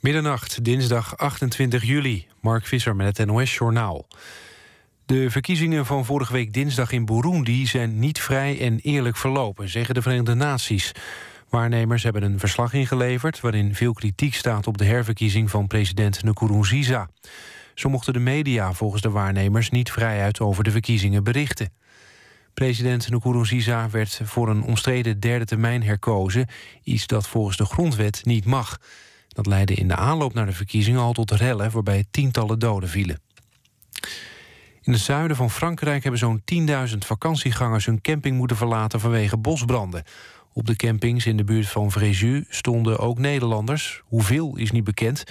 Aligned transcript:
Middernacht, 0.00 0.64
dinsdag 0.64 1.16
28 1.16 1.84
juli. 1.84 2.26
Mark 2.40 2.66
Visser 2.66 2.96
met 2.96 3.18
het 3.18 3.26
NOS-journaal. 3.26 4.06
De 5.06 5.30
verkiezingen 5.30 5.86
van 5.86 6.04
vorige 6.04 6.32
week 6.32 6.52
dinsdag 6.52 6.92
in 6.92 7.04
Burundi... 7.04 7.66
zijn 7.66 7.98
niet 7.98 8.20
vrij 8.20 8.60
en 8.60 8.78
eerlijk 8.78 9.16
verlopen, 9.16 9.68
zeggen 9.68 9.94
de 9.94 10.02
Verenigde 10.02 10.34
Naties. 10.34 10.92
Waarnemers 11.48 12.02
hebben 12.02 12.22
een 12.22 12.38
verslag 12.38 12.72
ingeleverd... 12.72 13.40
waarin 13.40 13.74
veel 13.74 13.92
kritiek 13.92 14.34
staat 14.34 14.66
op 14.66 14.78
de 14.78 14.84
herverkiezing 14.84 15.50
van 15.50 15.66
president 15.66 16.22
Nkurunziza. 16.22 17.08
Zo 17.74 17.88
mochten 17.88 18.12
de 18.12 18.18
media 18.18 18.72
volgens 18.72 19.02
de 19.02 19.10
waarnemers... 19.10 19.70
niet 19.70 19.92
vrijuit 19.92 20.40
over 20.40 20.64
de 20.64 20.70
verkiezingen 20.70 21.24
berichten. 21.24 21.72
President 22.54 23.10
Nkurunziza 23.10 23.90
werd 23.90 24.20
voor 24.24 24.48
een 24.48 24.62
omstreden 24.62 25.20
derde 25.20 25.44
termijn 25.44 25.82
herkozen... 25.82 26.46
iets 26.82 27.06
dat 27.06 27.28
volgens 27.28 27.56
de 27.56 27.64
grondwet 27.64 28.20
niet 28.24 28.44
mag... 28.44 28.78
Dat 29.34 29.46
leidde 29.46 29.74
in 29.74 29.88
de 29.88 29.96
aanloop 29.96 30.34
naar 30.34 30.46
de 30.46 30.52
verkiezingen 30.52 31.00
al 31.00 31.12
tot 31.12 31.30
rellen... 31.30 31.70
waarbij 31.70 32.04
tientallen 32.10 32.58
doden 32.58 32.88
vielen. 32.88 33.20
In 34.82 34.92
het 34.92 35.00
zuiden 35.00 35.36
van 35.36 35.50
Frankrijk 35.50 36.02
hebben 36.02 36.20
zo'n 36.20 36.42
10.000 36.90 36.98
vakantiegangers... 36.98 37.86
hun 37.86 38.00
camping 38.00 38.36
moeten 38.36 38.56
verlaten 38.56 39.00
vanwege 39.00 39.36
bosbranden. 39.36 40.04
Op 40.52 40.66
de 40.66 40.76
campings 40.76 41.26
in 41.26 41.36
de 41.36 41.44
buurt 41.44 41.68
van 41.68 41.92
Fréjus 41.92 42.44
stonden 42.48 42.98
ook 42.98 43.18
Nederlanders. 43.18 44.02
Hoeveel 44.04 44.56
is 44.56 44.70
niet 44.70 44.84
bekend. 44.84 45.24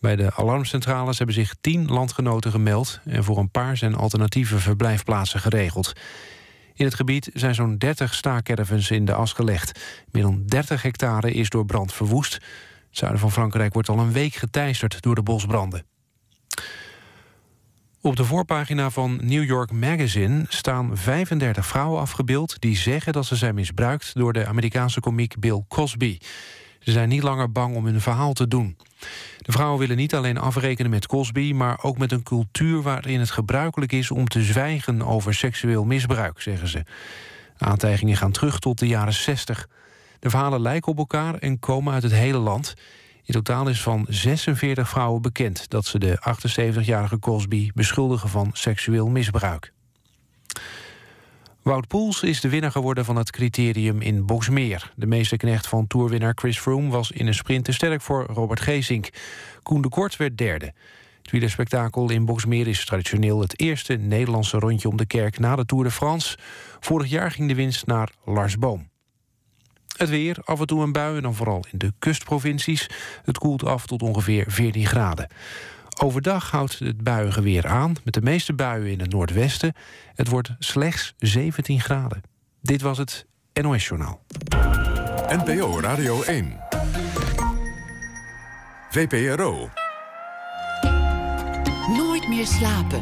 Bij 0.00 0.16
de 0.16 0.34
alarmcentrales 0.34 1.18
hebben 1.18 1.36
zich 1.36 1.54
tien 1.60 1.86
landgenoten 1.86 2.50
gemeld... 2.50 3.00
en 3.04 3.24
voor 3.24 3.38
een 3.38 3.50
paar 3.50 3.76
zijn 3.76 3.94
alternatieve 3.94 4.58
verblijfplaatsen 4.58 5.40
geregeld. 5.40 5.92
In 6.74 6.84
het 6.84 6.94
gebied 6.94 7.30
zijn 7.34 7.54
zo'n 7.54 7.78
30 7.78 8.14
staakervens 8.14 8.90
in 8.90 9.04
de 9.04 9.12
as 9.12 9.32
gelegd. 9.32 9.80
Meer 10.12 10.22
dan 10.22 10.42
30 10.46 10.82
hectare 10.82 11.32
is 11.32 11.48
door 11.48 11.66
brand 11.66 11.92
verwoest. 11.92 12.38
Het 12.88 12.98
zuiden 12.98 13.20
van 13.20 13.32
Frankrijk 13.32 13.72
wordt 13.72 13.88
al 13.88 13.98
een 13.98 14.12
week 14.12 14.34
geteisterd 14.34 15.02
door 15.02 15.14
de 15.14 15.22
bosbranden. 15.22 15.86
Op 18.00 18.16
de 18.16 18.24
voorpagina 18.24 18.90
van 18.90 19.20
New 19.22 19.44
York 19.44 19.72
Magazine 19.72 20.44
staan 20.48 20.96
35 20.96 21.66
vrouwen 21.66 22.00
afgebeeld... 22.00 22.60
die 22.60 22.76
zeggen 22.76 23.12
dat 23.12 23.26
ze 23.26 23.36
zijn 23.36 23.54
misbruikt 23.54 24.14
door 24.14 24.32
de 24.32 24.46
Amerikaanse 24.46 25.00
komiek 25.00 25.38
Bill 25.40 25.64
Cosby. 25.68 26.18
Ze 26.78 26.92
zijn 26.92 27.08
niet 27.08 27.22
langer 27.22 27.52
bang 27.52 27.76
om 27.76 27.84
hun 27.84 28.00
verhaal 28.00 28.32
te 28.32 28.48
doen. 28.48 28.76
De 29.38 29.52
vrouwen 29.52 29.78
willen 29.78 29.96
niet 29.96 30.14
alleen 30.14 30.38
afrekenen 30.38 30.90
met 30.90 31.06
Cosby... 31.06 31.52
maar 31.52 31.82
ook 31.82 31.98
met 31.98 32.12
een 32.12 32.22
cultuur 32.22 32.82
waarin 32.82 33.20
het 33.20 33.30
gebruikelijk 33.30 33.92
is 33.92 34.10
om 34.10 34.28
te 34.28 34.42
zwijgen 34.42 35.02
over 35.02 35.34
seksueel 35.34 35.84
misbruik, 35.84 36.40
zeggen 36.40 36.68
ze. 36.68 36.84
Aantijgingen 37.56 38.16
gaan 38.16 38.32
terug 38.32 38.58
tot 38.58 38.78
de 38.78 38.86
jaren 38.86 39.12
60. 39.12 39.68
De 40.18 40.30
verhalen 40.30 40.60
lijken 40.60 40.92
op 40.92 40.98
elkaar 40.98 41.34
en 41.34 41.58
komen 41.58 41.92
uit 41.92 42.02
het 42.02 42.12
hele 42.12 42.38
land. 42.38 42.74
In 43.24 43.34
totaal 43.34 43.68
is 43.68 43.82
van 43.82 44.06
46 44.08 44.88
vrouwen 44.88 45.22
bekend 45.22 45.70
dat 45.70 45.86
ze 45.86 45.98
de 45.98 46.18
78-jarige 46.18 47.18
Cosby 47.18 47.70
beschuldigen 47.74 48.28
van 48.28 48.50
seksueel 48.52 49.08
misbruik. 49.08 49.72
Wout 51.62 51.88
Poels 51.88 52.22
is 52.22 52.40
de 52.40 52.48
winnaar 52.48 52.70
geworden 52.70 53.04
van 53.04 53.16
het 53.16 53.30
criterium 53.30 54.00
in 54.00 54.26
Boxmeer. 54.26 54.92
De 54.96 55.06
meesterknecht 55.06 55.66
van 55.66 55.86
toerwinnaar 55.86 56.32
Chris 56.34 56.58
Froome 56.58 56.90
was 56.90 57.10
in 57.10 57.26
een 57.26 57.34
sprint 57.34 57.64
te 57.64 57.72
sterk 57.72 58.00
voor 58.00 58.26
Robert 58.26 58.60
Geesink. 58.60 59.08
Koen 59.62 59.82
de 59.82 59.88
Kort 59.88 60.16
werd 60.16 60.38
derde. 60.38 60.72
Het 61.22 61.50
spektakel 61.50 62.10
in 62.10 62.24
Boxmeer 62.24 62.68
is 62.68 62.84
traditioneel 62.84 63.40
het 63.40 63.60
eerste 63.60 63.94
Nederlandse 63.94 64.58
rondje 64.58 64.88
om 64.88 64.96
de 64.96 65.06
kerk 65.06 65.38
na 65.38 65.56
de 65.56 65.64
Tour 65.64 65.84
de 65.84 65.90
France. 65.90 66.38
Vorig 66.80 67.10
jaar 67.10 67.30
ging 67.30 67.48
de 67.48 67.54
winst 67.54 67.86
naar 67.86 68.12
Lars 68.24 68.58
Boom. 68.58 68.88
Het 69.98 70.08
weer, 70.08 70.36
af 70.44 70.60
en 70.60 70.66
toe 70.66 70.82
een 70.82 70.92
bui 70.92 71.16
en 71.16 71.22
dan 71.22 71.34
vooral 71.34 71.64
in 71.70 71.78
de 71.78 71.92
kustprovincies. 71.98 72.90
Het 73.24 73.38
koelt 73.38 73.64
af 73.64 73.86
tot 73.86 74.02
ongeveer 74.02 74.44
14 74.48 74.86
graden. 74.86 75.28
Overdag 76.00 76.50
houdt 76.50 76.78
het 76.78 77.02
buigen 77.02 77.42
weer 77.42 77.66
aan, 77.66 77.94
met 78.04 78.14
de 78.14 78.22
meeste 78.22 78.52
buien 78.52 78.92
in 78.92 79.00
het 79.00 79.10
noordwesten. 79.10 79.74
Het 80.14 80.28
wordt 80.28 80.50
slechts 80.58 81.14
17 81.18 81.80
graden. 81.80 82.22
Dit 82.60 82.80
was 82.80 82.98
het 82.98 83.26
NOS 83.62 83.86
Journaal. 83.86 84.20
NPO 85.28 85.80
Radio 85.80 86.22
1. 86.22 86.60
VPRO. 88.90 89.70
Nooit 91.96 92.28
meer 92.28 92.46
slapen. 92.46 93.00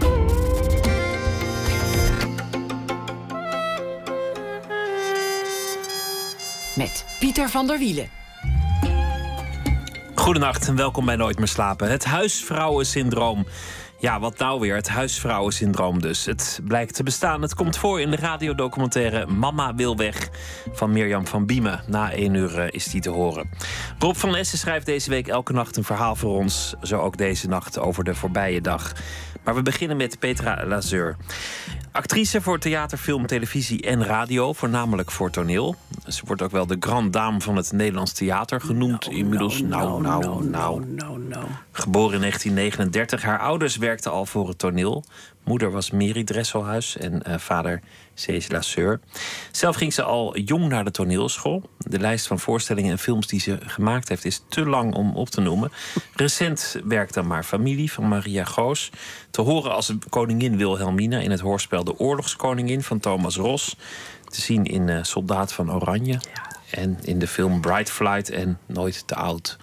Met 6.76 7.04
Pieter 7.18 7.48
van 7.48 7.66
der 7.66 7.78
Wielen. 7.78 8.08
Goedenacht 10.14 10.68
en 10.68 10.76
welkom 10.76 11.04
bij 11.04 11.16
Nooit 11.16 11.38
meer 11.38 11.48
slapen. 11.48 11.90
Het 11.90 12.04
huisvrouwensyndroom. 12.04 13.46
Ja, 13.98 14.20
wat 14.20 14.38
nou 14.38 14.60
weer? 14.60 14.74
Het 14.74 14.88
huisvrouwensyndroom 14.88 16.00
dus. 16.00 16.24
Het 16.24 16.60
blijkt 16.64 16.94
te 16.94 17.02
bestaan. 17.02 17.42
Het 17.42 17.54
komt 17.54 17.76
voor 17.76 18.00
in 18.00 18.10
de 18.10 18.16
radiodocumentaire 18.16 19.26
Mama 19.26 19.74
wil 19.74 19.96
weg 19.96 20.28
van 20.72 20.92
Mirjam 20.92 21.26
van 21.26 21.46
Biemen. 21.46 21.82
Na 21.86 22.12
één 22.12 22.34
uur 22.34 22.58
eh, 22.58 22.66
is 22.70 22.84
die 22.84 23.00
te 23.00 23.10
horen. 23.10 23.50
Rob 23.98 24.14
van 24.14 24.36
Essen 24.36 24.58
schrijft 24.58 24.86
deze 24.86 25.10
week 25.10 25.28
elke 25.28 25.52
nacht 25.52 25.76
een 25.76 25.84
verhaal 25.84 26.16
voor 26.16 26.36
ons. 26.36 26.74
Zo 26.82 27.00
ook 27.00 27.16
deze 27.16 27.48
nacht 27.48 27.78
over 27.78 28.04
de 28.04 28.14
voorbije 28.14 28.60
dag. 28.60 28.92
Maar 29.46 29.54
we 29.54 29.62
beginnen 29.62 29.96
met 29.96 30.18
Petra 30.18 30.66
Lazeur. 30.66 31.16
Actrice 31.92 32.40
voor 32.40 32.58
theater, 32.58 32.98
film, 32.98 33.26
televisie 33.26 33.82
en 33.82 34.04
radio, 34.04 34.52
voornamelijk 34.52 35.10
voor 35.10 35.30
toneel. 35.30 35.76
Ze 36.06 36.22
wordt 36.26 36.42
ook 36.42 36.50
wel 36.50 36.66
de 36.66 36.76
grand 36.80 37.12
dame 37.12 37.40
van 37.40 37.56
het 37.56 37.72
Nederlands 37.72 38.12
theater 38.12 38.60
genoemd. 38.60 39.08
inmiddels, 39.08 39.60
nou, 39.62 40.02
nou, 40.02 40.44
nou. 40.44 40.82
Geboren 41.72 42.14
in 42.14 42.20
1939. 42.20 43.22
Haar 43.22 43.38
ouders 43.38 43.76
werkten 43.76 44.12
al 44.12 44.26
voor 44.26 44.48
het 44.48 44.58
toneel. 44.58 45.04
Moeder 45.46 45.70
was 45.70 45.90
Mary 45.90 46.24
Dresselhuis 46.24 46.96
en 46.96 47.22
uh, 47.28 47.38
vader 47.38 47.80
Cees 48.14 48.50
Lasseur. 48.50 49.00
Zelf 49.50 49.76
ging 49.76 49.92
ze 49.92 50.02
al 50.02 50.38
jong 50.38 50.68
naar 50.68 50.84
de 50.84 50.90
toneelschool. 50.90 51.70
De 51.78 51.98
lijst 51.98 52.26
van 52.26 52.38
voorstellingen 52.38 52.90
en 52.90 52.98
films 52.98 53.26
die 53.26 53.40
ze 53.40 53.58
gemaakt 53.60 54.08
heeft 54.08 54.24
is 54.24 54.42
te 54.48 54.66
lang 54.66 54.94
om 54.94 55.16
op 55.16 55.28
te 55.28 55.40
noemen. 55.40 55.72
Recent 56.14 56.80
werkte 56.84 57.22
maar 57.22 57.44
Familie 57.44 57.92
van 57.92 58.08
Maria 58.08 58.44
Goos. 58.44 58.90
Te 59.30 59.40
horen 59.40 59.74
als 59.74 59.92
koningin 60.08 60.56
Wilhelmina 60.56 61.18
in 61.18 61.30
het 61.30 61.40
hoorspel 61.40 61.84
De 61.84 61.98
Oorlogskoningin 61.98 62.82
van 62.82 63.00
Thomas 63.00 63.36
Ros. 63.36 63.76
Te 64.24 64.40
zien 64.40 64.64
in 64.64 64.88
uh, 64.88 65.02
Soldaat 65.02 65.52
van 65.52 65.72
Oranje. 65.72 66.20
En 66.70 66.98
in 67.02 67.18
de 67.18 67.28
film 67.28 67.60
Bright 67.60 67.90
Flight 67.90 68.30
en 68.30 68.58
Nooit 68.66 69.06
te 69.06 69.14
oud. 69.14 69.56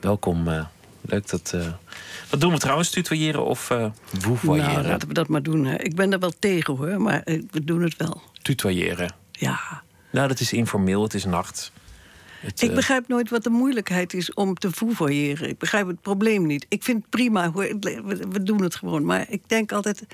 Welkom. 0.00 0.48
Uh, 0.48 0.64
leuk 1.00 1.28
dat 1.28 1.56
wat 2.30 2.40
doen 2.40 2.52
we 2.52 2.58
trouwens? 2.58 2.90
Tutoyeren 2.90 3.44
of 3.44 3.70
uh? 3.70 3.86
Nou, 4.42 4.82
laten 4.82 5.08
we 5.08 5.14
dat 5.14 5.28
maar 5.28 5.42
doen. 5.42 5.66
Ik 5.66 5.94
ben 5.94 6.12
er 6.12 6.18
wel 6.18 6.32
tegen 6.38 6.76
hoor, 6.76 7.00
maar 7.00 7.22
eh, 7.22 7.42
we 7.50 7.64
doen 7.64 7.82
het 7.82 7.96
wel. 7.96 8.22
Tutoyeren? 8.42 9.14
Ja. 9.32 9.82
Nou, 10.10 10.28
dat 10.28 10.40
is 10.40 10.52
informeel, 10.52 11.02
het 11.02 11.14
is 11.14 11.24
nacht. 11.24 11.72
Het, 12.40 12.62
ik 12.62 12.68
eh, 12.68 12.74
begrijp 12.74 13.08
nooit 13.08 13.30
wat 13.30 13.42
de 13.42 13.50
moeilijkheid 13.50 14.14
is 14.14 14.34
om 14.34 14.54
te 14.54 14.70
vouvoyeren. 14.70 15.48
Ik 15.48 15.58
begrijp 15.58 15.86
het 15.86 16.00
probleem 16.00 16.46
niet. 16.46 16.66
Ik 16.68 16.82
vind 16.82 17.00
het 17.00 17.10
prima, 17.10 17.52
we 17.52 18.40
doen 18.42 18.62
het 18.62 18.74
gewoon. 18.74 19.04
Maar 19.04 19.26
ik 19.28 19.42
denk 19.46 19.72
altijd, 19.72 20.04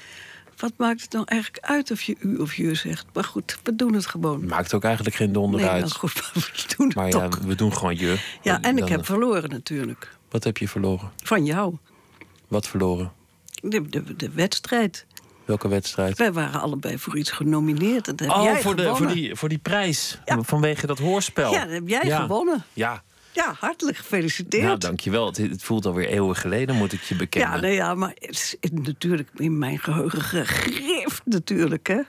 wat 0.56 0.72
maakt 0.76 1.00
het 1.00 1.12
nou 1.12 1.24
eigenlijk 1.26 1.64
uit 1.64 1.90
of 1.90 2.02
je 2.02 2.16
u 2.18 2.36
of 2.36 2.54
je 2.54 2.74
zegt? 2.74 3.06
Maar 3.12 3.24
goed, 3.24 3.58
we 3.62 3.76
doen 3.76 3.94
het 3.94 4.06
gewoon. 4.06 4.46
Maakt 4.46 4.74
ook 4.74 4.84
eigenlijk 4.84 5.16
geen 5.16 5.32
donder 5.32 5.68
uit. 5.68 5.80
Nou 5.80 5.92
goed, 5.92 6.14
maar 6.22 6.32
we 6.34 6.74
doen 6.76 6.86
het 6.86 6.96
maar 6.96 7.08
ja, 7.08 7.28
we 7.28 7.54
doen 7.54 7.76
gewoon 7.76 7.96
je. 7.96 8.20
Ja, 8.42 8.60
en 8.60 8.78
ik 8.78 8.88
heb 8.88 9.06
verloren 9.06 9.50
natuurlijk. 9.50 10.16
Wat 10.30 10.44
heb 10.44 10.56
je 10.56 10.68
verloren? 10.68 11.10
Van 11.22 11.44
jou. 11.44 11.76
Wat 12.50 12.68
verloren? 12.68 13.12
De, 13.62 13.88
de, 13.88 14.16
de 14.16 14.30
wedstrijd. 14.30 15.06
Welke 15.44 15.68
wedstrijd? 15.68 16.18
Wij 16.18 16.32
waren 16.32 16.60
allebei 16.60 16.98
voor 16.98 17.18
iets 17.18 17.30
genomineerd. 17.30 18.04
Dat 18.04 18.20
heb 18.20 18.30
oh, 18.30 18.42
jij 18.42 18.60
voor, 18.60 18.76
de, 18.76 18.96
voor, 18.96 19.06
die, 19.06 19.34
voor 19.34 19.48
die 19.48 19.58
prijs. 19.58 20.20
Vanwege 20.24 20.86
dat 20.86 20.98
hoorspel. 20.98 21.52
Ja, 21.52 21.64
dat 21.64 21.72
heb 21.72 21.88
jij 21.88 22.10
gewonnen. 22.10 22.64
Ja. 22.72 23.02
Ja, 23.32 23.54
hartelijk 23.58 23.96
gefeliciteerd. 23.96 24.64
Nou, 24.64 24.78
dankjewel. 24.78 25.26
Het, 25.26 25.36
het 25.36 25.62
voelt 25.62 25.86
alweer 25.86 26.08
eeuwen 26.08 26.36
geleden, 26.36 26.76
moet 26.76 26.92
ik 26.92 27.02
je 27.02 27.16
bekennen. 27.16 27.54
Ja, 27.54 27.60
nee, 27.60 27.74
ja 27.74 27.94
maar 27.94 28.12
het 28.14 28.30
is 28.30 28.56
natuurlijk 28.70 29.30
in 29.34 29.58
mijn 29.58 29.78
geheugen 29.78 30.22
gegrift 30.22 31.22
natuurlijk, 31.24 31.86
hè. 31.86 32.00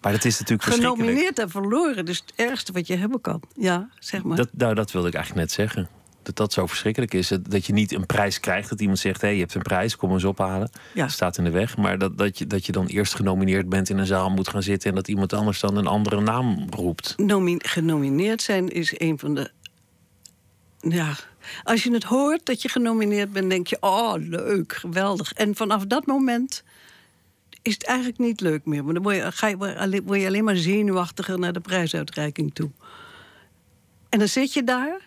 Maar 0.00 0.12
dat 0.12 0.24
is 0.24 0.38
natuurlijk 0.38 0.74
Genomineerd 0.74 1.38
en 1.38 1.50
verloren, 1.50 2.04
dus 2.04 2.22
het 2.26 2.32
ergste 2.36 2.72
wat 2.72 2.86
je 2.86 2.96
hebben 2.96 3.20
kan. 3.20 3.42
Ja, 3.54 3.88
zeg 3.98 4.22
maar. 4.22 4.36
Dat, 4.36 4.48
nou, 4.52 4.74
dat 4.74 4.92
wilde 4.92 5.08
ik 5.08 5.14
eigenlijk 5.14 5.46
net 5.46 5.54
zeggen 5.54 5.88
dat 6.26 6.36
dat 6.36 6.52
zo 6.52 6.66
verschrikkelijk 6.66 7.14
is. 7.14 7.32
Dat 7.42 7.66
je 7.66 7.72
niet 7.72 7.92
een 7.92 8.06
prijs 8.06 8.40
krijgt. 8.40 8.68
Dat 8.68 8.80
iemand 8.80 8.98
zegt: 8.98 9.20
hé, 9.20 9.26
hey, 9.26 9.36
je 9.36 9.42
hebt 9.42 9.54
een 9.54 9.62
prijs, 9.62 9.96
kom 9.96 10.12
eens 10.12 10.24
ophalen. 10.24 10.70
Ja. 10.94 11.08
staat 11.08 11.38
in 11.38 11.44
de 11.44 11.50
weg. 11.50 11.76
Maar 11.76 11.98
dat, 11.98 12.18
dat, 12.18 12.38
je, 12.38 12.46
dat 12.46 12.66
je 12.66 12.72
dan 12.72 12.86
eerst 12.86 13.14
genomineerd 13.14 13.68
bent 13.68 13.90
in 13.90 13.98
een 13.98 14.06
zaal 14.06 14.30
moet 14.30 14.48
gaan 14.48 14.62
zitten. 14.62 14.90
en 14.90 14.96
dat 14.96 15.08
iemand 15.08 15.32
anders 15.32 15.60
dan 15.60 15.76
een 15.76 15.86
andere 15.86 16.20
naam 16.20 16.66
roept. 16.70 17.14
genomineerd 17.58 18.42
zijn 18.42 18.68
is 18.68 19.00
een 19.00 19.18
van 19.18 19.34
de. 19.34 19.50
Ja, 20.80 21.14
als 21.62 21.82
je 21.82 21.92
het 21.92 22.04
hoort 22.04 22.46
dat 22.46 22.62
je 22.62 22.68
genomineerd 22.68 23.32
bent, 23.32 23.50
denk 23.50 23.66
je: 23.66 23.76
oh, 23.80 24.14
leuk, 24.18 24.72
geweldig. 24.72 25.32
En 25.32 25.54
vanaf 25.54 25.84
dat 25.84 26.06
moment 26.06 26.62
is 27.62 27.74
het 27.74 27.84
eigenlijk 27.84 28.18
niet 28.18 28.40
leuk 28.40 28.64
meer. 28.64 28.84
Maar 28.84 28.94
dan 28.94 29.02
word 29.02 29.16
je, 29.16 29.32
ga 29.32 29.46
je, 29.46 29.56
word 30.04 30.20
je 30.20 30.26
alleen 30.26 30.44
maar 30.44 30.56
zenuwachtiger 30.56 31.38
naar 31.38 31.52
de 31.52 31.60
prijsuitreiking 31.60 32.54
toe. 32.54 32.70
En 34.08 34.18
dan 34.18 34.28
zit 34.28 34.52
je 34.52 34.64
daar 34.64 35.00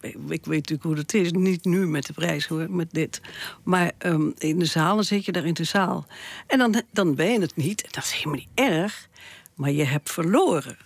ik 0.00 0.16
weet, 0.24 0.46
natuurlijk 0.46 0.82
hoe 0.82 0.96
het 0.96 1.14
is. 1.14 1.32
Niet 1.32 1.64
nu 1.64 1.86
met 1.86 2.06
de 2.06 2.12
prijs 2.12 2.46
hoor, 2.46 2.70
met 2.70 2.88
dit. 2.90 3.20
Maar 3.62 3.92
um, 3.98 4.34
in 4.38 4.58
de 4.58 4.64
zalen 4.64 5.04
zit 5.04 5.24
je 5.24 5.32
daar 5.32 5.44
in 5.44 5.54
de 5.54 5.64
zaal. 5.64 6.06
En 6.46 6.58
dan, 6.58 6.82
dan 6.92 7.14
ben 7.14 7.32
je 7.32 7.40
het 7.40 7.56
niet. 7.56 7.94
Dat 7.94 8.04
is 8.04 8.12
helemaal 8.12 8.38
niet 8.38 8.48
erg. 8.54 9.08
Maar 9.54 9.70
je 9.70 9.84
hebt 9.84 10.10
verloren. 10.10 10.76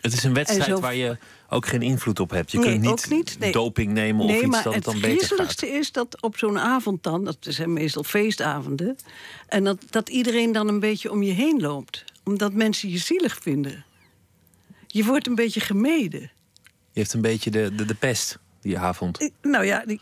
Het 0.00 0.12
is 0.12 0.24
een 0.24 0.34
wedstrijd 0.34 0.64
zo... 0.64 0.80
waar 0.80 0.94
je 0.94 1.18
ook 1.48 1.66
geen 1.66 1.82
invloed 1.82 2.20
op 2.20 2.30
hebt. 2.30 2.50
Je 2.50 2.58
nee, 2.58 2.80
kunt 2.80 2.84
niet, 2.84 3.10
niet 3.10 3.38
nee. 3.38 3.52
doping 3.52 3.92
nemen 3.92 4.26
nee, 4.26 4.36
of 4.36 4.42
iets 4.42 4.62
dat 4.62 4.74
het 4.74 4.84
dan 4.84 4.94
beter 4.94 5.08
gaat. 5.08 5.18
Het 5.18 5.28
griezeligste 5.28 5.68
is 5.68 5.92
dat 5.92 6.22
op 6.22 6.38
zo'n 6.38 6.58
avond 6.58 7.02
dan... 7.02 7.24
dat 7.24 7.36
zijn 7.40 7.72
meestal 7.72 8.04
feestavonden... 8.04 8.96
en 9.48 9.64
dat, 9.64 9.78
dat 9.90 10.08
iedereen 10.08 10.52
dan 10.52 10.68
een 10.68 10.80
beetje 10.80 11.10
om 11.10 11.22
je 11.22 11.32
heen 11.32 11.60
loopt. 11.60 12.04
Omdat 12.24 12.52
mensen 12.52 12.88
je 12.88 12.98
zielig 12.98 13.38
vinden. 13.42 13.84
Je 14.86 15.04
wordt 15.04 15.26
een 15.26 15.34
beetje 15.34 15.60
gemeden. 15.60 16.30
Je 16.92 17.00
hebt 17.00 17.12
een 17.12 17.20
beetje 17.20 17.50
de, 17.50 17.74
de, 17.74 17.84
de 17.84 17.94
pest 17.94 18.38
die 18.62 18.78
avond. 18.78 19.30
Nou 19.42 19.64
ja, 19.64 19.84
die, 19.86 20.00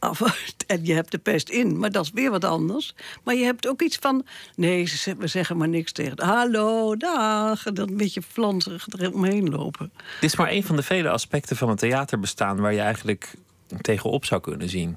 en 0.66 0.84
je 0.84 0.92
hebt 0.92 1.10
de 1.10 1.18
pest 1.18 1.48
in, 1.48 1.78
maar 1.78 1.90
dat 1.90 2.04
is 2.04 2.10
weer 2.10 2.30
wat 2.30 2.44
anders. 2.44 2.94
Maar 3.24 3.34
je 3.34 3.44
hebt 3.44 3.68
ook 3.68 3.82
iets 3.82 3.96
van... 3.96 4.26
nee, 4.56 4.92
we 5.18 5.26
zeggen 5.26 5.56
maar 5.56 5.68
niks 5.68 5.92
tegen... 5.92 6.22
hallo, 6.22 6.96
dag, 6.96 7.66
en 7.66 7.74
dan 7.74 7.88
een 7.88 7.96
beetje 7.96 8.22
flanserig 8.22 8.86
eromheen 8.88 9.50
lopen. 9.50 9.92
Dit 10.20 10.30
is 10.30 10.36
maar 10.36 10.50
een 10.50 10.64
van 10.64 10.76
de 10.76 10.82
vele 10.82 11.10
aspecten 11.10 11.56
van 11.56 11.68
het 11.68 11.78
theaterbestaan... 11.78 12.60
waar 12.60 12.72
je 12.72 12.80
eigenlijk 12.80 13.34
tegenop 13.80 14.24
zou 14.24 14.40
kunnen 14.40 14.68
zien 14.68 14.96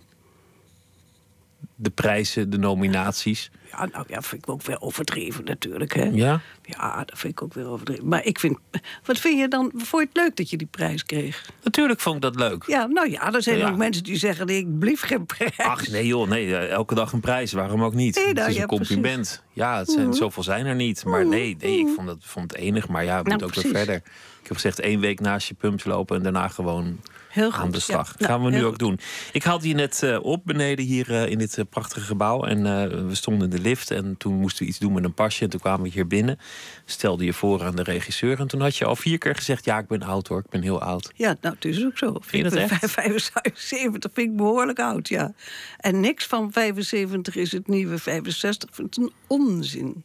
de 1.75 1.89
prijzen, 1.89 2.49
de 2.49 2.57
nominaties. 2.57 3.51
Ja, 3.53 3.62
nou 3.77 4.05
ja, 4.07 4.21
vind 4.21 4.41
ik 4.43 4.49
ook 4.49 4.61
wel 4.61 4.81
overdreven 4.81 5.43
natuurlijk. 5.43 5.93
Hè? 5.93 6.03
Ja? 6.03 6.41
Ja, 6.61 7.03
dat 7.05 7.19
vind 7.19 7.33
ik 7.33 7.41
ook 7.41 7.53
wel 7.53 7.65
overdreven. 7.65 8.07
Maar 8.07 8.25
ik 8.25 8.39
vind, 8.39 8.57
wat 9.03 9.17
vind 9.17 9.39
je 9.39 9.47
dan, 9.47 9.71
vond 9.75 10.01
je 10.01 10.07
het 10.07 10.17
leuk 10.17 10.35
dat 10.35 10.49
je 10.49 10.57
die 10.57 10.67
prijs 10.67 11.05
kreeg? 11.05 11.49
Natuurlijk 11.63 11.99
vond 11.99 12.15
ik 12.15 12.21
dat 12.21 12.35
leuk. 12.35 12.63
Ja, 12.67 12.85
nou 12.85 13.11
ja, 13.11 13.33
er 13.33 13.43
zijn 13.43 13.57
ja. 13.57 13.69
ook 13.69 13.77
mensen 13.77 14.03
die 14.03 14.17
zeggen, 14.17 14.47
ik 14.47 14.79
blief 14.79 15.01
geen 15.01 15.25
prijs. 15.25 15.57
Ach 15.57 15.87
nee 15.87 16.07
joh, 16.07 16.29
nee, 16.29 16.57
eh, 16.57 16.69
elke 16.69 16.95
dag 16.95 17.11
een 17.11 17.19
prijs, 17.19 17.51
waarom 17.51 17.83
ook 17.83 17.93
niet? 17.93 18.15
Nee, 18.15 18.33
nou, 18.33 18.39
het 18.39 18.55
is 18.55 18.61
een 18.61 18.67
compliment. 18.67 19.25
Precies. 19.25 19.41
Ja, 19.53 19.77
het 19.77 19.91
zijn, 19.91 20.05
mm 20.05 20.11
zoveel 20.13 20.43
zijn 20.43 20.65
er 20.65 20.75
niet. 20.75 21.05
Maar 21.05 21.25
nee, 21.25 21.57
nee 21.59 21.79
ik 21.79 21.87
vond 21.95 22.09
het, 22.09 22.25
vond 22.25 22.51
het 22.51 22.59
enig. 22.59 22.87
Maar 22.87 23.03
ja, 23.03 23.21
nou, 23.21 23.29
moet 23.29 23.43
ook 23.43 23.51
precies. 23.51 23.71
weer 23.71 23.83
verder. 23.83 23.95
Ik 24.41 24.47
heb 24.47 24.53
gezegd 24.53 24.79
één 24.79 24.99
week 24.99 25.19
naast 25.19 25.47
je 25.47 25.53
pumps 25.53 25.83
lopen 25.83 26.17
en 26.17 26.23
daarna 26.23 26.47
gewoon 26.47 26.99
Heel 27.33 27.51
goed, 27.51 27.63
aan 27.63 27.71
de 27.71 27.79
slag. 27.79 28.15
Ja. 28.17 28.25
gaan 28.27 28.43
we 28.43 28.49
nu 28.49 28.65
ook 28.65 28.77
doen. 28.77 28.99
Ik 29.31 29.43
haalde 29.43 29.67
je 29.67 29.73
net 29.73 30.01
uh, 30.03 30.23
op 30.23 30.41
beneden 30.45 30.85
hier 30.85 31.09
uh, 31.09 31.29
in 31.29 31.37
dit 31.37 31.57
uh, 31.57 31.65
prachtige 31.69 32.05
gebouw. 32.05 32.43
En 32.43 32.63
we 33.07 33.15
stonden 33.15 33.51
in 33.51 33.55
de 33.55 33.61
lift. 33.61 33.91
En 33.91 34.15
toen 34.17 34.33
moesten 34.33 34.63
we 34.63 34.69
iets 34.69 34.79
doen 34.79 34.93
met 34.93 35.03
een 35.03 35.13
pasje. 35.13 35.43
En 35.43 35.49
toen 35.49 35.59
kwamen 35.59 35.81
we 35.81 35.89
hier 35.89 36.07
binnen. 36.07 36.39
Stelde 36.85 37.25
je 37.25 37.33
voor 37.33 37.63
aan 37.63 37.75
de 37.75 37.83
regisseur. 37.83 38.39
En 38.39 38.47
toen 38.47 38.61
had 38.61 38.77
je 38.77 38.85
al 38.85 38.95
vier 38.95 39.17
keer 39.17 39.35
gezegd: 39.35 39.65
Ja, 39.65 39.79
ik 39.79 39.87
ben 39.87 40.03
oud 40.03 40.27
hoor. 40.27 40.39
Ik 40.39 40.49
ben 40.49 40.61
heel 40.61 40.81
oud. 40.81 41.11
Ja, 41.15 41.35
nou, 41.41 41.55
het 41.55 41.65
is 41.65 41.85
ook 41.85 41.97
zo. 41.97 42.17
Vind 42.21 42.43
je 42.43 42.49
dat 42.49 42.71
echt? 42.71 42.91
75 42.91 44.11
vind 44.13 44.29
ik 44.29 44.35
behoorlijk 44.35 44.79
oud, 44.79 45.07
ja. 45.07 45.33
En 45.77 45.99
niks 45.99 46.25
van 46.25 46.51
75 46.51 47.35
is 47.35 47.51
het 47.51 47.67
nieuwe 47.67 47.97
65. 47.97 48.69
Ik 48.69 48.75
vind 48.75 48.95
het 48.95 49.05
een 49.05 49.13
onzin. 49.27 50.03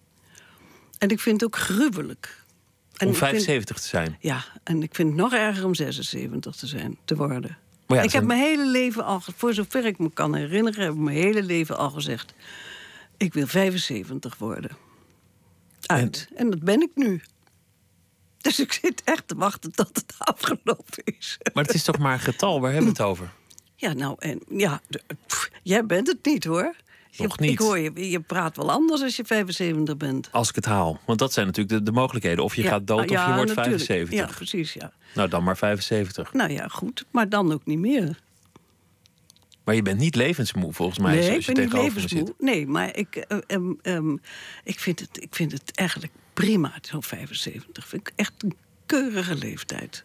En 0.99 1.09
ik 1.09 1.21
vind 1.21 1.41
het 1.41 1.51
ook 1.51 1.61
gruwelijk. 1.61 2.45
En 2.99 3.07
om 3.09 3.15
75 3.15 3.77
vind, 3.77 3.91
te 3.91 3.97
zijn? 3.97 4.17
Ja, 4.21 4.45
en 4.65 4.83
ik 4.83 4.95
vind 4.95 5.09
het 5.09 5.19
nog 5.19 5.33
erger 5.33 5.65
om 5.65 5.75
76 5.75 6.57
te 6.57 6.67
zijn, 6.67 6.99
te 7.05 7.17
worden. 7.17 7.59
Ja, 7.87 8.03
ik 8.03 8.13
heb 8.13 8.25
mijn 8.25 8.41
hele 8.41 8.67
leven 8.67 9.05
al, 9.05 9.21
voor 9.37 9.55
zover 9.55 9.85
ik 9.85 9.99
me 9.99 10.11
kan 10.11 10.35
herinneren, 10.35 10.83
heb 10.83 10.93
ik 10.93 10.99
mijn 10.99 11.17
hele 11.17 11.43
leven 11.43 11.79
al 11.79 11.91
gezegd: 11.91 12.35
ik 13.17 13.35
wil 13.35 13.47
75 13.47 14.39
worden. 14.39 14.71
Uit. 15.87 16.27
En, 16.31 16.37
en 16.37 16.51
dat 16.51 16.63
ben 16.63 16.81
ik 16.81 16.91
nu. 16.95 17.23
Dus 18.39 18.61
ik 18.61 18.73
zit 18.73 19.03
echt 19.05 19.29
te 19.29 19.35
wachten 19.35 19.73
tot 19.73 19.97
het 19.97 20.15
afgelopen 20.19 21.03
is. 21.05 21.39
Maar 21.53 21.65
het 21.65 21.75
is 21.75 21.83
toch 21.83 21.99
maar 21.99 22.13
een 22.13 22.21
getal, 22.21 22.61
waar 22.61 22.73
hebben 22.73 22.93
we 22.93 22.99
het 22.99 23.09
over? 23.09 23.33
Ja, 23.77 23.93
nou, 23.93 24.15
en 24.19 24.43
ja, 24.49 24.81
pff, 25.27 25.51
jij 25.63 25.87
bent 25.87 26.07
het 26.07 26.25
niet 26.27 26.45
hoor. 26.45 26.75
Nog 27.19 27.39
niet. 27.39 27.51
Ik 27.51 27.59
hoor 27.59 27.79
je, 27.79 28.11
je 28.11 28.21
praat 28.21 28.57
wel 28.57 28.71
anders 28.71 29.03
als 29.03 29.17
je 29.17 29.25
75 29.25 29.97
bent. 29.97 30.29
Als 30.33 30.49
ik 30.49 30.55
het 30.55 30.65
haal. 30.65 31.01
Want 31.05 31.19
dat 31.19 31.33
zijn 31.33 31.47
natuurlijk 31.47 31.79
de, 31.79 31.83
de 31.83 31.93
mogelijkheden. 31.93 32.45
Of 32.45 32.55
je 32.55 32.63
ja, 32.63 32.69
gaat 32.69 32.87
dood 32.87 33.05
of 33.05 33.11
ja, 33.11 33.29
je 33.29 33.35
wordt 33.35 33.55
natuurlijk. 33.55 33.85
75. 33.85 34.19
Ja, 34.19 34.37
precies, 34.37 34.73
ja. 34.73 34.93
Nou, 35.15 35.29
dan 35.29 35.45
maar 35.45 35.57
75. 35.57 36.33
Nou 36.33 36.53
ja, 36.53 36.69
goed. 36.69 37.05
Maar 37.11 37.29
dan 37.29 37.53
ook 37.53 37.67
niet 37.67 37.79
meer. 37.79 38.19
Maar 39.65 39.75
je 39.75 39.83
bent 39.83 39.99
niet 39.99 40.15
levensmoe, 40.15 40.73
volgens 40.73 40.99
mij. 40.99 41.15
Nee, 41.15 41.35
als 41.35 41.45
je 41.45 41.51
ik 41.51 41.57
ben 41.57 41.65
niet 41.65 41.73
levensmoe. 41.73 42.27
zit. 42.27 42.35
Nee, 42.39 42.67
maar 42.67 42.97
ik, 42.97 43.27
uh, 43.29 43.39
um, 43.47 43.79
um, 43.83 44.21
ik, 44.65 44.81
vind 44.81 45.01
het, 45.01 45.23
ik 45.23 45.35
vind 45.35 45.53
het 45.53 45.71
eigenlijk 45.75 46.13
prima, 46.33 46.73
zo'n 46.81 47.03
75. 47.03 47.89
Vind 47.89 48.09
ik 48.09 48.13
echt 48.17 48.33
een 48.39 48.55
keurige 48.87 49.35
leeftijd. 49.35 50.05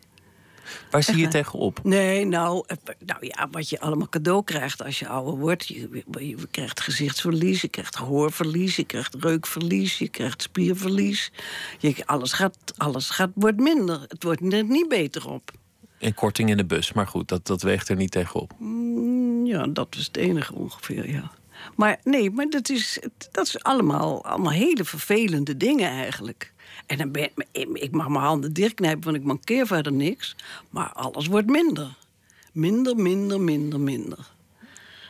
Waar 0.92 1.04
zie 1.04 1.18
je 1.18 1.28
tegenop? 1.28 1.80
Nee, 1.84 2.26
nou, 2.26 2.64
eh, 2.68 2.78
nou 3.06 3.26
ja, 3.26 3.48
wat 3.52 3.70
je 3.70 3.80
allemaal 3.80 4.10
cadeau 4.10 4.44
krijgt 4.44 4.84
als 4.84 5.00
je 5.00 5.08
ouder 5.08 5.38
wordt. 5.38 5.68
Je, 5.68 6.04
je 6.20 6.48
krijgt 6.52 6.82
gezichtsverlies, 6.82 7.62
je 7.62 7.68
krijgt 7.68 7.96
gehoorverlies, 7.98 8.76
je 8.76 8.84
krijgt 8.84 9.16
reukverlies, 9.20 9.98
je 9.98 10.08
krijgt 10.08 10.42
spierverlies. 10.42 11.32
Je, 11.80 11.96
alles 12.06 12.34
gaat, 12.34 12.58
alles 12.78 13.10
gaat, 13.10 13.30
wordt 13.34 13.60
minder. 13.60 14.06
Het 14.08 14.24
wordt 14.24 14.54
er 14.54 14.64
niet 14.64 14.88
beter 14.88 15.30
op. 15.30 15.52
En 16.00 16.14
korting 16.14 16.50
in 16.50 16.58
de 16.58 16.66
bus. 16.66 16.94
Maar 16.94 17.08
goed, 17.08 17.28
dat, 17.28 17.48
dat 17.48 17.62
weegt 17.62 17.90
er 17.90 17.96
niet 17.96 18.12
tegenop. 18.12 18.54
Mm, 18.58 19.46
Ja, 19.46 19.68
dat 19.68 19.96
is 19.96 20.06
het 20.06 20.18
enige 20.18 20.54
ongeveer, 20.54 21.10
ja. 21.10 21.32
Maar 21.76 22.00
nee, 22.04 22.32
maar 22.32 22.50
dat 22.50 22.70
is, 22.70 23.00
dat 23.32 23.48
is 23.48 23.64
allemaal, 23.64 24.26
allemaal 24.26 24.52
hele 24.52 24.84
vervelende 24.86 25.58
dingen 25.58 25.90
eigenlijk. 25.90 26.53
En 26.86 26.98
dan 26.98 27.12
ben, 27.12 27.30
ik 27.74 27.92
mag 27.92 28.08
mijn 28.08 28.24
handen 28.24 28.54
dichtknijpen, 28.54 29.04
want 29.04 29.16
ik 29.16 29.24
mankeer 29.24 29.68
verder 29.68 29.92
niks. 29.92 30.36
Maar 30.70 30.92
alles 30.94 31.28
wordt 31.28 31.50
minder. 31.50 31.96
Minder, 32.52 32.96
minder, 32.96 33.42
minder, 33.42 33.80
minder. 33.80 34.32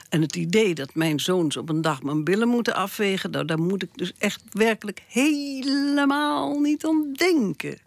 En 0.10 0.22
het 0.22 0.36
idee 0.36 0.76
dat 0.76 0.96
mijn 0.96 1.20
zoons 1.20 1.58
op 1.58 1.70
een 1.70 1.82
dag 1.82 2.04
mijn 2.04 2.24
billen 2.24 2.48
moeten 2.48 2.76
afvegen... 2.76 3.32
Nou, 3.32 3.46
daar 3.46 3.60
moet 3.60 3.84
ik 3.84 3.90
dus 3.96 4.14
echt 4.18 4.44
werkelijk 4.52 5.04
helemaal 5.08 6.60
niet 6.60 6.86
aan 6.86 7.14
denken. 7.14 7.78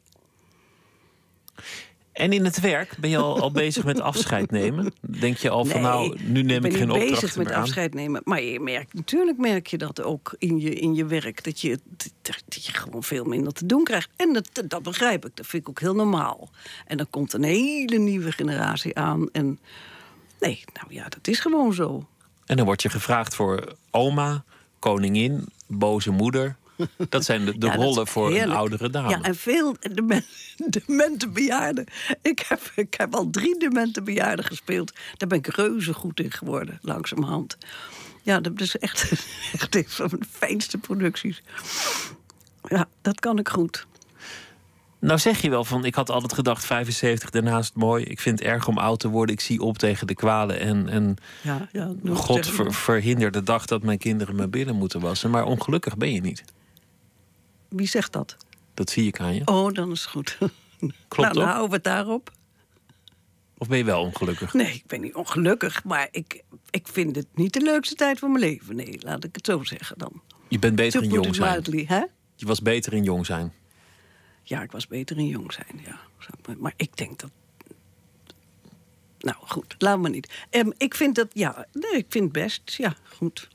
En 2.17 2.33
in 2.33 2.45
het 2.45 2.61
werk 2.61 2.97
ben 2.99 3.11
je 3.11 3.17
al, 3.17 3.41
al 3.41 3.51
bezig 3.51 3.85
met 3.85 4.01
afscheid 4.01 4.51
nemen? 4.51 4.93
Denk 5.01 5.37
je 5.37 5.51
al 5.51 5.65
van 5.65 5.81
Nee, 5.81 5.91
nou, 5.91 6.23
nu 6.23 6.43
neem 6.43 6.65
ik 6.65 6.77
geen 6.77 6.89
bezig 6.89 7.37
met 7.37 7.47
meer 7.47 7.57
aan? 7.57 7.63
afscheid 7.63 7.95
nemen. 7.95 8.21
Maar 8.25 8.43
je 8.43 8.61
merkt, 8.61 8.95
natuurlijk 8.95 9.39
merk 9.39 9.67
je 9.67 9.79
dat 9.79 10.03
ook 10.03 10.35
in 10.39 10.61
je, 10.61 10.75
in 10.75 10.95
je 10.95 11.05
werk. 11.05 11.45
Dat 11.45 11.61
je, 11.61 11.79
dat 12.23 12.65
je 12.65 12.73
gewoon 12.73 13.03
veel 13.03 13.25
minder 13.25 13.53
te 13.53 13.67
doen 13.67 13.85
krijgt. 13.85 14.09
En 14.17 14.33
dat, 14.33 14.51
dat 14.69 14.83
begrijp 14.83 15.27
ik. 15.27 15.37
Dat 15.37 15.47
vind 15.47 15.63
ik 15.63 15.69
ook 15.69 15.81
heel 15.81 15.95
normaal. 15.95 16.51
En 16.87 16.97
dan 16.97 17.07
komt 17.11 17.33
een 17.33 17.43
hele 17.43 17.99
nieuwe 17.99 18.33
generatie 18.33 18.97
aan. 18.97 19.29
En 19.33 19.59
nee, 20.41 20.65
nou 20.75 20.87
ja, 20.95 21.09
dat 21.09 21.29
is 21.29 21.41
gewoon 21.41 21.75
zo. 21.75 22.07
En 22.47 22.57
dan 22.57 22.67
word 22.67 22.83
je 22.83 22.91
gevraagd 22.91 23.35
voor 23.35 23.75
oma, 23.91 24.45
koningin, 24.79 25.49
boze 25.67 26.11
moeder. 26.11 26.57
Dat 27.09 27.25
zijn 27.25 27.45
de, 27.45 27.55
Ja, 27.59 27.75
rollen 27.75 28.07
voor 28.07 28.35
een 28.37 28.51
oudere 28.51 28.91
dame. 28.91 29.09
Ja, 29.09 29.21
en 29.23 29.35
veel 29.35 29.77
demen- 29.95 30.25
demente 30.87 31.29
bejaarden. 31.29 31.85
Ik 32.23 32.45
heb, 32.49 32.73
ik 32.75 32.95
heb 32.95 33.15
al 33.15 33.31
drie 33.31 33.59
demente 33.59 34.03
bejaarden 34.03 34.45
gespeeld. 34.45 34.93
Daar 35.17 35.29
ben 35.29 35.39
ik 35.39 35.47
reuze 35.47 35.95
goed 35.95 36.21
in 36.21 36.33
geworden, 36.33 36.79
langzamerhand. 36.83 37.57
Ja, 38.23 38.41
dat 38.41 38.61
is 38.61 38.77
echt, 38.79 39.13
echt 39.53 39.75
een 39.75 39.85
van 39.89 40.09
de 40.09 40.19
fijnste 40.31 40.79
producties. 40.79 41.43
Ja, 42.69 42.89
dat 43.03 43.21
kan 43.21 43.39
ik 43.39 43.49
goed. 43.49 43.87
Nou 44.99 45.19
zeg 45.19 45.41
je 45.41 45.51
wel 45.51 45.65
van, 45.65 45.85
ik 45.85 45.95
had 45.95 46.11
altijd 46.11 46.33
gedacht 46.33 46.65
75, 46.65 47.31
daarnaast 47.31 47.75
mooi. 47.75 48.05
Ik 48.05 48.21
vind 48.21 48.39
het 48.39 48.49
erg 48.49 48.69
om 48.69 48.79
oud 48.79 49.01
te 49.01 49.09
worden. 49.09 49.35
Ik 49.35 49.41
zie 49.41 49.61
op 49.61 49.79
tegen 49.79 50.07
de 50.07 50.15
kwalen. 50.15 50.61
En, 50.61 50.89
en 50.89 51.17
Ja, 51.43 51.69
ja, 51.73 51.93
God 52.13 52.47
ver, 52.47 52.73
verhinder 52.73 53.31
de 53.31 53.43
dag 53.43 53.67
dat 53.67 53.83
mijn 53.83 53.99
kinderen 53.99 54.37
mijn 54.37 54.51
billen 54.51 54.75
moeten 54.77 55.01
wassen. 55.01 55.31
Maar 55.31 55.45
ongelukkig 55.45 55.97
ben 55.97 56.13
je 56.13 56.21
niet. 56.21 56.45
Wie 57.69 57.89
zegt 57.89 58.13
dat? 58.13 58.37
Dat 58.75 58.91
zie 58.91 59.07
ik 59.07 59.21
aan 59.21 59.35
je. 59.35 59.43
Oh, 59.45 59.73
dan 59.73 59.91
is 59.91 60.01
het 60.01 60.11
goed. 60.11 60.39
Klopt 61.09 61.17
nou, 61.17 61.33
dan 61.33 61.43
ook? 61.43 61.49
houden 61.49 61.69
we 61.69 61.75
het 61.75 61.85
daarop. 61.85 62.33
Of 63.59 63.69
ben 63.69 63.79
je 63.79 63.85
wel 63.85 64.03
ongelukkig? 64.03 64.53
Nee, 64.53 64.73
ik 64.73 64.87
ben 64.87 65.01
niet 65.01 65.15
ongelukkig, 65.15 65.85
maar 65.85 66.09
ik, 66.11 66.43
ik 66.71 66.89
vind 66.89 67.17
het 67.17 67.27
niet 67.35 67.53
de 67.53 67.61
leukste 67.61 67.95
tijd 67.95 68.19
van 68.19 68.33
mijn 68.33 68.45
leven. 68.45 68.77
Nee, 68.77 68.99
laat 69.01 69.25
ik 69.25 69.35
het 69.35 69.47
zo 69.47 69.65
zeggen 69.65 69.99
dan. 69.99 70.23
Je 70.49 70.59
bent 70.59 70.77
beter 70.77 71.03
in 71.03 71.11
jong 71.11 71.35
zijn. 71.35 71.53
mildly, 71.53 71.85
hè? 71.89 72.05
Je 72.35 72.47
was 72.47 72.63
beter 72.63 72.93
in 72.93 73.03
jong 73.03 73.27
zijn. 73.27 73.53
Ja, 74.43 74.63
ik 74.63 74.73
was 74.73 74.87
beter 74.87 75.19
in 75.19 75.27
jong 75.27 75.53
zijn, 75.53 75.81
ja. 75.85 76.01
Maar, 76.59 76.73
ik 76.77 76.97
denk 76.97 77.19
dat... 77.19 77.31
Nou, 79.19 79.37
goed, 79.41 79.75
laat 79.79 79.99
maar 79.99 80.11
niet. 80.11 80.47
Ehm, 80.51 80.71
ik 80.77 80.95
vind 80.95 81.15
dat, 81.15 81.29
ja, 81.33 81.67
nee, 81.73 81.97
ik 81.97 82.07
vind 82.09 82.33
best, 82.33 82.75
ja, 82.77 82.95
goed. 83.17 83.49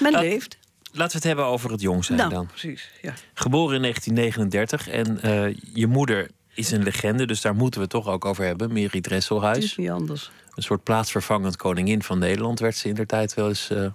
Men 0.00 0.12
leeft. 0.12 0.58
Laten 0.96 1.10
we 1.12 1.16
het 1.16 1.24
hebben 1.24 1.44
over 1.44 1.70
het 1.70 1.80
jong 1.80 2.04
zijn 2.04 2.18
Nou, 2.18 2.30
dan. 2.30 2.46
precies, 2.46 2.90
ja. 3.02 3.14
Geboren 3.34 3.74
in 3.76 3.82
1939 3.82 4.88
en 4.88 5.22
eh, 5.22 5.56
je 5.74 5.86
moeder 5.86 6.30
is 6.54 6.70
een 6.70 6.82
legende, 6.82 7.26
dus 7.26 7.40
daar 7.40 7.54
moeten 7.54 7.74
we 7.80 7.86
het 7.86 7.90
toch 8.04 8.08
ook 8.08 8.24
over 8.24 8.44
hebben. 8.44 8.68
Mary 8.68 8.82
Het 8.84 8.94
is 8.94 9.00
Dresselhuis. 9.00 9.76
niet 9.76 9.90
anders. 9.90 10.30
Een 10.54 10.62
soort 10.62 10.82
plaatsvervangend 10.82 11.56
koningin 11.56 12.02
van 12.02 12.18
Nederland 12.18 12.58
werd 12.60 12.76
ze 12.76 12.88
in 12.88 12.94
der 12.94 13.06
tijd 13.06 13.34
wel 13.34 13.48
eens 13.48 13.70
eh 13.70 13.86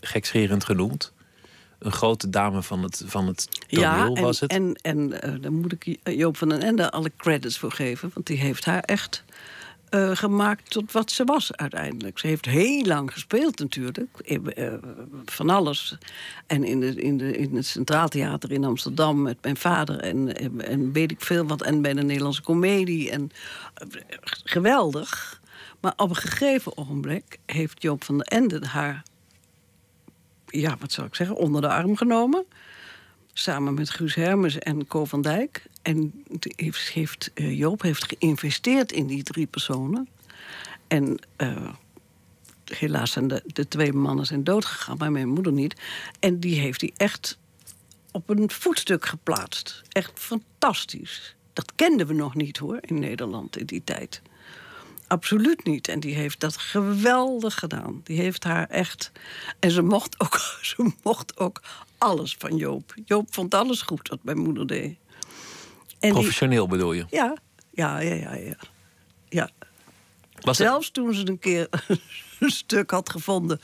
gekscherend 0.00 0.64
genoemd. 0.64 1.12
Een 1.78 1.92
grote 1.92 2.30
dame 2.30 2.62
van 2.62 2.82
het, 2.82 3.02
van 3.06 3.26
het 3.26 3.48
toneel 3.68 3.84
Ja, 3.84 4.06
en, 4.14 4.22
was 4.22 4.40
het. 4.40 4.50
en, 4.50 4.74
en 4.82 5.20
eh, 5.22 5.32
daar 5.40 5.52
moet 5.52 5.72
ik 5.72 5.98
Joop 6.02 6.36
van 6.36 6.48
den 6.48 6.62
Ende 6.62 6.90
alle 6.90 7.12
credits 7.16 7.58
voor 7.58 7.72
geven. 7.72 8.10
Want 8.14 8.26
die 8.26 8.36
heeft 8.38 8.64
haar 8.64 8.80
echt 8.82 9.24
eh, 9.90 10.16
gemaakt 10.16 10.70
tot 10.70 10.92
wat 10.92 11.10
ze 11.10 11.24
was 11.24 11.56
uiteindelijk. 11.56 12.18
Ze 12.18 12.26
heeft 12.26 12.44
heel 12.44 12.84
lang 12.84 13.12
gespeeld 13.12 13.58
natuurlijk, 13.58 14.18
eh, 14.18 14.72
van 15.24 15.50
alles. 15.50 15.98
En 16.46 16.64
in, 16.64 16.80
de, 16.80 16.94
in, 16.94 17.18
de, 17.18 17.36
in 17.36 17.56
het 17.56 17.66
Centraal 17.66 18.08
Theater 18.08 18.52
in 18.52 18.64
Amsterdam 18.64 19.22
met 19.22 19.36
mijn 19.42 19.56
vader 19.56 20.00
en, 20.00 20.36
en 20.64 20.92
weet 20.92 21.10
ik 21.10 21.20
veel 21.20 21.46
wat. 21.46 21.62
En 21.62 21.82
bij 21.82 21.94
de 21.94 22.02
Nederlandse 22.02 22.42
Comedie. 22.42 23.10
En, 23.10 23.30
geweldig. 24.44 25.40
Maar 25.80 25.92
op 25.96 26.10
een 26.10 26.16
gegeven 26.16 26.76
ogenblik 26.76 27.38
heeft 27.46 27.82
Joop 27.82 28.04
van 28.04 28.18
der 28.18 28.26
Ende 28.26 28.66
haar... 28.66 29.02
ja, 30.46 30.76
wat 30.80 30.92
zou 30.92 31.06
ik 31.06 31.14
zeggen, 31.14 31.36
onder 31.36 31.60
de 31.60 31.68
arm 31.68 31.96
genomen 31.96 32.44
samen 33.38 33.74
met 33.74 33.90
Guus 33.90 34.14
Hermes 34.14 34.58
en 34.58 34.86
Co 34.86 35.04
van 35.04 35.22
Dijk. 35.22 35.66
En 35.82 36.24
heeft, 36.66 37.30
eh, 37.34 37.58
Joop 37.58 37.82
heeft 37.82 38.04
geïnvesteerd 38.04 38.92
in 38.92 39.06
die 39.06 39.22
drie 39.22 39.46
personen. 39.46 40.08
En 40.88 41.18
uh, 41.36 41.70
helaas 42.64 43.10
zijn 43.10 43.28
de, 43.28 43.42
de 43.46 43.68
twee 43.68 43.92
mannen 43.92 44.26
zijn 44.26 44.44
doodgegaan, 44.44 44.96
maar 44.96 45.12
mijn 45.12 45.28
moeder 45.28 45.52
niet. 45.52 45.80
En 46.20 46.40
die 46.40 46.60
heeft 46.60 46.80
hij 46.80 46.92
echt 46.96 47.38
op 48.12 48.28
een 48.28 48.50
voetstuk 48.50 49.06
geplaatst. 49.06 49.82
Echt 49.88 50.12
fantastisch. 50.14 51.36
Dat 51.52 51.72
kenden 51.74 52.06
we 52.06 52.14
nog 52.14 52.34
niet 52.34 52.56
hoor, 52.56 52.78
in 52.80 52.98
Nederland 52.98 53.56
in 53.56 53.66
die 53.66 53.84
tijd. 53.84 54.22
Absoluut 55.06 55.64
niet. 55.64 55.88
En 55.88 56.00
die 56.00 56.14
heeft 56.14 56.40
dat 56.40 56.56
geweldig 56.56 57.58
gedaan. 57.58 58.00
Die 58.04 58.20
heeft 58.20 58.44
haar 58.44 58.68
echt. 58.68 59.12
En 59.58 59.70
ze 59.70 59.82
mocht 59.82 60.20
ook, 60.20 60.38
ze 60.62 60.92
mocht 61.02 61.38
ook 61.38 61.60
alles 61.98 62.36
van 62.38 62.56
Joop. 62.56 62.94
Joop 63.04 63.34
vond 63.34 63.54
alles 63.54 63.82
goed 63.82 64.08
wat 64.08 64.18
mijn 64.22 64.38
moeder 64.38 64.66
deed. 64.66 64.96
En 65.98 66.12
Professioneel 66.12 66.66
bedoel 66.66 66.92
je? 66.92 67.06
Ja, 67.10 67.36
ja, 67.70 67.98
ja, 67.98 68.14
ja. 68.14 68.34
ja. 68.34 68.56
ja. 69.28 69.50
Was 70.40 70.56
Zelfs 70.56 70.90
toen 70.90 71.14
ze 71.14 71.28
een 71.28 71.38
keer 71.38 71.68
een 72.40 72.50
stuk 72.50 72.90
had 72.90 73.10
gevonden 73.10 73.60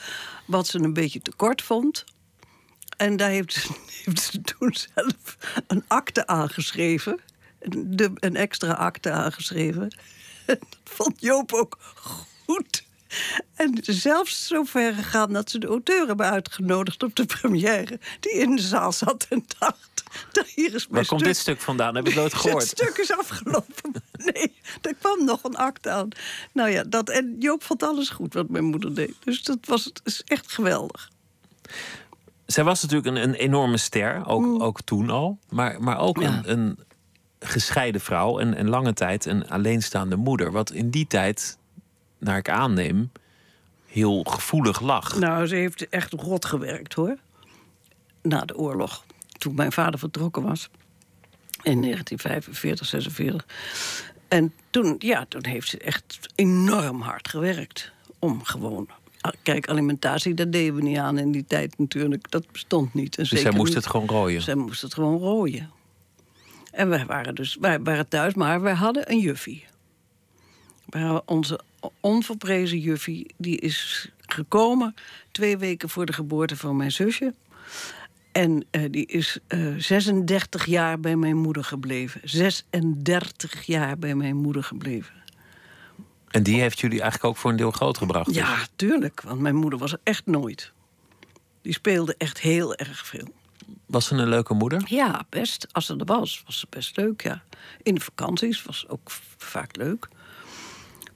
wat 0.46 0.66
ze 0.66 0.78
een 0.78 0.92
beetje 0.92 1.22
te 1.22 1.32
kort 1.36 1.62
vond. 1.62 2.04
En 2.96 3.16
daar 3.16 3.30
heeft 3.30 3.52
ze, 3.52 3.72
heeft 4.04 4.20
ze 4.20 4.40
toen 4.40 4.74
zelf 4.94 5.36
een 5.66 5.84
akte 5.86 6.26
aangeschreven. 6.26 7.20
Een, 7.58 8.16
een 8.20 8.36
extra 8.36 8.72
akte 8.72 9.10
aangeschreven. 9.10 9.96
Dat 10.46 10.58
vond 10.84 11.20
Joop 11.20 11.52
ook 11.52 11.78
goed. 12.46 12.83
En 13.54 13.78
zelfs 13.82 14.46
zo 14.46 14.64
ver 14.64 14.94
gegaan 14.94 15.32
dat 15.32 15.50
ze 15.50 15.58
de 15.58 15.66
auteur 15.66 16.06
hebben 16.06 16.30
uitgenodigd 16.30 17.02
op 17.02 17.16
de 17.16 17.24
première. 17.40 17.98
Die 18.20 18.32
in 18.32 18.56
de 18.56 18.62
zaal 18.62 18.92
zat 18.92 19.26
en 19.28 19.44
dacht: 19.58 20.02
hier 20.54 20.74
is 20.74 20.88
mijn 20.88 20.88
Waar 20.88 21.06
komt 21.06 21.24
dit 21.24 21.36
stuk 21.36 21.60
vandaan? 21.60 21.94
Heb 21.94 22.08
ik 22.08 22.14
nooit 22.14 22.34
gehoord. 22.38 22.62
Het 22.62 22.78
stuk 22.78 22.96
is 22.96 23.12
afgelopen. 23.12 24.02
Nee, 24.12 24.52
er 24.82 24.94
kwam 24.94 25.24
nog 25.24 25.44
een 25.44 25.56
act 25.56 25.88
aan. 25.88 26.08
Nou 26.52 26.70
ja, 26.70 26.84
dat, 26.84 27.08
en 27.08 27.36
Joop 27.38 27.62
vond 27.62 27.82
alles 27.82 28.08
goed 28.08 28.34
wat 28.34 28.48
mijn 28.48 28.64
moeder 28.64 28.94
deed. 28.94 29.14
Dus 29.24 29.42
dat 29.42 29.58
was 29.64 29.84
het 29.84 30.00
is 30.04 30.22
echt 30.24 30.52
geweldig. 30.52 31.10
Zij 32.46 32.64
was 32.64 32.82
natuurlijk 32.82 33.16
een, 33.16 33.22
een 33.22 33.34
enorme 33.34 33.76
ster, 33.76 34.26
ook, 34.26 34.44
mm. 34.44 34.62
ook 34.62 34.82
toen 34.82 35.10
al. 35.10 35.38
Maar, 35.48 35.82
maar 35.82 35.98
ook 35.98 36.16
een, 36.16 36.50
een 36.50 36.78
gescheiden 37.40 38.00
vrouw 38.00 38.38
en, 38.38 38.54
en 38.54 38.68
lange 38.68 38.92
tijd 38.92 39.24
een 39.24 39.48
alleenstaande 39.48 40.16
moeder. 40.16 40.52
Wat 40.52 40.70
in 40.70 40.90
die 40.90 41.06
tijd 41.06 41.58
naar 42.18 42.38
ik 42.38 42.48
aanneem, 42.48 43.10
heel 43.86 44.22
gevoelig 44.22 44.80
lag. 44.80 45.18
Nou, 45.18 45.46
ze 45.46 45.54
heeft 45.54 45.88
echt 45.88 46.12
rot 46.12 46.44
gewerkt 46.44 46.94
hoor. 46.94 47.16
Na 48.22 48.44
de 48.44 48.56
oorlog. 48.56 49.04
Toen 49.38 49.54
mijn 49.54 49.72
vader 49.72 49.98
vertrokken 49.98 50.42
was. 50.42 50.70
In 51.62 51.82
1945, 51.82 52.86
46. 52.86 53.46
En 54.28 54.52
toen, 54.70 54.94
ja, 54.98 55.26
toen 55.28 55.46
heeft 55.46 55.68
ze 55.68 55.78
echt 55.78 56.18
enorm 56.34 57.00
hard 57.00 57.28
gewerkt. 57.28 57.92
Om 58.18 58.44
gewoon 58.44 58.88
Kijk, 59.42 59.68
alimentatie, 59.68 60.34
dat 60.34 60.52
deden 60.52 60.74
we 60.74 60.82
niet 60.82 60.98
aan 60.98 61.18
in 61.18 61.32
die 61.32 61.44
tijd 61.44 61.78
natuurlijk. 61.78 62.30
Dat 62.30 62.52
bestond 62.52 62.94
niet. 62.94 63.16
En 63.16 63.24
dus 63.30 63.40
zij 63.40 63.50
moest 63.50 63.74
het 63.74 63.86
gewoon 63.86 64.06
rooien? 64.06 64.42
Zij 64.42 64.54
moest 64.54 64.82
het 64.82 64.94
gewoon 64.94 65.18
rooien. 65.18 65.70
En 66.70 66.88
wij 66.88 67.06
waren 67.06 67.34
dus 67.34 67.56
wij 67.60 67.80
waren 67.80 68.08
thuis, 68.08 68.34
maar 68.34 68.60
wij 68.60 68.74
hadden 68.74 69.10
een 69.10 69.18
juffie. 69.18 69.64
Onze 71.24 71.60
onverprezen 72.00 72.78
juffie, 72.78 73.34
die 73.36 73.58
is 73.58 74.08
gekomen 74.20 74.94
twee 75.32 75.58
weken 75.58 75.88
voor 75.88 76.06
de 76.06 76.12
geboorte 76.12 76.56
van 76.56 76.76
mijn 76.76 76.92
zusje. 76.92 77.34
En 78.32 78.64
uh, 78.70 78.82
die 78.90 79.06
is 79.06 79.38
uh, 79.48 79.74
eh, 79.74 79.80
36 79.80 80.66
jaar 80.66 81.00
bij 81.00 81.16
mijn 81.16 81.36
moeder 81.36 81.64
gebleven. 81.64 82.20
36 82.24 83.62
jaar 83.62 83.98
bij 83.98 84.14
mijn 84.14 84.36
moeder 84.36 84.64
gebleven. 84.64 85.14
En 86.28 86.42
die 86.42 86.60
heeft 86.60 86.80
jullie 86.80 87.00
eigenlijk 87.00 87.30
ook 87.30 87.36
voor 87.36 87.50
een 87.50 87.56
deel 87.56 87.70
grootgebracht? 87.70 88.26
Dus? 88.26 88.36
Ja, 88.36 88.66
tuurlijk. 88.76 89.20
Want 89.20 89.40
mijn 89.40 89.54
moeder 89.54 89.78
was 89.78 89.92
er 89.92 90.00
echt 90.02 90.26
nooit. 90.26 90.72
Die 91.62 91.72
speelde 91.72 92.14
echt 92.18 92.40
heel 92.40 92.74
erg 92.74 93.06
veel. 93.06 93.28
Was 93.86 94.06
ze 94.06 94.14
een 94.14 94.28
leuke 94.28 94.54
moeder? 94.54 94.82
Ja, 94.86 95.26
best. 95.28 95.66
Als 95.72 95.86
ze 95.86 95.96
er 95.96 96.04
was, 96.04 96.42
was 96.46 96.58
ze 96.58 96.66
best 96.70 96.96
leuk, 96.96 97.22
ja. 97.22 97.42
In 97.82 97.94
de 97.94 98.00
vakanties 98.00 98.62
was 98.62 98.88
ook 98.88 99.10
vaak 99.36 99.76
leuk. 99.76 100.08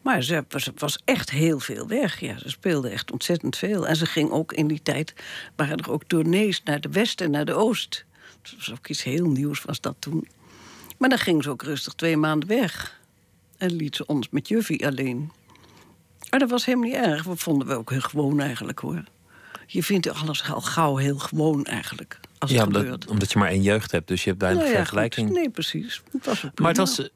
Maar 0.09 0.23
ze 0.23 0.45
was, 0.49 0.71
was, 0.75 0.99
echt 1.05 1.31
heel 1.31 1.61
veel 1.61 1.88
weg. 1.88 2.21
Ja, 2.21 2.38
ze 2.38 2.49
speelde 2.49 2.88
echt 2.88 3.12
ontzettend 3.12 3.57
veel. 3.57 3.87
En 3.87 3.97
ze 3.97 4.07
ging 4.07 4.31
ook 4.31 4.53
in 4.53 4.67
die 4.67 4.83
tijd... 4.83 5.15
waren 5.57 5.77
er 5.77 5.91
ook 5.91 6.05
tournees 6.07 6.62
naar 6.62 6.81
de 6.81 6.88
west 6.88 7.21
en 7.21 7.31
naar 7.31 7.45
de 7.45 7.55
oost. 7.55 8.05
Dat 8.43 8.53
was 8.57 8.73
ook 8.73 8.88
iets 8.88 9.03
heel 9.03 9.27
nieuws, 9.27 9.62
was 9.62 9.81
dat 9.81 9.95
toen. 9.99 10.29
Maar 10.99 11.09
dan 11.09 11.19
ging 11.19 11.43
ze 11.43 11.50
ook 11.50 11.62
rustig 11.62 11.93
twee 11.93 12.17
maanden 12.17 12.49
weg. 12.49 13.00
En 13.57 13.73
liet 13.73 13.97
ze 13.97 14.07
ons 14.07 14.29
met 14.31 14.49
Juffie 14.49 14.87
alleen. 14.87 15.33
Maar 16.31 16.41
dat 16.41 16.50
was 16.50 16.65
helemaal 16.65 16.88
niet 16.88 16.99
erg. 16.99 17.23
We 17.23 17.37
vonden 17.37 17.69
we 17.69 17.75
ook 17.75 17.91
heel 17.91 18.00
gewoon 18.00 18.41
eigenlijk, 18.41 18.79
hoor. 18.79 19.05
Je 19.67 19.83
vindt 19.83 20.09
alles 20.09 20.50
al 20.50 20.61
gauw 20.61 20.97
heel 20.97 21.19
gewoon 21.19 21.65
eigenlijk. 21.65 22.21
Als 22.38 22.50
ja, 22.50 22.57
het 22.57 22.67
omdat, 22.67 22.83
gebeurt. 22.83 23.07
omdat 23.07 23.33
je 23.33 23.38
maar 23.38 23.49
één 23.49 23.62
jeugd 23.62 23.91
hebt, 23.91 24.09
dus 24.09 24.25
je 24.25 24.31
hebt 24.31 24.43
weinig 24.43 24.65
nou 24.65 24.77
vergelijking. 24.77 25.31
Nee, 25.31 25.50
precies. 25.50 26.03
Het 26.12 26.27
was 26.27 26.43
maar 26.55 26.69
het 26.69 26.77
was 26.77 27.09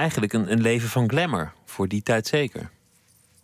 eigenlijk 0.00 0.32
een, 0.32 0.52
een 0.52 0.60
leven 0.60 0.88
van 0.88 1.08
glamour. 1.08 1.52
Voor 1.64 1.88
die 1.88 2.02
tijd 2.02 2.26
zeker. 2.26 2.70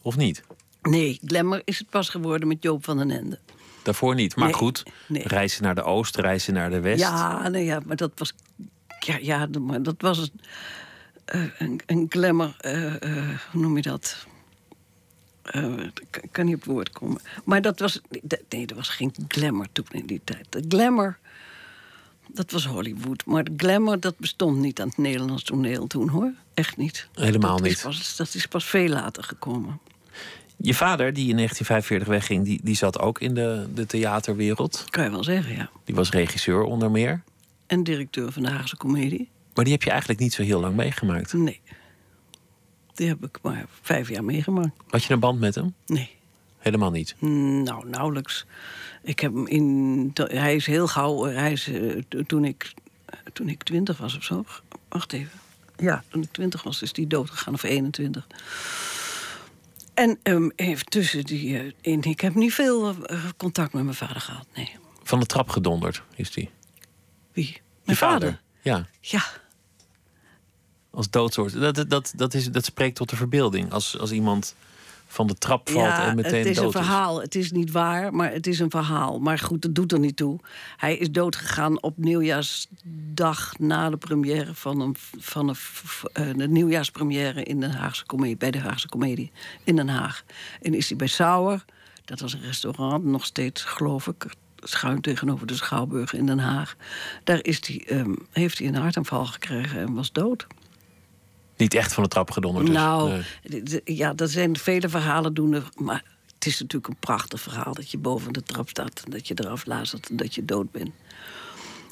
Of 0.03 0.17
niet? 0.17 0.43
Nee, 0.83 1.21
glamour 1.25 1.63
is 1.65 1.79
het 1.79 1.91
pas 1.91 2.09
geworden 2.09 2.49
met 2.49 2.63
Joop 2.63 2.85
van 2.85 2.97
den 2.97 3.11
Ende. 3.11 3.39
Daarvoor 3.83 4.15
niet. 4.15 4.37
Maar 4.37 4.55
goed, 4.55 4.83
reizen 5.09 5.63
naar 5.63 5.75
de 5.75 5.83
oost, 5.83 6.17
reizen 6.17 6.55
naar 6.55 6.71
de 6.71 6.81
west. 6.81 7.01
Ja, 7.01 7.49
nee, 7.49 7.65
ja 7.65 7.81
maar 7.85 7.97
dat 7.97 8.13
was. 8.15 8.35
Ja, 8.99 9.17
ja 9.21 9.49
maar 9.61 9.83
dat 9.83 9.95
was 9.99 10.19
een, 10.19 11.41
uh, 11.41 11.51
een, 11.59 11.81
een 11.87 12.07
glamour. 12.09 12.57
Uh, 12.61 12.83
uh, 12.83 13.39
hoe 13.51 13.61
noem 13.61 13.77
je 13.77 13.83
dat? 13.83 14.27
ik 16.01 16.29
kan 16.31 16.45
niet 16.45 16.55
op 16.55 16.61
het 16.61 16.71
woord 16.71 16.91
komen. 16.91 17.21
Maar 17.45 17.63
dat 17.63 17.79
was. 17.79 18.01
Nee, 18.49 18.67
er 18.67 18.75
was 18.75 18.89
geen 18.89 19.15
glamour 19.29 19.67
toen 19.73 19.87
in 19.91 20.07
die 20.07 20.21
tijd. 20.25 20.47
De 20.51 20.65
glamour 20.69 21.19
dat 22.29 22.51
was 22.51 22.67
Hollywood. 22.67 23.27
Maar 23.27 23.45
de 23.45 23.53
glamour, 23.57 24.01
dat 24.01 24.19
bestond 24.19 24.59
niet 24.59 24.81
aan 24.81 24.89
het 24.89 24.99
Nederlands 24.99 25.43
toneel 25.43 25.87
toen, 25.87 26.09
hoor. 26.09 26.33
Echt 26.55 26.77
niet. 26.77 27.09
Helemaal 27.15 27.57
dat 27.57 27.63
niet. 27.63 27.73
Is 27.73 27.83
pas, 27.83 28.17
dat 28.17 28.35
is 28.35 28.47
pas 28.47 28.65
veel 28.65 28.89
later 28.89 29.25
gekomen. 29.25 29.81
Je 30.57 30.75
vader, 30.75 31.13
die 31.13 31.29
in 31.29 31.37
1945 31.37 32.09
wegging, 32.09 32.45
die, 32.45 32.61
die 32.63 32.77
zat 32.77 32.99
ook 32.99 33.21
in 33.21 33.35
de, 33.35 33.67
de 33.75 33.87
theaterwereld. 33.87 34.85
Kan 34.91 35.05
je 35.05 35.11
wel 35.11 35.25
zeggen, 35.25 35.55
ja. 35.55 35.71
Die 35.85 35.95
was 35.95 36.11
regisseur 36.11 36.63
onder 36.63 36.91
meer. 36.91 37.23
En 37.67 37.83
directeur 37.83 38.33
van 38.33 38.43
de 38.43 38.51
Haagse 38.51 38.77
Comedie. 38.77 39.29
Maar 39.55 39.65
die 39.65 39.73
heb 39.73 39.83
je 39.83 39.91
eigenlijk 39.91 40.21
niet 40.21 40.33
zo 40.33 40.43
heel 40.43 40.61
lang 40.61 40.77
meegemaakt. 40.77 41.33
Nee. 41.33 41.61
Die 42.95 43.09
heb 43.09 43.25
ik 43.25 43.39
maar 43.43 43.67
vijf 43.83 44.09
jaar 44.09 44.25
meegemaakt. 44.25 44.71
Had 44.89 45.05
je 45.05 45.15
een 45.15 45.21
band 45.21 45.41
met 45.41 45.55
hem? 45.55 45.75
Nee. 45.87 46.16
Helemaal 46.67 46.91
niet? 46.91 47.15
Nou, 47.21 47.89
nauwelijks. 47.89 48.45
Ik 49.03 49.21
heb 49.21 49.33
hem 49.33 49.47
in. 49.47 50.11
Hij 50.15 50.55
is 50.55 50.67
heel 50.67 50.89
gauw. 50.89 51.25
Hij 51.25 51.53
is, 51.53 51.69
uh, 51.69 52.03
toen, 52.27 52.45
ik, 52.45 52.75
toen 53.33 53.49
ik 53.49 53.63
twintig 53.63 53.99
was 53.99 54.17
of 54.17 54.25
zo. 54.25 54.45
Wacht 54.89 55.13
even. 55.13 55.39
Ja, 55.77 56.05
toen 56.09 56.23
ik 56.23 56.33
twintig 56.33 56.63
was, 56.63 56.83
is 56.83 56.93
die 56.93 57.07
doodgegaan, 57.07 57.55
of 57.55 57.63
21. 57.63 58.27
En 59.95 60.19
um, 60.23 60.53
even 60.57 60.87
tussen 60.87 61.25
die. 61.25 61.65
Uh, 61.65 61.73
in, 61.81 62.03
ik 62.03 62.21
heb 62.21 62.35
niet 62.35 62.55
veel 62.55 62.89
uh, 62.89 63.25
contact 63.37 63.73
met 63.73 63.85
mijn 63.85 63.97
vader 63.97 64.21
gehad, 64.21 64.47
nee. 64.55 64.77
Van 65.03 65.21
de 65.21 65.27
trap 65.27 65.49
gedonderd 65.49 66.03
is 66.15 66.31
die? 66.31 66.51
Wie? 67.33 67.61
Mijn 67.85 67.99
vader? 67.99 68.29
vader? 68.29 68.41
Ja. 68.61 68.87
Ja. 69.01 69.25
Als 70.91 71.11
doodsoort. 71.11 71.61
Dat, 71.61 71.91
dat, 71.91 72.13
dat, 72.17 72.35
is, 72.35 72.51
dat 72.51 72.65
spreekt 72.65 72.97
tot 72.97 73.11
de 73.11 73.17
verbeelding. 73.17 73.73
Als, 73.73 73.99
als 73.99 74.13
iemand 74.13 74.55
van 75.07 75.27
de 75.27 75.35
trap 75.35 75.69
valt 75.69 75.99
en 75.99 76.17
meteen 76.17 76.39
het 76.39 76.47
is 76.47 76.59
een 76.59 76.71
verhaal. 76.71 77.21
Het 77.21 77.35
is 77.35 77.53
niet 77.53 77.71
waar, 77.71 78.15
maar 78.15 78.33
het 78.33 78.47
is 78.47 78.59
een 78.59 78.71
verhaal. 78.71 79.19
Maar 79.19 79.39
goed, 79.39 79.63
dat 79.63 79.75
doet 79.75 79.93
er 79.93 79.99
niet 79.99 80.17
toe. 80.17 80.41
Hij 80.77 80.97
is 80.97 81.11
doodgegaan 81.11 81.83
op 81.83 81.97
nieuwjaarsdag 81.97 83.59
na 83.59 83.91
de 83.91 83.97
première 83.97 84.55
van 84.55 84.81
een, 84.81 84.97
van 85.19 85.49
een, 85.49 85.57
uh, 86.29 86.37
de 86.37 86.49
nieuwjaarspremière 86.49 87.43
in 87.43 87.61
de 87.61 87.69
Haagse 87.69 88.07
Comedie, 88.07 88.37
bij 88.37 88.51
de 88.51 88.59
Haagse 88.59 88.89
Comedie 88.89 89.31
in 89.65 89.77
Den 89.77 89.89
Haag. 89.89 90.25
En 90.63 90.75
is 90.75 90.89
hij 90.89 90.97
bij 90.97 91.07
Sauer, 91.07 91.65
dat 92.05 92.21
was 92.21 92.33
een 92.33 92.43
restaurant, 92.43 93.05
nog 93.05 93.25
steeds 93.25 93.63
geloof 93.63 94.07
ik, 94.07 94.27
schuin 94.57 95.01
tegenover 95.01 95.47
de 95.47 95.55
Schouwburg 95.55 96.13
in 96.13 96.27
Den 96.27 96.39
Haag. 96.39 96.77
Daar 97.25 97.39
is 97.43 97.67
hij, 97.67 97.99
um, 97.99 98.27
heeft 98.31 98.59
hij 98.59 98.67
een 98.67 98.75
hartaanval 98.75 99.27
gekregen 99.27 99.81
en 99.81 99.95
was 99.95 100.13
dood. 100.13 100.47
Niet 101.57 101.75
echt 101.75 101.93
van 101.95 102.03
de 102.03 102.09
trap 102.09 102.31
gedonderd. 102.31 102.67
Dus. 102.67 102.75
Nou, 102.75 103.23
ja, 103.85 104.15
dat 104.15 104.31
zijn 104.31 104.57
vele 104.57 104.89
verhalen 104.89 105.35
doen. 105.35 105.65
Maar 105.75 106.05
het 106.35 106.47
is 106.47 106.61
natuurlijk 106.61 106.93
een 106.93 107.01
prachtig 107.01 107.41
verhaal 107.41 107.75
dat 107.75 107.91
je 107.91 107.99
boven 107.99 108.33
de 108.33 108.43
trap 108.43 108.69
staat 108.69 109.03
en 109.05 109.11
dat 109.11 109.29
je 109.29 109.35
eraf 109.37 109.67
lazert 109.67 110.11
en 110.11 110.17
dat 110.17 110.35
je 110.35 110.45
dood 110.45 110.71
bent. 110.71 110.91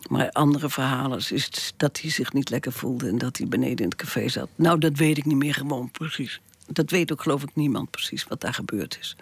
Maar 0.08 0.30
andere 0.30 0.70
verhalen 0.70 1.22
is 1.30 1.72
dat 1.76 2.00
hij 2.00 2.10
zich 2.10 2.32
niet 2.32 2.50
lekker 2.50 2.72
voelde 2.72 3.08
en 3.08 3.18
dat 3.18 3.36
hij 3.36 3.46
beneden 3.46 3.78
in 3.78 3.84
het 3.84 3.96
café 3.96 4.28
zat. 4.28 4.48
Nou, 4.54 4.78
dat 4.78 4.96
weet 4.96 5.18
ik 5.18 5.24
niet 5.24 5.36
meer 5.36 5.54
gewoon 5.54 5.90
precies. 5.90 6.40
Dat 6.66 6.90
weet 6.90 7.12
ook 7.12 7.22
geloof 7.22 7.42
ik 7.42 7.54
niemand 7.54 7.90
precies 7.90 8.24
wat 8.24 8.40
daar 8.40 8.54
gebeurd 8.54 8.98
is. 9.00 9.16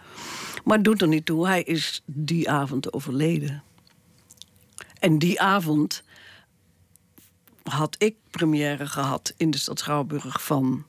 Maar 0.65 0.77
het 0.77 0.85
doet 0.85 1.03
er 1.03 1.09
niet 1.09 1.27
toe, 1.27 1.47
hij 1.47 1.63
is 1.63 2.03
die 2.05 2.51
avond 2.51 2.93
overleden. 2.93 3.63
En 4.99 5.19
die 5.19 5.41
avond 5.41 6.03
had 7.63 7.95
ik 7.99 8.15
première 8.31 8.87
gehad 8.87 9.35
in 9.37 9.51
de 9.51 9.59
stad 9.59 9.79
Schouwburg 9.79 10.43
van 10.43 10.85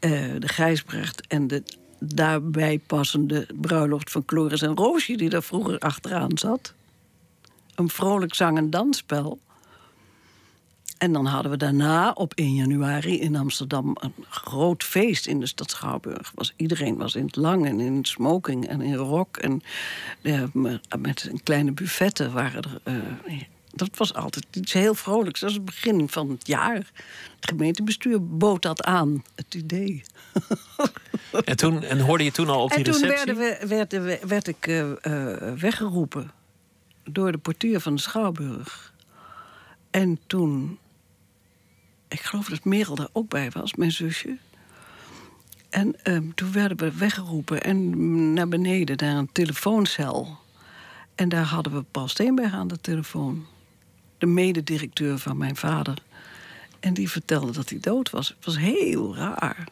uh, 0.00 0.10
de 0.38 0.48
Gijsbrecht 0.48 1.26
en 1.26 1.46
de 1.46 1.62
daarbij 1.98 2.78
passende 2.86 3.46
bruiloft 3.54 4.10
van 4.10 4.22
Chloris 4.26 4.62
en 4.62 4.76
Roosje, 4.76 5.16
die 5.16 5.28
daar 5.28 5.42
vroeger 5.42 5.78
achteraan 5.78 6.38
zat. 6.38 6.74
Een 7.74 7.88
vrolijk 7.88 8.34
zang- 8.34 8.56
en 8.56 8.70
dansspel. 8.70 9.38
En 10.98 11.12
dan 11.12 11.26
hadden 11.26 11.50
we 11.50 11.56
daarna 11.56 12.12
op 12.12 12.32
1 12.34 12.54
januari 12.54 13.20
in 13.20 13.36
Amsterdam 13.36 13.96
een 14.00 14.14
groot 14.28 14.84
feest 14.84 15.26
in 15.26 15.40
de 15.40 15.46
stad 15.46 15.70
Schouwburg. 15.70 16.32
Was, 16.34 16.52
iedereen 16.56 16.96
was 16.96 17.14
in 17.14 17.26
het 17.26 17.36
lang 17.36 17.66
en 17.66 17.80
in 17.80 18.04
smoking 18.04 18.66
en 18.68 18.80
in 18.80 18.94
rok. 18.94 19.36
En 19.36 19.62
uh, 20.22 20.42
met 20.98 21.28
een 21.30 21.42
kleine 21.42 21.72
buffetten 21.72 22.32
waren 22.32 22.62
er. 22.62 22.94
Uh, 23.28 23.42
dat 23.78 23.96
was 23.96 24.14
altijd 24.14 24.46
iets 24.52 24.72
heel 24.72 24.94
vrolijks. 24.94 25.40
Dat 25.40 25.48
was 25.48 25.58
het 25.58 25.66
begin 25.66 26.08
van 26.08 26.30
het 26.30 26.46
jaar. 26.46 26.74
Het 26.74 27.48
gemeentebestuur 27.48 28.26
bood 28.26 28.62
dat 28.62 28.84
aan, 28.84 29.24
het 29.34 29.54
idee. 29.54 30.02
En, 31.44 31.56
toen, 31.56 31.82
en 31.82 32.00
hoorde 32.00 32.24
je 32.24 32.32
toen 32.32 32.48
al 32.48 32.62
op 32.62 32.74
die 32.74 32.84
receptie? 32.84 33.16
En 33.16 33.26
toen 33.26 33.36
werd, 33.36 33.92
werd, 33.92 34.28
werd 34.28 34.48
ik 34.48 34.66
uh, 34.66 34.88
uh, 35.02 35.52
weggeroepen 35.52 36.30
door 37.04 37.32
de 37.32 37.38
portier 37.38 37.80
van 37.80 37.94
de 37.94 38.00
Schouwburg. 38.00 38.92
En 39.90 40.18
toen... 40.26 40.78
Ik 42.08 42.20
geloof 42.20 42.48
dat 42.48 42.64
Merel 42.64 42.94
daar 42.94 43.08
ook 43.12 43.28
bij 43.28 43.50
was, 43.50 43.74
mijn 43.74 43.92
zusje. 43.92 44.36
En 45.70 45.96
um, 46.04 46.34
toen 46.34 46.52
werden 46.52 46.76
we 46.76 46.92
weggeroepen 46.92 47.62
en 47.62 48.32
naar 48.32 48.48
beneden, 48.48 48.96
naar 48.96 49.16
een 49.16 49.32
telefooncel. 49.32 50.38
En 51.14 51.28
daar 51.28 51.44
hadden 51.44 51.72
we 51.72 51.82
Paul 51.82 52.08
Steenberg 52.08 52.52
aan 52.52 52.68
de 52.68 52.80
telefoon 52.80 53.46
de 54.18 54.26
mededirecteur 54.26 55.18
van 55.18 55.36
mijn 55.36 55.56
vader. 55.56 55.98
En 56.80 56.94
die 56.94 57.10
vertelde 57.10 57.52
dat 57.52 57.68
hij 57.68 57.78
dood 57.80 58.10
was. 58.10 58.28
Het 58.28 58.44
was 58.44 58.58
heel 58.58 59.16
raar. 59.16 59.68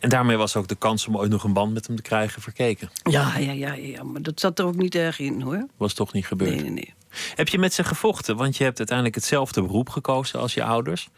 En 0.00 0.08
daarmee 0.08 0.36
was 0.36 0.56
ook 0.56 0.68
de 0.68 0.74
kans 0.74 1.06
om 1.06 1.16
ooit 1.16 1.30
nog 1.30 1.44
een 1.44 1.52
band 1.52 1.72
met 1.72 1.86
hem 1.86 1.96
te 1.96 2.02
krijgen 2.02 2.42
verkeken. 2.42 2.90
Ja, 3.02 3.38
ja, 3.38 3.52
ja, 3.52 3.72
ja, 3.72 4.02
maar 4.02 4.22
dat 4.22 4.40
zat 4.40 4.58
er 4.58 4.64
ook 4.64 4.76
niet 4.76 4.94
erg 4.94 5.18
in 5.18 5.40
hoor. 5.40 5.66
Was 5.76 5.94
toch 5.94 6.12
niet 6.12 6.26
gebeurd? 6.26 6.50
Nee, 6.50 6.62
nee, 6.62 6.70
nee. 6.70 6.94
Heb 7.34 7.48
je 7.48 7.58
met 7.58 7.72
ze 7.72 7.84
gevochten? 7.84 8.36
Want 8.36 8.56
je 8.56 8.64
hebt 8.64 8.78
uiteindelijk 8.78 9.16
hetzelfde 9.16 9.62
beroep 9.62 9.88
gekozen 9.88 10.40
als 10.40 10.54
je 10.54 10.64
ouders. 10.64 11.08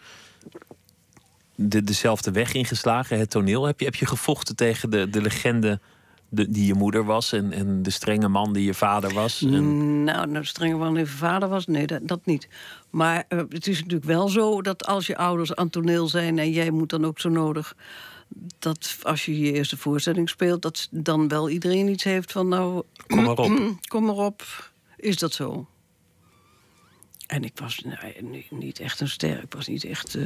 De, 1.55 1.85
dezelfde 1.85 2.31
weg 2.31 2.53
ingeslagen, 2.53 3.19
het 3.19 3.31
toneel. 3.31 3.65
Heb 3.65 3.79
je, 3.79 3.85
heb 3.85 3.95
je 3.95 4.07
gevochten 4.07 4.57
tegen 4.57 4.91
de, 4.91 5.11
de 5.11 5.23
legende 5.23 5.81
de, 6.29 6.51
die 6.51 6.67
je 6.67 6.75
moeder 6.75 7.05
was 7.05 7.33
en, 7.33 7.53
en 7.53 7.83
de 7.83 7.91
strenge 7.91 8.29
man 8.29 8.53
die 8.53 8.65
je 8.65 8.75
vader 8.75 9.15
was? 9.15 9.43
En... 9.43 10.05
Nou, 10.05 10.33
de 10.33 10.45
strenge 10.45 10.77
man 10.77 10.95
die 10.95 11.03
je 11.03 11.11
vader 11.11 11.49
was, 11.49 11.67
nee, 11.67 11.87
dat, 11.87 12.09
dat 12.09 12.27
niet. 12.27 12.49
Maar 12.91 13.25
uh, 13.29 13.43
het 13.49 13.67
is 13.67 13.79
natuurlijk 13.79 14.05
wel 14.05 14.29
zo 14.29 14.63
dat 14.63 14.87
als 14.87 15.07
je 15.07 15.17
ouders 15.17 15.55
aan 15.55 15.71
toneel 15.71 16.09
zijn 16.09 16.39
en 16.39 16.51
jij 16.51 16.71
moet 16.71 16.91
dan 16.91 17.05
ook 17.05 17.21
zo 17.21 17.29
nodig. 17.29 17.77
Dat 18.59 18.99
als 19.03 19.25
je 19.25 19.39
je 19.39 19.53
eerste 19.53 19.77
voorstelling 19.77 20.29
speelt, 20.29 20.63
dat 20.63 20.89
dan 20.91 21.29
wel 21.29 21.51
iedereen 21.51 21.89
iets 21.89 22.05
heeft 22.05 22.33
van 22.33 22.49
nou. 22.49 22.83
Kom 23.07 23.23
maar 23.23 23.39
op. 23.39 23.79
Kom 23.89 24.05
maar 24.05 24.15
op. 24.15 24.71
Is 24.97 25.17
dat 25.17 25.33
zo? 25.33 25.67
En 27.27 27.45
ik 27.45 27.53
was 27.55 27.85
niet 28.51 28.81
echt 28.81 29.01
een 29.01 29.09
ster. 29.09 29.43
Ik 29.43 29.53
was 29.53 29.67
niet 29.67 29.85
echt. 29.85 30.17
Uh... 30.17 30.25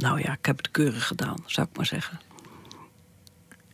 Nou 0.00 0.20
ja, 0.20 0.32
ik 0.32 0.46
heb 0.46 0.56
het 0.56 0.70
keurig 0.70 1.06
gedaan, 1.06 1.36
zou 1.46 1.66
ik 1.70 1.76
maar 1.76 1.86
zeggen. 1.86 2.20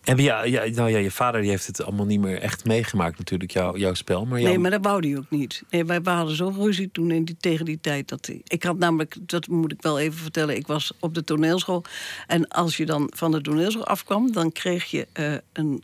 En 0.02 0.16
ja, 0.16 0.44
ja, 0.44 0.64
nou 0.64 0.90
ja, 0.90 0.98
je 0.98 1.10
vader 1.10 1.40
die 1.40 1.50
heeft 1.50 1.66
het 1.66 1.82
allemaal 1.82 2.06
niet 2.06 2.20
meer 2.20 2.40
echt 2.40 2.64
meegemaakt, 2.64 3.18
natuurlijk, 3.18 3.50
jou, 3.50 3.78
jouw 3.78 3.94
spel. 3.94 4.26
Maar 4.26 4.40
Nee, 4.40 4.58
maar 4.58 4.70
dat 4.70 4.84
wou 4.84 5.08
hij 5.08 5.18
ook 5.18 5.30
niet. 5.30 5.62
Nee, 5.70 5.84
wij 5.84 6.00
hadden 6.04 6.36
zo'n 6.36 6.54
ruzie 6.54 6.90
toen 6.92 7.10
in 7.10 7.24
die, 7.24 7.36
tegen 7.40 7.64
die 7.64 7.78
tijd. 7.80 8.08
Dat 8.08 8.30
ik 8.44 8.62
had 8.62 8.78
namelijk, 8.78 9.16
dat 9.20 9.48
moet 9.48 9.72
ik 9.72 9.82
wel 9.82 9.98
even 9.98 10.18
vertellen, 10.18 10.56
ik 10.56 10.66
was 10.66 10.92
op 10.98 11.14
de 11.14 11.24
toneelschool. 11.24 11.84
En 12.26 12.48
als 12.48 12.76
je 12.76 12.86
dan 12.86 13.10
van 13.14 13.30
de 13.30 13.40
toneelschool 13.40 13.86
afkwam, 13.86 14.32
dan 14.32 14.52
kreeg 14.52 14.84
je 14.84 15.06
uh, 15.14 15.34
een. 15.52 15.82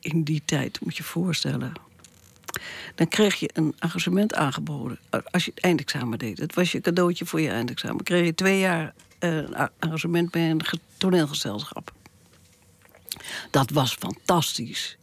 In 0.00 0.22
die 0.22 0.42
tijd, 0.44 0.80
moet 0.80 0.96
je 0.96 1.02
je 1.02 1.08
voorstellen. 1.08 1.72
Dan 2.94 3.08
kreeg 3.08 3.34
je 3.34 3.50
een 3.52 3.74
engagement 3.78 4.34
aangeboden. 4.34 4.98
Als 5.30 5.44
je 5.44 5.50
het 5.54 5.64
eindexamen 5.64 6.18
deed. 6.18 6.36
Dat 6.36 6.54
was 6.54 6.72
je 6.72 6.80
cadeautje 6.80 7.26
voor 7.26 7.40
je 7.40 7.48
eindexamen. 7.48 8.04
Kreeg 8.04 8.24
je 8.24 8.34
twee 8.34 8.58
jaar 8.58 8.94
uh, 9.20 9.66
engagement 9.78 10.30
bij 10.30 10.50
een 10.50 10.60
toneelgezelschap. 10.96 11.92
Dat 13.50 13.70
was 13.70 13.94
fantastisch. 13.94 14.96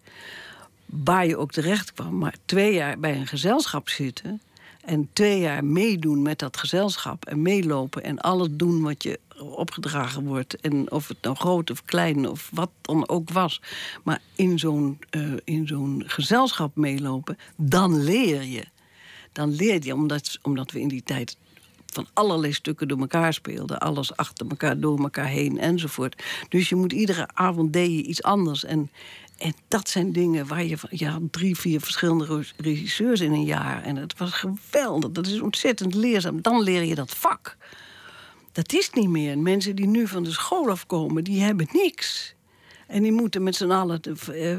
Waar 0.86 1.28
je 1.28 1.38
ook 1.38 1.52
terecht 1.52 1.94
kwam. 1.94 2.18
Maar 2.18 2.36
twee 2.46 2.74
jaar 2.74 3.00
bij 3.00 3.16
een 3.16 3.28
gezelschap 3.28 3.90
zitten. 3.90 4.42
En 4.86 5.10
twee 5.14 5.40
jaar 5.40 5.66
meedoen 5.66 6.22
met 6.22 6.40
dat 6.40 6.58
gezelschap. 6.58 7.26
En 7.26 7.42
meelopen 7.42 8.04
en 8.04 8.20
alles 8.20 8.48
doen 8.52 8.82
wat 8.82 9.04
je 9.04 9.20
opgedragen 9.40 10.26
wordt. 10.26 10.56
En 10.62 10.92
of 10.92 11.08
het 11.08 11.22
nou 11.22 11.36
groot 11.36 11.72
of 11.72 11.86
klein 11.86 12.30
of 12.30 12.50
wat 12.54 12.70
dan 12.82 13.10
ook 13.10 13.30
was. 13.30 13.62
Maar 14.04 14.22
in 14.36 14.60
zo'n 14.60 15.00
uh, 15.12 15.34
in 15.44 15.68
zo'n 15.68 16.04
gezelschap 16.06 16.76
meelopen, 16.76 17.38
dan 17.56 18.04
leer 18.04 18.44
je. 18.44 18.66
Dan 19.32 19.56
leer 19.56 19.86
je, 19.86 19.94
omdat, 19.94 20.40
omdat 20.42 20.72
we 20.72 20.80
in 20.80 20.88
die 20.88 21.04
tijd 21.04 21.38
van 21.98 22.08
allerlei 22.14 22.54
stukken 22.54 22.88
door 22.88 23.00
elkaar 23.00 23.34
speelden. 23.34 23.80
Alles 23.80 24.16
achter 24.16 24.48
elkaar, 24.50 24.80
door 24.80 25.00
elkaar 25.00 25.28
heen 25.28 25.60
enzovoort. 25.60 26.24
Dus 26.50 26.70
je 26.70 26.76
moet 26.76 26.94
iedere 26.94 27.28
avond 27.34 27.74
deed 27.74 28.06
iets 28.06 28.24
anders. 28.24 28.64
En, 28.64 28.92
en 29.38 29.54
dat 29.68 29.90
zijn 29.90 30.12
dingen 30.12 30.48
waar 30.48 30.64
je 30.64 30.78
van... 30.78 30.90
Je 30.94 31.08
had 31.08 31.22
drie, 31.32 31.58
vier 31.58 31.82
verschillende 31.82 32.46
regisseurs 32.58 33.20
in 33.20 33.32
een 33.32 33.46
jaar. 33.46 33.84
En 33.84 33.96
het 33.96 34.18
was 34.18 34.32
geweldig. 34.32 35.12
Dat 35.12 35.28
is 35.28 35.42
ontzettend 35.42 35.94
leerzaam. 35.94 36.42
Dan 36.42 36.62
leer 36.62 36.84
je 36.84 36.96
dat 36.96 37.12
vak. 37.12 37.58
Dat 38.52 38.74
is 38.74 38.90
niet 38.90 39.10
meer. 39.10 39.38
Mensen 39.38 39.76
die 39.76 39.88
nu 39.88 40.08
van 40.08 40.24
de 40.24 40.32
school 40.32 40.70
afkomen, 40.70 41.24
die 41.24 41.42
hebben 41.42 41.68
niks. 41.72 42.36
En 42.88 43.04
die 43.04 43.12
moeten 43.12 43.44
met 43.44 43.56
z'n 43.56 43.72
allen 43.72 44.02
eh, 44.02 44.58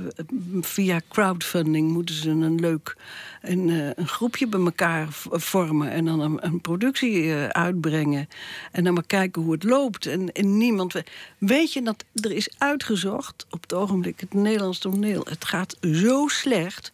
via 0.61 1.01
crowdfunding 1.09 1.91
moeten 1.91 2.15
ze 2.15 2.31
een 2.31 2.61
leuk 2.61 2.97
een, 3.43 3.71
eh, 3.71 3.91
een 3.95 4.09
groepje 4.09 4.47
bij 4.47 4.61
elkaar 4.61 5.07
vormen 5.31 5.91
en 5.91 6.05
dan 6.05 6.21
een, 6.21 6.47
een 6.47 6.61
productie 6.61 7.35
eh, 7.35 7.47
uitbrengen. 7.47 8.29
En 8.73 8.85
dan 8.85 8.95
maar 8.95 9.07
kijken 9.07 9.43
hoe 9.43 9.53
het 9.53 9.65
loopt. 9.65 10.07
En, 10.07 10.33
en 10.33 10.57
niemand. 10.57 10.95
Weet 11.39 11.73
je 11.73 11.83
dat 11.83 12.05
er 12.15 12.33
is 12.33 12.49
uitgezocht 12.59 13.47
op 13.51 13.63
het 13.63 13.73
ogenblik 13.73 14.21
het 14.21 14.35
Nederlands 14.35 14.79
toneel. 14.79 15.27
Het 15.29 15.45
gaat 15.45 15.77
zo 15.81 16.29
slecht. 16.29 16.93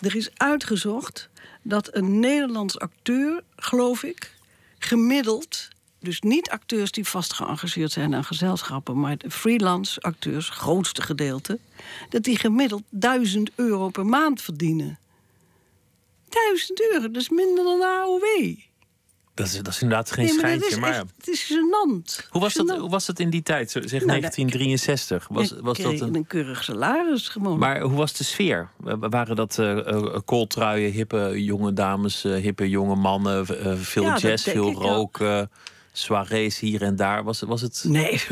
Er 0.00 0.16
is 0.16 0.30
uitgezocht 0.36 1.28
dat 1.62 1.94
een 1.94 2.20
Nederlands 2.20 2.78
acteur, 2.78 3.42
geloof 3.56 4.02
ik, 4.02 4.34
gemiddeld 4.78 5.68
dus 6.00 6.20
niet 6.20 6.50
acteurs 6.50 6.90
die 6.90 7.08
vast 7.08 7.32
geëngageerd 7.32 7.92
zijn 7.92 8.14
aan 8.14 8.24
gezelschappen, 8.24 9.00
maar 9.00 9.16
freelance 9.28 10.00
acteurs, 10.00 10.48
grootste 10.48 11.02
gedeelte, 11.02 11.58
dat 12.08 12.22
die 12.22 12.38
gemiddeld 12.38 12.82
1000 12.88 13.50
euro 13.54 13.88
per 13.88 14.06
maand 14.06 14.42
verdienen. 14.42 14.98
1000 16.28 16.80
euro, 16.80 17.10
dat 17.10 17.22
is 17.22 17.28
minder 17.28 17.64
dan 17.64 17.78
de 17.78 17.86
AOW. 17.86 18.56
Dat 19.34 19.46
is, 19.46 19.56
dat 19.56 19.66
is 19.66 19.82
inderdaad 19.82 20.10
geen 20.10 20.24
nee, 20.24 20.34
schijntje. 20.34 20.70
Het 20.70 20.80
maar 20.80 20.94
echt, 20.94 21.04
het 21.16 21.28
is 21.28 21.52
gênant. 21.52 22.28
Hoe 22.30 22.40
was, 22.40 22.54
dat, 22.54 22.76
hoe 22.76 22.90
was 22.90 23.06
dat 23.06 23.18
in 23.18 23.30
die 23.30 23.42
tijd, 23.42 23.70
zeg 23.70 23.84
nou, 23.84 24.20
1963? 24.20 25.28
Was, 25.30 25.54
was 25.60 25.78
dat 25.78 26.00
een... 26.00 26.14
een 26.14 26.26
keurig 26.26 26.64
salaris 26.64 27.28
gewoon. 27.28 27.58
Maar 27.58 27.80
hoe 27.80 27.96
was 27.96 28.12
de 28.12 28.24
sfeer? 28.24 28.68
Waren 29.00 29.36
dat 29.36 29.58
uh, 29.58 29.76
uh, 29.76 30.16
kooltruien, 30.24 30.92
hippe 30.92 31.44
jonge 31.44 31.72
dames, 31.72 32.24
uh, 32.24 32.42
hippe 32.42 32.68
jonge 32.68 32.94
mannen, 32.94 33.46
veel 33.84 34.02
ja, 34.02 34.16
jazz, 34.16 34.44
veel 34.44 34.72
roken? 34.72 35.50
soirées 35.98 36.58
hier 36.58 36.82
en 36.82 36.96
daar. 36.96 37.24
Was, 37.24 37.40
was 37.40 37.60
het. 37.60 37.84
Nee. 37.86 38.20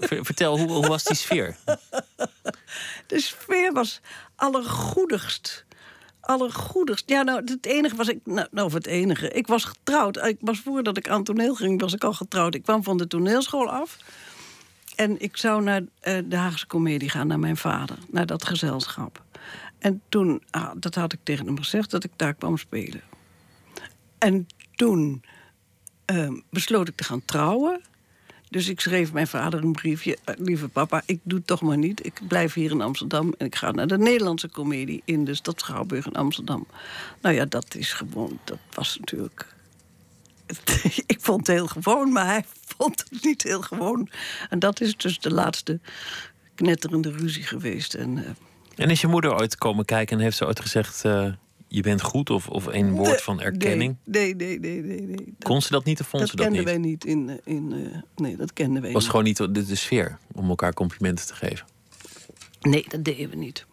Vertel, 0.00 0.58
hoe, 0.58 0.70
hoe 0.70 0.86
was 0.86 1.04
die 1.04 1.16
sfeer? 1.16 1.56
De 3.06 3.20
sfeer 3.20 3.72
was 3.72 4.00
allergoedigst. 4.36 5.64
Allergoedigst. 6.28 7.08
Ja, 7.08 7.22
nou, 7.22 7.42
het 7.44 7.66
enige 7.66 7.96
was 7.96 8.08
ik. 8.08 8.18
Nou, 8.24 8.48
nou, 8.50 8.72
het 8.72 8.86
enige. 8.86 9.30
Ik 9.30 9.46
was 9.46 9.64
getrouwd. 9.64 10.16
Ik 10.16 10.36
was 10.40 10.60
voordat 10.60 10.96
ik 10.96 11.08
aan 11.08 11.24
toneel 11.24 11.54
ging, 11.54 11.80
was 11.80 11.92
ik 11.92 12.04
al 12.04 12.12
getrouwd. 12.12 12.54
Ik 12.54 12.62
kwam 12.62 12.82
van 12.82 12.96
de 12.96 13.06
toneelschool 13.06 13.70
af. 13.70 13.96
En 14.96 15.20
ik 15.20 15.36
zou 15.36 15.62
naar 15.62 15.80
uh, 15.80 16.18
de 16.24 16.36
Haagse 16.36 16.66
Comedie 16.66 17.10
gaan, 17.10 17.26
naar 17.26 17.38
mijn 17.38 17.56
vader, 17.56 17.98
naar 18.10 18.26
dat 18.26 18.46
gezelschap. 18.46 19.22
En 19.78 20.02
toen, 20.08 20.42
ah, 20.50 20.70
dat 20.76 20.94
had 20.94 21.12
ik 21.12 21.18
tegen 21.22 21.46
hem 21.46 21.58
gezegd, 21.58 21.90
dat 21.90 22.04
ik 22.04 22.10
daar 22.16 22.34
kwam 22.34 22.56
spelen. 22.56 23.02
En 24.18 24.46
toen 24.74 25.22
ehm, 26.04 26.34
besloot 26.50 26.88
ik 26.88 26.96
te 26.96 27.04
gaan 27.04 27.24
trouwen. 27.24 27.80
Dus 28.50 28.68
ik 28.68 28.80
schreef 28.80 29.12
mijn 29.12 29.26
vader 29.26 29.62
een 29.62 29.72
briefje. 29.72 30.18
"Eh, 30.24 30.34
Lieve 30.38 30.68
papa, 30.68 31.02
ik 31.06 31.20
doe 31.22 31.38
het 31.38 31.46
toch 31.46 31.62
maar 31.62 31.78
niet. 31.78 32.06
Ik 32.06 32.20
blijf 32.28 32.54
hier 32.54 32.70
in 32.70 32.80
Amsterdam 32.80 33.34
en 33.38 33.46
ik 33.46 33.54
ga 33.54 33.70
naar 33.70 33.86
de 33.86 33.98
Nederlandse 33.98 34.50
comedie 34.50 35.02
in 35.04 35.24
de 35.24 35.34
stad 35.34 35.60
Schouwburg 35.60 36.06
in 36.06 36.12
Amsterdam. 36.14 36.66
Nou 37.20 37.34
ja, 37.34 37.44
dat 37.44 37.74
is 37.74 37.92
gewoon, 37.92 38.38
dat 38.44 38.58
was 38.74 38.96
natuurlijk. 38.98 39.46
ik 41.06 41.18
vond 41.20 41.46
het 41.46 41.56
heel 41.56 41.66
gewoon, 41.66 42.12
maar 42.12 42.26
hij 42.26 42.44
vond 42.76 43.04
het 43.08 43.24
niet 43.24 43.42
heel 43.42 43.62
gewoon. 43.62 44.08
En 44.50 44.58
dat 44.58 44.80
is 44.80 44.96
dus 44.96 45.18
de 45.18 45.30
laatste 45.32 45.80
knetterende 46.54 47.10
ruzie 47.10 47.42
geweest. 47.42 47.94
En, 47.94 48.18
eh, 48.18 48.30
En 48.84 48.90
is 48.90 49.00
je 49.00 49.06
moeder 49.06 49.34
ooit 49.34 49.56
komen 49.56 49.84
kijken 49.84 50.16
en 50.16 50.22
heeft 50.22 50.36
ze 50.36 50.46
ooit 50.46 50.60
gezegd: 50.60 51.04
eh, 51.04 51.32
Je 51.68 51.82
bent 51.82 52.02
goed? 52.02 52.30
Of, 52.30 52.48
of 52.48 52.66
een 52.66 52.90
woord 52.92 53.08
nee, 53.08 53.18
van 53.18 53.40
erkenning? 53.40 53.96
Nee, 54.04 54.34
nee, 54.34 54.58
nee, 54.58 54.80
nee. 54.80 55.00
nee, 55.00 55.06
nee. 55.06 55.34
Kon 55.38 55.62
ze 55.62 55.70
dat 55.70 55.84
niet 55.84 56.00
of 56.00 56.06
vond 56.06 56.22
dat 56.22 56.30
ze 56.30 56.36
dat 56.36 56.46
kenden 56.46 56.64
niet? 56.64 56.72
wij 56.74 56.78
niet 56.90 57.04
in. 57.04 57.28
eh, 57.28 57.54
in 57.54 57.72
eh, 57.92 58.00
nee, 58.16 58.36
dat 58.36 58.52
kenden 58.52 58.82
wij 58.82 58.92
was 58.92 59.02
niet. 59.02 59.10
gewoon 59.10 59.26
niet 59.26 59.36
de, 59.36 59.50
de 59.50 59.74
sfeer 59.74 60.18
om 60.34 60.48
elkaar 60.48 60.74
complimenten 60.74 61.26
te 61.26 61.34
geven. 61.34 61.66
Nee, 62.60 62.84
dat 62.88 63.04
deden 63.04 63.30
we 63.30 63.36
niet. 63.36 63.66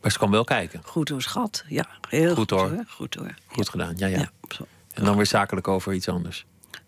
Maar 0.00 0.10
ze 0.10 0.18
kwam 0.18 0.30
wel 0.30 0.44
kijken. 0.44 0.80
Goed 0.84 1.08
hoor, 1.08 1.22
schat. 1.22 1.64
Ja, 1.68 1.86
heel 2.08 2.28
Goed, 2.34 2.36
goed, 2.38 2.50
hoor. 2.50 2.84
Goed 2.88 3.14
hoor. 3.14 3.34
Goed 3.46 3.68
gedaan. 3.68 3.94
Ja, 3.96 4.06
ja. 4.06 4.30
En 4.92 5.04
dan 5.04 5.16
weer 5.16 5.26
zakelijk 5.26 5.68
over 5.68 5.92
iets 5.92 6.08
anders. 6.08 6.46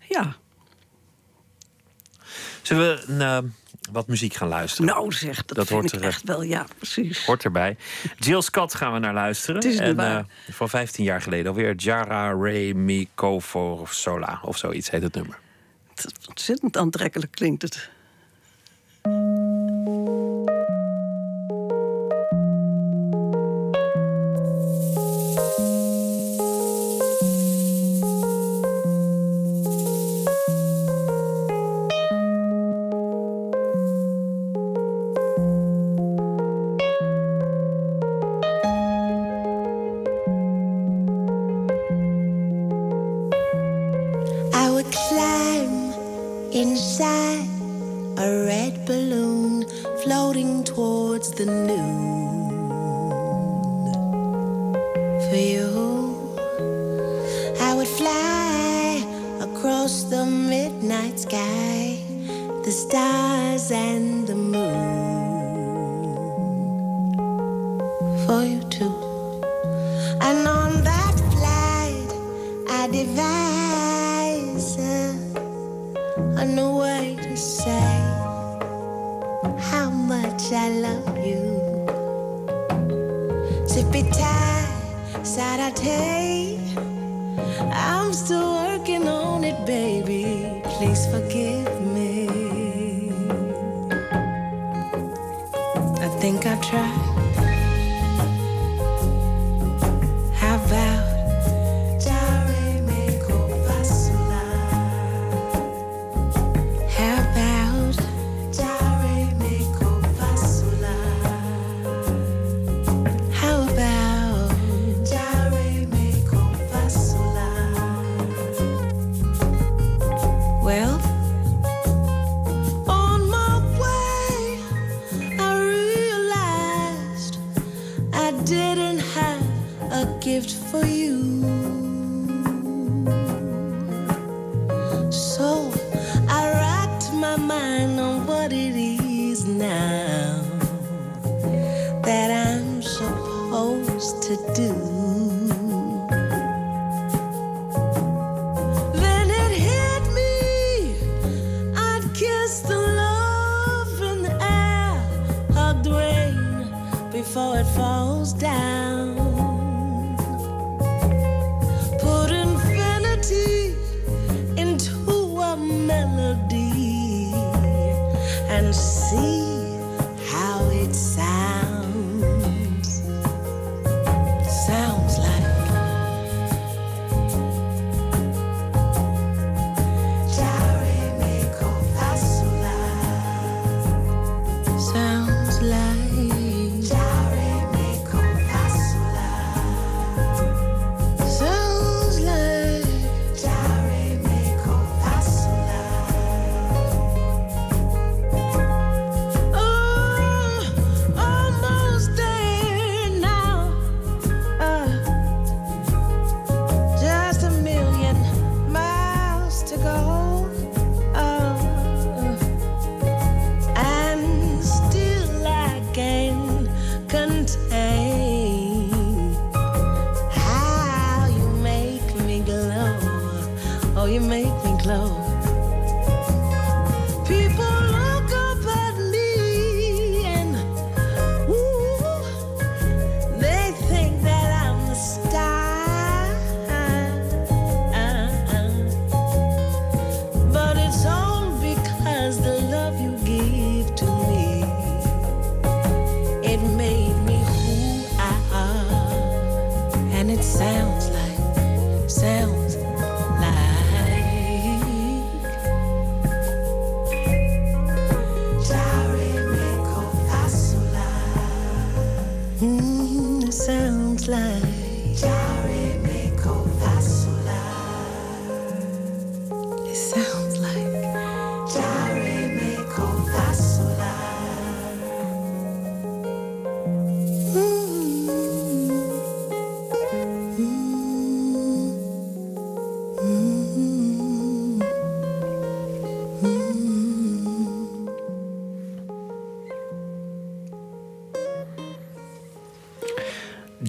ja. 0.09 0.35
Zullen 2.61 2.95
we 2.95 3.03
een, 3.07 3.21
eh, 3.21 3.49
wat 3.91 4.07
muziek 4.07 4.33
gaan 4.33 4.47
luisteren? 4.47 4.85
nou 4.85 5.11
zeg, 5.11 5.45
dat, 5.45 5.57
Dat 5.57 5.67
vind 5.67 5.79
hoort 5.79 5.93
ik 5.93 5.99
er, 5.99 6.05
echt 6.05 6.23
wel. 6.23 6.41
Ja, 6.43 6.65
precies. 6.77 7.25
Hoort 7.25 7.43
erbij. 7.43 7.77
Jill 8.17 8.41
Scott 8.41 8.75
gaan 8.75 8.93
we 8.93 8.99
naar 8.99 9.13
luisteren. 9.13 9.55
Het 9.55 9.65
is 9.65 9.77
en 9.79 9.99
eh, 9.99 10.19
van 10.49 10.69
15 10.69 11.03
jaar 11.03 11.21
geleden 11.21 11.47
alweer. 11.47 11.75
Jara 11.75 12.31
Re 12.31 12.73
Mi 12.73 13.09
Ko 13.15 13.41
Sola 13.89 14.39
of 14.43 14.57
zoiets 14.57 14.89
heet 14.89 15.01
het 15.01 15.15
nummer. 15.15 15.39
Het 15.95 16.27
Ontzettend 16.29 16.77
aantrekkelijk 16.77 17.31
klinkt 17.31 17.61
het. 17.61 17.89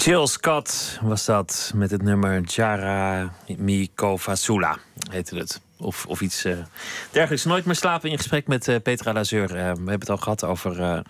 Jill 0.04 0.26
Scott 0.26 0.98
was 1.02 1.24
dat 1.24 1.72
met 1.74 1.90
het 1.90 2.02
nummer 2.02 2.40
Jara 2.40 3.32
Mikovasula, 3.56 4.78
heette 5.10 5.36
het. 5.36 5.60
Of, 5.76 6.06
of 6.06 6.20
iets 6.20 6.44
eh, 6.44 6.56
dergelijks. 7.10 7.44
Nooit 7.44 7.64
meer 7.64 7.74
slapen 7.74 8.10
in 8.10 8.16
gesprek 8.16 8.46
met 8.46 8.68
eh, 8.68 8.76
Petra 8.82 9.12
Lazeur. 9.12 9.44
Eh, 9.50 9.56
we 9.56 9.60
hebben 9.66 9.98
het 10.00 10.10
al 10.10 10.16
gehad 10.16 10.44
over 10.44 11.02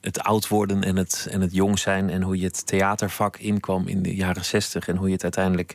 het 0.00 0.20
oud 0.20 0.48
worden 0.48 0.82
en 0.84 0.96
het, 0.96 1.26
en 1.30 1.40
het 1.40 1.54
jong 1.54 1.78
zijn. 1.78 2.10
En 2.10 2.22
hoe 2.22 2.38
je 2.38 2.44
het 2.44 2.66
theatervak 2.66 3.36
inkwam 3.36 3.88
in 3.88 4.02
de 4.02 4.14
jaren 4.14 4.44
zestig. 4.44 4.88
En 4.88 4.96
hoe 4.96 5.06
je 5.06 5.12
het 5.12 5.22
uiteindelijk 5.22 5.74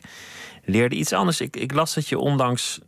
leerde. 0.64 0.96
Iets 0.96 1.12
anders. 1.12 1.40
Ik, 1.40 1.56
ik 1.56 1.72
las 1.72 1.94
dat 1.94 2.08
je 2.08 2.18
onlangs 2.18 2.80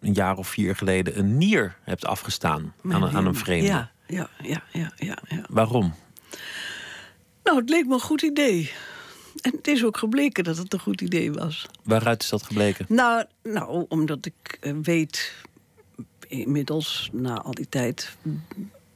een 0.00 0.12
jaar 0.12 0.36
of 0.36 0.48
vier 0.48 0.76
geleden 0.76 1.18
een 1.18 1.38
nier 1.38 1.76
hebt 1.82 2.06
afgestaan 2.06 2.74
aan, 2.90 3.02
een- 3.02 3.16
aan 3.16 3.26
een 3.26 3.34
vreemde. 3.34 3.66
Ja, 3.66 3.90
ja, 4.06 4.28
ja, 4.42 4.62
ja, 4.72 4.92
ja, 4.96 5.18
ja. 5.28 5.44
Waarom? 5.48 5.94
Nou, 7.44 7.60
het 7.60 7.68
leek 7.68 7.86
me 7.86 7.94
een 7.94 8.00
goed 8.00 8.22
idee. 8.22 8.72
En 9.40 9.52
het 9.56 9.66
is 9.66 9.84
ook 9.84 9.96
gebleken 9.96 10.44
dat 10.44 10.56
het 10.56 10.72
een 10.72 10.80
goed 10.80 11.00
idee 11.00 11.32
was. 11.32 11.66
Waaruit 11.82 12.22
is 12.22 12.28
dat 12.28 12.42
gebleken? 12.42 12.86
Nou, 12.88 13.24
nou 13.42 13.84
omdat 13.88 14.26
ik 14.26 14.58
eh, 14.60 14.72
weet 14.82 15.32
inmiddels, 16.28 17.10
na 17.12 17.42
al 17.42 17.54
die 17.54 17.68
tijd, 17.68 18.16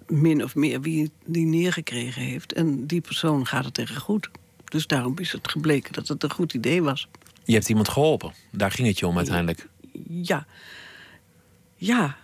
min 0.07 0.45
of 0.45 0.55
meer 0.55 0.81
wie 0.81 1.11
die 1.25 1.47
neergekregen 1.47 2.23
heeft. 2.23 2.53
En 2.53 2.87
die 2.87 3.01
persoon 3.01 3.47
gaat 3.47 3.65
het 3.65 3.75
tegen 3.75 4.01
goed. 4.01 4.31
Dus 4.65 4.87
daarom 4.87 5.19
is 5.19 5.33
het 5.33 5.51
gebleken 5.51 5.93
dat 5.93 6.09
het 6.09 6.23
een 6.23 6.33
goed 6.33 6.55
idee 6.55 6.83
was. 6.83 7.09
Je 7.45 7.53
hebt 7.53 7.69
iemand 7.69 7.89
geholpen. 7.89 8.33
Daar 8.51 8.71
ging 8.71 8.89
het 8.89 8.99
je 8.99 9.07
om 9.07 9.17
uiteindelijk. 9.17 9.69
Ja. 10.09 10.47
Ja. 11.77 12.17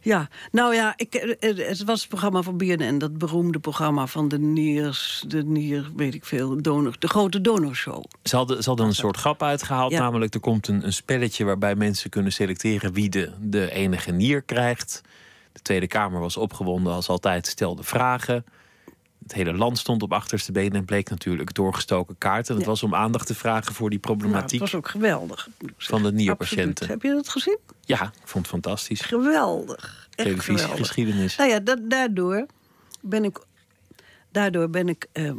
Ja, 0.00 0.28
nou 0.52 0.74
ja, 0.74 0.92
ik, 0.96 1.36
het 1.40 1.84
was 1.84 2.00
het 2.00 2.08
programma 2.08 2.42
van 2.42 2.56
BNN, 2.56 2.98
dat 2.98 3.18
beroemde 3.18 3.58
programma 3.58 4.06
van 4.06 4.28
de 4.28 4.38
Niers, 4.38 5.24
de 5.26 5.44
Nier, 5.44 5.90
weet 5.96 6.14
ik 6.14 6.24
veel, 6.24 6.62
donor, 6.62 6.96
de 6.98 7.08
grote 7.08 7.40
donorshow. 7.40 8.04
Ze 8.22 8.36
hadden, 8.36 8.62
ze 8.62 8.68
hadden 8.68 8.86
een 8.86 8.94
soort 8.94 9.16
grap 9.16 9.42
uitgehaald. 9.42 9.92
Ja. 9.92 9.98
Namelijk, 9.98 10.34
er 10.34 10.40
komt 10.40 10.68
een, 10.68 10.84
een 10.84 10.92
spelletje 10.92 11.44
waarbij 11.44 11.74
mensen 11.74 12.10
kunnen 12.10 12.32
selecteren 12.32 12.92
wie 12.92 13.08
de, 13.08 13.30
de 13.40 13.70
enige 13.70 14.10
nier 14.12 14.42
krijgt. 14.42 15.00
De 15.52 15.60
Tweede 15.62 15.86
Kamer 15.86 16.20
was 16.20 16.36
opgewonden 16.36 16.92
als 16.92 17.08
altijd, 17.08 17.46
stelde 17.46 17.82
vragen. 17.82 18.44
Het 19.22 19.32
hele 19.36 19.52
land 19.52 19.78
stond 19.78 20.02
op 20.02 20.12
achterste 20.12 20.52
benen 20.52 20.72
en 20.72 20.84
bleek 20.84 21.10
natuurlijk 21.10 21.54
doorgestoken 21.54 22.18
kaart. 22.18 22.48
En 22.48 22.54
het 22.54 22.64
Ja. 22.64 22.68
was 22.70 22.82
om 22.82 22.94
aandacht 22.94 23.26
te 23.26 23.34
vragen 23.34 23.74
voor 23.74 23.90
die 23.90 23.98
Nou, 24.02 24.12
het 24.12 24.20
problematiek 24.22 24.60
was 24.60 24.74
ook 24.74 24.88
geweldig. 24.88 25.48
van 25.76 26.02
de 26.02 26.12
nierpatiënten. 26.12 26.68
Absoluut. 26.68 26.88
Heb 26.88 27.02
je 27.02 27.12
dat 27.16 27.28
gezien? 27.28 27.58
Ja, 27.88 28.02
ik 28.02 28.28
vond 28.28 28.44
het 28.44 28.54
fantastisch. 28.54 29.00
Geweldig. 29.00 30.08
Echt 30.14 30.28
geweldig. 30.28 30.44
Televisiegeschiedenis. 30.44 31.36
Nou 31.36 31.50
ja, 31.50 31.58
da- 31.60 31.78
daardoor 31.88 32.46
ben 33.00 33.24
ik. 33.24 33.38
Daardoor 34.32 34.70
ben 34.70 34.88
ik. 34.88 35.06
eh, 35.12 35.30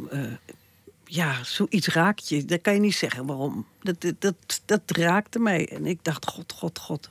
ja, 1.04 1.44
zoiets 1.44 1.88
raakt 1.88 2.28
je. 2.28 2.44
Dat 2.44 2.60
kan 2.60 2.74
je 2.74 2.80
niet 2.80 2.94
zeggen 2.94 3.26
waarom. 3.26 3.66
Dat, 3.82 4.00
dat, 4.00 4.14
dat, 4.18 4.60
dat 4.64 4.80
raakte 4.86 5.38
mij. 5.38 5.68
En 5.68 5.86
ik 5.86 5.98
dacht: 6.04 6.26
God, 6.26 6.52
God, 6.52 6.78
God. 6.78 7.10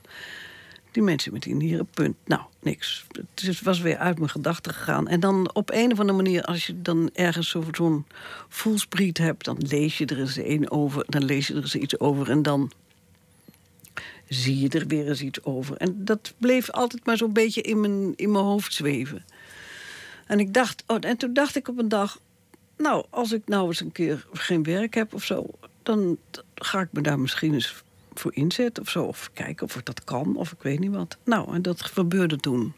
Die 0.91 1.03
mensen 1.03 1.33
met 1.33 1.43
die 1.43 1.55
nieren, 1.55 1.85
punt. 1.93 2.15
Nou, 2.25 2.41
niks. 2.61 3.05
Het 3.11 3.47
is- 3.47 3.61
was 3.61 3.79
weer 3.79 3.97
uit 3.97 4.17
mijn 4.17 4.29
gedachten 4.29 4.73
gegaan. 4.73 5.07
En 5.07 5.19
dan 5.19 5.53
op 5.53 5.71
een 5.71 5.91
of 5.91 5.99
andere 5.99 6.17
manier, 6.17 6.43
als 6.43 6.67
je 6.67 6.81
dan 6.81 7.09
ergens 7.13 7.49
zo- 7.49 7.63
zo'n 7.71 8.05
voelspriet 8.49 9.17
hebt, 9.17 9.45
dan 9.45 9.57
lees 9.59 9.97
je 9.97 10.05
er 10.05 10.19
eens 10.19 10.37
een 10.37 10.71
over. 10.71 11.05
Dan 11.07 11.23
lees 11.23 11.47
je 11.47 11.53
er 11.53 11.61
eens 11.61 11.75
iets 11.75 11.99
over. 11.99 12.29
En 12.29 12.41
dan 12.41 12.71
zie 14.29 14.59
je 14.59 14.69
er 14.69 14.87
weer 14.87 15.07
eens 15.07 15.21
iets 15.21 15.43
over. 15.43 15.77
En 15.77 16.05
dat 16.05 16.33
bleef 16.37 16.69
altijd 16.69 17.05
maar 17.05 17.17
zo'n 17.17 17.33
beetje 17.33 17.61
in 17.61 17.79
mijn, 17.79 18.13
in 18.15 18.31
mijn 18.31 18.43
hoofd 18.43 18.73
zweven. 18.73 19.25
En 20.25 20.39
ik 20.39 20.53
dacht, 20.53 20.83
oh, 20.87 20.97
en 21.01 21.17
toen 21.17 21.33
dacht 21.33 21.55
ik 21.55 21.67
op 21.67 21.77
een 21.77 21.89
dag, 21.89 22.19
nou, 22.77 23.05
als 23.09 23.31
ik 23.31 23.41
nou 23.45 23.67
eens 23.67 23.81
een 23.81 23.91
keer 23.91 24.27
geen 24.31 24.63
werk 24.63 24.93
heb 24.93 25.13
of 25.13 25.23
zo, 25.23 25.49
dan 25.83 26.17
ga 26.55 26.81
ik 26.81 26.87
me 26.91 27.01
daar 27.01 27.19
misschien 27.19 27.53
eens 27.53 27.83
voor 28.13 28.33
inzetten 28.33 28.83
of 28.83 28.89
zo. 28.89 29.03
Of 29.03 29.29
kijken 29.33 29.65
of 29.65 29.75
ik 29.75 29.85
dat 29.85 30.03
kan, 30.03 30.35
of 30.35 30.51
ik 30.51 30.61
weet 30.61 30.79
niet 30.79 30.91
wat. 30.91 31.17
Nou, 31.23 31.53
en 31.53 31.61
dat 31.61 31.81
gebeurde 31.81 32.37
toen. 32.37 32.73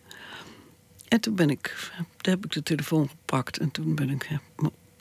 En 1.07 1.21
toen 1.21 1.35
ben 1.35 1.49
ik, 1.49 1.91
heb 2.21 2.45
ik 2.45 2.51
de 2.51 2.63
telefoon 2.63 3.09
gepakt 3.09 3.57
en 3.57 3.71
toen 3.71 3.95
ben 3.95 4.09
ik, 4.09 4.29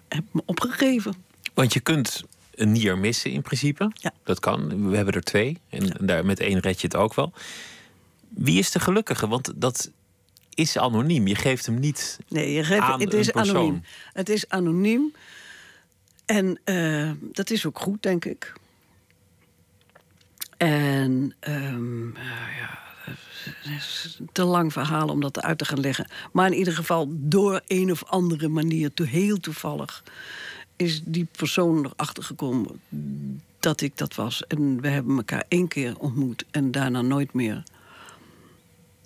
heb 0.09 0.25
me 0.31 0.43
opgegeven. 0.47 1.15
Want 1.55 1.73
je 1.73 1.81
kunt 1.81 2.25
een 2.61 2.73
nier 2.73 2.99
missen 2.99 3.31
in 3.31 3.43
principe. 3.43 3.91
Ja. 3.95 4.13
Dat 4.25 4.41
kan. 4.41 4.91
We 4.91 4.97
hebben 4.97 5.15
er 5.15 5.23
twee. 5.23 5.59
En 5.69 5.91
daar, 6.01 6.25
met 6.27 6.41
één 6.41 6.59
red 6.59 6.81
je 6.81 6.87
het 6.87 6.97
ook 6.97 7.15
wel. 7.15 7.33
Wie 8.29 8.59
is 8.59 8.71
de 8.71 8.81
gelukkige? 8.81 9.29
Want 9.29 9.53
dat 9.57 9.91
is 10.55 10.79
anoniem. 10.79 11.27
Je 11.27 11.35
geeft 11.35 11.67
hem 11.67 11.79
niet 11.79 12.19
Nee, 12.29 12.53
je 12.53 12.65
geeft, 12.65 12.81
aan 12.81 13.01
het 13.01 13.15
is 13.15 13.31
persoon. 13.31 13.57
anoniem. 13.57 13.83
Het 14.13 14.29
is 14.29 14.49
anoniem. 14.49 15.13
En 16.27 16.59
eh, 16.65 17.11
dat 17.33 17.51
is 17.51 17.67
ook 17.67 17.79
goed, 17.79 18.03
denk 18.03 18.25
ik. 18.25 18.53
En 20.57 21.35
ehm, 21.41 22.17
eh, 22.17 22.23
ja, 22.61 22.79
het 23.05 23.19
is 23.79 24.17
een 24.21 24.29
te 24.33 24.45
lang 24.45 24.73
verhaal 24.73 25.09
om 25.09 25.21
dat 25.21 25.43
uit 25.43 25.59
te 25.59 25.65
gaan 25.65 25.81
leggen. 25.81 26.07
Maar 26.33 26.47
in 26.47 26.59
ieder 26.59 26.75
geval, 26.75 27.07
door 27.11 27.61
een 27.67 27.91
of 27.91 28.05
andere 28.05 28.49
manier, 28.49 28.95
to- 28.95 29.05
heel 29.05 29.41
toevallig, 29.41 30.03
is 30.81 31.03
die 31.05 31.27
persoon 31.37 31.85
erachter 31.85 32.23
gekomen 32.23 32.81
dat 33.59 33.81
ik 33.81 33.97
dat 33.97 34.15
was. 34.15 34.47
En 34.47 34.81
we 34.81 34.89
hebben 34.89 35.17
elkaar 35.17 35.45
één 35.49 35.69
keer 35.69 35.99
ontmoet 35.99 36.45
en 36.51 36.71
daarna 36.71 37.01
nooit 37.03 37.33
meer. 37.33 37.63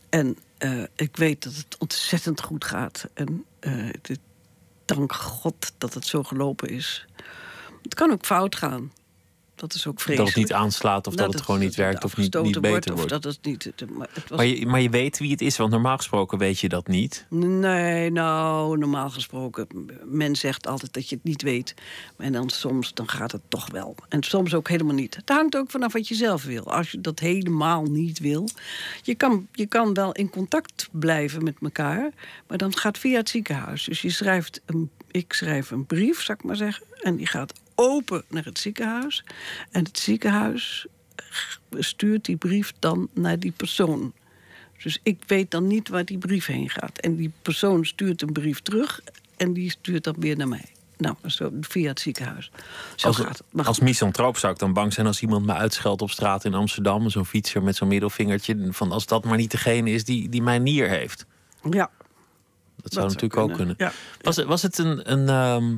En 0.09 0.37
eh, 0.59 0.83
ik 0.97 1.17
weet 1.17 1.43
dat 1.43 1.55
het 1.55 1.77
ontzettend 1.79 2.41
goed 2.43 2.65
gaat. 2.65 3.09
En 3.15 3.45
dit- 4.03 4.19
dank 4.85 5.13
God 5.13 5.73
dat 5.79 5.95
het 5.95 6.07
zo 6.07 6.23
gelopen 6.23 6.69
is. 6.69 7.07
Het 7.83 7.95
kan 7.95 8.11
ook 8.11 8.25
fout 8.25 8.57
gaan. 8.57 8.93
Dat 9.57 9.75
is 9.75 9.87
ook 9.87 9.95
dat 9.95 10.03
vreselijk. 10.03 10.35
het 10.35 10.45
niet 10.45 10.53
aanslaat 10.53 11.07
of 11.07 11.15
Nou, 11.15 11.27
dat 11.27 11.35
het 11.37 11.45
gewoon 11.45 11.61
niet 11.61 11.75
werkt 11.75 12.05
of 12.05 12.17
niet, 12.17 12.43
niet 12.43 12.61
beter 12.61 12.91
Of 12.93 12.97
wordt. 12.97 13.11
dat 13.13 13.25
het 13.25 13.39
niet... 13.43 13.65
het- 13.65 13.91
maar 13.91 14.09
het 14.13 14.29
was 14.29 14.39
Maar 14.39 14.47
je, 14.47 14.67
maar 14.67 14.81
je 14.81 14.91
weet 14.91 15.19
wie 15.19 15.31
het 15.31 15.41
is, 15.41 15.57
want 15.57 15.71
normaal 15.71 15.97
gesproken 15.97 16.39
weet 16.39 16.59
je 16.61 16.69
dat 16.69 16.87
niet. 16.89 17.27
Nee, 17.31 18.11
nou, 18.11 18.79
normaal 18.79 19.11
gesproken. 19.11 19.67
Men 20.05 20.37
zegt 20.37 20.67
altijd 20.67 20.93
dat 20.93 21.09
je 21.09 21.15
het 21.15 21.25
niet 21.25 21.43
weet. 21.43 21.75
En 22.19 22.33
dan 22.33 22.51
soms 22.51 22.95
dan 22.95 23.09
gaat 23.09 23.33
het 23.33 23.41
toch 23.49 23.71
wel. 23.71 23.95
En 24.09 24.23
soms 24.23 24.55
ook 24.55 24.69
helemaal 24.69 24.95
niet. 24.95 25.17
Het 25.17 25.29
hangt 25.29 25.57
ook 25.57 25.71
vanaf 25.71 25.93
wat 25.93 26.09
je 26.09 26.15
zelf 26.15 26.45
wil. 26.45 26.73
Als 26.73 26.91
je 26.91 27.01
dat 27.01 27.19
helemaal 27.19 27.83
niet 27.83 28.19
wil. 28.19 28.49
Je 29.03 29.15
kan, 29.15 29.47
je 29.53 29.67
kan 29.67 29.95
wel 29.95 30.13
in 30.13 30.31
contact 30.31 30.89
blijven 30.93 31.45
met 31.45 31.55
elkaar. 31.63 32.11
Maar 32.49 32.59
dan 32.59 32.77
gaat 32.77 32.99
via 32.99 33.17
het 33.17 33.29
ziekenhuis. 33.29 33.85
Dus 33.85 34.03
je 34.03 34.11
schrijft 34.11 34.61
een, 34.67 34.91
ik 35.11 35.33
schrijf 35.33 35.71
een 35.71 35.87
brief, 35.87 36.23
zou 36.23 36.39
ik 36.39 36.45
maar 36.45 36.57
zeggen. 36.57 36.85
En 37.03 37.17
die 37.17 37.27
gaat 37.27 37.53
open 37.75 38.25
naar 38.29 38.45
het 38.45 38.59
ziekenhuis. 38.59 39.25
En 39.71 39.85
het 39.85 39.99
ziekenhuis 39.99 40.87
stuurt 41.71 42.25
die 42.25 42.37
brief 42.37 42.73
dan 42.79 43.09
naar 43.15 43.39
die 43.39 43.53
persoon. 43.57 44.13
Dus 44.83 44.99
ik 45.03 45.23
weet 45.27 45.51
dan 45.51 45.67
niet 45.67 45.89
waar 45.89 46.05
die 46.05 46.19
brief 46.19 46.47
heen 46.47 46.71
gaat. 46.71 46.99
En 46.99 47.17
die 47.17 47.33
persoon 47.43 47.85
stuurt 47.85 48.23
een 48.23 48.33
brief 48.33 48.61
terug 48.61 49.01
en 49.37 49.53
die 49.53 49.71
stuurt 49.71 50.05
dan 50.05 50.15
weer 50.19 50.37
naar 50.37 50.49
mij. 50.49 50.65
Nou, 50.97 51.17
zo 51.27 51.51
via 51.61 51.89
het 51.89 52.01
ziekenhuis. 52.01 52.51
Zo 52.97 53.07
Als, 53.07 53.17
gaat 53.17 53.43
het. 53.53 53.67
Als 53.67 53.81
misantroop 53.81 54.37
zou 54.37 54.53
ik 54.53 54.59
dan 54.59 54.73
bang 54.73 54.93
zijn 54.93 55.07
als 55.07 55.23
iemand 55.23 55.47
me 55.47 55.53
uitscheldt 55.53 56.03
op 56.03 56.11
straat 56.11 56.45
in 56.45 56.55
Amsterdam. 56.55 57.11
Zo'n 57.11 57.25
fietser 57.27 57.63
met 57.63 57.77
zo'n 57.77 57.89
middelvingertje. 57.89 58.69
Van 58.73 58.93
als 58.93 59.07
dat 59.07 59.25
maar 59.25 59.37
niet 59.37 59.51
degene 59.51 59.91
is 59.91 60.05
die, 60.05 60.29
die 60.29 60.43
mijn 60.43 60.63
nier 60.63 60.89
heeft. 60.89 61.27
Ja, 61.71 61.91
Dat 62.77 62.93
zou 62.93 62.93
zou 62.93 63.07
natuurlijk 63.07 63.37
ook 63.37 63.53
kunnen. 63.53 63.77
Was, 64.23 64.37
het- 64.37 64.47
was 64.47 64.63
het 64.63 64.79
een. 64.79 65.13
een 65.13 65.29
ehm, 65.29 65.77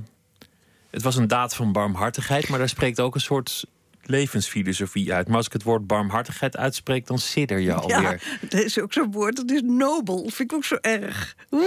het 0.97 1.05
was 1.05 1.17
een 1.17 1.29
daad 1.29 1.55
van 1.55 1.73
barmhartigheid, 1.73 2.49
maar 2.49 2.59
daar 2.59 2.69
spreekt 2.69 3.01
ook 3.01 3.15
een 3.15 3.21
soort 3.21 3.65
levensfilosofie 4.03 5.13
uit. 5.13 5.27
Maar 5.29 5.37
als 5.37 5.47
ik 5.47 5.53
het 5.53 5.63
woord 5.63 5.87
barmhartigheid 5.87 6.57
uitspreek, 6.57 7.07
dan 7.07 7.19
sidder 7.19 7.59
je 7.59 7.73
alweer. 7.75 8.01
ja, 8.03 8.17
het 8.41 8.55
is 8.55 8.81
ook 8.81 8.93
zo'n 8.93 9.13
woord. 9.13 9.39
Het 9.39 9.51
is 9.51 9.61
nobel. 9.65 10.23
Dat 10.23 10.33
vind 10.33 10.51
ik 10.51 10.57
ook 10.57 10.65
zo 10.65 10.77
erg. 10.81 11.35
Oeh. 11.51 11.65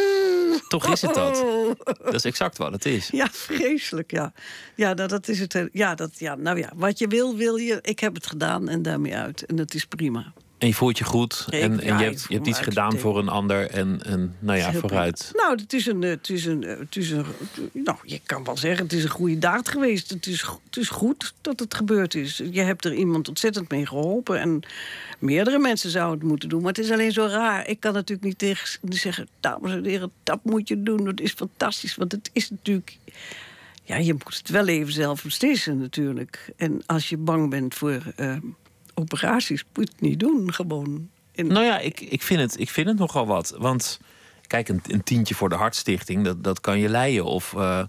Toch 0.68 0.92
is 0.92 1.02
het 1.02 1.14
dat. 1.14 1.46
Dat 2.04 2.14
is 2.14 2.26
exact 2.26 2.58
wat 2.58 2.72
het 2.72 2.86
is. 2.86 3.10
Ja, 3.12 3.28
vreselijk, 3.32 4.12
ja. 4.12 4.34
Ja, 4.76 4.94
nou, 4.94 5.08
dat 5.08 5.28
is 5.28 5.40
het. 5.40 5.56
eh, 5.56 5.64
Ja, 5.72 5.96
dat, 5.96 6.20
ja, 6.20 6.36
nou 6.36 6.58
ja, 6.58 6.72
wat 6.76 7.00
je 7.00 7.08
wil, 7.08 7.36
wil 7.36 7.56
je. 7.56 7.80
Ik 7.82 8.00
heb 8.00 8.14
het 8.16 8.28
gedaan 8.28 8.70
en 8.70 8.82
daarmee 8.82 9.16
uit. 9.16 9.46
En 9.46 9.56
dat 9.56 9.74
is 9.74 9.86
prima. 9.86 10.34
En 10.60 10.68
je 10.68 10.74
voelt 10.74 10.98
je 10.98 11.04
goed. 11.04 11.46
En 11.50 11.80
en 11.80 11.98
je 11.98 12.04
hebt, 12.04 12.26
je 12.28 12.36
hebt 12.36 12.48
iets 12.48 12.60
gedaan 12.60 12.98
voor 12.98 13.18
een 13.18 13.30
ander. 13.30 13.70
En, 13.70 14.02
en 14.06 14.36
nou 14.40 14.58
ja, 14.58 14.74
vooruit. 14.74 15.32
Nou, 15.34 15.56
het 15.56 15.74
is 15.74 15.86
een, 15.86 16.02
het 16.02 16.30
is 16.30 16.46
een, 16.46 16.62
het 16.62 16.96
is 16.96 17.12
een, 17.12 17.26
nou, 17.72 17.98
je 18.04 18.20
kan 18.26 18.44
wel 18.44 18.58
zeggen, 18.58 18.84
het 18.84 18.94
is 18.94 19.04
een 19.04 19.10
goede 19.10 19.38
daad 19.38 19.70
geweest. 19.70 20.10
Het 20.10 20.28
is, 20.28 20.42
het 20.42 20.78
is 20.78 20.90
goed 20.90 21.34
dat 21.42 21.60
het 21.60 21.74
gebeurd 21.74 22.16
is. 22.16 22.42
Je 22.52 22.62
hebt 22.62 22.86
er 22.86 22.94
iemand 22.94 23.28
ontzettend 23.28 23.72
mee 23.72 23.86
geholpen. 23.86 24.40
En 24.40 24.62
meerdere 25.20 25.60
mensen 25.60 25.90
zouden 25.90 26.20
het 26.20 26.28
moeten 26.28 26.50
doen. 26.50 26.62
Maar 26.62 26.74
het 26.74 26.84
is 26.84 26.92
alleen 26.92 27.12
zo 27.12 27.26
raar. 27.26 27.68
Ik 27.68 27.80
kan 27.80 27.94
natuurlijk 27.94 28.28
niet 28.28 28.38
tegen 28.38 28.80
zeggen, 28.90 29.28
dames 29.40 29.72
en 29.72 29.86
heren, 29.86 30.12
dat 30.24 30.40
moet 30.44 30.68
je 30.68 30.84
doen. 30.84 31.06
Dat 31.06 31.20
is 31.20 31.32
fantastisch. 31.32 31.96
Want 31.96 32.12
het 32.12 32.30
is 32.34 32.50
natuurlijk... 32.50 32.98
Ja, 33.84 33.98
je 33.98 34.14
moet 34.14 34.38
het 34.38 34.50
wel 34.50 34.68
even 34.68 34.94
zelf 34.94 35.24
beslissen 35.24 35.80
natuurlijk. 35.80 36.52
En 36.56 36.82
als 36.86 37.10
je 37.10 37.18
bang 37.18 37.50
bent 37.50 37.76
voor 37.76 38.02
eh, 38.16 38.36
operaties, 39.00 39.66
moet 39.74 40.02
niet 40.02 40.20
doen, 40.20 40.54
gewoon. 40.54 41.10
En, 41.36 41.48
Nou 41.48 41.66
ja, 41.66 41.80
ik, 41.80 42.00
ik, 42.02 42.22
vind 42.22 42.40
het, 42.40 42.60
ik 42.60 42.70
vind 42.70 42.88
het 42.88 42.98
nogal 42.98 43.26
wat. 43.26 43.56
Want 43.58 44.00
kijk, 44.48 44.70
een, 44.70 44.82
een 44.88 45.04
tientje 45.04 45.36
voor 45.36 45.50
de 45.50 45.56
Hartstichting, 45.56 46.24
dat, 46.24 46.44
dat 46.44 46.62
kan 46.62 46.80
je 46.80 46.90
leien. 46.90 47.26
Of, 47.26 47.54
eh, 47.54 47.84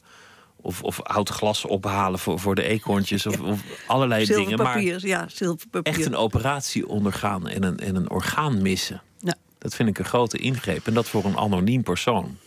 of, 0.57 0.83
of 0.83 1.03
oud 1.03 1.29
glas 1.29 1.64
ophalen 1.64 2.18
voor, 2.18 2.38
voor 2.38 2.55
de 2.55 2.62
eekhoorntjes. 2.62 3.27
Of, 3.27 3.40
of 3.40 3.61
allerlei 3.87 4.25
dingen. 4.25 4.59
Maar 4.59 4.83
ja, 4.83 5.29
zilverpapier. 5.29 5.94
echt 5.94 6.07
een 6.07 6.16
operatie 6.16 6.88
ondergaan 6.88 7.49
en 7.49 7.62
een, 7.62 7.79
en 7.79 7.96
een 7.96 8.11
orgaan 8.11 8.62
missen. 8.62 9.03
Ja. 9.18 9.35
Dat 9.59 9.75
vind 9.75 9.88
ik 9.88 9.99
een 9.99 10.05
grote 10.05 10.38
ingreep. 10.38 10.87
En 10.87 10.94
dat 10.94 11.09
voor 11.09 11.25
een 11.25 11.37
anoniem 11.37 11.83
persoon. 11.83 12.38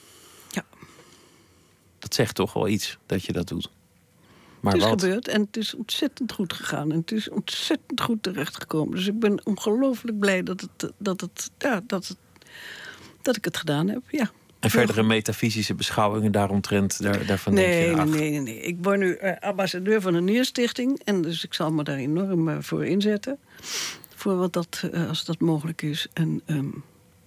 Ja. 0.52 0.66
Dat 2.00 2.14
zegt 2.14 2.36
toch 2.36 2.54
wel 2.54 2.68
iets 2.68 2.98
dat 3.06 3.26
je 3.26 3.32
dat 3.32 3.48
doet. 3.48 3.70
Maar 4.64 4.74
het 4.74 4.82
is 4.82 4.90
wat? 4.90 5.02
gebeurd 5.02 5.28
en 5.28 5.42
het 5.42 5.58
is 5.58 5.74
ontzettend 5.74 6.32
goed 6.32 6.54
gegaan. 6.54 6.92
En 6.92 6.98
het 6.98 7.12
is 7.12 7.30
ontzettend 7.30 8.02
goed 8.02 8.24
terechtgekomen. 8.24 8.96
Dus 8.96 9.08
ik 9.08 9.20
ben 9.20 9.46
ongelooflijk 9.46 10.20
blij 10.20 10.44
dat, 10.44 10.62
het, 10.62 10.92
dat, 10.98 11.22
het, 11.22 11.52
ja, 11.58 11.82
dat, 11.88 12.08
het, 12.08 12.18
dat 13.22 13.36
ik 13.36 13.46
het 13.46 13.58
gedaan 13.58 13.88
heb. 13.88 14.02
Ja. 14.08 14.32
En 14.60 14.70
verdere 14.70 15.04
metafysische 15.04 15.74
beschouwingen 15.74 16.32
daaromtrent, 16.32 17.02
daar, 17.02 17.26
daarvan 17.26 17.56
denk 17.56 17.68
Nee, 17.68 17.80
je... 17.80 17.96
nee, 17.96 18.02
ach, 18.02 18.06
nee, 18.06 18.30
nee, 18.30 18.40
nee. 18.40 18.60
Ik 18.60 18.78
word 18.82 19.00
nu 19.00 19.14
eh, 19.14 19.50
ambassadeur 19.50 20.02
van 20.02 20.14
een 20.14 20.24
Nierstichting. 20.24 21.02
En 21.04 21.22
dus 21.22 21.44
ik 21.44 21.54
zal 21.54 21.72
me 21.72 21.84
daar 21.84 21.98
enorm 21.98 22.50
eh, 22.50 22.58
voor 22.60 22.86
inzetten. 22.86 23.38
Voor 24.16 24.36
wat 24.36 24.54
dat, 24.54 24.90
eh, 24.92 25.08
als 25.08 25.26
dat 25.26 25.40
mogelijk 25.40 25.82
is. 25.82 26.08
En, 26.14 26.42
ehm, 26.46 26.70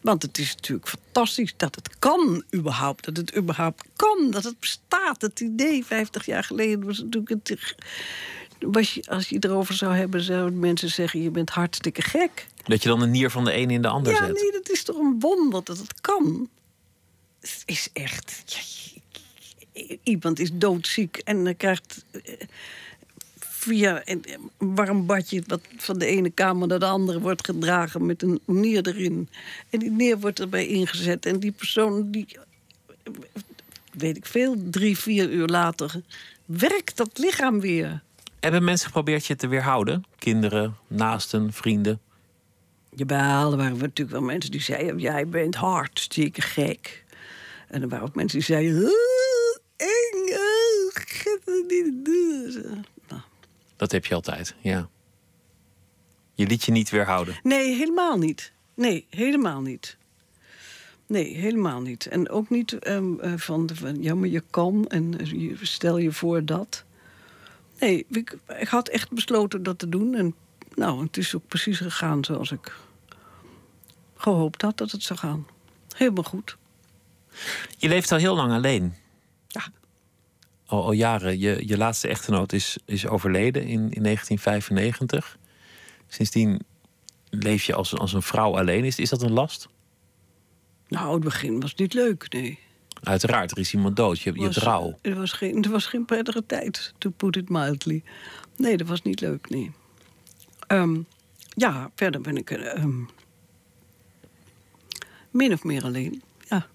want 0.06 0.22
het 0.22 0.38
is 0.38 0.54
natuurlijk 0.54 0.88
fantastisch 0.88 1.54
dat 1.56 1.74
het 1.74 1.98
kan 1.98 2.44
überhaupt. 2.54 3.04
Dat 3.04 3.16
het 3.16 3.36
überhaupt 3.36 3.84
kan, 3.96 4.30
dat 4.30 4.44
het 4.44 4.60
bestaat. 4.60 5.20
Het 5.20 5.40
idee 5.40 5.84
50 5.84 6.26
jaar 6.26 6.44
geleden 6.44 6.84
was 6.84 6.98
natuurlijk... 6.98 7.28
Het, 7.28 7.74
was 8.58 8.94
je, 8.94 9.02
als 9.06 9.28
je 9.28 9.34
het 9.34 9.44
erover 9.44 9.74
zou 9.74 9.94
hebben, 9.94 10.20
zouden 10.22 10.58
mensen 10.58 10.90
zeggen... 10.90 11.22
je 11.22 11.30
bent 11.30 11.50
hartstikke 11.50 12.02
gek. 12.02 12.46
Dat 12.64 12.82
je 12.82 12.88
dan 12.88 13.02
een 13.02 13.10
nier 13.10 13.30
van 13.30 13.44
de 13.44 13.52
ene 13.52 13.72
in 13.72 13.82
de 13.82 13.88
ander 13.88 14.12
Ja, 14.12 14.26
zet. 14.26 14.34
nee, 14.42 14.52
dat 14.52 14.70
is 14.70 14.82
toch 14.82 14.96
een 14.98 15.16
wonder 15.18 15.64
dat 15.64 15.78
het 15.78 16.00
kan. 16.00 16.48
Het 17.40 17.62
is 17.64 17.88
echt... 17.92 18.42
ja, 18.46 19.96
iemand 20.02 20.38
is 20.38 20.50
doodziek 20.52 21.16
en 21.16 21.44
dan 21.44 21.56
krijgt 21.56 22.04
via 23.66 24.02
een 24.04 24.24
warm 24.58 25.06
badje... 25.06 25.42
wat 25.46 25.60
van 25.76 25.98
de 25.98 26.06
ene 26.06 26.30
kamer 26.30 26.68
naar 26.68 26.78
de 26.78 26.86
andere 26.86 27.20
wordt 27.20 27.44
gedragen 27.44 28.06
met 28.06 28.22
een 28.22 28.40
nier 28.44 28.86
erin. 28.88 29.28
En 29.70 29.78
die 29.78 29.90
neer 29.90 30.18
wordt 30.18 30.40
erbij 30.40 30.66
ingezet. 30.66 31.26
En 31.26 31.38
die 31.38 31.52
persoon, 31.52 32.10
die, 32.10 32.38
weet 33.92 34.16
ik 34.16 34.26
veel, 34.26 34.56
drie, 34.70 34.98
vier 34.98 35.30
uur 35.30 35.46
later... 35.46 36.00
werkt 36.44 36.96
dat 36.96 37.18
lichaam 37.18 37.60
weer. 37.60 38.02
Hebben 38.40 38.64
mensen 38.64 38.86
geprobeerd 38.86 39.26
je 39.26 39.36
te 39.36 39.48
weerhouden? 39.48 40.04
Kinderen, 40.18 40.76
naasten, 40.86 41.52
vrienden? 41.52 42.00
Jawel, 42.90 43.50
er 43.50 43.56
waren 43.56 43.78
natuurlijk 43.78 44.10
wel 44.10 44.26
mensen 44.26 44.50
die 44.50 44.62
zeiden... 44.62 44.98
jij 44.98 45.28
bent 45.28 45.54
hartstikke 45.54 46.40
gek. 46.40 47.04
En 47.68 47.82
er 47.82 47.88
waren 47.88 48.06
ook 48.06 48.14
mensen 48.14 48.38
die 48.38 48.46
zeiden... 48.46 48.84
"Oh, 48.84 49.56
eng, 49.76 50.16
dat 53.76 53.92
niet 53.92 53.92
doen." 53.92 53.92
Zo. 53.92 53.92
Nou, 53.92 53.92
Dat 53.92 53.92
heb 53.92 54.06
je 54.06 54.14
altijd, 54.14 54.54
ja. 54.60 54.88
Je 56.34 56.46
liet 56.46 56.64
je 56.64 56.72
niet 56.72 56.90
weerhouden. 56.90 57.36
Nee, 57.42 57.74
helemaal 57.74 58.18
niet. 58.18 58.52
Nee, 58.74 59.06
helemaal 59.10 59.60
niet. 59.60 59.96
Nee, 61.06 61.34
helemaal 61.36 61.80
niet. 61.80 62.06
En 62.06 62.28
ook 62.30 62.50
niet 62.50 62.72
ehm, 62.78 63.20
eh, 63.20 63.32
van, 63.36 63.70
van... 63.74 64.02
ja, 64.02 64.14
maar 64.14 64.28
je 64.28 64.42
kan 64.50 64.86
en 64.88 65.18
eh, 65.18 65.30
je- 65.30 65.56
stel 65.62 65.98
je 65.98 66.12
voor 66.12 66.44
dat. 66.44 66.84
Nee, 67.80 68.06
ik, 68.10 68.36
ik 68.58 68.68
had 68.68 68.88
echt 68.88 69.10
besloten 69.10 69.62
dat 69.62 69.78
te 69.78 69.88
doen. 69.88 70.14
En 70.14 70.34
nou, 70.74 71.02
het 71.04 71.16
is 71.16 71.34
ook 71.34 71.46
precies 71.46 71.78
gegaan 71.78 72.24
zoals 72.24 72.50
ik 72.52 72.76
gehoopt 74.16 74.62
had 74.62 74.76
dat 74.78 74.90
het 74.90 75.02
zou 75.02 75.18
gaan. 75.18 75.46
Helemaal 75.96 76.24
goed. 76.24 76.56
Je 77.78 77.88
leeft 77.88 78.12
al 78.12 78.18
heel 78.18 78.34
lang 78.36 78.52
alleen. 78.52 78.94
Ja. 79.48 79.64
Al, 80.66 80.82
al 80.84 80.92
jaren. 80.92 81.38
Je, 81.38 81.62
je 81.66 81.76
laatste 81.76 82.08
echtgenoot 82.08 82.52
is, 82.52 82.76
is 82.84 83.06
overleden 83.06 83.62
in, 83.62 83.90
in 83.90 84.02
1995. 84.02 85.38
Sindsdien 86.08 86.60
leef 87.30 87.62
je 87.64 87.74
als, 87.74 87.94
als 87.98 88.12
een 88.12 88.22
vrouw 88.22 88.56
alleen. 88.58 88.84
Is, 88.84 88.98
is 88.98 89.10
dat 89.10 89.22
een 89.22 89.32
last? 89.32 89.68
Nou, 90.88 91.14
het 91.14 91.24
begin 91.24 91.60
was 91.60 91.74
niet 91.74 91.94
leuk, 91.94 92.32
nee. 92.32 92.58
Uiteraard, 93.02 93.50
er 93.50 93.58
is 93.58 93.72
iemand 93.74 93.96
dood. 93.96 94.20
Je, 94.20 94.32
je 94.34 94.40
hebt 94.42 94.54
Was- 94.54 94.64
rouw. 94.64 94.98
Er 95.02 95.14
was, 95.14 95.32
geen, 95.32 95.62
er 95.64 95.70
was 95.70 95.86
geen 95.86 96.04
prettige 96.04 96.46
tijd, 96.46 96.94
to 96.98 97.10
put 97.10 97.36
it 97.36 97.48
mildly. 97.48 98.02
Nee, 98.56 98.76
dat 98.76 98.86
was 98.86 99.02
niet 99.02 99.20
leuk, 99.20 99.50
nee. 99.50 99.70
Ehm, 100.66 101.00
ja, 101.48 101.90
verder 101.94 102.20
ben 102.20 102.36
ik 102.36 102.50
eh, 102.50 102.74
ehm, 102.76 103.00
min 105.30 105.52
of 105.52 105.64
meer 105.64 105.84
alleen, 105.84 106.22
ja. 106.48 106.66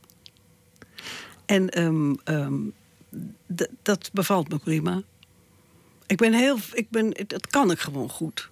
En 1.46 1.68
d- 1.68 1.80
dat 3.82 4.10
bevalt 4.14 4.50
me 4.50 4.58
prima. 4.58 5.02
Ik 6.08 6.18
ben 6.18 6.34
heel... 6.34 6.58
Ik 6.74 6.90
ben, 6.90 7.14
dat 7.28 7.48
kan 7.48 7.72
ik 7.72 7.80
gewoon 7.80 8.10
goed. 8.10 8.50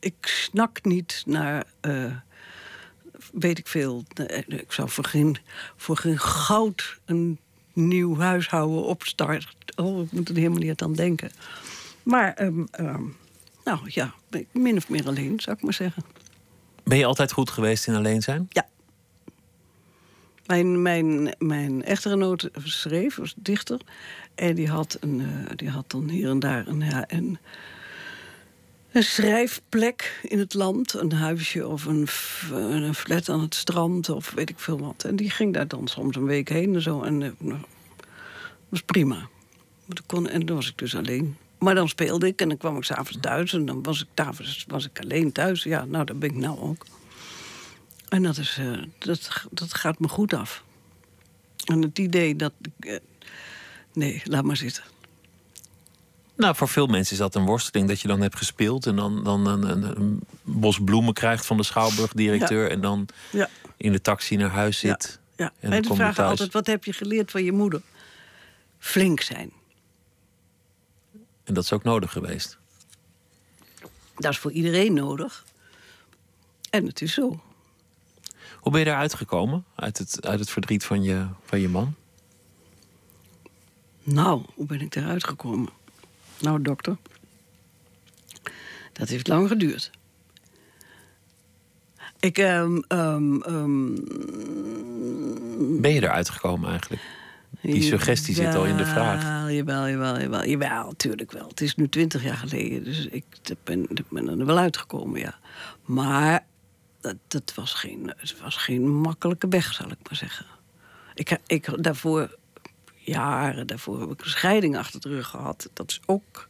Ik 0.00 0.16
snak 0.20 0.84
niet 0.84 1.22
naar... 1.26 1.64
eh, 1.80 2.12
weet 3.32 3.58
ik 3.58 3.66
veel. 3.68 4.04
eh, 4.14 4.38
Ik 4.46 4.72
zou 4.72 4.88
voor 4.88 5.04
geen, 5.04 5.36
voor 5.76 5.96
geen 5.96 6.18
goud 6.18 6.98
een 7.04 7.38
nieuw 7.72 8.16
huishouden 8.18 8.84
opstarten. 8.84 9.48
Oh, 9.76 10.02
ik 10.02 10.12
moet 10.12 10.28
er 10.28 10.36
helemaal 10.36 10.58
niet 10.58 10.82
aan 10.82 10.92
denken. 10.94 11.30
Maar, 12.02 12.34
ehm, 12.34 12.64
ehm, 12.70 13.02
nou 13.64 13.78
ja, 13.84 14.14
min 14.52 14.76
of 14.76 14.88
meer 14.88 15.06
alleen, 15.06 15.40
zou 15.40 15.56
ik 15.56 15.62
maar 15.62 15.74
zeggen. 15.74 16.04
Ben 16.84 16.98
je 16.98 17.04
altijd 17.04 17.32
goed 17.32 17.50
geweest 17.50 17.86
in 17.86 17.94
alleen 17.94 18.22
zijn? 18.22 18.46
Ja. 18.50 18.66
Mijn, 20.48 20.82
mijn, 20.82 21.34
mijn 21.38 21.84
echtgenoot 21.84 22.50
schreef, 22.64 23.16
was 23.16 23.34
dichter. 23.36 23.80
En 24.34 24.54
die 24.54 24.68
had, 24.68 24.96
een, 25.00 25.20
eh, 25.20 25.56
die 25.56 25.68
had 25.68 25.90
dan 25.90 26.08
hier 26.08 26.28
en 26.28 26.38
daar 26.38 26.66
een, 26.66 26.80
ja, 26.80 27.04
een, 27.08 27.38
een 28.92 29.02
schrijfplek 29.02 30.20
in 30.22 30.38
het 30.38 30.54
land. 30.54 30.94
Een 30.94 31.12
huisje 31.12 31.66
of 31.66 31.84
een, 31.84 32.08
een 32.50 32.94
flat 32.94 33.28
aan 33.28 33.40
het 33.40 33.54
strand 33.54 34.08
of 34.08 34.30
weet 34.30 34.50
ik 34.50 34.58
veel 34.58 34.78
wat. 34.78 35.04
En 35.04 35.16
die 35.16 35.30
ging 35.30 35.54
daar 35.54 35.68
dan 35.68 35.88
soms 35.88 36.16
een 36.16 36.26
week 36.26 36.48
heen 36.48 36.74
en 36.74 36.82
zo. 36.82 37.02
En 37.02 37.22
eh, 37.22 37.30
nou, 37.38 37.60
was 38.68 38.82
prima. 38.82 39.28
Dat 39.86 40.02
kon, 40.06 40.28
en 40.28 40.46
dan 40.46 40.56
was 40.56 40.68
ik 40.68 40.78
dus 40.78 40.96
alleen. 40.96 41.36
Maar 41.58 41.74
dan 41.74 41.88
speelde 41.88 42.26
ik 42.26 42.40
en 42.40 42.48
dan 42.48 42.58
kwam 42.58 42.76
ik 42.76 42.84
s'avonds 42.84 43.18
thuis. 43.20 43.52
En 43.52 43.66
dan 43.66 43.82
was 43.82 44.00
ik, 44.00 44.64
was 44.66 44.84
ik 44.84 45.00
alleen 45.00 45.32
thuis. 45.32 45.62
Ja, 45.62 45.84
nou, 45.84 46.04
dat 46.04 46.18
ben 46.18 46.30
ik 46.30 46.36
nou 46.36 46.58
ook. 46.58 46.84
En 48.08 48.22
dat, 48.22 48.36
is, 48.36 48.56
eh, 48.58 48.82
dat, 48.98 49.46
dat 49.50 49.74
gaat 49.74 49.98
me 49.98 50.08
goed 50.08 50.32
af. 50.34 50.64
En 51.64 51.82
het 51.82 51.98
idee 51.98 52.36
dat... 52.36 52.52
eh, 52.78 52.96
nee, 53.92 54.22
laat 54.24 54.44
maar 54.44 54.56
zitten. 54.56 54.82
Nou, 56.36 56.56
voor 56.56 56.68
veel 56.68 56.86
mensen 56.86 57.12
is 57.12 57.18
dat 57.18 57.34
een 57.34 57.44
worsteling 57.44 57.88
dat 57.88 58.00
je 58.00 58.08
dan 58.08 58.20
hebt 58.20 58.36
gespeeld 58.36 58.86
en 58.86 58.96
dan, 58.96 59.24
dan 59.24 59.46
een, 59.46 59.62
een, 59.70 59.82
een 60.00 60.20
bos 60.42 60.78
bloemen 60.84 61.12
krijgt 61.14 61.46
van 61.46 61.56
de 61.56 61.62
schouwburgdirecteur 61.62 62.70
en 62.70 62.80
dan 62.80 63.08
Ja, 63.30 63.48
in 63.76 63.92
de 63.92 64.00
taxi 64.00 64.36
naar 64.36 64.50
huis 64.50 64.78
zit. 64.78 65.18
ja. 65.36 65.52
En 65.60 65.72
En, 65.72 65.82
dan 65.82 65.96
vragen 65.96 66.24
altijd, 66.24 66.52
wat 66.52 66.66
heb 66.66 66.84
je 66.84 66.92
geleerd 66.92 67.30
van 67.30 67.44
je 67.44 67.52
moeder? 67.52 67.82
Flink 68.78 69.20
zijn. 69.20 69.52
En 71.44 71.54
dat 71.54 71.64
is 71.64 71.72
ook 71.72 71.82
nodig 71.84 72.12
geweest. 72.12 72.58
Dat 74.16 74.32
is 74.32 74.38
voor 74.38 74.52
iedereen 74.52 74.92
nodig. 74.94 75.44
En 76.70 76.86
het 76.86 77.02
is 77.02 77.12
zo. 77.12 77.42
Hoe 78.68 78.76
ben 78.76 78.86
je 78.86 78.92
eruit 78.92 79.14
gekomen? 79.14 79.64
Uit 79.74 79.98
het, 79.98 80.26
uit 80.26 80.40
het 80.40 80.50
verdriet 80.50 80.84
van 80.84 81.02
je, 81.02 81.26
van 81.44 81.60
je 81.60 81.68
man? 81.68 81.94
Nou, 84.02 84.42
hoe 84.54 84.66
ben 84.66 84.80
ik 84.80 84.94
eruit 84.94 85.24
gekomen? 85.24 85.68
Nou, 86.40 86.62
dokter. 86.62 86.96
Dat 88.92 89.08
heeft 89.08 89.28
lang 89.28 89.48
geduurd. 89.48 89.90
Ik, 92.20 92.38
ehm, 92.38 92.80
Ben 95.80 95.92
je 95.92 96.02
eruit 96.02 96.28
gekomen 96.28 96.70
eigenlijk? 96.70 97.02
Die 97.62 97.82
suggestie 97.82 98.34
zit 98.34 98.54
al 98.54 98.64
in 98.64 98.76
de 98.76 98.86
vraag. 98.86 99.50
Jawel, 99.50 99.88
jawel, 99.88 100.20
jawel, 100.20 100.46
jawel. 100.46 100.86
Natuurlijk 100.86 101.32
wel. 101.32 101.48
Het 101.48 101.60
is 101.60 101.74
nu 101.74 101.88
twintig 101.88 102.22
jaar 102.22 102.36
geleden, 102.36 102.84
dus 102.84 103.06
ik 103.06 103.24
ben, 103.64 103.82
ik 103.90 104.08
ben 104.10 104.38
er 104.40 104.46
wel 104.46 104.58
uitgekomen, 104.58 105.20
ja. 105.20 105.38
Maar 105.84 106.46
dat, 107.00 107.16
dat 107.28 107.54
was, 107.54 107.74
geen, 107.74 108.12
het 108.16 108.40
was 108.40 108.56
geen 108.56 108.88
makkelijke 108.88 109.48
weg, 109.48 109.74
zal 109.74 109.90
ik 109.90 109.98
maar 110.02 110.16
zeggen. 110.16 110.46
Ik, 111.14 111.38
ik 111.46 111.82
daarvoor, 111.82 112.36
jaren 112.96 113.66
daarvoor, 113.66 114.00
heb 114.00 114.10
ik 114.10 114.20
een 114.20 114.30
scheiding 114.30 114.76
achter 114.76 115.00
de 115.00 115.08
rug 115.08 115.28
gehad. 115.28 115.68
Dat 115.72 115.90
is 115.90 116.00
ook 116.06 116.48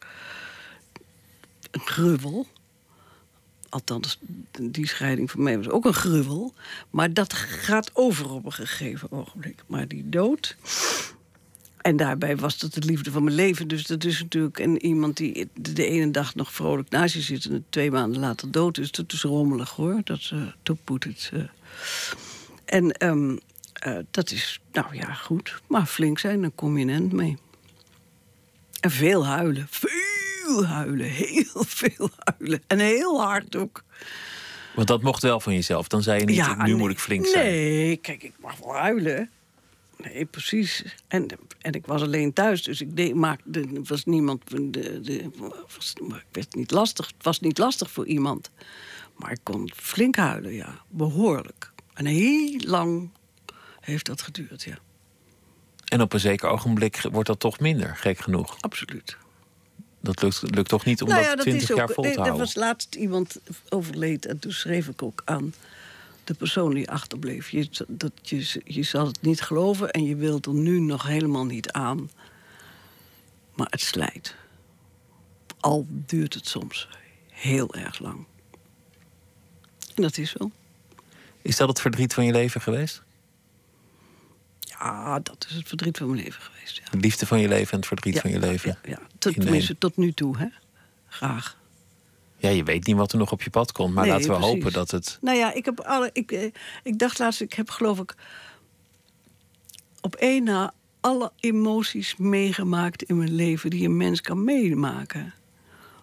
een 1.70 1.80
gruwel. 1.80 2.46
Althans, 3.68 4.18
die 4.61 4.86
scheiding 4.86 5.30
van 5.30 5.42
mij 5.42 5.57
was 5.57 5.68
ook 5.68 5.84
een 5.84 5.94
gruwel. 5.94 6.55
Maar 6.90 7.12
dat 7.12 7.32
gaat 7.32 7.90
over 7.94 8.30
op 8.30 8.44
een 8.44 8.53
gegeven 8.53 9.12
ogenblik. 9.12 9.62
Maar 9.66 9.88
die 9.88 10.09
dood. 10.09 10.57
En 11.89 11.97
daarbij 11.97 12.36
was 12.36 12.59
dat 12.59 12.74
de 12.74 12.84
liefde 12.84 13.11
van 13.11 13.24
mijn 13.24 13.36
leven. 13.36 13.68
Dus 13.68 13.86
dat 13.86 14.05
is 14.05 14.20
natuurlijk 14.22 14.59
en 14.59 14.84
iemand 14.84 15.16
die 15.16 15.49
de 15.55 15.86
ene 15.86 16.11
dag 16.11 16.34
nog 16.34 16.53
vrolijk 16.53 16.91
naast 16.91 17.14
je 17.14 17.20
zit... 17.20 17.45
en 17.45 17.64
twee 17.70 17.91
maanden 17.91 18.20
later 18.20 18.51
dood 18.51 18.78
is. 18.78 18.91
Dat 18.91 19.12
is 19.12 19.22
rommelig 19.22 19.70
hoor. 19.70 20.01
Dat 20.05 20.30
uh, 20.34 20.43
to 20.62 20.76
put 20.84 21.05
it, 21.05 21.30
eh. 21.34 21.41
En 22.64 22.93
ehm, 22.93 23.36
eh, 23.72 23.99
dat 24.11 24.30
is, 24.30 24.61
nou 24.72 24.97
ja, 24.97 25.12
goed. 25.12 25.61
Maar 25.66 25.86
flink 25.86 26.18
zijn, 26.18 26.41
dan 26.41 26.55
kom 26.55 26.78
je 26.78 26.84
een 26.84 26.91
eind 26.91 27.12
mee. 27.12 27.36
En 28.80 28.91
veel 28.91 29.26
huilen. 29.26 29.66
Veel 29.70 30.66
huilen. 30.66 31.07
Heel 31.11 31.64
veel 31.66 32.11
huilen. 32.18 32.62
En 32.66 32.78
heel 32.78 33.22
hard 33.22 33.57
ook. 33.57 33.84
Want 34.74 34.89
dat 34.89 35.03
mocht 35.03 35.22
wel 35.22 35.41
van 35.41 35.55
jezelf. 35.55 35.89
Dan 35.89 36.03
zei 36.03 36.18
je 36.18 36.24
niet, 36.24 36.57
nu 36.57 36.62
nee. 36.62 36.74
moet 36.74 36.91
ik 36.91 36.99
flink 36.99 37.26
zijn. 37.26 37.47
Nee, 37.47 37.97
kijk, 37.97 38.22
ik 38.22 38.34
mag 38.41 38.57
wel 38.59 38.74
huilen. 38.74 39.30
Nee, 39.99 40.24
precies. 40.24 40.84
En, 41.09 41.26
en 41.59 41.72
ik 41.72 41.86
was 41.86 42.03
alleen 42.03 42.32
thuis, 42.32 42.62
dus 42.62 42.80
ik 42.80 42.96
deed, 42.96 43.14
maakte, 43.14 43.61
er 43.61 43.82
was 43.82 44.05
niemand. 44.05 44.51
De, 44.51 45.01
de, 45.01 45.30
was, 45.76 45.92
ik 45.99 46.24
werd 46.32 46.55
niet 46.55 46.70
lastig. 46.70 47.07
Het 47.07 47.24
was 47.24 47.40
niet 47.40 47.59
lastig 47.59 47.90
voor 47.90 48.07
iemand. 48.07 48.51
Maar 49.16 49.30
ik 49.30 49.40
kon 49.42 49.70
flink 49.74 50.16
huilen, 50.16 50.53
ja. 50.53 50.82
Behoorlijk. 50.88 51.72
En 51.94 52.07
heel 52.07 52.61
lang 52.64 53.11
heeft 53.80 54.07
dat 54.07 54.22
geduurd, 54.22 54.62
ja. 54.62 54.78
En 55.84 56.01
op 56.01 56.12
een 56.12 56.20
zeker 56.20 56.49
ogenblik 56.49 57.01
wordt 57.12 57.28
dat 57.28 57.40
toch 57.40 57.61
minder, 57.61 57.96
gek 57.96 58.18
genoeg. 58.18 58.57
Absoluut. 58.61 59.16
Dat 60.01 60.22
lukt, 60.22 60.42
lukt 60.55 60.68
toch 60.68 60.84
niet 60.84 61.03
om 61.03 61.09
Nou 61.09 61.20
ja, 61.20 61.28
dat 61.28 61.36
dat 61.36 61.46
20 61.46 61.70
is 61.70 61.76
jaar 61.76 61.88
ook. 61.88 61.94
vol 61.94 62.05
nee, 62.05 62.12
te 62.12 62.18
er 62.18 62.24
houden? 62.24 62.46
was 62.46 62.55
laatst 62.55 62.94
iemand 62.94 63.40
overleed 63.68 64.26
en 64.26 64.38
toen 64.38 64.53
schreef 64.53 64.88
ik 64.88 65.03
ook 65.03 65.22
aan 65.24 65.55
de 66.29 66.35
persoon 66.35 66.74
die 66.74 66.91
achterbleef. 66.91 67.51
Je, 67.51 67.68
dat, 67.89 68.12
je, 68.22 68.62
je 68.64 68.83
zal 68.83 69.07
het 69.07 69.22
niet 69.22 69.41
geloven 69.41 69.91
en 69.91 70.05
je 70.05 70.16
wilt 70.16 70.47
er 70.47 70.55
nu 70.55 70.81
nog 70.81 71.07
helemaal 71.07 71.45
niet 71.45 71.72
aan. 71.72 72.11
Maar 73.55 73.66
het 73.70 73.81
slijt. 73.81 74.35
Al 75.61 75.87
duurt 75.89 76.35
het 76.35 76.49
soms 76.49 76.89
heel 77.29 77.74
erg 77.74 77.99
lang. 77.99 78.26
En 79.95 80.03
dat 80.03 80.18
is 80.18 80.31
zo. 80.31 80.51
Is 81.43 81.57
dat 81.57 81.68
het 81.68 81.81
verdriet 81.81 82.14
van 82.14 82.24
je 82.24 82.33
leven 82.33 82.61
geweest? 82.61 83.03
Ja, 84.61 85.18
dat 85.18 85.47
is 85.49 85.55
het 85.55 85.68
verdriet 85.68 85.97
van 85.97 86.11
mijn 86.11 86.22
leven 86.22 86.43
geweest. 86.43 86.76
Ja. 86.76 86.91
De 86.91 86.99
liefde 86.99 87.26
van 87.26 87.41
je 87.41 87.49
leven 87.49 87.72
en 87.72 87.79
het 87.79 87.87
verdriet 87.87 88.14
Ja, 88.14 88.20
van 88.20 88.31
je 88.31 88.39
leven? 88.39 88.79
Ja, 88.83 88.91
ja. 88.91 89.01
Tot, 89.18 89.35
In 89.37 89.43
tenminste, 89.43 89.79
tot 89.79 89.97
nu 89.97 90.12
toe, 90.12 90.37
hè? 90.39 90.47
Graag. 91.09 91.57
Ja, 92.39 92.49
je 92.49 92.64
weet 92.64 92.86
niet 92.86 92.97
wat 92.97 93.12
er 93.12 93.18
nog 93.18 93.32
op 93.32 93.43
je 93.43 93.51
pad 93.51 93.72
komt. 93.72 93.95
Maar 93.95 94.05
Nee, 94.05 94.12
laten 94.12 94.30
we 94.30 94.36
precies. 94.36 94.55
hopen 94.55 94.72
dat 94.72 94.91
het... 94.91 95.18
Nou 95.20 95.36
ja, 95.36 95.53
ik 95.53 95.64
heb 95.64 95.80
alle. 95.80 96.11
Ik, 96.12 96.32
eh, 96.32 96.51
ik 96.82 96.99
dacht 96.99 97.18
laatst, 97.18 97.41
ik 97.41 97.53
heb 97.53 97.70
geloof 97.70 97.99
ik 97.99 98.14
op 100.01 100.14
één 100.14 100.45
na 100.45 100.72
alle 101.01 101.32
emoties 101.41 102.16
meegemaakt 102.16 103.03
in 103.03 103.18
mijn 103.18 103.34
leven 103.34 103.70
die 103.70 103.84
een 103.84 103.97
mens 103.97 104.20
kan 104.20 104.45
meemaken. 104.45 105.34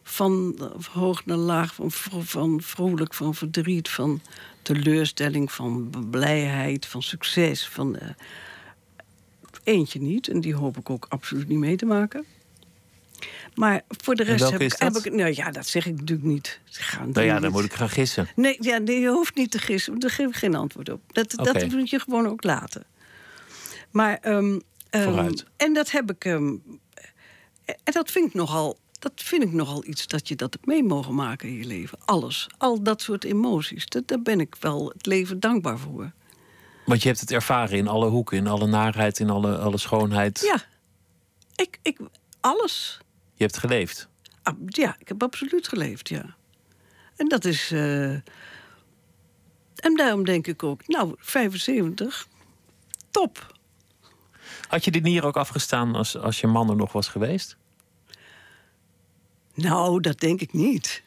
Van 0.03 0.55
eh, 0.59 0.85
hoog 0.91 1.25
naar 1.25 1.37
laag, 1.37 1.75
van, 1.75 1.91
van 2.23 2.61
vrolijk, 2.61 3.13
van 3.13 3.35
verdriet, 3.35 3.89
van 3.89 4.21
teleurstelling, 4.61 5.51
van 5.51 5.89
blijheid, 6.09 6.85
van 6.85 7.01
succes. 7.03 7.67
Van, 7.67 7.95
eh, 7.97 8.09
eentje 9.63 10.01
niet, 10.01 10.27
en 10.27 10.41
die 10.41 10.55
hoop 10.55 10.77
ik 10.77 10.89
ook 10.89 11.05
absoluut 11.09 11.47
niet 11.47 11.57
mee 11.57 11.75
te 11.75 11.85
maken. 11.85 12.25
Maar 13.53 13.81
voor 13.87 14.15
de 14.15 14.23
rest 14.23 14.49
heb 14.49 14.61
ik, 14.61 14.75
heb. 14.77 14.93
Nou 15.11 15.33
ja, 15.35 15.51
dat 15.51 15.67
zeg 15.67 15.85
ik 15.85 15.99
natuurlijk 15.99 16.27
niet. 16.27 16.59
Ik 16.65 16.75
ga 16.75 17.05
Nou 17.05 17.25
ja, 17.25 17.33
dan 17.33 17.41
niet- 17.41 17.51
moet 17.51 17.63
ik 17.63 17.73
gaan 17.73 17.89
gissen. 17.89 18.27
Nee, 18.35 18.57
ja, 18.59 18.77
nee, 18.77 18.99
je 18.99 19.07
hoeft 19.09 19.35
niet 19.35 19.51
te 19.51 19.59
gissen. 19.59 19.89
want 19.91 20.01
Daar 20.01 20.11
geef 20.11 20.27
ik 20.27 20.35
geen 20.35 20.55
antwoord 20.55 20.89
op. 20.89 21.01
Dat, 21.07 21.31
dat 21.31 21.67
moet 21.71 21.89
je 21.89 21.99
gewoon 21.99 22.27
ook 22.27 22.43
laten. 22.43 22.83
Maar, 23.91 24.19
Vooruit. 24.89 25.45
en 25.57 25.73
dat 25.73 25.91
heb 25.91 26.11
ik. 26.11 26.25
ehm, 26.25 26.53
en 27.65 27.91
dat 27.93 28.11
vind 28.11 28.27
ik 28.27 28.33
nogal. 28.33 28.77
Dat 28.99 29.11
vind 29.15 29.43
ik 29.43 29.51
nogal 29.51 29.85
iets 29.85 30.07
dat 30.07 30.27
je 30.27 30.35
dat 30.35 30.57
mee 30.63 30.83
mogen 30.83 31.15
maken 31.15 31.49
in 31.49 31.55
je 31.55 31.65
leven. 31.65 31.97
Alles. 32.05 32.47
Al 32.57 32.83
dat 32.83 33.01
soort 33.01 33.23
emoties. 33.23 33.85
Dat, 33.85 34.07
daar 34.07 34.21
ben 34.21 34.39
ik 34.39 34.55
wel 34.59 34.89
het 34.89 35.05
leven 35.05 35.39
dankbaar 35.39 35.79
voor. 35.79 36.11
Want 36.85 37.01
je 37.01 37.07
hebt 37.07 37.19
het 37.19 37.31
ervaren 37.31 37.77
in 37.77 37.87
alle 37.87 38.09
hoeken, 38.09 38.37
in 38.37 38.47
alle 38.47 38.67
narheid, 38.67 39.19
in 39.19 39.29
alle, 39.29 39.57
alle 39.57 39.77
schoonheid. 39.77 40.39
Ja. 40.41 40.63
Ik, 41.55 41.79
ik, 41.81 41.97
alles. 42.39 42.97
Je 43.35 43.43
hebt 43.43 43.57
geleefd. 43.57 44.07
Ah, 44.43 44.53
Ja, 44.65 44.95
ik 44.99 45.07
heb 45.07 45.23
absoluut 45.23 45.67
geleefd, 45.67 46.09
ja. 46.09 46.35
En 47.15 47.27
dat 47.27 47.45
is. 47.45 47.71
eh, 47.71 48.09
En 49.75 49.95
daarom 49.95 50.25
denk 50.25 50.47
ik 50.47 50.63
ook, 50.63 50.87
nou, 50.87 51.13
75, 51.17 52.27
top. 53.11 53.53
Had 54.67 54.85
je 54.85 54.91
die 54.91 55.01
nier 55.01 55.23
ook 55.25 55.37
afgestaan 55.37 55.95
als, 55.95 56.17
als 56.17 56.39
je 56.39 56.47
man 56.47 56.69
er 56.69 56.75
nog 56.75 56.91
was 56.91 57.07
geweest? 57.07 57.57
Nou, 59.53 59.99
dat 60.01 60.19
denk 60.19 60.41
ik 60.41 60.53
niet. 60.53 61.03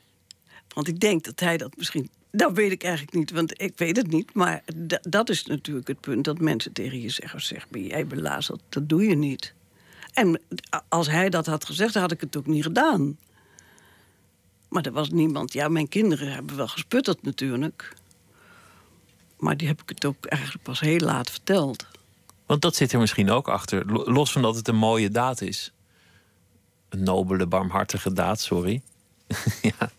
Want 0.75 0.89
ik 0.89 1.01
denk 1.01 1.25
dat 1.25 1.41
hij 1.41 1.57
dat 1.57 1.77
misschien. 1.77 2.11
Dat 2.31 2.53
weet 2.53 2.73
ik 2.73 2.83
eigenlijk 2.83 3.15
niet, 3.17 3.31
want 3.31 3.61
ik 3.63 3.73
weet 3.79 3.97
het 3.97 4.07
niet. 4.11 4.35
Maar 4.35 4.63
da- 4.77 5.01
dat 5.03 5.29
is 5.31 5.45
natuurlijk 5.45 5.89
het 5.89 6.01
punt 6.01 6.25
dat 6.25 6.39
mensen 6.41 6.73
tegen 6.73 7.01
je 7.01 7.09
zeggen: 7.09 7.41
zeg, 7.43 7.69
ben 7.69 7.87
jij 7.87 8.07
belazerd? 8.07 8.61
Dat 8.69 8.89
doe 8.89 9.05
je 9.05 9.15
niet. 9.15 9.55
En 10.19 10.41
als 10.89 11.07
hij 11.07 11.29
dat 11.31 11.47
had 11.47 11.65
gezegd, 11.65 11.95
had 11.95 12.13
ik 12.13 12.21
het 12.21 12.37
ook 12.37 12.47
niet 12.47 12.63
gedaan. 12.63 13.19
Maar 14.69 14.85
er 14.85 14.93
was 14.93 15.11
niemand. 15.11 15.53
Ja, 15.53 15.69
mijn 15.69 15.89
kinderen 15.89 16.33
hebben 16.33 16.57
wel 16.57 16.69
gesputterd 16.69 17.23
natuurlijk. 17.23 17.95
Maar 19.39 19.57
die 19.57 19.69
heb 19.69 19.83
ik 19.83 19.89
het 19.89 20.05
ook 20.05 20.27
eigenlijk 20.27 20.65
pas 20.65 20.81
heel 20.81 20.99
laat 20.99 21.31
verteld. 21.31 21.87
Want 22.47 22.63
dat 22.63 22.77
zit 22.77 22.93
er 22.93 22.99
misschien 22.99 23.31
ook 23.31 23.49
achter. 23.49 23.87
Lo- 23.87 24.05
Los 24.13 24.33
van 24.33 24.43
dat 24.43 24.57
het 24.57 24.69
een 24.69 24.77
mooie 24.77 25.11
daad 25.11 25.41
is. 25.41 25.73
Een 26.89 27.03
nobele, 27.03 27.47
barmhartige 27.47 28.13
daad, 28.13 28.41
sorry. 28.41 28.83
ja. 29.79 29.91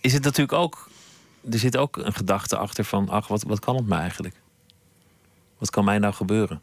Is 0.00 0.12
het 0.12 0.22
natuurlijk 0.22 0.58
ook. 0.58 0.88
Er 1.50 1.58
zit 1.58 1.76
ook 1.76 1.96
een 1.96 2.14
gedachte 2.14 2.56
achter 2.56 2.84
van. 2.84 3.08
Ach, 3.08 3.28
wat, 3.28 3.42
wat 3.42 3.60
kan 3.60 3.76
het 3.76 3.86
me 3.86 3.94
eigenlijk? 3.94 4.34
Wat 5.58 5.70
kan 5.70 5.84
mij 5.84 5.98
nou 5.98 6.14
gebeuren? 6.14 6.62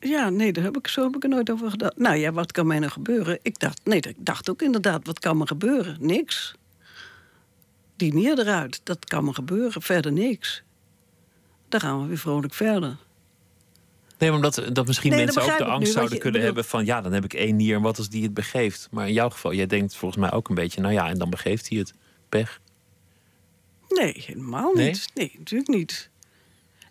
Ja, 0.00 0.28
nee, 0.30 0.52
daar 0.52 0.64
heb 0.64 0.76
ik, 0.76 0.86
zo 0.88 1.02
heb 1.04 1.16
ik 1.16 1.22
er 1.22 1.28
nooit 1.28 1.50
over 1.50 1.70
gedacht. 1.70 1.96
Nou 1.98 2.16
ja, 2.16 2.32
wat 2.32 2.52
kan 2.52 2.66
mij 2.66 2.78
nou 2.78 2.90
gebeuren? 2.92 3.38
Ik 3.42 3.58
dacht, 3.58 3.80
nee, 3.84 4.00
ik 4.00 4.16
dacht 4.18 4.50
ook 4.50 4.62
inderdaad, 4.62 5.06
wat 5.06 5.18
kan 5.18 5.36
me 5.36 5.46
gebeuren? 5.46 5.96
Niks. 6.00 6.54
Die 7.96 8.14
nier 8.14 8.38
eruit, 8.38 8.80
dat 8.84 9.04
kan 9.04 9.24
me 9.24 9.34
gebeuren. 9.34 9.82
Verder 9.82 10.12
niks. 10.12 10.62
Dan 11.68 11.80
gaan 11.80 12.00
we 12.02 12.06
weer 12.08 12.18
vrolijk 12.18 12.54
verder. 12.54 12.96
Nee, 14.18 14.32
omdat 14.32 14.62
dat 14.72 14.86
misschien 14.86 15.10
Nee, 15.10 15.24
mensen 15.24 15.42
ook 15.42 15.58
de 15.58 15.64
angst 15.64 15.86
nu, 15.86 15.92
zouden 15.92 16.14
je- 16.14 16.20
kunnen 16.20 16.40
bedoel- 16.40 16.54
hebben 16.54 16.64
van 16.70 16.84
ja, 16.84 17.00
dan 17.00 17.12
heb 17.12 17.24
ik 17.24 17.32
één 17.34 17.56
nier 17.56 17.76
en 17.76 17.82
wat 17.82 17.98
als 17.98 18.08
die 18.08 18.22
het 18.22 18.34
begeeft. 18.34 18.88
Maar 18.90 19.06
in 19.06 19.12
jouw 19.12 19.30
geval, 19.30 19.54
jij 19.54 19.66
denkt 19.66 19.96
volgens 19.96 20.20
mij 20.20 20.32
ook 20.32 20.48
een 20.48 20.54
beetje, 20.54 20.80
nou 20.80 20.92
ja, 20.92 21.08
en 21.08 21.18
dan 21.18 21.30
begeeft 21.30 21.68
hij 21.68 21.78
het. 21.78 21.94
Pech. 22.28 22.60
Nee, 23.88 24.22
helemaal 24.26 24.72
Nee? 24.74 24.88
niet. 24.88 25.10
Nee, 25.14 25.34
natuurlijk 25.38 25.70
niet. 25.70 26.10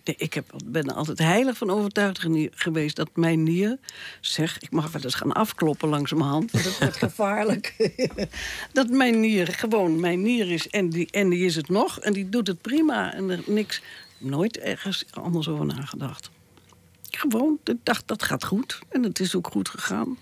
Nee, 0.03 0.15
ik 0.17 0.33
heb, 0.33 0.45
ben 0.65 0.87
er 0.89 0.95
altijd 0.95 1.17
heilig 1.17 1.57
van 1.57 1.69
overtuigd 1.69 2.25
geweest 2.51 2.95
dat 2.95 3.09
mijn 3.13 3.43
nier... 3.43 3.77
zeg, 4.21 4.59
ik 4.59 4.71
mag 4.71 4.91
wel 4.91 5.01
eens 5.01 5.15
gaan 5.15 5.31
afkloppen 5.31 5.89
langzamerhand, 5.89 6.51
want 6.51 6.65
het 6.65 6.79
wordt 6.79 6.97
gevaarlijk. 7.09 7.93
dat 8.71 8.89
mijn 8.89 9.19
nier 9.19 9.47
gewoon 9.47 9.99
mijn 9.99 10.21
nier 10.21 10.51
is 10.51 10.69
en 10.69 10.89
die, 10.89 11.07
en 11.11 11.29
die 11.29 11.45
is 11.45 11.55
het 11.55 11.69
nog. 11.69 11.99
En 11.99 12.13
die 12.13 12.29
doet 12.29 12.47
het 12.47 12.61
prima 12.61 13.13
en 13.13 13.29
er 13.29 13.43
niks... 13.45 13.81
Nooit 14.17 14.57
ergens 14.57 15.05
anders 15.11 15.47
over 15.47 15.65
nagedacht. 15.65 16.29
Gewoon, 17.09 17.59
ik 17.63 17.77
dacht, 17.83 18.07
dat 18.07 18.23
gaat 18.23 18.43
goed. 18.43 18.79
En 18.89 19.03
het 19.03 19.19
is 19.19 19.35
ook 19.35 19.47
goed 19.47 19.69
gegaan. 19.69 20.17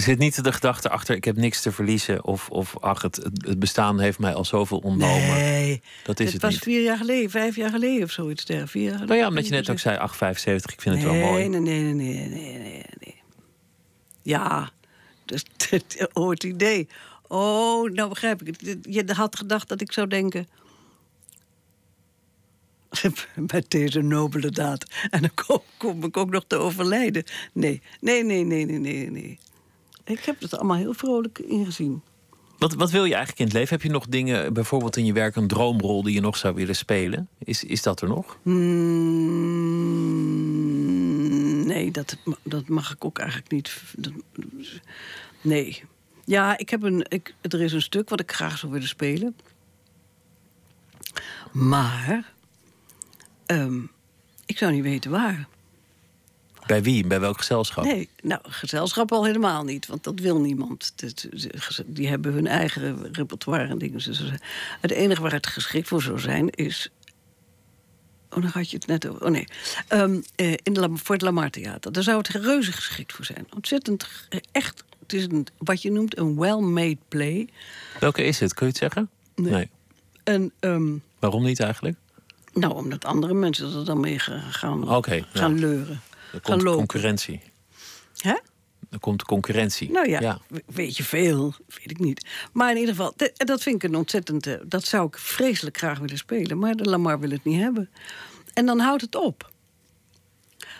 Er 0.00 0.06
zit 0.06 0.18
niet 0.18 0.44
de 0.44 0.52
gedachte 0.52 0.88
achter, 0.88 1.16
ik 1.16 1.24
heb 1.24 1.36
niks 1.36 1.60
te 1.60 1.72
verliezen. 1.72 2.24
Of, 2.24 2.48
of 2.48 2.78
ach, 2.78 3.02
het, 3.02 3.30
bestaan 3.58 4.00
heeft 4.00 4.18
mij 4.18 4.34
al 4.34 4.44
zoveel 4.44 4.78
ontnomen. 4.78 5.28
Nee, 5.28 5.82
dat 6.04 6.20
is 6.20 6.24
het 6.24 6.34
het, 6.34 6.42
was 6.42 6.52
niet. 6.52 6.62
vier 6.62 6.82
jaar 6.82 6.96
geleden, 6.96 7.30
vijf 7.30 7.56
jaar 7.56 7.70
geleden 7.70 8.02
of 8.02 8.10
zoiets. 8.10 8.44
Vier 8.64 8.90
jaar 8.90 9.06
Nou 9.06 9.14
ja, 9.14 9.28
omdat 9.28 9.46
je 9.46 9.52
net 9.52 9.70
ook 9.70 9.78
zei, 9.78 9.96
ach, 9.96 10.16
75, 10.16 10.72
ik 10.72 10.80
vind 10.80 10.94
het 10.94 11.04
wel 11.04 11.14
mooi. 11.14 11.48
Nee, 11.48 11.60
nee, 11.60 11.82
nee, 11.82 11.94
nee, 11.94 12.28
nee, 12.28 12.58
nee, 12.58 12.84
nee. 12.98 13.22
Ja, 14.22 14.70
dus 15.24 15.44
het, 15.70 16.08
oh, 16.12 16.30
het 16.30 16.44
idee. 16.44 16.88
Oh, 17.28 17.90
nou 17.90 18.08
begrijp 18.08 18.42
ik 18.42 18.46
het. 18.60 18.78
Je 18.82 19.12
had 19.12 19.36
gedacht 19.36 19.68
dat 19.68 19.80
ik 19.80 19.92
zou 19.92 20.06
denken... 20.06 20.48
Met 23.52 23.70
deze 23.70 24.00
nobele 24.00 24.50
daad. 24.50 24.86
En 25.10 25.20
dan 25.20 25.30
kom, 25.46 25.62
kom 25.76 26.04
ik 26.04 26.16
ook 26.16 26.30
nog 26.30 26.44
te 26.46 26.56
overlijden. 26.56 27.24
Nee, 27.52 27.82
nee, 28.00 28.24
nee, 28.24 28.44
nee, 28.44 28.64
nee, 28.64 28.78
nee, 28.78 29.10
nee. 29.10 29.38
Ik 30.04 30.24
heb 30.24 30.40
het 30.40 30.54
allemaal 30.54 30.76
heel 30.76 30.94
vrolijk 30.94 31.38
ingezien. 31.38 32.02
Wat, 32.58 32.74
wat 32.74 32.90
wil 32.90 33.04
je 33.04 33.14
eigenlijk 33.14 33.38
in 33.38 33.46
het 33.46 33.54
leven? 33.54 33.74
Heb 33.74 33.82
je 33.82 33.90
nog 33.90 34.06
dingen, 34.06 34.52
bijvoorbeeld 34.52 34.96
in 34.96 35.04
je 35.04 35.12
werk, 35.12 35.36
een 35.36 35.46
droomrol 35.46 36.02
die 36.02 36.14
je 36.14 36.20
nog 36.20 36.36
zou 36.36 36.54
willen 36.54 36.76
spelen? 36.76 37.28
Is, 37.38 37.64
is 37.64 37.82
dat 37.82 38.00
er 38.00 38.08
nog? 38.08 38.38
Mm, 38.42 38.56
nee, 41.66 41.90
dat, 41.90 42.16
dat 42.42 42.68
mag 42.68 42.92
ik 42.92 43.04
ook 43.04 43.18
eigenlijk 43.18 43.50
niet. 43.50 43.82
Dat, 43.96 44.12
nee. 45.40 45.82
Ja, 46.24 46.58
ik 46.58 46.70
heb 46.70 46.82
een, 46.82 47.04
ik, 47.08 47.34
er 47.40 47.60
is 47.60 47.72
een 47.72 47.82
stuk 47.82 48.08
wat 48.08 48.20
ik 48.20 48.32
graag 48.32 48.58
zou 48.58 48.72
willen 48.72 48.88
spelen. 48.88 49.36
Maar 51.52 52.32
ehm, 53.46 53.80
ik 54.46 54.58
zou 54.58 54.72
niet 54.72 54.82
weten 54.82 55.10
waar. 55.10 55.48
Bij 56.70 56.82
wie? 56.82 57.06
Bij 57.06 57.20
welk 57.20 57.38
gezelschap? 57.38 57.84
Nee, 57.84 58.08
nou, 58.22 58.40
gezelschap 58.42 59.12
al 59.12 59.24
helemaal 59.24 59.64
niet, 59.64 59.86
want 59.86 60.04
dat 60.04 60.20
wil 60.20 60.40
niemand. 60.40 60.94
Die 61.86 62.08
hebben 62.08 62.32
hun 62.32 62.46
eigen 62.46 63.12
repertoire 63.12 63.68
en 63.68 63.78
dingen. 63.78 64.02
Het 64.80 64.90
enige 64.90 65.22
waar 65.22 65.32
het 65.32 65.46
geschikt 65.46 65.88
voor 65.88 66.02
zou 66.02 66.18
zijn 66.18 66.50
is. 66.50 66.90
Oh, 68.30 68.42
dan 68.42 68.50
had 68.50 68.70
je 68.70 68.76
het 68.76 68.86
net 68.86 69.08
over. 69.08 69.24
Oh 69.24 69.30
nee. 69.30 69.46
Um, 69.92 70.22
in 70.36 70.72
de, 70.72 70.90
voor 70.94 71.14
het 71.14 71.24
Lamar 71.24 71.50
Theater. 71.50 71.92
Daar 71.92 72.02
zou 72.02 72.18
het 72.18 72.28
reuze 72.28 72.72
geschikt 72.72 73.12
voor 73.12 73.24
zijn. 73.24 73.46
Ontzettend 73.54 74.08
echt. 74.52 74.84
Het 75.00 75.12
is 75.12 75.24
een, 75.24 75.46
wat 75.58 75.82
je 75.82 75.90
noemt 75.90 76.18
een 76.18 76.38
well-made 76.38 76.98
play. 77.08 77.48
Welke 78.00 78.22
is 78.22 78.40
het? 78.40 78.54
Kun 78.54 78.66
je 78.66 78.72
het 78.72 78.80
zeggen? 78.80 79.10
Nee. 79.34 79.70
En, 80.24 80.52
um, 80.60 81.02
Waarom 81.18 81.42
niet 81.42 81.60
eigenlijk? 81.60 81.96
Nou, 82.52 82.74
omdat 82.74 83.04
andere 83.04 83.34
mensen 83.34 83.78
er 83.78 83.84
dan 83.84 84.00
mee 84.00 84.18
gaan, 84.18 84.94
okay, 84.96 85.24
gaan 85.32 85.58
leuren. 85.58 86.00
Er 86.32 86.40
komt 86.40 86.62
concurrentie. 86.64 87.40
Hè? 88.16 88.36
Er 88.90 88.98
komt 89.00 89.22
concurrentie. 89.22 89.90
Nou 89.90 90.08
ja, 90.08 90.40
weet 90.66 90.96
je 90.96 91.04
veel, 91.04 91.54
weet 91.66 91.90
ik 91.90 91.98
niet. 91.98 92.26
Maar 92.52 92.70
in 92.70 92.76
ieder 92.76 92.94
geval, 92.94 93.14
dat 93.32 93.62
vind 93.62 93.82
ik 93.82 93.90
een 93.90 93.96
ontzettend... 93.96 94.46
Eh, 94.46 94.54
dat 94.66 94.84
zou 94.84 95.06
ik 95.06 95.18
vreselijk 95.18 95.76
graag 95.76 95.98
willen 95.98 96.16
spelen. 96.16 96.58
Maar 96.58 96.76
de 96.76 96.84
Lamar 96.84 97.20
wil 97.20 97.30
het 97.30 97.44
niet 97.44 97.60
hebben. 97.60 97.90
En 98.52 98.66
dan 98.66 98.78
houdt 98.78 99.02
het 99.02 99.14
op. 99.14 99.50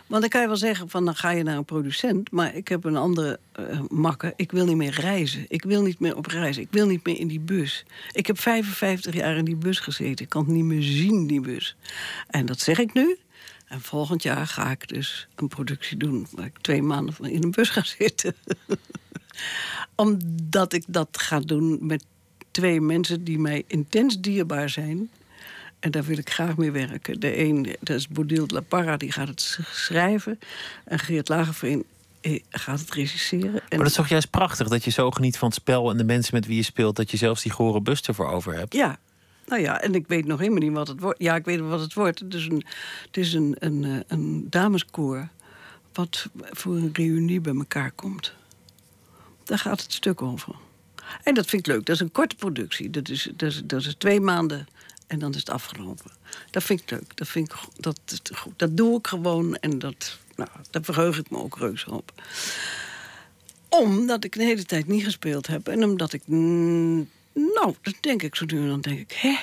Want 0.07 0.23
dan 0.23 0.31
kan 0.31 0.41
je 0.41 0.47
wel 0.47 0.57
zeggen 0.57 0.89
van 0.89 1.05
dan 1.05 1.15
ga 1.15 1.31
je 1.31 1.43
naar 1.43 1.57
een 1.57 1.65
producent. 1.65 2.31
Maar 2.31 2.55
ik 2.55 2.69
heb 2.69 2.85
een 2.85 2.97
andere 2.97 3.39
uh, 3.61 3.81
makker. 3.89 4.33
Ik 4.37 4.53
wil 4.53 4.67
niet 4.67 4.77
meer 4.77 5.01
reizen. 5.01 5.45
Ik 5.49 5.63
wil 5.63 5.83
niet 5.83 6.01
meer 6.01 6.17
op 6.17 6.27
reizen. 6.27 6.63
Ik 6.63 6.69
wil 6.71 6.87
niet 6.87 7.07
meer 7.07 7.19
in 7.19 7.29
die 7.29 7.41
bus. 7.41 7.85
Ik 8.13 8.27
heb 8.27 8.39
55 8.39 9.15
jaar 9.15 9.37
in 9.37 9.45
die 9.45 9.57
bus 9.57 9.79
gezeten. 9.79 10.25
Ik 10.25 10.29
kan 10.29 10.45
het 10.45 10.51
niet 10.51 10.65
meer 10.65 10.83
zien, 10.83 11.27
die 11.27 11.41
bus. 11.41 11.77
En 12.27 12.47
dat 12.47 12.61
zeg 12.61 12.79
ik 12.79 12.93
nu. 12.93 13.19
En 13.71 13.81
volgend 13.81 14.23
jaar 14.23 14.47
ga 14.47 14.71
ik 14.71 14.89
dus 14.89 15.29
een 15.35 15.49
productie 15.49 15.97
doen 15.97 16.27
waar 16.31 16.47
ik 16.47 16.59
twee 16.61 16.83
maanden 16.83 17.31
in 17.31 17.43
een 17.43 17.51
bus 17.51 17.69
ga 17.69 17.85
zitten. 17.85 18.35
Omdat 19.95 20.73
ik 20.73 20.85
dat 20.87 21.09
ga 21.13 21.41
doen 21.41 21.79
met 21.81 22.05
twee 22.51 22.81
mensen 22.81 23.25
die 23.25 23.39
mij 23.39 23.65
intens 23.67 24.21
dierbaar 24.21 24.69
zijn. 24.69 25.11
En 25.81 25.91
daar 25.91 26.05
wil 26.05 26.19
ik 26.19 26.31
graag 26.31 26.57
mee 26.57 26.71
werken. 26.71 27.21
De 27.21 27.39
een, 27.39 27.77
dat 27.81 27.97
is 27.97 28.09
Bodil 28.09 28.45
La 28.47 28.61
Parra, 28.61 28.97
die 28.97 29.13
gaat 29.13 29.29
het 29.29 29.59
schrijven. 29.73 30.39
En 30.85 30.99
Geert 30.99 31.29
Lagerveen 31.29 31.85
eh, 32.21 32.41
gaat 32.51 32.81
het 32.81 32.91
regisseren. 32.91 33.53
Maar 33.53 33.79
dat 33.79 33.87
is 33.87 33.93
toch 33.93 34.09
juist 34.09 34.31
prachtig 34.31 34.69
dat 34.69 34.85
je 34.85 34.91
zo 34.91 35.11
geniet 35.11 35.39
van 35.39 35.49
het 35.49 35.57
spel 35.57 35.91
en 35.91 35.97
de 35.97 36.05
mensen 36.05 36.35
met 36.35 36.47
wie 36.47 36.57
je 36.57 36.63
speelt, 36.63 36.97
dat 36.97 37.11
je 37.11 37.17
zelfs 37.17 37.43
die 37.43 37.53
gore 37.53 37.81
bus 37.81 38.03
ervoor 38.03 38.29
over 38.31 38.55
hebt. 38.55 38.75
Ja, 38.75 38.99
nou 39.47 39.63
ja, 39.63 39.81
en 39.81 39.95
ik 39.95 40.07
weet 40.07 40.27
nog 40.27 40.39
helemaal 40.39 40.61
niet 40.61 40.73
wat 40.73 40.89
het 40.89 41.01
wordt. 41.01 41.23
Ja, 41.23 41.37
ik 41.37 41.45
weet 41.45 41.61
wat 41.61 41.81
het 41.81 41.95
wordt. 41.95 42.19
Het 42.19 42.35
is 42.35 42.47
een, 42.47 42.65
het 43.07 43.17
is 43.17 43.33
een, 43.33 43.57
een, 43.59 43.85
eh, 43.85 43.99
een 44.07 44.47
dameskoor 44.51 45.29
wat 45.93 46.29
voor 46.35 46.77
een 46.77 46.91
reunie 46.93 47.41
bij 47.41 47.55
elkaar 47.55 47.93
komt. 47.93 48.33
Daar 49.45 49.59
gaat 49.59 49.83
het 49.83 49.93
stuk 49.93 50.23
over. 50.23 50.55
En 51.23 51.35
dat 51.35 51.47
vind 51.47 51.67
ik 51.67 51.73
leuk. 51.73 51.87
Dat 51.87 51.95
is 51.95 52.01
een 52.01 52.13
korte 52.13 52.37
productie. 52.37 52.91
Dat 52.91 53.09
is, 53.09 53.31
dat 53.37 53.49
is, 53.49 53.63
dat 53.65 53.81
is 53.81 53.95
twee 53.99 54.21
maanden 54.21 54.67
en 55.07 55.19
dan 55.19 55.31
is 55.31 55.37
het 55.37 55.51
afgelopen. 55.51 56.11
Dat 56.51 56.63
vind 56.63 56.81
ik 56.81 56.91
leuk. 56.91 57.17
Dat, 57.17 57.29
vind 57.29 57.53
ik, 57.53 57.59
dat, 57.77 58.01
dat 58.57 58.77
doe 58.77 58.99
ik 58.99 59.07
gewoon 59.07 59.57
en 59.57 59.79
dat, 59.79 60.19
nou, 60.37 60.49
daar 60.71 60.83
verheug 60.83 61.19
ik 61.19 61.31
me 61.31 61.39
ook 61.39 61.59
reuze 61.59 61.91
op. 61.91 62.13
Omdat 63.69 64.25
ik 64.25 64.33
de 64.33 64.45
hele 64.45 64.65
tijd 64.65 64.87
niet 64.87 65.05
gespeeld 65.05 65.47
heb 65.47 65.69
en 65.69 65.85
omdat 65.85 66.13
ik 66.13 66.23
nou, 67.55 67.75
dat 67.83 67.95
denk 68.01 68.23
ik 68.23 68.35
zo 68.35 68.45
en 68.47 68.69
dan 68.69 68.81
denk 68.81 68.99
ik, 68.99 69.13
hè? 69.13 69.37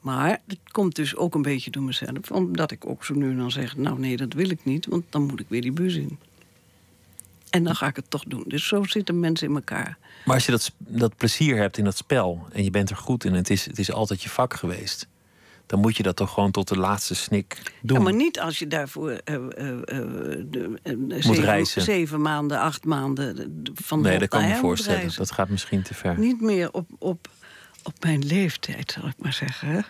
Maar 0.00 0.40
het 0.46 0.58
komt 0.70 0.94
dus 0.94 1.16
ook 1.16 1.34
een 1.34 1.42
beetje 1.42 1.70
door 1.70 1.82
mezelf. 1.82 2.30
Omdat 2.30 2.70
ik 2.70 2.86
ook 2.86 3.04
zo 3.04 3.14
nu 3.14 3.30
en 3.30 3.36
dan 3.36 3.50
zeg, 3.50 3.76
nou 3.76 3.98
nee, 3.98 4.16
dat 4.16 4.32
wil 4.32 4.50
ik 4.50 4.64
niet. 4.64 4.86
Want 4.86 5.04
dan 5.10 5.22
moet 5.22 5.40
ik 5.40 5.46
weer 5.48 5.60
die 5.60 5.72
bus 5.72 5.94
in. 5.94 6.18
En 7.50 7.64
dan 7.64 7.76
ga 7.76 7.86
ik 7.86 7.96
het 7.96 8.10
toch 8.10 8.24
doen. 8.24 8.44
Dus 8.46 8.66
zo 8.66 8.84
zitten 8.84 9.20
mensen 9.20 9.48
in 9.48 9.54
elkaar. 9.54 9.98
Maar 10.24 10.34
als 10.34 10.46
je 10.46 10.50
dat, 10.50 10.72
dat 10.78 11.16
plezier 11.16 11.56
hebt 11.56 11.78
in 11.78 11.84
dat 11.84 11.96
spel 11.96 12.46
en 12.52 12.64
je 12.64 12.70
bent 12.70 12.90
er 12.90 12.96
goed 12.96 13.24
in, 13.24 13.34
het 13.34 13.50
is, 13.50 13.64
het 13.64 13.78
is 13.78 13.92
altijd 13.92 14.22
je 14.22 14.28
vak 14.28 14.54
geweest 14.54 15.06
dan 15.68 15.80
moet 15.80 15.96
je 15.96 16.02
dat 16.02 16.16
toch 16.16 16.32
gewoon 16.32 16.50
tot 16.50 16.68
de 16.68 16.78
laatste 16.78 17.14
snik 17.14 17.62
doen. 17.82 17.96
Ja, 17.96 18.02
maar 18.02 18.14
niet 18.14 18.40
als 18.40 18.58
je 18.58 18.66
daarvoor 18.66 19.10
uh, 19.10 19.34
uh, 19.34 19.40
de, 19.86 20.78
zeven, 21.08 21.44
reizen. 21.44 21.82
zeven 21.82 22.20
maanden, 22.20 22.60
acht 22.60 22.84
maanden 22.84 23.62
van 23.74 24.00
Nee, 24.00 24.18
dat 24.18 24.28
kan 24.28 24.42
ik 24.42 24.48
me 24.48 24.56
voorstellen. 24.56 25.12
Dat 25.16 25.32
gaat 25.32 25.48
misschien 25.48 25.82
te 25.82 25.94
ver. 25.94 26.18
Niet 26.18 26.40
meer 26.40 26.72
op, 26.72 26.86
op, 26.98 27.28
op 27.82 27.94
mijn 28.00 28.26
leeftijd, 28.26 28.92
zal 28.92 29.08
ik 29.08 29.14
maar 29.18 29.32
zeggen. 29.32 29.84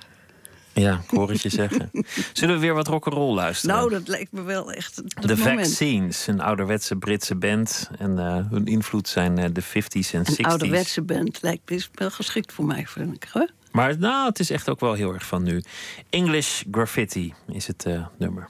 Ja, 0.73 1.01
ik 1.05 1.11
hoor 1.11 1.31
het 1.31 1.43
je 1.43 1.49
zeggen. 1.49 1.91
Zullen 2.33 2.55
we 2.55 2.61
weer 2.61 2.75
wat 2.75 2.87
rock'n'roll 2.87 3.35
luisteren? 3.35 3.77
Nou, 3.77 3.91
dat 3.91 4.09
lijkt 4.09 4.33
me 4.33 4.43
wel 4.43 4.73
echt 4.73 5.03
De 5.27 5.37
Vaccines, 5.37 6.27
een 6.27 6.41
ouderwetse 6.41 6.97
Britse 6.97 7.35
band. 7.35 7.91
En 7.99 8.11
uh, 8.11 8.51
hun 8.51 8.67
invloed 8.67 9.09
zijn 9.09 9.53
de 9.53 9.63
50s 9.63 10.11
en 10.13 10.25
60s. 10.25 10.37
Een 10.37 10.45
ouderwetse 10.45 11.03
band 11.03 11.43
lijkt 11.43 11.71
is 11.71 11.91
wel 11.95 12.11
geschikt 12.11 12.53
voor 12.53 12.65
mij, 12.65 12.87
vind 12.87 13.15
ik. 13.15 13.29
Hè? 13.33 13.47
Maar 13.73 13.99
nou, 13.99 14.29
het 14.29 14.39
is 14.39 14.51
echt 14.51 14.69
ook 14.69 14.81
wel 14.81 14.95
heel 14.95 15.15
erg 15.15 15.27
van 15.27 15.43
nu. 15.43 15.63
English 16.11 16.63
Graffiti 16.71 17.35
is 17.53 17.67
het 17.67 17.85
uh, 17.89 18.07
nummer. 18.19 18.49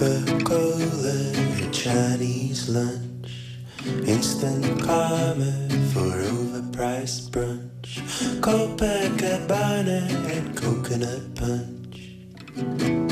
Coca-Cola, 0.00 1.30
Chinese 1.72 2.70
lunch, 2.72 3.28
instant 4.06 4.64
karma 4.80 5.52
for 5.92 6.14
overpriced 6.32 7.30
brunch, 7.30 8.00
Copacabana 8.40 10.08
and 10.32 10.56
coconut 10.56 11.34
punch. 11.34 13.09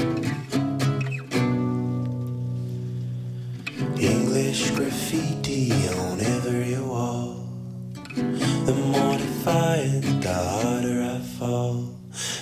Graffiti 4.79 5.73
on 5.89 6.21
every 6.21 6.79
wall. 6.79 7.35
The 8.15 8.75
more 8.93 9.19
defiant, 9.19 10.23
the 10.23 10.33
harder 10.33 11.03
I 11.03 11.19
fall. 11.37 11.97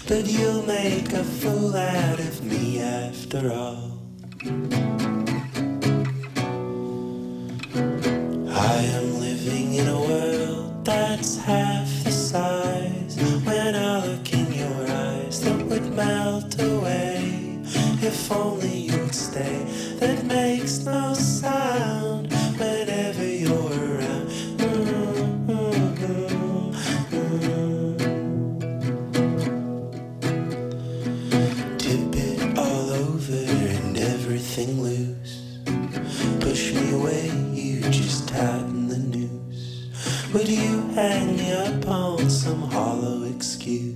But 0.07 0.26
you'll 0.26 0.66
make 0.66 1.14
a 1.14 1.24
fool 1.24 1.74
out 1.74 2.20
of 2.20 2.45
me 2.45 2.80
after 2.80 3.51
all. 3.53 3.99
I 8.51 8.76
am 8.99 9.09
living 9.18 9.74
in 9.80 9.89
a 9.89 9.99
world 9.99 10.84
that's 10.84 11.39
half 11.39 11.89
the 12.05 12.12
size. 12.12 13.16
When 13.47 13.74
I 13.74 14.07
look 14.07 14.30
in 14.34 14.53
your 14.53 14.80
eyes, 14.91 15.41
that 15.41 15.64
would 15.68 15.91
melt 15.95 16.61
away. 16.61 17.62
If 18.03 18.30
only 18.30 18.76
you'd 18.91 19.14
stay, 19.14 19.64
that 20.01 20.22
makes 20.26 20.84
no 20.84 21.14
sound 21.14 21.65
hang 40.97 41.36
me 41.36 41.53
up 41.53 41.86
on 41.88 42.30
some 42.30 42.62
hollow 42.70 43.24
excuse? 43.24 43.94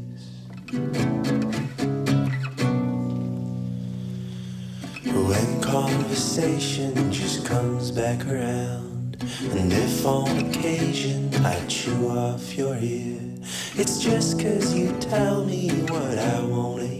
When 5.06 5.62
conversation 5.62 7.10
just 7.10 7.46
comes 7.46 7.90
back 7.90 8.26
around, 8.26 9.16
and 9.52 9.72
if 9.72 10.04
on 10.04 10.28
occasion 10.44 11.34
I 11.36 11.58
chew 11.68 12.10
off 12.10 12.54
your 12.54 12.76
ear, 12.76 13.18
it's 13.76 13.98
just 13.98 14.38
cause 14.38 14.74
you 14.74 14.94
tell 15.00 15.42
me 15.46 15.70
what 15.88 16.18
I 16.18 16.42
wanna 16.42 16.86
hear. 16.86 16.99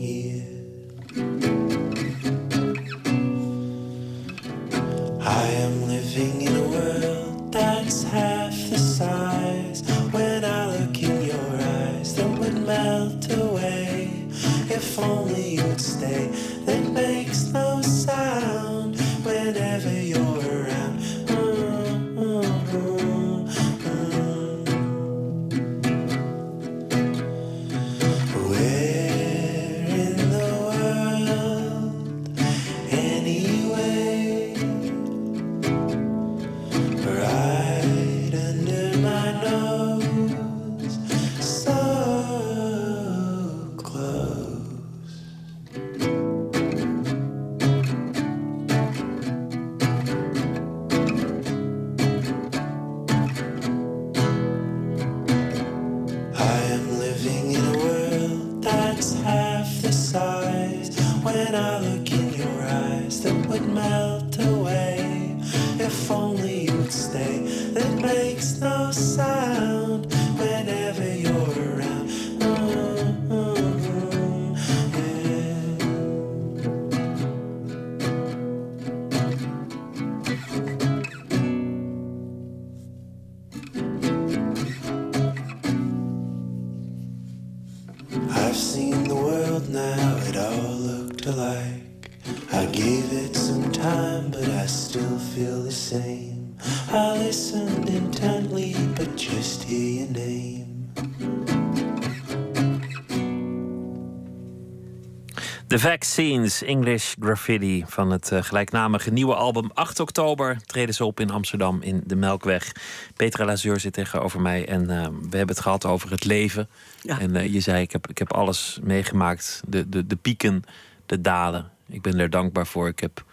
Vaccines, 105.80 106.62
English 106.62 107.14
Graffiti 107.20 107.84
van 107.86 108.10
het 108.10 108.30
uh, 108.30 108.42
gelijknamige 108.42 109.10
nieuwe 109.10 109.34
album. 109.34 109.70
8 109.74 110.00
oktober 110.00 110.60
treden 110.66 110.94
ze 110.94 111.04
op 111.04 111.20
in 111.20 111.30
Amsterdam 111.30 111.82
in 111.82 112.02
de 112.06 112.16
Melkweg. 112.16 112.72
Petra 113.16 113.44
Lazur 113.44 113.80
zit 113.80 113.92
tegenover 113.92 114.40
mij 114.40 114.68
en 114.68 114.82
uh, 114.82 114.88
we 115.06 115.36
hebben 115.36 115.54
het 115.54 115.60
gehad 115.60 115.86
over 115.86 116.10
het 116.10 116.24
leven. 116.24 116.68
Ja. 117.02 117.20
En 117.20 117.34
uh, 117.34 117.52
je 117.52 117.60
zei, 117.60 117.82
ik 117.82 117.92
heb, 117.92 118.08
ik 118.08 118.18
heb 118.18 118.32
alles 118.32 118.78
meegemaakt. 118.82 119.62
De, 119.66 119.88
de, 119.88 120.06
de 120.06 120.16
pieken, 120.16 120.62
de 121.06 121.20
dalen. 121.20 121.70
Ik 121.88 122.02
ben 122.02 122.18
er 122.18 122.30
dankbaar 122.30 122.66
voor. 122.66 122.88
Ik 122.88 123.00
heb 123.00 123.24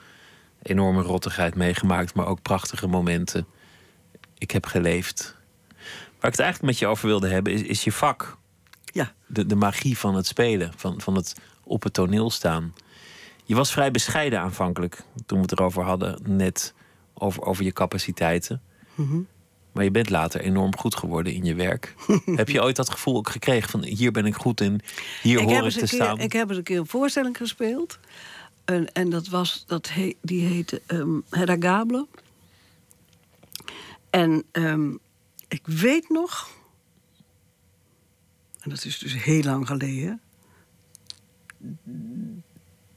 enorme 0.61 1.01
rottigheid 1.01 1.55
meegemaakt, 1.55 2.13
maar 2.13 2.27
ook 2.27 2.41
prachtige 2.41 2.87
momenten. 2.87 3.47
Ik 4.37 4.51
heb 4.51 4.65
geleefd. 4.65 5.35
Waar 6.19 6.31
ik 6.31 6.37
het 6.37 6.39
eigenlijk 6.39 6.61
met 6.61 6.79
je 6.79 6.87
over 6.87 7.07
wilde 7.07 7.27
hebben, 7.27 7.53
is, 7.53 7.61
is 7.61 7.83
je 7.83 7.91
vak. 7.91 8.37
Ja. 8.83 9.11
De, 9.25 9.45
de 9.45 9.55
magie 9.55 9.97
van 9.97 10.15
het 10.15 10.27
spelen, 10.27 10.71
van, 10.75 11.01
van 11.01 11.15
het 11.15 11.35
op 11.67 11.83
het 11.83 11.93
toneel 11.93 12.29
staan. 12.29 12.73
Je 13.43 13.55
was 13.55 13.71
vrij 13.71 13.91
bescheiden 13.91 14.39
aanvankelijk 14.39 15.03
toen 15.25 15.37
we 15.37 15.43
het 15.43 15.51
erover 15.51 15.83
hadden, 15.83 16.19
net 16.25 16.73
over, 17.13 17.43
over 17.43 17.63
je 17.63 17.71
capaciteiten. 17.71 18.61
Mhm. 18.95 19.19
Maar 19.71 19.83
je 19.83 19.91
bent 19.91 20.09
later 20.09 20.41
enorm 20.41 20.77
goed 20.77 20.95
geworden 20.95 21.33
in 21.33 21.43
je 21.43 21.55
werk. 21.55 21.95
heb 22.25 22.49
je 22.49 22.61
ooit 22.61 22.75
dat 22.75 22.89
gevoel 22.89 23.15
ook 23.15 23.29
gekregen 23.29 23.69
van 23.69 23.83
hier 23.83 24.11
ben 24.11 24.25
ik 24.25 24.35
goed 24.35 24.61
in, 24.61 24.81
hier 25.21 25.39
ik 25.39 25.49
hoor 25.49 25.65
ik 25.65 25.71
te 25.71 25.77
keer, 25.77 25.87
staan? 25.87 26.19
Ik 26.19 26.33
heb 26.33 26.49
eens 26.49 26.57
een 26.57 26.63
keer 26.63 26.79
een 26.79 26.87
voorstelling 26.87 27.37
gespeeld. 27.37 27.99
En, 28.65 28.91
en 28.93 29.09
dat 29.09 29.27
was, 29.27 29.63
dat 29.67 29.89
he, 29.89 30.13
die 30.21 30.45
heette 30.45 30.81
um, 30.87 31.23
Hedda 31.29 31.55
Gabler. 31.59 32.05
En 34.09 34.43
um, 34.51 34.99
ik 35.47 35.61
weet 35.67 36.09
nog, 36.09 36.49
en 38.59 38.69
dat 38.69 38.85
is 38.85 38.99
dus 38.99 39.23
heel 39.23 39.43
lang 39.43 39.67
geleden, 39.67 40.21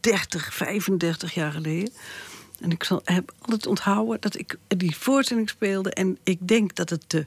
30, 0.01 0.55
35 0.55 1.35
jaar 1.35 1.53
geleden. 1.53 1.93
En 2.61 2.71
ik 2.71 2.85
zal, 2.85 3.01
heb 3.05 3.35
altijd 3.39 3.67
onthouden 3.67 4.21
dat 4.21 4.39
ik 4.39 4.59
die 4.67 4.97
voorstelling 4.97 5.49
speelde. 5.49 5.91
En 5.91 6.19
ik 6.23 6.49
denk 6.49 6.75
dat 6.75 6.91
het 6.91 7.05
de, 7.07 7.27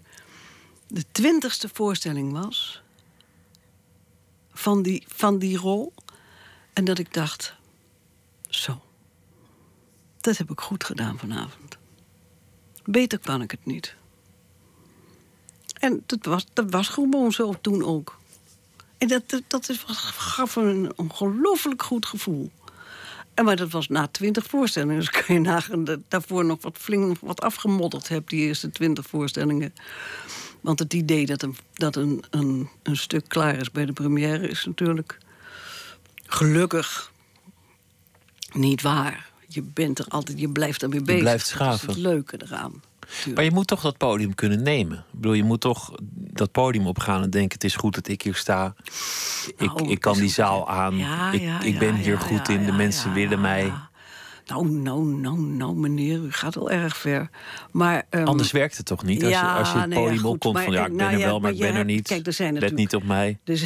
de 0.88 1.04
twintigste 1.12 1.70
voorstelling 1.74 2.32
was 2.32 2.82
van 4.54 4.82
die, 4.82 5.04
van 5.08 5.40
die 5.40 5.58
rol. 5.58 5.94
En 6.74 6.86
dat 6.86 6.98
ik 6.98 7.14
dacht, 7.14 7.56
zo, 8.50 8.82
dat 10.22 10.38
heb 10.38 10.52
ik 10.52 10.60
goed 10.60 10.84
gedaan 10.84 11.20
vanavond. 11.20 11.78
Beter 12.84 13.20
kan 13.20 13.42
ik 13.42 13.52
het 13.52 13.66
niet. 13.66 13.96
En 15.80 16.04
dat 16.06 16.26
was, 16.26 16.46
dat 16.54 16.72
was 16.72 16.88
gewoon 16.88 17.32
zo 17.32 17.54
toen 17.62 17.84
ook. 17.84 18.20
En 19.04 19.10
dat, 19.10 19.42
dat, 19.48 19.70
is, 19.70 19.84
gaf 19.88 20.56
een 20.56 20.92
ongelooflijk 20.96 21.84
goed 21.84 22.06
gevoel. 22.06 22.52
En 23.34 23.46
maar 23.46 23.56
dat 23.56 23.72
was 23.72 23.88
na 23.88 24.08
twintig 24.08 24.46
voorstellingen. 24.46 24.96
Dus 24.96 25.10
kan 25.10 25.36
je 25.36 25.42
nagaan 25.42 25.84
dat 25.84 26.00
daarvoor 26.08 26.46
nog 26.46 26.58
wat 26.62 26.78
flink 26.78 27.18
wat 27.22 27.42
afgemodderd 27.42 28.08
heb, 28.08 28.30
die 28.30 28.42
eerste 28.42 28.72
twintig 28.72 29.08
voorstellingen. 29.08 29.74
Want 30.62 30.80
het 30.80 30.94
idee 30.94 31.26
dat, 31.26 31.42
een, 31.42 31.56
dat 31.74 31.96
een, 31.96 32.24
een, 32.30 32.70
een 32.84 32.98
stuk 32.98 33.24
klaar 33.28 33.56
is 33.56 33.72
bij 33.72 33.86
de 33.86 33.94
première 33.94 34.48
is 34.48 34.66
natuurlijk 34.66 35.18
gelukkig 36.26 37.12
niet 38.52 38.82
waar. 38.82 39.32
Je 39.48 39.62
bent 39.62 40.00
er 40.00 40.06
altijd, 40.08 40.40
je 40.40 40.50
blijft 40.50 40.84
ermee 40.84 41.02
bezig. 41.02 41.22
blijft 41.22 41.48
schaven. 41.48 41.88
Dat 41.88 41.96
is 41.96 42.04
het 42.04 42.12
leuke 42.14 42.38
eraan. 42.46 42.82
Maar 43.36 43.44
je 43.44 43.52
moet 43.52 43.68
toch 43.68 43.82
dat 43.82 43.98
podium 43.98 44.36
kunnen 44.36 44.64
nemen. 44.64 44.98
Ik 44.98 45.20
bedoel, 45.20 45.34
je 45.34 45.44
moet 45.44 45.62
toch 45.62 45.94
dat 46.14 46.52
podium 46.52 46.88
opgaan 46.88 47.24
en 47.24 47.30
denken: 47.30 47.54
het 47.54 47.64
is 47.64 47.76
goed 47.76 47.96
dat 47.96 48.08
ik 48.08 48.22
hier 48.22 48.36
sta. 48.36 48.76
Ik, 49.58 49.74
Nou, 49.74 49.90
ik 49.90 50.00
kan 50.00 50.18
die 50.18 50.30
zaal 50.30 50.70
aan. 50.70 50.98
Ja, 50.98 51.32
ik, 51.32 51.42
ja, 51.42 51.62
ik 51.62 51.74
ja, 51.74 51.80
ben 51.80 51.96
hier 51.96 52.20
goed 52.20 52.50
in. 52.50 52.66
De 52.66 52.72
mensen 52.72 53.14
willen 53.14 53.42
mij. 53.42 53.74
Nou, 54.46 54.70
nou, 54.70 55.06
nou, 55.06 55.40
nou, 55.40 55.76
meneer, 55.76 56.18
u 56.18 56.32
gaat 56.32 56.56
wel 56.56 56.72
erg 56.72 56.98
ver. 56.98 57.30
Maar, 57.72 58.04
ehm, 58.10 58.26
Anders 58.26 58.52
werkt 58.52 58.78
het 58.78 58.86
toch 58.86 59.04
niet? 59.04 59.24
Als, 59.24 59.34
je, 59.34 59.40
als 59.40 59.72
je 59.72 59.78
het 59.78 59.90
nee, 59.90 60.00
podium 60.00 60.20
goed, 60.20 60.30
opkomt 60.30 60.54
maar, 60.54 60.64
van 60.64 60.74
ja, 60.74 60.80
eh, 60.80 60.86
ik 60.86 60.98
ben 60.98 61.06
nou 61.06 61.14
er 61.14 61.20
ja, 61.20 61.26
wel, 61.26 61.34
maar 61.34 61.42
maar 61.42 61.52
ik 61.52 61.60
ben 61.60 61.76
er 61.76 61.86
niet. 61.86 62.08
kijk, 62.08 62.28
er 62.28 62.34
zijn 62.34 62.60
Let 62.60 62.76
niet 62.76 62.96
op 62.96 63.04
mij. 63.04 63.40
Dus 63.44 63.62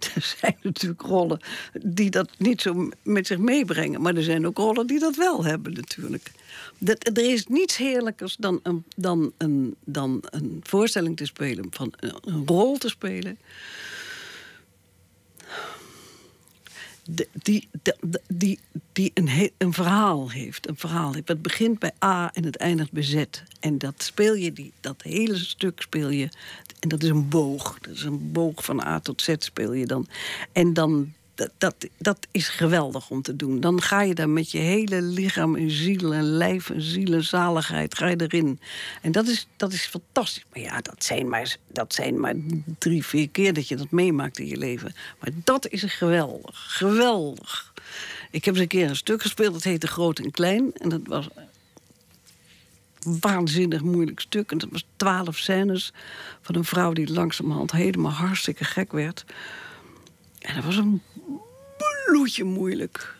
er 0.14 0.34
zijn 0.38 0.56
natuurlijk 0.62 1.02
rollen 1.02 1.40
die 1.82 2.10
dat 2.10 2.30
niet 2.38 2.60
zo 2.60 2.88
met 3.02 3.26
zich 3.26 3.38
meebrengen. 3.38 4.00
Maar 4.00 4.16
er 4.16 4.22
zijn 4.22 4.46
ook 4.46 4.58
rollen 4.58 4.86
die 4.86 4.98
dat 4.98 5.16
wel 5.16 5.44
hebben, 5.44 5.72
natuurlijk. 5.72 6.30
Dat, 6.78 7.06
er 7.06 7.30
is 7.32 7.46
niets 7.46 7.76
heerlijkers 7.76 8.36
dan 8.36 8.60
een, 8.62 8.84
dan, 8.96 9.32
een, 9.38 9.76
dan 9.84 10.22
een 10.30 10.60
voorstelling 10.62 11.16
te 11.16 11.26
spelen, 11.26 11.66
van 11.70 11.92
een, 11.96 12.14
een 12.24 12.42
rol 12.46 12.78
te 12.78 12.88
spelen. 12.88 13.38
Die, 17.42 17.68
die, 18.28 18.58
die 18.92 19.10
een, 19.14 19.50
een 19.58 19.72
verhaal 19.72 20.30
heeft. 20.30 20.68
Een 20.68 20.76
verhaal 20.76 21.12
heeft. 21.12 21.28
Het 21.28 21.42
begint 21.42 21.78
bij 21.78 21.92
A 22.04 22.30
en 22.32 22.44
het 22.44 22.56
eindigt 22.56 22.92
bij 22.92 23.02
Z. 23.02 23.24
En 23.60 23.78
dat 23.78 24.02
speel 24.02 24.34
je, 24.34 24.52
die, 24.52 24.72
dat 24.80 25.02
hele 25.02 25.36
stuk 25.36 25.80
speel 25.80 26.08
je. 26.08 26.28
En 26.80 26.88
dat 26.88 27.02
is 27.02 27.08
een 27.08 27.28
boog. 27.28 27.78
Dat 27.80 27.94
is 27.94 28.02
een 28.02 28.32
boog 28.32 28.64
van 28.64 28.84
A 28.84 29.00
tot 29.00 29.22
Z 29.22 29.34
speel 29.38 29.72
je 29.72 29.86
dan. 29.86 30.06
En 30.52 30.72
dan, 30.72 31.12
dat, 31.58 31.74
dat, 31.98 32.26
is 32.30 32.48
geweldig 32.48 33.10
om 33.10 33.22
te 33.22 33.36
doen. 33.36 33.60
Dan 33.60 33.82
ga 33.82 34.02
je 34.02 34.14
daar 34.14 34.28
met 34.28 34.50
je 34.50 34.58
hele 34.58 35.02
lichaam 35.02 35.56
en 35.56 35.70
ziel 35.70 36.14
en 36.14 36.22
lijf 36.22 36.70
en 36.70 36.82
ziel 36.82 37.12
en 37.12 37.24
zaligheid 37.24 37.94
ga 37.94 38.06
je 38.06 38.16
erin. 38.16 38.60
En 39.02 39.12
dat 39.12 39.26
is, 39.26 39.46
dat 39.56 39.72
is 39.72 39.86
fantastisch. 39.86 40.44
Maar 40.52 40.62
ja, 40.62 40.80
dat 40.80 41.04
zijn 41.04 41.28
maar, 41.28 41.56
dat 41.68 41.94
zijn 41.94 42.20
maar 42.20 42.34
drie, 42.78 43.04
vier 43.04 43.28
keer 43.28 43.52
dat 43.52 43.68
je 43.68 43.76
dat 43.76 43.90
meemaakt 43.90 44.38
in 44.38 44.46
je 44.46 44.56
leven. 44.56 44.94
Maar 45.20 45.30
dat 45.44 45.68
is 45.68 45.82
geweldig. 45.82 46.76
Geweldig. 46.76 47.72
Ik 48.30 48.44
heb 48.44 48.54
eens 48.54 48.62
een 48.62 48.68
keer 48.68 48.88
een 48.88 48.96
stuk 48.96 49.22
gespeeld, 49.22 49.52
dat 49.52 49.62
heette 49.62 49.86
Groot 49.86 50.18
en 50.18 50.30
Klein. 50.30 50.72
En 50.74 50.88
dat 50.88 51.00
was 51.04 51.28
een 53.02 53.18
waanzinnig 53.20 53.82
moeilijk 53.82 54.20
stuk. 54.20 54.50
En 54.50 54.58
dat 54.58 54.68
was 54.70 54.84
twaalf 54.96 55.36
scènes 55.36 55.92
van 56.40 56.54
een 56.54 56.64
vrouw 56.64 56.92
die 56.92 57.12
langzamerhand 57.12 57.72
helemaal 57.72 58.12
hartstikke 58.12 58.64
gek 58.64 58.92
werd. 58.92 59.24
En 60.42 60.54
dat 60.54 60.64
was 60.64 60.76
een 60.76 61.02
bloedje 62.06 62.44
moeilijk. 62.44 63.16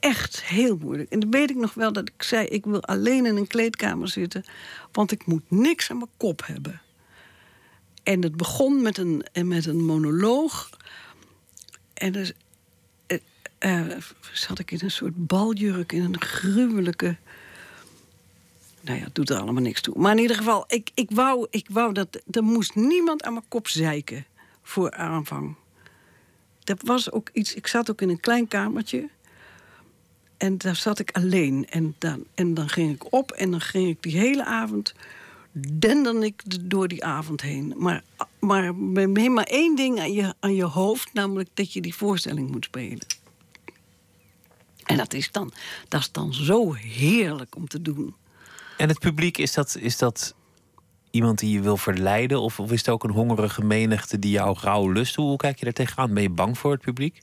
Echt 0.00 0.44
heel 0.44 0.76
moeilijk. 0.76 1.10
En 1.10 1.20
dan 1.20 1.30
weet 1.30 1.50
ik 1.50 1.56
nog 1.56 1.74
wel 1.74 1.92
dat 1.92 2.08
ik 2.08 2.22
zei... 2.22 2.46
ik 2.46 2.64
wil 2.64 2.82
alleen 2.82 3.26
in 3.26 3.36
een 3.36 3.46
kleedkamer 3.46 4.08
zitten... 4.08 4.44
want 4.92 5.12
ik 5.12 5.26
moet 5.26 5.42
niks 5.48 5.90
aan 5.90 5.96
mijn 5.96 6.10
kop 6.16 6.46
hebben. 6.46 6.80
En 8.02 8.22
het 8.22 8.36
begon 8.36 8.82
met 8.82 8.98
een, 8.98 9.24
met 9.44 9.66
een 9.66 9.84
monoloog. 9.84 10.70
En 11.94 12.12
dus, 12.12 12.32
eh, 13.06 13.18
eh, 13.58 13.96
zat 14.32 14.58
ik 14.58 14.70
in 14.70 14.78
een 14.82 14.90
soort 14.90 15.26
baljurk... 15.26 15.92
in 15.92 16.02
een 16.02 16.20
gruwelijke... 16.20 17.16
Nou 18.80 18.98
ja, 18.98 19.04
het 19.04 19.14
doet 19.14 19.30
er 19.30 19.38
allemaal 19.38 19.62
niks 19.62 19.80
toe. 19.80 19.98
Maar 19.98 20.12
in 20.12 20.18
ieder 20.18 20.36
geval, 20.36 20.64
ik, 20.68 20.90
ik, 20.94 21.10
wou, 21.10 21.46
ik 21.50 21.66
wou 21.70 21.92
dat... 21.92 22.22
er 22.30 22.42
moest 22.42 22.74
niemand 22.74 23.22
aan 23.22 23.32
mijn 23.32 23.48
kop 23.48 23.68
zeiken 23.68 24.26
voor 24.62 24.90
aanvang. 24.92 25.56
Dat 26.70 26.82
was 26.82 27.10
ook 27.10 27.28
iets... 27.32 27.54
Ik 27.54 27.66
zat 27.66 27.90
ook 27.90 28.00
in 28.00 28.08
een 28.08 28.20
klein 28.20 28.48
kamertje... 28.48 29.08
En 30.36 30.58
daar 30.58 30.76
zat 30.76 30.98
ik 30.98 31.10
alleen. 31.10 31.66
En 31.70 31.94
dan, 31.98 32.24
en 32.34 32.54
dan 32.54 32.68
ging 32.68 32.94
ik 32.94 33.12
op 33.12 33.30
en 33.30 33.50
dan 33.50 33.60
ging 33.60 33.88
ik 33.88 34.02
die 34.02 34.18
hele 34.18 34.44
avond... 34.44 34.94
denderde 35.52 36.26
ik 36.26 36.70
door 36.70 36.88
die 36.88 37.04
avond 37.04 37.40
heen. 37.40 37.74
Maar, 37.76 38.02
maar 38.38 38.74
met 38.74 39.28
maar 39.28 39.44
één 39.44 39.76
ding 39.76 40.00
aan 40.00 40.12
je, 40.12 40.34
aan 40.40 40.54
je 40.54 40.64
hoofd... 40.64 41.12
namelijk 41.12 41.48
dat 41.54 41.72
je 41.72 41.80
die 41.80 41.94
voorstelling 41.94 42.50
moet 42.50 42.64
spelen. 42.64 43.06
En 44.84 44.96
dat 44.96 45.14
is 45.14 45.30
dan, 45.30 45.52
dat 45.88 46.00
is 46.00 46.12
dan 46.12 46.34
zo 46.34 46.72
heerlijk 46.72 47.56
om 47.56 47.68
te 47.68 47.82
doen. 47.82 48.14
En 48.76 48.88
het 48.88 48.98
publiek, 48.98 49.38
is 49.38 49.52
dat, 49.52 49.76
is 49.80 49.98
dat 49.98 50.34
iemand 51.10 51.38
die 51.38 51.52
je 51.52 51.60
wil 51.60 51.76
verleiden? 51.76 52.40
Of, 52.40 52.60
of 52.60 52.72
is 52.72 52.78
het 52.78 52.88
ook 52.88 53.04
een 53.04 53.10
hongerige 53.10 53.64
menigte 53.64 54.18
die 54.18 54.30
jou 54.30 54.56
rauw 54.60 54.90
lust? 54.90 55.14
Hoe 55.14 55.36
kijk 55.36 55.58
je 55.58 55.64
daar 55.64 55.74
tegenaan? 55.74 56.14
Ben 56.14 56.22
je 56.22 56.30
bang 56.30 56.58
voor 56.58 56.70
het 56.70 56.80
publiek? 56.80 57.20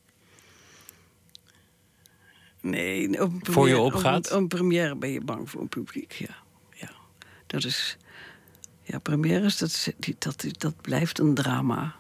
Nee, 2.61 3.17
Voor 3.41 3.67
je 3.67 3.79
opgaat? 3.79 4.31
Op 4.31 4.37
een, 4.37 4.47
première 4.47 4.95
ben 4.95 5.09
je 5.09 5.21
bang 5.21 5.49
voor 5.49 5.61
een 5.61 5.69
publiek, 5.69 6.11
ja. 6.11 6.35
ja. 6.73 6.89
Dat 7.47 7.63
is... 7.63 7.97
Ja, 8.83 8.99
premières, 8.99 9.57
dat, 9.57 9.93
dat, 10.17 10.45
dat 10.57 10.81
blijft 10.81 11.19
een 11.19 11.33
drama. 11.33 11.95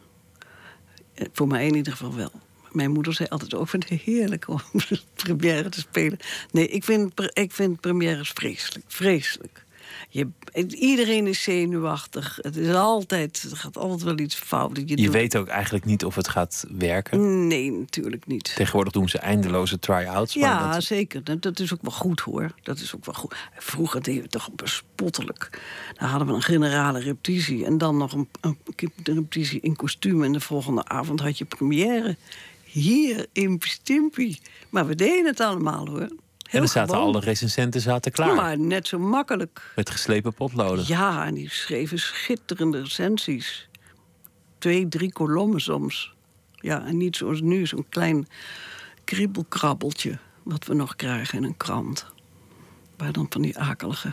Eh, 1.13 1.27
Voor 1.33 1.47
mij 1.47 1.67
in 1.67 1.75
ieder 1.75 1.91
geval 1.91 2.15
wel. 2.15 2.31
Mijn 2.71 2.91
moeder 2.91 3.13
zei 3.13 3.29
altijd 3.29 3.53
ook, 3.53 3.69
vind 3.69 3.89
het 3.89 4.01
heerlijk 4.01 4.47
om 4.47 4.61
première 5.23 5.69
te 5.69 5.79
spelen. 5.79 6.17
Nee, 6.51 6.67
ik 6.67 6.83
vind, 6.83 7.31
ik 7.33 7.51
vind 7.51 7.79
premières 7.79 8.29
vreselijk. 8.29 8.85
Vreselijk. 8.87 9.65
Je, 10.09 10.27
iedereen 10.67 11.27
is 11.27 11.43
zenuwachtig. 11.43 12.39
Het 12.41 12.55
is 12.55 12.73
altijd, 12.73 13.47
er 13.51 13.57
gaat 13.57 13.77
altijd 13.77 14.01
wel 14.03 14.19
iets 14.19 14.35
fout. 14.35 14.77
Je 14.85 14.95
doet- 14.95 15.09
weet 15.11 15.37
ook 15.37 15.47
eigenlijk 15.47 15.85
niet 15.85 16.05
of 16.05 16.15
het 16.15 16.27
gaat 16.27 16.65
werken. 16.71 17.47
Nee, 17.47 17.71
natuurlijk 17.71 18.27
niet. 18.27 18.55
Tegenwoordig 18.55 18.93
doen 18.93 19.09
ze 19.09 19.17
eindeloze 19.19 19.79
try-outs. 19.79 20.35
maar 20.35 20.49
Ja, 20.49 20.71
dat- 20.73 20.83
zeker. 20.83 21.39
Dat, 21.39 21.59
is 21.59 21.73
ook 21.73 21.81
wel 21.81 21.91
goed 21.91 22.19
hoor. 22.19 22.51
Dat 22.63 22.79
is 22.79 22.95
ook 22.95 23.05
wel 23.05 23.15
goed. 23.15 23.35
Vroeger 23.57 24.03
deden 24.03 24.21
we 24.23 24.27
toch 24.29 24.51
bespottelijk. 24.55 25.61
Dan 25.97 26.09
hadden 26.09 26.27
we 26.27 26.33
een 26.33 26.41
generale 26.41 26.99
repetitie 26.99 27.65
en 27.65 27.77
dan 27.77 27.97
nog 27.97 28.13
een, 28.13 28.27
een, 28.41 28.57
een 28.75 28.91
repetitie 29.03 29.59
in 29.59 29.75
kostuum. 29.75 30.23
En 30.23 30.31
de 30.31 30.39
volgende 30.39 30.85
avond 30.85 31.19
had 31.19 31.37
je 31.37 31.45
première. 31.45 32.15
Hier 32.63 33.25
in 33.31 33.57
Stimpy. 33.59 34.37
Maar 34.69 34.87
we 34.87 34.95
deden 34.95 35.25
het 35.25 35.39
allemaal 35.39 35.87
hoor. 35.87 36.07
En 36.49 36.61
er 36.61 36.67
zaten 36.67 36.95
gewoon. 36.95 37.13
alle 37.13 37.19
recensenten 37.19 37.81
zaten 37.81 38.11
klaar. 38.11 38.35
Maar 38.35 38.59
net 38.59 38.87
zo 38.87 38.99
makkelijk. 38.99 39.71
Met 39.75 39.89
geslepen 39.89 40.33
potloden. 40.33 40.83
Ja, 40.87 41.25
en 41.25 41.33
die 41.33 41.49
schreven 41.49 41.99
schitterende 41.99 42.81
recensies. 42.81 43.69
Twee, 44.57 44.87
drie 44.87 45.11
kolommen 45.13 45.61
soms. 45.61 46.13
Ja, 46.55 46.85
en 46.85 46.97
niet 46.97 47.15
zoals 47.15 47.41
nu, 47.41 47.65
zo'n 47.67 47.85
klein 47.89 48.27
kriebelkrabbeltje... 49.03 50.17
wat 50.43 50.65
we 50.65 50.73
nog 50.73 50.95
krijgen 50.95 51.37
in 51.37 51.43
een 51.43 51.57
krant. 51.57 52.05
Waar 52.97 53.11
dan 53.11 53.25
van 53.29 53.41
die 53.41 53.57
akelige 53.57 54.11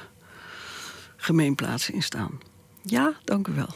gemeenplaatsen 1.16 1.94
in 1.94 2.02
staan. 2.02 2.40
Ja, 2.82 3.12
dank 3.24 3.48
u 3.48 3.52
wel. 3.52 3.74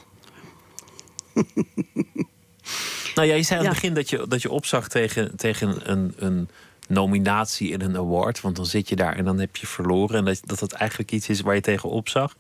Nou 3.14 3.28
ja, 3.28 3.34
je 3.34 3.42
zei 3.42 3.60
aan 3.60 3.66
het 3.66 3.74
Ja. 3.74 3.80
begin 3.80 3.94
dat 3.94 4.10
je, 4.10 4.24
dat 4.28 4.42
je 4.42 4.50
opzag 4.50 4.88
tegen, 4.88 5.36
tegen 5.36 5.90
een, 5.90 6.12
een 6.16 6.48
nominatie 6.88 7.72
en 7.72 7.80
een 7.80 7.96
award. 7.96 8.40
Want 8.40 8.56
dan 8.56 8.66
zit 8.66 8.88
je 8.88 8.96
daar 8.96 9.16
en 9.16 9.24
dan 9.24 9.38
heb 9.38 9.56
je 9.56 9.66
verloren. 9.66 10.16
En 10.16 10.24
dat 10.24 10.40
dat, 10.44 10.58
dat 10.58 10.72
eigenlijk 10.72 11.12
iets 11.12 11.28
is 11.28 11.40
waar 11.40 11.54
je 11.54 11.60
tegen 11.60 11.88
opzag. 11.88 12.36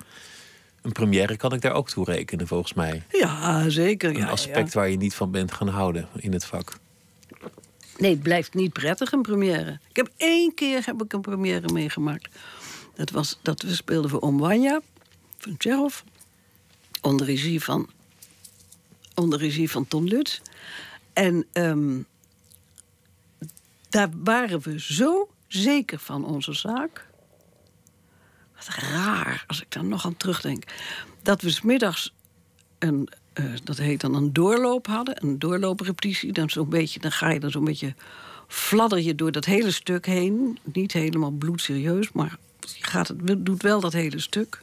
Een 0.82 0.92
première 0.92 1.36
kan 1.36 1.52
ik 1.52 1.60
daar 1.60 1.72
ook 1.72 1.88
toe 1.88 2.04
rekenen, 2.04 2.46
volgens 2.46 2.74
mij. 2.74 3.02
Ja, 3.10 3.68
zeker. 3.68 4.10
Een 4.10 4.16
ja, 4.16 4.28
aspect 4.28 4.72
ja. 4.72 4.78
waar 4.78 4.90
je 4.90 4.96
niet 4.96 5.14
van 5.14 5.30
bent 5.30 5.52
gaan 5.52 5.68
houden 5.68 6.08
in 6.16 6.32
het 6.32 6.44
vak. 6.44 6.78
Nee, 7.98 8.10
het 8.10 8.22
blijft 8.22 8.54
niet 8.54 8.72
prettig, 8.72 9.12
een 9.12 9.22
première. 9.22 9.78
Ik 9.88 9.96
heb 9.96 10.10
één 10.16 10.54
keer 10.54 10.82
heb 10.84 11.02
ik 11.02 11.12
een 11.12 11.20
première 11.20 11.72
meegemaakt. 11.72 12.28
Dat 12.94 13.10
was 13.10 13.38
dat 13.42 13.62
we 13.62 13.74
speelden 13.74 14.10
voor 14.10 14.20
Omwanja 14.20 14.80
van 15.38 15.56
Tjerov. 15.56 16.00
Onder 17.00 17.26
regie 17.26 17.62
van, 17.62 17.88
onder 19.14 19.38
regie 19.38 19.70
van 19.70 19.88
Tom 19.88 20.06
Lutz. 20.06 20.40
En 21.12 21.46
ehm, 21.52 21.98
daar 23.88 24.08
waren 24.24 24.60
we 24.60 24.80
zo 24.80 25.28
zeker 25.46 25.98
van 25.98 26.24
onze 26.24 26.52
zaak. 26.52 27.06
Wat 28.56 28.68
raar, 28.68 29.44
als 29.46 29.60
ik 29.60 29.70
daar 29.70 29.84
nog 29.84 30.04
aan 30.04 30.16
terugdenk. 30.16 30.64
Dat 31.22 31.42
we 31.42 31.50
smiddags 31.50 32.14
een, 32.78 33.08
eh, 33.32 33.44
dat 33.64 33.76
heet 33.76 34.00
dan 34.00 34.14
een 34.14 34.32
doorloop 34.32 34.86
hadden. 34.86 35.24
Een 35.24 35.38
doorlooprepetitie. 35.38 36.32
Dan, 36.32 36.50
zo'n 36.50 36.68
beetje, 36.68 37.00
dan 37.00 37.12
ga 37.12 37.30
je 37.30 37.40
dan 37.40 37.50
zo'n 37.50 37.64
beetje... 37.64 37.94
fladder 38.48 39.00
je 39.00 39.14
door 39.14 39.32
dat 39.32 39.44
hele 39.44 39.70
stuk 39.70 40.06
heen. 40.06 40.58
Niet 40.72 40.92
helemaal 40.92 41.30
bloedserieus, 41.30 42.12
maar 42.12 42.36
je 42.60 42.84
gaat 42.84 43.08
het, 43.08 43.46
doet 43.46 43.62
wel 43.62 43.80
dat 43.80 43.92
hele 43.92 44.20
stuk. 44.20 44.62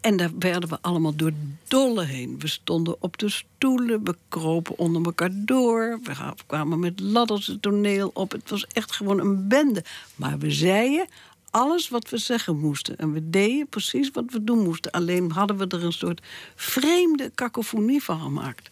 En 0.00 0.16
daar 0.16 0.30
werden 0.38 0.68
we 0.68 0.78
allemaal 0.80 1.16
door 1.16 1.32
dolle 1.68 2.04
heen. 2.04 2.38
We 2.38 2.48
stonden 2.48 3.02
op 3.02 3.18
de 3.18 3.28
stoelen, 3.28 4.04
we 4.04 4.16
kropen 4.28 4.78
onder 4.78 5.04
elkaar 5.04 5.30
door. 5.32 6.00
We 6.02 6.34
kwamen 6.46 6.78
met 6.78 7.00
ladders 7.00 7.46
het 7.46 7.62
toneel 7.62 8.10
op. 8.14 8.32
Het 8.32 8.50
was 8.50 8.66
echt 8.66 8.92
gewoon 8.92 9.20
een 9.20 9.48
bende. 9.48 9.84
Maar 10.14 10.38
we 10.38 10.50
zeiden 10.50 11.06
alles 11.50 11.88
wat 11.88 12.10
we 12.10 12.18
zeggen 12.18 12.58
moesten. 12.58 12.98
En 12.98 13.12
we 13.12 13.30
deden 13.30 13.68
precies 13.68 14.10
wat 14.10 14.24
we 14.28 14.44
doen 14.44 14.62
moesten. 14.62 14.90
Alleen 14.90 15.30
hadden 15.30 15.56
we 15.56 15.66
er 15.66 15.84
een 15.84 15.92
soort 15.92 16.22
vreemde 16.54 17.30
kakofonie 17.34 18.02
van 18.02 18.20
gemaakt. 18.20 18.70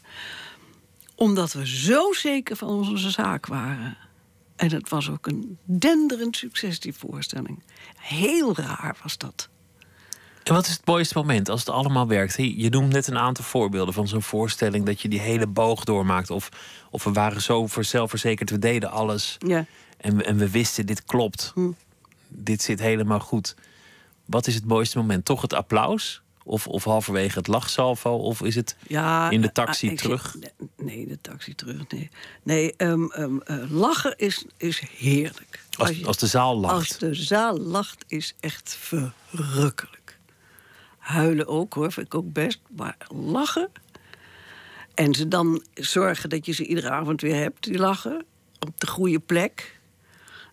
Omdat 1.15 1.53
we 1.53 1.67
zo 1.67 2.13
zeker 2.13 2.57
van 2.57 2.69
onze 2.69 3.11
zaak 3.11 3.47
waren. 3.47 3.97
En 4.57 4.73
het 4.73 4.89
was 4.89 5.11
ook 5.11 5.27
een 5.27 5.59
denderend 5.65 6.37
succes, 6.37 6.81
die 6.81 6.95
voorstelling. 6.95 7.63
Heel 7.97 8.57
raar 8.57 8.97
was 9.03 9.19
dat. 9.19 9.49
En 10.45 10.55
wat 10.55 10.67
is 10.67 10.73
het 10.73 10.87
mooiste 10.87 11.19
moment 11.19 11.49
als 11.49 11.61
het 11.61 11.69
allemaal 11.69 12.07
werkt? 12.07 12.35
Je 12.37 12.69
noemt 12.71 12.93
net 12.93 13.07
een 13.07 13.19
aantal 13.19 13.45
voorbeelden 13.45 13.95
van 13.95 14.09
zo'n 14.09 14.23
voorstelling 14.23 14.87
dat 14.87 15.01
je 15.01 15.09
die 15.09 15.21
hele 15.21 15.47
boog 15.47 15.85
doormaakt. 15.85 16.31
Of, 16.31 16.49
of 16.91 17.05
we 17.05 17.13
waren 17.13 17.43
zo 17.43 17.67
voor 17.67 17.85
zelfverzekerd, 17.85 18.51
we 18.51 18.59
deden 18.59 18.91
alles. 18.91 19.37
Ja. 19.47 19.67
En, 19.97 20.17
we- 20.17 20.25
en 20.25 20.37
we 20.37 20.51
wisten, 20.51 20.87
dit 20.87 21.05
klopt. 21.05 21.51
Hm. 21.55 21.71
Dit 22.29 22.63
zit 22.63 22.79
helemaal 22.81 23.21
goed. 23.21 23.55
Wat 24.25 24.47
is 24.47 24.55
het 24.55 24.65
mooiste 24.65 24.99
moment? 24.99 25.25
Toch 25.25 25.43
het 25.43 25.53
applaus? 25.53 26.23
Of, 26.47 26.67
of 26.67 26.85
halverwege 26.85 27.39
het 27.39 27.47
lachsalvo? 27.47 28.11
Of 28.11 28.43
is 28.43 28.55
het 28.55 28.77
Ja, 28.87 29.31
in 29.31 29.41
de 29.41 29.47
eh, 29.47 29.53
taxi 29.53 29.89
ah, 29.91 29.97
terug? 29.97 30.37
Nee, 30.77 31.07
de 31.07 31.19
taxi 31.21 31.55
terug. 31.55 31.77
Nee, 31.89 32.11
nee 32.43 32.75
ehm, 32.77 33.05
ehm, 33.11 33.39
eh, 33.45 33.57
lachen 33.71 34.17
is, 34.17 34.45
is 34.57 34.83
heerlijk. 34.97 35.65
Als, 35.79 35.91
je- 35.91 36.07
als 36.07 36.17
de 36.17 36.27
zaal 36.27 36.57
lacht. 36.61 36.75
Als 36.75 36.99
de 36.99 37.15
zaal 37.15 37.59
lacht, 37.59 38.05
is 38.09 38.35
echt 38.41 38.77
verrukkelijk. 38.81 40.04
Huilen 41.05 41.47
ook 41.47 41.75
hoor, 41.75 41.93
vind 41.93 42.07
ik 42.07 42.15
ook 42.15 42.33
best. 42.33 42.61
Maar 42.77 42.97
lachen. 43.09 43.71
En 44.95 45.15
ze 45.15 45.29
dan 45.29 45.65
zorgen 45.75 46.29
dat 46.31 46.47
je 46.47 46.53
ze 46.53 46.67
iedere 46.67 46.91
avond 46.91 47.21
weer 47.21 47.35
hebt, 47.35 47.65
die 47.65 47.79
lachen. 47.79 48.25
Op 48.67 48.81
de 48.81 48.87
goede 48.87 49.19
plek. 49.19 49.81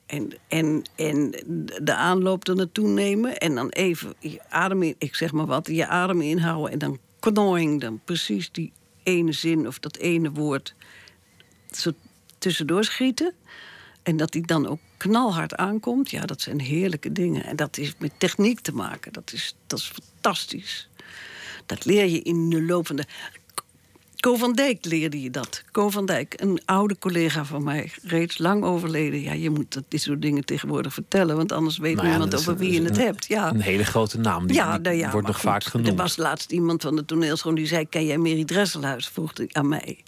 En, 0.05 0.33
en, 0.47 0.83
en 0.95 1.31
de 1.81 1.93
aanloop 1.93 2.47
er 2.47 2.55
naartoe 2.55 2.87
nemen. 2.87 3.37
En 3.37 3.55
dan 3.55 3.69
even 3.69 4.13
je 4.19 4.41
adem 4.49 4.83
in, 4.83 4.95
ik 4.97 5.15
zeg 5.15 5.31
maar 5.31 5.45
wat, 5.45 5.67
je 5.67 5.87
adem 5.87 6.21
inhouden. 6.21 6.71
En 6.71 6.79
dan 6.79 6.99
knoing, 7.19 7.81
dan 7.81 7.99
precies 8.03 8.51
die 8.51 8.71
ene 9.03 9.31
zin 9.31 9.67
of 9.67 9.79
dat 9.79 9.97
ene 9.97 10.31
woord 10.31 10.75
tussendoor 12.37 12.83
schieten. 12.83 13.33
En 14.03 14.17
dat 14.17 14.31
die 14.31 14.45
dan 14.45 14.67
ook 14.67 14.79
knalhard 14.97 15.55
aankomt. 15.55 16.11
Ja, 16.11 16.25
dat 16.25 16.41
zijn 16.41 16.59
heerlijke 16.59 17.11
dingen. 17.11 17.45
En 17.45 17.55
dat 17.55 17.77
is 17.77 17.93
met 17.99 18.11
techniek 18.17 18.59
te 18.59 18.71
maken. 18.71 19.13
Dat 19.13 19.31
is, 19.33 19.55
dat 19.67 19.79
is 19.79 19.91
fantastisch. 19.93 20.89
Dat 21.65 21.85
leer 21.85 22.05
je 22.05 22.21
in 22.21 22.49
de 22.49 22.63
loop 22.63 22.87
van 22.87 22.95
de... 22.95 23.05
Co 24.19 24.35
van 24.35 24.53
Dijk 24.53 24.85
leerde 24.85 25.21
je 25.21 25.29
dat. 25.31 25.63
Co 25.71 25.89
van 25.89 26.05
Dijk, 26.05 26.33
een 26.41 26.61
oude 26.65 26.97
collega 26.99 27.45
van 27.45 27.63
mij, 27.63 27.91
reeds 28.03 28.37
lang 28.37 28.63
overleden. 28.63 29.21
Ja, 29.21 29.33
je 29.33 29.49
moet 29.49 29.73
dat, 29.73 29.83
dit 29.87 30.01
soort 30.01 30.21
dingen 30.21 30.45
tegenwoordig 30.45 30.93
vertellen... 30.93 31.35
want 31.35 31.51
anders 31.51 31.77
weet 31.77 31.95
Nou 31.95 32.07
ja, 32.07 32.11
niemand 32.13 32.35
over 32.35 32.57
wie 32.57 32.71
je 32.73 32.81
het 32.81 32.97
een- 32.97 33.03
hebt. 33.03 33.25
Ja. 33.25 33.49
Een 33.49 33.61
hele 33.61 33.83
grote 33.85 34.17
naam. 34.19 34.47
Die, 34.47 34.55
ja, 34.55 34.77
nou 34.77 34.95
ja, 34.95 35.11
wordt 35.11 35.27
nog 35.27 35.35
goed, 35.35 35.45
vaak 35.45 35.63
genoemd. 35.63 35.87
Er 35.89 35.95
was 35.95 36.17
laatst 36.17 36.51
iemand 36.51 36.81
van 36.81 36.95
de 36.95 37.05
toneelschool 37.05 37.55
die 37.55 37.65
zei... 37.67 37.89
ken 37.89 38.05
jij 38.05 38.17
Mary 38.17 38.45
Dresselhuis? 38.45 39.07
Vroeg 39.07 39.31
hij 39.33 39.47
aan 39.51 39.67
mij. 39.67 39.99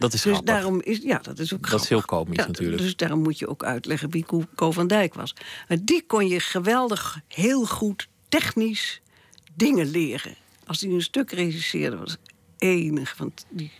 Dat 0.00 0.12
is 0.12 0.22
Dus 0.22 0.32
grappig. 0.32 0.54
daarom 0.54 0.80
is, 0.80 0.98
ja, 1.02 1.18
dat 1.18 1.38
is 1.38 1.54
ook 1.54 1.70
Dat 1.70 1.82
is 1.82 1.88
heel 1.88 2.02
komisch 2.02 2.36
Ja, 2.36 2.46
natuurlijk. 2.46 2.82
Dus 2.82 2.96
daarom 2.96 3.22
moet 3.22 3.38
je 3.38 3.48
ook 3.48 3.64
uitleggen 3.64 4.10
wie 4.10 4.24
Co 4.54 4.70
van 4.70 4.86
Dijk 4.86 5.14
was. 5.14 5.34
Maar 5.68 5.78
die 5.82 6.04
kon 6.06 6.28
je 6.28 6.40
geweldig, 6.40 7.20
heel 7.28 7.66
goed, 7.66 8.08
technisch 8.28 9.00
dingen 9.54 9.90
leren. 9.90 10.34
Als 10.66 10.80
hij 10.80 10.90
een 10.90 11.02
stuk 11.02 11.30
regisseerde, 11.30 11.96
was 11.96 12.16
enig. 12.58 13.14
Want 13.18 13.46
die, 13.48 13.72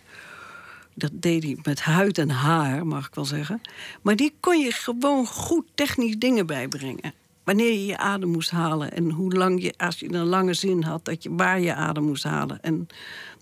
dat 0.93 1.11
deed 1.13 1.43
hij 1.43 1.57
met 1.63 1.81
huid 1.81 2.17
en 2.17 2.29
haar, 2.29 2.87
mag 2.87 3.07
ik 3.07 3.15
wel 3.15 3.25
zeggen. 3.25 3.61
Maar 4.01 4.15
die 4.15 4.33
kon 4.39 4.59
je 4.59 4.71
gewoon 4.71 5.25
goed 5.25 5.65
technisch 5.75 6.17
dingen 6.17 6.45
bijbrengen. 6.45 7.13
Wanneer 7.43 7.71
je 7.71 7.85
je 7.85 7.97
adem 7.97 8.29
moest 8.29 8.51
halen 8.51 8.91
en 8.91 9.09
hoe 9.09 9.33
lang 9.33 9.61
je, 9.61 9.73
als 9.77 9.99
je 9.99 10.13
een 10.13 10.25
lange 10.25 10.53
zin 10.53 10.83
had, 10.83 11.05
dat 11.05 11.23
je 11.23 11.35
waar 11.35 11.59
je 11.59 11.73
adem 11.73 12.03
moest 12.03 12.23
halen. 12.23 12.61
En 12.61 12.87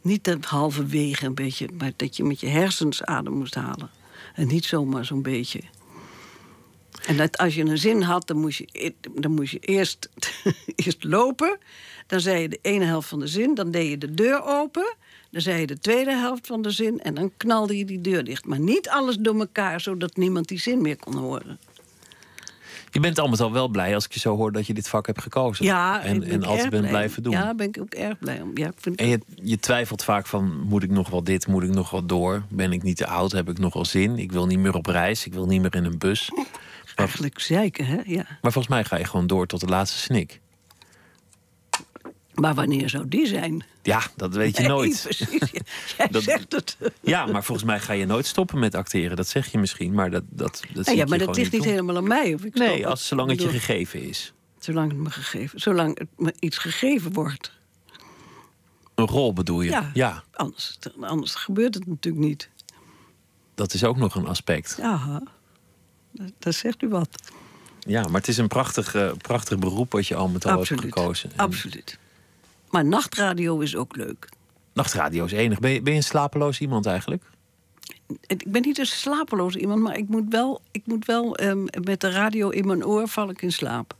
niet 0.01 0.23
dat 0.23 0.45
halverwege 0.45 1.25
een 1.25 1.35
beetje, 1.35 1.67
maar 1.77 1.91
dat 1.95 2.17
je 2.17 2.23
met 2.23 2.39
je 2.39 2.47
hersens 2.47 3.03
adem 3.03 3.33
moest 3.33 3.55
halen. 3.55 3.89
En 4.35 4.47
niet 4.47 4.65
zomaar 4.65 5.05
zo'n 5.05 5.21
beetje. 5.21 5.61
En 7.05 7.17
dat 7.17 7.37
als 7.37 7.55
je 7.55 7.63
een 7.63 7.77
zin 7.77 8.01
had, 8.01 8.27
dan 8.27 8.37
moest 8.37 8.57
je, 8.57 8.67
e- 8.71 9.09
dan 9.13 9.31
moest 9.31 9.51
je 9.51 9.59
eerst, 9.59 10.09
eerst 10.75 11.03
lopen. 11.03 11.57
Dan 12.07 12.19
zei 12.19 12.41
je 12.41 12.49
de 12.49 12.59
ene 12.61 12.85
helft 12.85 13.07
van 13.07 13.19
de 13.19 13.27
zin, 13.27 13.55
dan 13.55 13.71
deed 13.71 13.89
je 13.89 13.97
de 13.97 14.13
deur 14.13 14.43
open. 14.43 14.95
Dan 15.31 15.41
zei 15.41 15.59
je 15.59 15.67
de 15.67 15.79
tweede 15.79 16.11
helft 16.11 16.47
van 16.47 16.61
de 16.61 16.71
zin 16.71 16.99
en 16.99 17.13
dan 17.13 17.31
knalde 17.37 17.77
je 17.77 17.85
die 17.85 18.01
deur 18.01 18.23
dicht. 18.23 18.45
Maar 18.45 18.59
niet 18.59 18.89
alles 18.89 19.17
door 19.17 19.39
elkaar, 19.39 19.81
zodat 19.81 20.15
niemand 20.15 20.47
die 20.47 20.59
zin 20.59 20.81
meer 20.81 20.97
kon 20.97 21.15
horen. 21.15 21.59
Je 22.91 22.99
bent 22.99 23.19
allemaal 23.19 23.39
al 23.39 23.51
wel 23.51 23.67
blij 23.67 23.95
als 23.95 24.05
ik 24.05 24.11
je 24.11 24.19
zo 24.19 24.35
hoor 24.35 24.51
dat 24.51 24.67
je 24.67 24.73
dit 24.73 24.89
vak 24.89 25.05
hebt 25.05 25.21
gekozen. 25.21 25.65
Ja, 25.65 26.03
en, 26.03 26.19
ben 26.19 26.29
en 26.29 26.43
altijd 26.43 26.69
bent 26.69 26.81
blij. 26.81 26.89
blijven 26.89 27.23
doen. 27.23 27.31
Ja, 27.31 27.43
daar 27.43 27.55
ben 27.55 27.67
ik 27.67 27.77
ook 27.79 27.93
erg 27.93 28.19
blij 28.19 28.41
om. 28.41 28.51
Ja, 28.53 28.67
ik 28.67 28.77
vind 28.77 28.99
En 28.99 29.07
je, 29.07 29.19
je 29.35 29.59
twijfelt 29.59 30.03
vaak 30.03 30.27
van, 30.27 30.59
moet 30.59 30.83
ik 30.83 30.89
nog 30.89 31.09
wel 31.09 31.23
dit, 31.23 31.47
moet 31.47 31.63
ik 31.63 31.69
nog 31.69 31.89
wel 31.89 32.05
door? 32.05 32.43
Ben 32.49 32.71
ik 32.71 32.83
niet 32.83 32.97
te 32.97 33.07
oud, 33.07 33.31
heb 33.31 33.49
ik 33.49 33.59
nog 33.59 33.73
wel 33.73 33.85
zin? 33.85 34.17
Ik 34.17 34.31
wil 34.31 34.45
niet 34.45 34.59
meer 34.59 34.75
op 34.75 34.85
reis, 34.85 35.25
ik 35.25 35.33
wil 35.33 35.45
niet 35.45 35.61
meer 35.61 35.75
in 35.75 35.85
een 35.85 35.97
bus. 35.97 36.31
eigenlijk 36.95 37.39
zeiken, 37.39 37.85
hè? 37.85 37.97
Ja. 38.05 38.25
Maar 38.41 38.51
volgens 38.51 38.67
mij 38.67 38.83
ga 38.83 38.97
je 38.97 39.05
gewoon 39.05 39.27
door 39.27 39.47
tot 39.47 39.59
de 39.59 39.67
laatste 39.67 39.97
snik. 39.97 40.39
Maar 42.39 42.53
wanneer 42.55 42.89
zou 42.89 43.07
die 43.07 43.27
zijn? 43.27 43.63
Ja, 43.83 44.01
dat 44.15 44.33
weet 44.33 44.55
je 44.55 44.61
Nee, 44.61 44.71
nooit. 44.71 45.01
precies. 45.03 45.51
Jij 45.97 46.07
Dat- 46.11 46.23
zegt 46.23 46.51
het. 46.51 46.77
Ja, 47.01 47.25
maar 47.25 47.43
volgens 47.43 47.67
mij 47.67 47.79
ga 47.79 47.93
je 47.93 48.05
nooit 48.05 48.25
stoppen 48.25 48.59
met 48.59 48.75
acteren. 48.75 49.17
Dat 49.17 49.27
zeg 49.27 49.51
je 49.51 49.57
misschien, 49.57 49.93
maar 49.93 50.11
dat, 50.11 50.23
dat, 50.29 50.51
dat 50.51 50.61
Ja, 50.73 50.83
zie 50.83 50.95
ja, 50.95 51.03
ik 51.03 51.09
maar 51.09 51.17
dat 51.17 51.35
ligt 51.35 51.51
niet 51.51 51.61
doen. 51.61 51.71
helemaal 51.71 51.97
aan 51.97 52.07
mij. 52.07 52.33
Of 52.33 52.43
ik 52.43 52.53
Nee, 52.53 52.77
stop 52.77 52.85
als, 52.89 53.07
zolang 53.07 53.29
het 53.29 53.41
je 53.41 53.49
gegeven 53.49 54.01
is. 54.03 54.33
Zolang 54.59 54.91
het 54.91 54.99
me 54.99 55.09
gegeven, 55.09 55.59
zolang 55.59 55.97
het 55.99 56.07
me 56.17 56.33
iets 56.39 56.57
gegeven 56.57 57.13
wordt. 57.13 57.51
Een 58.95 59.07
rol 59.07 59.33
bedoel 59.33 59.61
je? 59.61 59.69
Ja. 59.69 59.91
ja. 59.93 60.23
Anders, 60.33 60.77
anders 61.01 61.35
gebeurt 61.35 61.73
het 61.73 61.87
natuurlijk 61.87 62.25
niet. 62.25 62.49
Dat 63.55 63.73
is 63.73 63.83
ook 63.83 63.97
nog 63.97 64.15
een 64.15 64.27
aspect. 64.27 64.75
Ja, 64.77 65.21
dat, 66.11 66.31
dat 66.39 66.53
zegt 66.55 66.81
u 66.83 66.87
wat. 66.89 67.09
Ja, 67.79 68.01
maar 68.03 68.19
het 68.19 68.27
is 68.27 68.37
een 68.37 68.47
prachtig, 68.47 68.95
prachtig 69.17 69.59
beroep 69.59 69.91
wat 69.91 70.07
je 70.07 70.15
al 70.15 70.27
met 70.27 70.45
al 70.45 70.55
hebt 70.65 70.81
gekozen. 70.81 71.31
En 71.31 71.37
Absoluut. 71.37 71.97
Maar 72.69 72.85
nachtradio 72.85 73.59
is 73.59 73.75
ook 73.75 73.95
leuk. 73.95 74.29
Nachtradio 74.73 75.25
is 75.25 75.31
enig. 75.31 75.59
Ben 75.59 75.71
je, 75.71 75.81
ben 75.81 75.93
je 75.93 75.99
een 75.99 76.03
slapeloos 76.05 76.59
iemand 76.59 76.85
eigenlijk? 76.85 77.23
Ik 78.27 78.51
ben 78.51 78.61
niet 78.61 78.77
een 78.77 78.85
slapeloos 78.85 79.55
iemand, 79.55 79.81
maar 79.81 79.97
ik 79.97 80.07
moet 80.07 80.25
wel, 80.29 80.61
ik 80.71 80.81
moet 80.85 81.05
wel 81.05 81.35
ehm, 81.35 81.65
met 81.83 82.01
de 82.01 82.11
radio 82.11 82.49
in 82.49 82.67
mijn 82.67 82.85
oor 82.85 83.07
val 83.07 83.29
ik 83.29 83.41
in 83.41 83.51
slaap. 83.51 83.97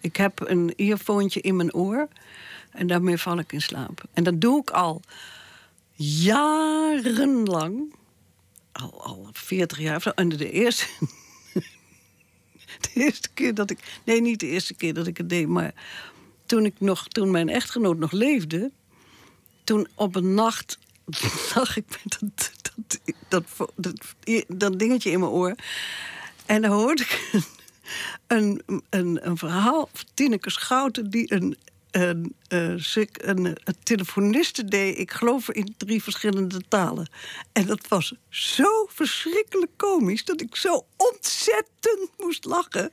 Ik 0.00 0.16
heb 0.16 0.40
een 0.48 0.74
earphone 0.76 1.28
in 1.28 1.56
mijn 1.56 1.74
oor 1.74 2.08
en 2.70 2.86
daarmee 2.86 3.18
val 3.18 3.38
ik 3.38 3.52
in 3.52 3.62
slaap. 3.62 4.04
En 4.12 4.24
dat 4.24 4.40
doe 4.40 4.60
ik 4.60 4.70
al 4.70 5.00
jarenlang. 5.96 7.94
Al, 8.72 9.04
al 9.04 9.28
40 9.32 9.78
jaar 9.78 9.96
of 9.96 10.02
zo. 10.02 10.10
En 10.10 10.28
de 10.28 10.50
eerste, 10.50 10.86
de 12.80 12.90
eerste 12.94 13.28
keer 13.34 13.54
dat 13.54 13.70
ik. 13.70 14.00
Nee, 14.04 14.20
niet 14.20 14.40
de 14.40 14.46
eerste 14.46 14.74
keer 14.74 14.94
dat 14.94 15.06
ik 15.06 15.16
het 15.16 15.28
deed, 15.28 15.48
maar 15.48 15.74
toen, 16.46 16.64
ik 16.64 16.80
nog, 16.80 17.08
toen 17.08 17.30
mijn 17.30 17.48
echtgenoot 17.48 17.98
nog 17.98 18.12
leefde. 18.12 18.70
Toen 19.64 19.88
op 19.94 20.16
een 20.16 20.34
nacht 20.34 20.78
lag 21.54 21.76
ik 21.76 21.84
met 21.88 22.18
dat, 22.20 22.52
dat, 23.28 23.68
dat, 23.74 23.94
dat, 24.48 24.78
dingetje 24.78 25.10
in 25.10 25.20
mijn 25.20 25.32
oor. 25.32 25.54
En 26.46 26.62
dan 26.62 26.70
hoorde 26.70 27.02
ik 27.02 27.42
een, 28.26 28.62
een, 28.90 29.26
een 29.26 29.36
verhaal 29.36 29.88
van 29.92 30.06
Tineke 30.14 30.50
Schouten... 30.50 31.10
die 31.10 31.32
een, 31.32 31.56
een, 31.90 32.34
een 32.48 33.56
telefoniste 33.82 34.64
deed, 34.64 34.98
ik 34.98 35.10
geloof 35.10 35.50
in 35.50 35.74
drie 35.76 36.02
verschillende 36.02 36.60
talen. 36.68 37.10
En 37.52 37.66
dat 37.66 37.88
was 37.88 38.14
zo 38.28 38.86
verschrikkelijk 38.88 39.72
komisch... 39.76 40.24
dat 40.24 40.40
ik 40.40 40.56
zo 40.56 40.86
ontzettend 40.96 42.10
moest 42.18 42.44
lachen. 42.44 42.90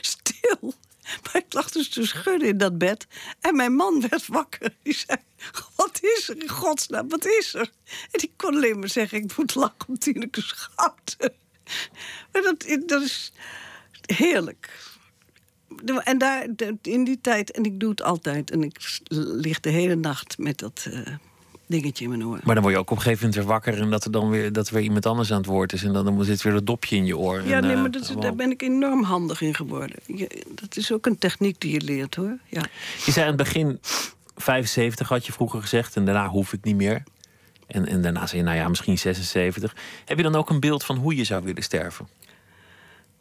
Stil. 0.00 0.74
Maar 1.22 1.36
ik 1.36 1.52
lag 1.52 1.70
dus 1.70 1.88
te 1.88 2.06
schudden 2.06 2.48
in 2.48 2.58
dat 2.58 2.78
bed. 2.78 3.06
En 3.40 3.56
mijn 3.56 3.74
man 3.74 4.06
werd 4.08 4.26
wakker. 4.26 4.74
Die 4.82 4.94
zei, 4.94 5.18
wat 5.76 5.98
is 6.02 6.28
er 6.28 6.42
in 6.42 6.48
godsnaam, 6.48 7.08
wat 7.08 7.26
is 7.26 7.54
er? 7.54 7.70
En 8.10 8.22
ik 8.22 8.30
kon 8.36 8.54
alleen 8.54 8.78
maar 8.78 8.88
zeggen, 8.88 9.22
ik 9.22 9.36
moet 9.36 9.54
lachen 9.54 9.88
om 9.88 9.98
Tineke 9.98 10.40
Schouten. 10.42 11.32
Maar 12.32 12.42
dat, 12.42 12.64
dat 12.86 13.02
is 13.02 13.32
heerlijk. 14.06 14.92
En 15.84 16.18
daar, 16.18 16.46
in 16.82 17.04
die 17.04 17.20
tijd, 17.20 17.50
en 17.50 17.64
ik 17.64 17.80
doe 17.80 17.90
het 17.90 18.02
altijd... 18.02 18.50
en 18.50 18.62
ik 18.62 19.00
lig 19.08 19.60
de 19.60 19.70
hele 19.70 19.94
nacht 19.94 20.38
met 20.38 20.58
dat 20.58 20.86
uh, 20.88 21.06
dingetje 21.66 22.04
in 22.04 22.10
mijn 22.10 22.26
oor. 22.26 22.40
Maar 22.44 22.54
dan 22.54 22.62
word 22.62 22.74
je 22.74 22.80
ook 22.80 22.90
op 22.90 22.96
een 22.96 23.02
gegeven 23.02 23.24
moment 23.26 23.44
weer 23.44 23.52
wakker... 23.52 23.80
en 23.80 23.90
dat 23.90 24.04
er 24.04 24.10
dan 24.10 24.30
weer, 24.30 24.52
dat 24.52 24.68
er 24.68 24.74
weer 24.74 24.82
iemand 24.82 25.06
anders 25.06 25.30
aan 25.30 25.36
het 25.36 25.46
woord 25.46 25.72
is... 25.72 25.84
en 25.84 25.92
dan, 25.92 26.04
dan 26.04 26.24
zit 26.24 26.42
weer 26.42 26.52
dat 26.52 26.66
dopje 26.66 26.96
in 26.96 27.06
je 27.06 27.18
oor. 27.18 27.42
Ja, 27.46 27.56
en, 27.56 27.66
nee, 27.66 27.76
maar 27.76 27.90
dat, 27.90 28.14
daar 28.18 28.34
ben 28.34 28.50
ik 28.50 28.62
enorm 28.62 29.02
handig 29.02 29.40
in 29.40 29.54
geworden. 29.54 29.96
Je, 30.06 30.44
dat 30.48 30.76
is 30.76 30.92
ook 30.92 31.06
een 31.06 31.18
techniek 31.18 31.60
die 31.60 31.72
je 31.72 31.80
leert, 31.80 32.14
hoor. 32.14 32.38
Ja. 32.48 32.62
Je 33.04 33.12
zei 33.12 33.26
aan 33.26 33.36
het 33.36 33.42
begin 33.42 33.78
75 34.36 35.08
had 35.08 35.26
je 35.26 35.32
vroeger 35.32 35.60
gezegd... 35.60 35.96
en 35.96 36.04
daarna 36.04 36.28
hoef 36.28 36.52
ik 36.52 36.64
niet 36.64 36.76
meer. 36.76 37.02
En, 37.66 37.86
en 37.86 38.02
daarna 38.02 38.26
zei 38.26 38.40
je, 38.40 38.46
nou 38.46 38.58
ja, 38.58 38.68
misschien 38.68 38.98
76. 38.98 39.76
Heb 40.04 40.16
je 40.16 40.22
dan 40.22 40.34
ook 40.34 40.50
een 40.50 40.60
beeld 40.60 40.84
van 40.84 40.96
hoe 40.96 41.16
je 41.16 41.24
zou 41.24 41.44
willen 41.44 41.62
sterven? 41.62 42.08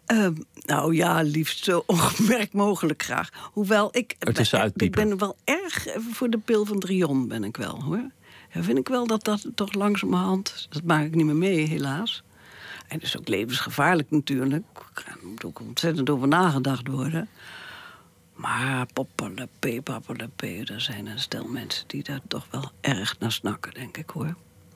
Uh, 0.07 0.27
nou 0.65 0.95
ja, 0.95 1.21
liefst 1.21 1.63
zo 1.63 1.83
ongemerkt 1.85 2.53
mogelijk 2.53 3.03
graag. 3.03 3.29
Hoewel 3.51 3.89
ik. 3.91 4.15
Ik 4.75 4.91
ben 4.91 5.17
wel 5.17 5.35
erg 5.43 5.87
voor 6.11 6.29
de 6.29 6.37
pil 6.37 6.65
van 6.65 6.79
Drion, 6.79 7.27
ben 7.27 7.43
ik 7.43 7.57
wel 7.57 7.83
hoor. 7.83 8.09
Ja, 8.53 8.63
vind 8.63 8.77
ik 8.77 8.87
wel 8.87 9.07
dat 9.07 9.23
dat 9.23 9.45
toch 9.55 9.73
langzamerhand. 9.73 10.67
Dat 10.69 10.83
maak 10.83 11.05
ik 11.05 11.15
niet 11.15 11.25
meer 11.25 11.35
mee, 11.35 11.67
helaas. 11.67 12.23
En 12.87 12.99
dat 12.99 13.07
is 13.07 13.17
ook 13.17 13.27
levensgevaarlijk 13.27 14.11
natuurlijk. 14.11 14.65
Er 14.95 15.17
moet 15.23 15.45
ook 15.45 15.59
ontzettend 15.59 16.09
over 16.09 16.27
nagedacht 16.27 16.87
worden. 16.87 17.29
Maar 18.33 18.85
poppelepee, 18.93 19.81
poppelepee, 19.81 20.65
er 20.65 20.81
zijn 20.81 21.05
een 21.05 21.19
stel 21.19 21.47
mensen 21.47 21.87
die 21.87 22.03
daar 22.03 22.21
toch 22.27 22.47
wel 22.51 22.71
erg 22.81 23.19
naar 23.19 23.31
snakken, 23.31 23.73
denk 23.73 23.97
ik 23.97 24.09
hoor. 24.09 24.35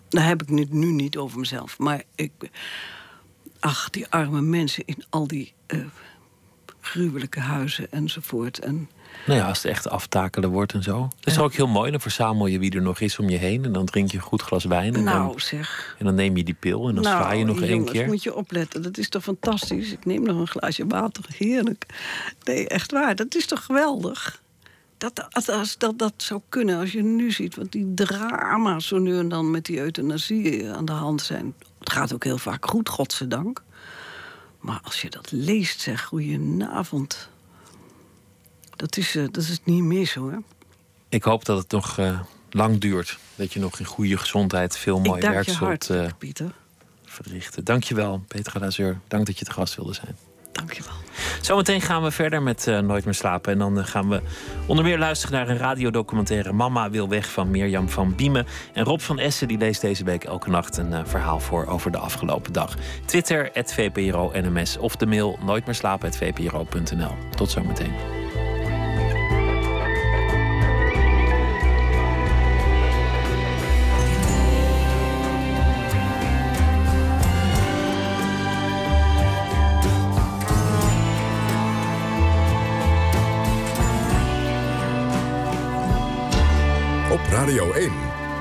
Daar 0.10 0.28
heb 0.28 0.42
ik 0.42 0.58
het 0.58 0.74
nu 0.74 0.92
niet 0.92 1.18
over 1.18 1.40
mezelf. 1.40 1.78
Maar 1.78 2.04
ik. 2.16 2.32
Ach, 3.60 3.90
die 3.90 4.08
arme 4.08 4.42
mensen 4.42 4.84
in 4.86 5.04
al 5.10 5.28
die 5.28 5.54
uh, 5.68 5.86
gruwelijke 6.82 7.40
huizen 7.40 7.92
enzovoort. 7.92 8.60
En, 8.60 8.90
nou 9.26 9.40
ja, 9.40 9.48
als 9.48 9.58
het 9.58 9.72
echt 9.72 9.90
aftakelen 9.90 10.50
wordt 10.50 10.74
en 10.74 10.84
zo. 10.84 11.10
Dat 11.20 11.34
is 11.34 11.40
ook 11.40 11.54
heel 11.54 11.68
mooi. 11.68 11.92
Dan 11.92 12.02
verzamel 12.02 12.48
je 12.48 12.60
wie 12.60 12.76
er 12.76 12.82
nog 12.82 13.00
is 13.00 13.20
om 13.20 13.30
je 13.30 13.38
heen. 13.38 13.66
En 13.66 13.72
dan 13.72 13.86
drink 13.86 14.12
je 14.12 14.18
een 14.18 14.24
goed 14.24 14.42
glas 14.42 14.66
wijn. 14.66 14.96
En 14.96 15.04
nou, 15.04 15.28
dan, 15.28 15.40
zeg. 15.40 15.96
En 16.00 16.06
dan 16.06 16.16
neem 16.16 16.38
je 16.38 16.44
die 16.44 16.54
pil 16.60 16.88
en 16.88 16.96
dan 16.96 17.04
nou, 17.04 17.18
zwaai 17.18 17.40
je 17.40 17.46
nog 17.46 17.62
één 17.62 17.86
keer. 17.86 18.06
moet 18.06 18.24
je 18.24 18.36
opletten. 18.36 18.82
Dat 18.82 18.98
is 18.98 19.10
toch 19.10 19.24
fantastisch. 19.24 19.92
Ik 19.92 20.06
neem 20.06 20.24
nog 20.24 20.40
een 20.40 20.48
glaasje 20.48 20.88
water. 20.88 21.26
Heerlijk. 21.38 21.86
Nee, 22.44 22.68
echt 22.68 22.92
waar. 22.92 23.16
Dat 23.16 23.36
is 23.36 23.46
toch 23.46 23.66
geweldig. 23.66 24.42
Dat, 24.98 25.28
als 25.46 25.78
dat, 25.78 26.00
dat 26.00 26.14
zou 26.18 26.42
kunnen, 26.50 26.80
als 26.80 26.92
je 26.92 27.04
nu 27.04 27.32
ziet 27.32 27.56
wat 27.56 27.72
die 27.72 27.94
drama's 27.94 28.88
zo 28.88 28.98
nu 28.98 29.18
en 29.18 29.30
dan 29.30 29.52
met 29.52 29.66
die 29.66 29.80
euthanasie 29.80 30.70
aan 30.70 30.86
de 30.86 30.92
hand 30.92 31.22
zijn. 31.22 31.54
Het 31.80 31.92
gaat 31.92 32.14
ook 32.14 32.24
heel 32.24 32.38
vaak 32.38 32.70
goed, 32.70 32.90
godzijdank. 32.90 33.64
Maar 34.60 34.80
als 34.84 35.02
je 35.02 35.10
dat 35.10 35.32
leest, 35.32 35.80
zeg, 35.80 36.04
goedenavond. 36.04 37.30
Dat 38.78 38.98
is, 38.98 39.16
uh, 39.16 39.28
dat 39.32 39.44
is 39.44 39.60
niet 39.64 39.84
mis 39.84 40.14
hoor. 40.14 40.42
Ik 41.10 41.24
hoop 41.24 41.46
dat 41.46 41.58
het 41.58 41.72
nog 41.72 41.98
uh, 41.98 42.20
lang 42.50 42.80
duurt. 42.80 43.18
Dat 43.36 43.54
je 43.54 43.60
nog 43.60 43.80
in 43.80 43.86
goede 43.86 44.18
gezondheid 44.18 44.78
veel 44.78 45.00
mooi 45.00 45.22
werk 45.22 45.50
zult 45.50 45.90
uh, 45.90 46.06
Pieter. 46.18 46.52
verrichten. 47.06 47.64
Dankjewel, 47.64 48.24
Petra 48.28 48.60
Lazeur. 48.60 49.00
Dank 49.08 49.26
dat 49.26 49.40
je 49.40 49.46
te 49.46 49.52
gast 49.52 49.76
wilde 49.76 49.94
zijn. 49.94 50.16
Dankjewel. 50.52 50.94
Zometeen 51.42 51.82
gaan 51.82 52.04
we 52.04 52.12
verder 52.12 52.42
met 52.42 52.68
uh, 52.68 52.80
Nooit 52.80 53.06
meer 53.06 53.14
slapen. 53.14 53.52
En 53.52 53.60
dan 53.60 53.78
uh, 53.78 53.86
gaan 53.86 54.10
we 54.10 54.22
onder 54.66 54.86
meer 54.86 54.98
luisteren 54.98 55.36
naar 55.36 55.50
een 55.50 55.58
radiodocumentaire... 55.58 56.54
Mama 56.54 56.90
wil 56.90 57.10
weg 57.10 57.32
van 57.32 57.52
Mirjam 57.52 57.90
van 57.90 58.16
Biemen. 58.16 58.46
En 58.74 58.84
Rob 58.84 59.00
van 59.00 59.20
Essen 59.20 59.48
die 59.48 59.58
leest 59.58 59.82
deze 59.82 60.04
week 60.04 60.24
elke 60.24 60.50
nacht 60.50 60.78
een 60.78 60.92
uh, 60.92 61.00
verhaal 61.04 61.40
voor... 61.40 61.66
over 61.66 61.92
de 61.92 61.98
afgelopen 61.98 62.54
dag. 62.54 62.76
Twitter, 63.06 63.52
@vpro_nms 63.54 64.78
of 64.78 64.96
de 64.96 65.06
mail 65.06 65.40
nooitmeerslapen.vpro.nl. 65.46 67.16
Tot 67.36 67.52
zometeen. 67.52 68.27
Radio 87.48 87.74
1, 87.74 87.92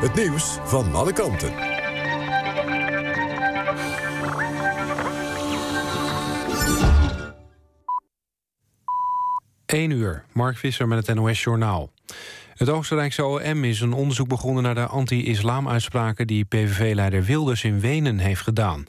het 0.01 0.15
nieuws 0.15 0.59
van 0.65 0.95
alle 0.95 1.13
kanten. 1.13 1.53
1 9.67 9.91
uur, 9.91 10.25
Mark 10.33 10.57
Visser 10.57 10.89
met 10.89 11.07
het 11.07 11.17
NOS-journaal. 11.17 11.91
Het 12.57 12.69
Oostenrijkse 12.69 13.25
OM 13.25 13.65
is 13.65 13.81
een 13.81 13.93
onderzoek 13.93 14.29
begonnen 14.29 14.63
naar 14.63 14.75
de 14.75 14.87
anti-islam-uitspraken... 14.87 16.27
die 16.27 16.45
PVV-leider 16.45 17.25
Wilders 17.25 17.65
in 17.65 17.81
Wenen 17.81 18.19
heeft 18.19 18.41
gedaan. 18.41 18.87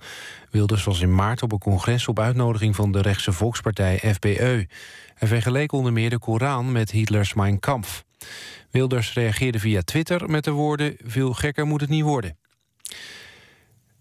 Wilders 0.52 0.84
was 0.84 1.02
in 1.02 1.16
maart 1.16 1.44
op 1.44 1.52
een 1.52 1.58
congres 1.58 2.08
op 2.08 2.20
uitnodiging 2.20 2.76
van 2.76 2.92
de 2.92 3.02
rechtse 3.02 3.32
volkspartij 3.32 3.98
FPE. 4.14 4.68
Hij 5.14 5.28
vergeleek 5.28 5.72
onder 5.72 5.94
meer 5.94 6.10
de 6.10 6.20
Koran 6.20 6.72
met 6.72 6.92
Hitlers 6.92 7.34
Mein 7.34 7.60
Kampf. 7.60 8.04
Wilders 8.72 9.14
reageerde 9.14 9.60
via 9.60 9.82
Twitter 9.82 10.30
met 10.30 10.44
de 10.44 10.52
woorden... 10.52 10.96
veel 11.04 11.34
gekker 11.34 11.66
moet 11.66 11.82
het 11.82 11.90
niet 11.90 12.04
worden. 12.04 12.38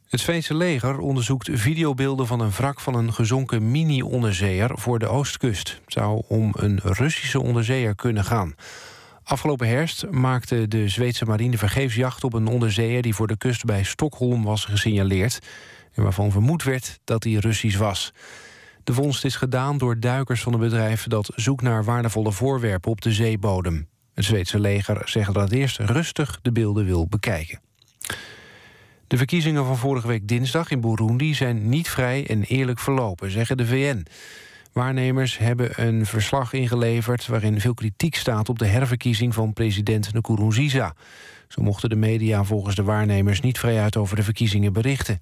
Het 0.09 0.21
Zweedse 0.21 0.55
leger 0.55 0.99
onderzoekt 0.99 1.49
videobeelden 1.53 2.27
van 2.27 2.41
een 2.41 2.51
wrak 2.51 2.81
van 2.81 2.95
een 2.95 3.13
gezonken 3.13 3.71
mini-onderzeeër 3.71 4.71
voor 4.79 4.99
de 4.99 5.07
oostkust. 5.07 5.69
Het 5.69 5.93
zou 5.93 6.23
om 6.29 6.53
een 6.57 6.81
Russische 6.83 7.41
onderzeeër 7.41 7.95
kunnen 7.95 8.25
gaan. 8.25 8.55
Afgelopen 9.29 9.69
herfst 9.69 10.11
maakte 10.11 10.69
de 10.69 10.89
Zweedse 10.89 11.25
marine 11.25 11.59
vergeefsjacht 11.59 12.25
op 12.25 12.33
een 12.33 12.47
onderzeeër 12.47 13.03
die 13.03 13.15
voor 13.15 13.27
de 13.27 13.37
kust 13.37 13.65
bij 13.65 13.83
Stockholm 13.83 14.45
was 14.45 14.65
gesignaleerd 14.65 15.39
en 15.93 16.03
waarvan 16.03 16.31
vermoed 16.31 16.63
werd 16.63 16.99
dat 17.05 17.25
hij 17.25 17.33
Russisch 17.33 17.79
was. 17.79 18.13
De 18.85 18.93
vondst 18.93 19.25
is 19.25 19.37
gedaan 19.37 19.79
door 19.79 20.01
duikers 20.01 20.43
van 20.43 20.53
een 20.53 20.61
bedrijf 20.61 21.07
dat 21.07 21.33
zoekt 21.35 21.63
naar 21.63 21.85
waardevolle 21.85 22.33
voorwerpen 22.33 22.91
op 22.91 23.01
de 23.01 23.13
zeebodem. 23.13 23.89
Het 24.15 24.25
Zweedse 24.25 24.61
leger 24.61 25.09
zegt 25.09 25.35
dat 25.35 25.43
het 25.43 25.53
eerst 25.53 25.79
rustig 25.79 26.39
de 26.43 26.53
beelden 26.53 26.85
wil 26.85 27.07
bekijken. 27.07 27.61
De 29.07 29.17
verkiezingen 29.17 29.65
van 29.65 29.77
vorige 29.77 30.07
week 30.07 30.29
dinsdag 30.29 30.71
in 30.71 30.81
Burundi 30.81 31.35
zijn 31.35 31.69
niet 31.69 31.89
vrij 31.89 32.27
en 32.27 32.43
eerlijk 32.43 32.79
verlopen, 32.79 33.31
zeggen 33.31 33.57
de 33.57 33.67
VN. 33.67 34.07
Waarnemers 34.77 35.39
hebben 35.39 35.87
een 35.87 36.07
verslag 36.07 36.53
ingeleverd... 36.53 37.27
waarin 37.27 37.61
veel 37.61 37.75
kritiek 37.75 38.15
staat 38.15 38.49
op 38.49 38.59
de 38.59 38.67
herverkiezing 38.67 39.35
van 39.35 39.53
president 39.53 40.13
Nkurunziza. 40.13 40.95
Zo 41.49 41.63
mochten 41.63 41.89
de 41.89 41.97
media 41.97 42.45
volgens 42.45 42.75
de 42.75 42.83
waarnemers 42.83 43.41
niet 43.41 43.59
vrijuit 43.59 43.97
over 43.97 44.17
de 44.17 44.23
verkiezingen 44.23 44.73
berichten. 44.73 45.21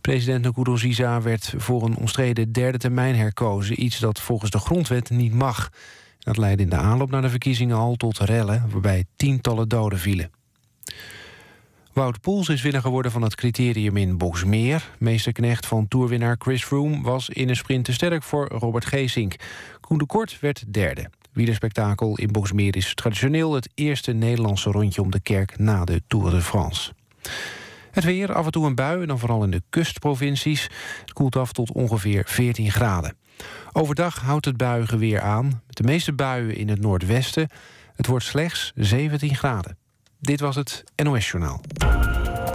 President 0.00 0.44
Nkurunziza 0.44 1.22
werd 1.22 1.54
voor 1.56 1.82
een 1.84 1.96
omstreden 1.96 2.52
derde 2.52 2.78
termijn 2.78 3.16
herkozen... 3.16 3.82
iets 3.82 3.98
dat 3.98 4.20
volgens 4.20 4.50
de 4.50 4.58
grondwet 4.58 5.10
niet 5.10 5.34
mag. 5.34 5.70
Dat 6.18 6.36
leidde 6.36 6.62
in 6.62 6.70
de 6.70 6.76
aanloop 6.76 7.10
naar 7.10 7.22
de 7.22 7.30
verkiezingen 7.30 7.76
al 7.76 7.94
tot 7.94 8.18
rellen... 8.18 8.68
waarbij 8.70 9.04
tientallen 9.16 9.68
doden 9.68 9.98
vielen. 9.98 10.30
Wout 11.92 12.20
Poels 12.20 12.48
is 12.48 12.62
winnaar 12.62 12.82
geworden 12.82 13.12
van 13.12 13.22
het 13.22 13.34
criterium 13.34 13.96
in 13.96 14.18
Boxmeer. 14.18 14.90
Meesterknecht 14.98 15.66
van 15.66 15.88
toerwinnaar 15.88 16.36
Chris 16.38 16.64
Froome 16.64 17.02
was 17.02 17.28
in 17.28 17.48
een 17.48 17.56
sprint 17.56 17.84
te 17.84 17.92
sterk 17.92 18.22
voor 18.22 18.48
Robert 18.48 18.84
Geesink. 18.84 19.36
Koen 19.80 19.98
de 19.98 20.06
Kort 20.06 20.40
werd 20.40 20.72
derde. 20.72 21.10
Wielerspektakel 21.32 22.18
in 22.18 22.32
Boxmeer 22.32 22.76
is 22.76 22.94
traditioneel 22.94 23.52
het 23.52 23.68
eerste 23.74 24.12
Nederlandse 24.12 24.70
rondje 24.70 25.02
om 25.02 25.10
de 25.10 25.20
kerk 25.20 25.58
na 25.58 25.84
de 25.84 26.02
Tour 26.06 26.30
de 26.30 26.40
France. 26.40 26.92
Het 27.90 28.04
weer, 28.04 28.32
af 28.32 28.44
en 28.44 28.52
toe 28.52 28.66
een 28.66 28.74
bui 28.74 29.00
en 29.00 29.08
dan 29.08 29.18
vooral 29.18 29.44
in 29.44 29.50
de 29.50 29.62
kustprovincies. 29.70 30.62
Het 31.00 31.12
koelt 31.12 31.36
af 31.36 31.52
tot 31.52 31.72
ongeveer 31.72 32.22
14 32.26 32.70
graden. 32.70 33.16
Overdag 33.72 34.20
houdt 34.20 34.44
het 34.44 34.56
buigen 34.56 34.98
weer 34.98 35.20
aan. 35.20 35.62
Met 35.66 35.76
de 35.76 35.84
meeste 35.84 36.12
buien 36.12 36.56
in 36.56 36.68
het 36.68 36.80
noordwesten. 36.80 37.48
Het 37.94 38.06
wordt 38.06 38.24
slechts 38.24 38.72
17 38.74 39.34
graden. 39.34 39.81
Dit 40.22 40.40
was 40.40 40.56
het 40.56 40.84
NOS 41.02 41.30
Journaal. 41.30 41.60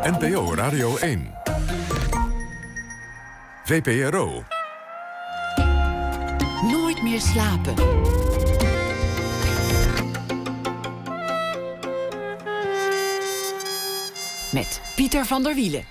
NPO 0.01 0.53
Radio 0.53 0.97
1. 0.97 1.33
VPRO. 3.63 4.43
Nooit 6.71 7.03
meer 7.03 7.21
slapen. 7.21 7.73
Met 14.51 14.81
Pieter 14.95 15.25
van 15.25 15.43
der 15.43 15.55
Wielen. 15.55 15.83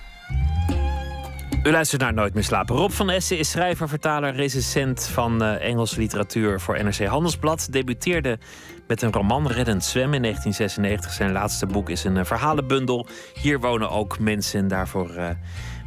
U 1.63 1.71
luistert 1.71 2.01
naar 2.01 2.13
Nooit 2.13 2.33
meer 2.33 2.43
slapen. 2.43 2.75
Rob 2.75 2.91
van 2.91 3.09
Essen 3.09 3.37
is 3.37 3.49
schrijver, 3.49 3.89
vertaler, 3.89 4.35
recensent 4.35 5.07
van 5.07 5.43
uh, 5.43 5.61
Engelse 5.61 5.99
literatuur 5.99 6.59
voor 6.59 6.83
NRC 6.83 7.05
Handelsblad. 7.05 7.67
Debuteerde 7.71 8.39
met 8.87 9.01
een 9.01 9.11
roman 9.11 9.47
Reddend 9.47 9.83
Zwemmen 9.83 10.15
in 10.15 10.21
1996. 10.21 11.11
Zijn 11.11 11.31
laatste 11.31 11.65
boek 11.65 11.89
is 11.89 12.03
een 12.03 12.15
uh, 12.15 12.23
verhalenbundel. 12.23 13.07
Hier 13.33 13.59
wonen 13.59 13.89
ook 13.89 14.19
mensen 14.19 14.59
en 14.59 14.67
daarvoor 14.67 15.09
uh, 15.09 15.29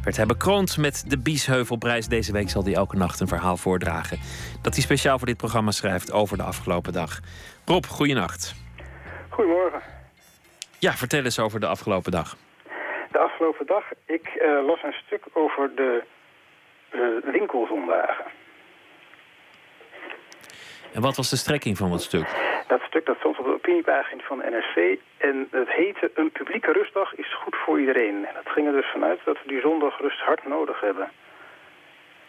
werd 0.03 0.17
hij 0.17 0.25
bekroond 0.25 0.77
met 0.77 1.05
de 1.07 1.19
Biesheuvelprijs. 1.19 2.07
Deze 2.07 2.31
week 2.31 2.49
zal 2.49 2.63
hij 2.63 2.73
elke 2.73 2.97
nacht 2.97 3.19
een 3.19 3.27
verhaal 3.27 3.57
voordragen. 3.57 4.17
Dat 4.61 4.73
hij 4.73 4.83
speciaal 4.83 5.17
voor 5.17 5.27
dit 5.27 5.37
programma 5.37 5.71
schrijft 5.71 6.11
over 6.11 6.37
de 6.37 6.43
afgelopen 6.43 6.93
dag. 6.93 7.19
Rob, 7.65 7.85
goeienacht. 7.85 8.55
Goedemorgen. 9.29 9.81
Ja, 10.79 10.91
vertel 10.91 11.23
eens 11.23 11.39
over 11.39 11.59
de 11.59 11.67
afgelopen 11.67 12.11
dag. 12.11 12.37
De 13.11 13.17
afgelopen 13.17 13.65
dag, 13.65 13.83
ik 14.05 14.41
uh, 14.41 14.65
las 14.65 14.83
een 14.83 14.95
stuk 15.05 15.23
over 15.33 15.71
de 15.75 16.03
uh, 16.91 17.33
winkelzondagen. 17.33 18.25
En 20.93 21.01
wat 21.01 21.15
was 21.15 21.29
de 21.29 21.35
strekking 21.35 21.77
van 21.77 21.89
dat 21.89 22.01
stuk? 22.01 22.27
Dat 22.67 22.81
stuk 22.81 23.05
dat 23.05 23.17
stond 23.17 23.39
op 23.39 23.45
de 23.45 23.53
opiniepagina 23.53 24.21
van 24.23 24.37
de 24.37 24.49
NRC. 24.49 24.99
En 25.17 25.47
het 25.51 25.69
heette 25.69 26.11
Een 26.15 26.31
publieke 26.31 26.71
rustdag 26.71 27.15
is 27.15 27.35
goed 27.35 27.55
voor 27.65 27.79
iedereen. 27.79 28.25
En 28.25 28.33
dat 28.33 28.53
ging 28.53 28.67
er 28.67 28.73
dus 28.73 28.91
vanuit 28.91 29.19
dat 29.25 29.37
we 29.43 29.47
die 29.47 29.61
zondag 29.61 29.99
rust 29.99 30.19
hard 30.19 30.47
nodig 30.47 30.81
hebben. 30.81 31.09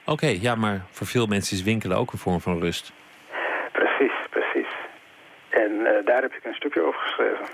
Oké, 0.04 0.12
okay, 0.12 0.38
ja, 0.40 0.54
maar 0.54 0.80
voor 0.90 1.06
veel 1.06 1.26
mensen 1.26 1.56
is 1.56 1.62
winkelen 1.62 1.96
ook 1.96 2.12
een 2.12 2.18
vorm 2.18 2.40
van 2.40 2.60
rust. 2.60 2.92
Precies, 3.72 4.12
precies. 4.30 4.72
En 5.48 5.70
uh, 5.72 5.90
daar 6.04 6.22
heb 6.22 6.34
ik 6.34 6.44
een 6.44 6.54
stukje 6.54 6.82
over 6.82 7.00
geschreven. 7.00 7.46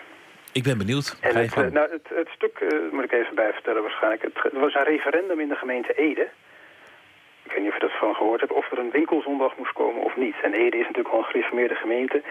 Ik 0.53 0.63
ben 0.63 0.79
benieuwd. 0.79 1.17
En 1.21 1.37
het, 1.37 1.57
uh, 1.57 1.67
nou, 1.67 1.91
het, 1.91 2.09
het 2.15 2.29
stuk, 2.29 2.61
uh, 2.61 2.93
moet 2.93 3.05
ik 3.05 3.13
even 3.13 3.35
bij 3.35 3.53
vertellen 3.53 3.83
waarschijnlijk. 3.83 4.23
Het, 4.23 4.43
het, 4.43 4.53
was 4.53 4.75
een 4.75 4.85
referendum 4.85 5.41
in 5.41 5.49
de 5.49 5.55
gemeente 5.55 5.95
Ede. 5.95 6.29
Ik 7.49 7.55
weet 7.55 7.63
niet 7.63 7.73
of 7.73 7.81
je 7.81 7.87
dat 7.89 7.99
van 7.99 8.15
gehoord 8.15 8.41
hebt. 8.41 8.53
Of 8.53 8.73
er 8.73 8.79
een 8.79 8.91
winkelzondag 8.91 9.57
moest 9.57 9.73
komen 9.73 10.03
of 10.03 10.17
niet. 10.17 10.35
En 10.43 10.53
Ede 10.53 10.77
is 10.77 10.87
natuurlijk 10.87 11.11
wel 11.15 11.19
een 11.19 11.33
gereformeerde 11.33 11.75
gemeente. 11.75 12.23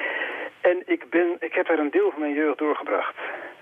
En 0.62 0.84
ik, 0.86 1.10
ben, 1.10 1.38
ik 1.40 1.54
heb 1.54 1.68
daar 1.68 1.80
een 1.80 1.92
deel 1.92 2.12
van 2.12 2.20
mijn 2.20 2.34
jeugd 2.34 2.58
doorgebracht. 2.58 3.16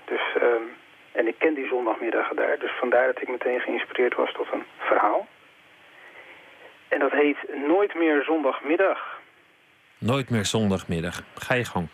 Dus, 0.06 0.22
um, 0.41 0.76
en 1.12 1.28
ik 1.28 1.36
ken 1.38 1.53
die 1.53 1.68
zondagmiddagen 1.68 2.36
daar. 2.36 2.60
Dus 2.60 2.72
vandaar 2.80 3.06
dat 3.06 3.22
ik 3.22 3.28
meteen 3.28 3.60
geïnspireerd 3.60 4.16
was 4.16 4.34
tot 4.34 4.47
een 4.51 4.64
verhaal. 4.78 5.28
En 6.88 6.99
dat 6.99 7.12
heet 7.12 7.38
Nooit 7.68 7.95
meer 7.95 8.24
zondagmiddag. 8.24 9.20
Nooit 9.97 10.30
meer 10.30 10.45
zondagmiddag. 10.45 11.22
Ga 11.36 11.53
je 11.53 11.66
gang. 11.66 11.88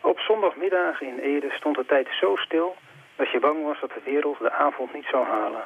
Op 0.00 0.18
zondagmiddagen 0.18 1.06
in 1.06 1.18
Ede 1.18 1.50
stond 1.50 1.76
de 1.76 1.86
tijd 1.86 2.08
zo 2.20 2.36
stil 2.36 2.76
dat 3.16 3.30
je 3.30 3.38
bang 3.38 3.64
was 3.64 3.80
dat 3.80 3.90
de 3.90 4.10
wereld 4.10 4.38
de 4.38 4.52
avond 4.52 4.94
niet 4.94 5.06
zou 5.10 5.26
halen. 5.26 5.64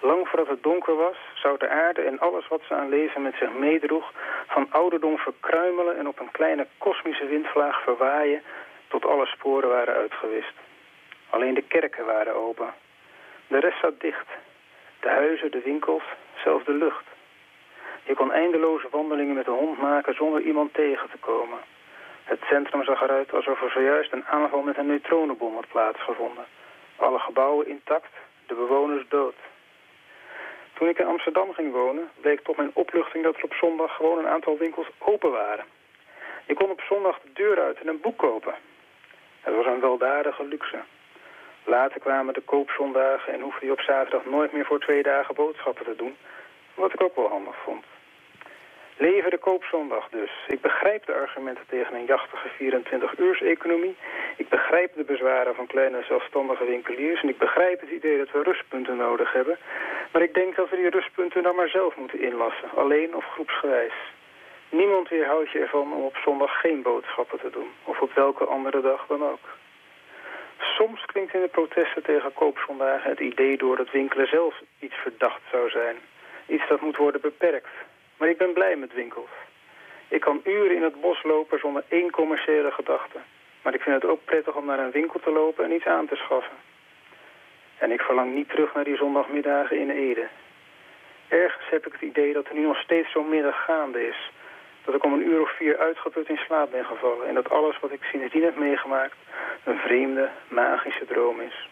Lang 0.00 0.28
voordat 0.28 0.48
het 0.48 0.62
donker 0.62 0.96
was, 0.96 1.16
zou 1.34 1.58
de 1.58 1.68
aarde 1.68 2.02
en 2.02 2.18
alles 2.18 2.48
wat 2.48 2.62
ze 2.68 2.74
aan 2.74 2.88
leven 2.88 3.22
met 3.22 3.34
zich 3.34 3.52
meedroeg... 3.52 4.12
van 4.46 4.66
ouderdom 4.70 5.18
verkruimelen 5.18 5.98
en 5.98 6.08
op 6.08 6.20
een 6.20 6.30
kleine 6.30 6.66
kosmische 6.78 7.26
windvlaag 7.26 7.82
verwaaien... 7.82 8.42
tot 8.88 9.04
alle 9.04 9.26
sporen 9.26 9.68
waren 9.68 9.94
uitgewist. 9.94 10.54
Alleen 11.30 11.54
de 11.54 11.62
kerken 11.62 12.04
waren 12.04 12.34
open. 12.34 12.74
De 13.46 13.58
rest 13.58 13.80
zat 13.80 14.00
dicht. 14.00 14.26
De 15.00 15.08
huizen, 15.08 15.50
de 15.50 15.60
winkels, 15.60 16.04
zelfs 16.44 16.64
de 16.64 16.72
lucht. 16.72 17.04
Je 18.02 18.14
kon 18.14 18.32
eindeloze 18.32 18.88
wandelingen 18.90 19.34
met 19.34 19.44
de 19.44 19.50
hond 19.50 19.78
maken 19.78 20.14
zonder 20.14 20.40
iemand 20.40 20.74
tegen 20.74 21.10
te 21.10 21.18
komen... 21.18 21.58
Het 22.30 22.40
centrum 22.42 22.84
zag 22.84 23.02
eruit 23.02 23.32
alsof 23.32 23.62
er 23.62 23.70
zojuist 23.70 24.12
een 24.12 24.26
aanval 24.26 24.62
met 24.62 24.76
een 24.76 24.86
neutronenbom 24.86 25.54
had 25.54 25.68
plaatsgevonden. 25.68 26.44
Alle 26.96 27.18
gebouwen 27.18 27.68
intact, 27.68 28.12
de 28.46 28.54
bewoners 28.54 29.08
dood. 29.08 29.34
Toen 30.80 30.88
ik 30.88 30.98
in 30.98 31.06
Amsterdam 31.06 31.52
ging 31.52 31.72
wonen, 31.72 32.10
bleek 32.20 32.40
tot 32.40 32.56
mijn 32.56 32.70
opluchting 32.74 33.24
dat 33.24 33.36
er 33.36 33.44
op 33.44 33.52
zondag 33.52 33.96
gewoon 33.96 34.18
een 34.18 34.26
aantal 34.26 34.58
winkels 34.58 34.86
open 34.98 35.30
waren. 35.30 35.64
Je 36.46 36.54
kon 36.54 36.70
op 36.70 36.80
zondag 36.80 37.20
de 37.20 37.32
deur 37.32 37.60
uit 37.60 37.80
en 37.80 37.88
een 37.88 38.00
boek 38.00 38.18
kopen. 38.18 38.54
Het 39.40 39.54
was 39.54 39.66
een 39.66 39.80
weldadige 39.80 40.44
luxe. 40.44 40.78
Later 41.64 42.00
kwamen 42.00 42.34
de 42.34 42.40
koopzondagen 42.40 43.32
en 43.32 43.40
hoefde 43.40 43.66
je 43.66 43.72
op 43.72 43.80
zaterdag 43.80 44.24
nooit 44.24 44.52
meer 44.52 44.64
voor 44.64 44.80
twee 44.80 45.02
dagen 45.02 45.34
boodschappen 45.34 45.84
te 45.84 45.96
doen. 45.96 46.16
Wat 46.74 46.92
ik 46.92 47.02
ook 47.02 47.16
wel 47.16 47.28
handig 47.28 47.56
vond. 47.64 47.84
Leven 49.08 49.30
de 49.30 49.38
koopzondag 49.38 50.08
dus. 50.08 50.30
Ik 50.46 50.60
begrijp 50.60 51.06
de 51.06 51.14
argumenten 51.14 51.64
tegen 51.68 51.94
een 51.94 52.04
jachtige 52.04 52.48
24-uurs-economie. 52.58 53.96
Ik 54.36 54.48
begrijp 54.48 54.94
de 54.94 55.04
bezwaren 55.04 55.54
van 55.54 55.66
kleine 55.66 56.02
zelfstandige 56.08 56.64
winkeliers. 56.64 57.22
En 57.22 57.28
ik 57.28 57.38
begrijp 57.38 57.80
het 57.80 57.90
idee 57.90 58.18
dat 58.18 58.30
we 58.30 58.42
rustpunten 58.42 58.96
nodig 58.96 59.32
hebben. 59.32 59.58
Maar 60.12 60.22
ik 60.22 60.34
denk 60.34 60.56
dat 60.56 60.70
we 60.70 60.76
die 60.76 60.90
rustpunten 60.90 61.42
dan 61.42 61.54
maar 61.54 61.68
zelf 61.68 61.96
moeten 61.96 62.20
inlassen. 62.20 62.70
Alleen 62.74 63.14
of 63.14 63.24
groepsgewijs. 63.24 63.92
Niemand 64.68 65.08
weerhoudt 65.08 65.50
je 65.50 65.58
ervan 65.58 65.92
om 65.92 66.04
op 66.04 66.16
zondag 66.16 66.60
geen 66.60 66.82
boodschappen 66.82 67.38
te 67.38 67.50
doen. 67.50 67.70
Of 67.84 68.00
op 68.00 68.12
welke 68.14 68.44
andere 68.44 68.80
dag 68.80 69.06
dan 69.06 69.22
ook. 69.24 69.46
Soms 70.58 71.04
klinkt 71.04 71.34
in 71.34 71.40
de 71.40 71.48
protesten 71.48 72.02
tegen 72.02 72.32
koopzondagen 72.32 73.10
het 73.10 73.20
idee 73.20 73.56
door 73.56 73.76
dat 73.76 73.90
winkelen 73.90 74.28
zelf 74.28 74.54
iets 74.78 74.94
verdacht 74.94 75.42
zou 75.50 75.70
zijn. 75.70 75.96
Iets 76.46 76.68
dat 76.68 76.80
moet 76.80 76.96
worden 76.96 77.20
beperkt. 77.20 77.88
Maar 78.20 78.28
ik 78.28 78.38
ben 78.38 78.52
blij 78.52 78.76
met 78.76 78.92
winkels. 78.92 79.30
Ik 80.08 80.20
kan 80.20 80.40
uren 80.44 80.76
in 80.76 80.82
het 80.82 81.00
bos 81.00 81.22
lopen 81.22 81.58
zonder 81.58 81.84
één 81.88 82.10
commerciële 82.10 82.70
gedachte. 82.70 83.18
Maar 83.62 83.74
ik 83.74 83.80
vind 83.80 84.02
het 84.02 84.10
ook 84.10 84.24
prettig 84.24 84.54
om 84.54 84.64
naar 84.64 84.78
een 84.78 84.90
winkel 84.90 85.20
te 85.20 85.30
lopen 85.30 85.64
en 85.64 85.72
iets 85.72 85.86
aan 85.86 86.06
te 86.06 86.16
schaffen. 86.16 86.56
En 87.78 87.90
ik 87.90 88.00
verlang 88.00 88.34
niet 88.34 88.48
terug 88.48 88.74
naar 88.74 88.84
die 88.84 88.96
zondagmiddagen 88.96 89.78
in 89.78 89.90
Ede. 89.90 90.28
Ergens 91.28 91.70
heb 91.70 91.86
ik 91.86 91.92
het 91.92 92.02
idee 92.02 92.32
dat 92.32 92.48
er 92.48 92.54
nu 92.54 92.60
nog 92.60 92.80
steeds 92.80 93.12
zo'n 93.12 93.28
middag 93.28 93.64
gaande 93.64 94.06
is. 94.06 94.30
Dat 94.84 94.94
ik 94.94 95.04
om 95.04 95.12
een 95.12 95.28
uur 95.28 95.40
of 95.40 95.56
vier 95.56 95.78
uitgeput 95.78 96.28
in 96.28 96.40
slaap 96.46 96.70
ben 96.70 96.84
gevallen. 96.84 97.28
En 97.28 97.34
dat 97.34 97.50
alles 97.50 97.78
wat 97.80 97.92
ik 97.92 98.02
sindsdien 98.02 98.44
heb 98.44 98.56
meegemaakt 98.56 99.16
een 99.64 99.78
vreemde, 99.78 100.28
magische 100.48 101.04
droom 101.04 101.40
is. 101.40 101.68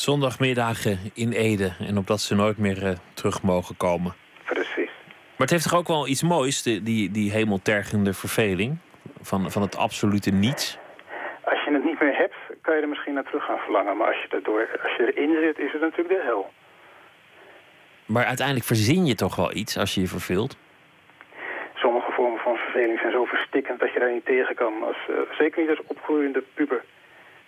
Zondagmiddagen 0.00 0.98
in 1.14 1.32
Ede. 1.32 1.72
En 1.78 1.98
opdat 1.98 2.20
ze 2.20 2.34
nooit 2.34 2.58
meer 2.58 2.82
uh, 2.82 2.90
terug 3.14 3.42
mogen 3.42 3.76
komen. 3.76 4.14
Precies. 4.44 4.90
Maar 5.36 5.46
het 5.46 5.50
heeft 5.50 5.68
toch 5.68 5.78
ook 5.78 5.88
wel 5.88 6.08
iets 6.08 6.22
moois, 6.22 6.62
die, 6.62 6.82
die, 6.82 7.10
die 7.10 7.30
hemeltergende 7.30 8.12
verveling? 8.14 8.78
Van, 9.20 9.50
van 9.50 9.62
het 9.62 9.76
absolute 9.76 10.30
niets? 10.30 10.78
Als 11.44 11.64
je 11.64 11.72
het 11.72 11.84
niet 11.84 12.00
meer 12.00 12.16
hebt, 12.16 12.34
kan 12.60 12.76
je 12.76 12.82
er 12.82 12.88
misschien 12.88 13.14
naar 13.14 13.24
terug 13.24 13.44
gaan 13.44 13.58
verlangen. 13.58 13.96
Maar 13.96 14.06
als 14.06 14.16
je, 14.22 14.36
erdoor, 14.36 14.68
als 14.82 14.96
je 14.96 15.12
erin 15.12 15.36
zit, 15.40 15.58
is 15.58 15.72
het 15.72 15.80
natuurlijk 15.80 16.08
de 16.08 16.22
hel. 16.24 16.50
Maar 18.06 18.24
uiteindelijk 18.24 18.66
verzin 18.66 19.06
je 19.06 19.14
toch 19.14 19.36
wel 19.36 19.54
iets 19.54 19.78
als 19.78 19.94
je 19.94 20.00
je 20.00 20.08
verveelt? 20.08 20.56
Sommige 21.74 22.12
vormen 22.12 22.40
van 22.40 22.56
verveling 22.56 22.98
zijn 22.98 23.12
zo 23.12 23.24
verstikkend 23.24 23.80
dat 23.80 23.92
je 23.92 23.98
daar 23.98 24.12
niet 24.12 24.24
tegen 24.24 24.54
kan. 24.54 24.72
Als, 24.82 24.96
uh, 25.10 25.16
zeker 25.38 25.60
niet 25.60 25.70
als 25.70 25.86
opgroeiende 25.86 26.42
puber. 26.54 26.84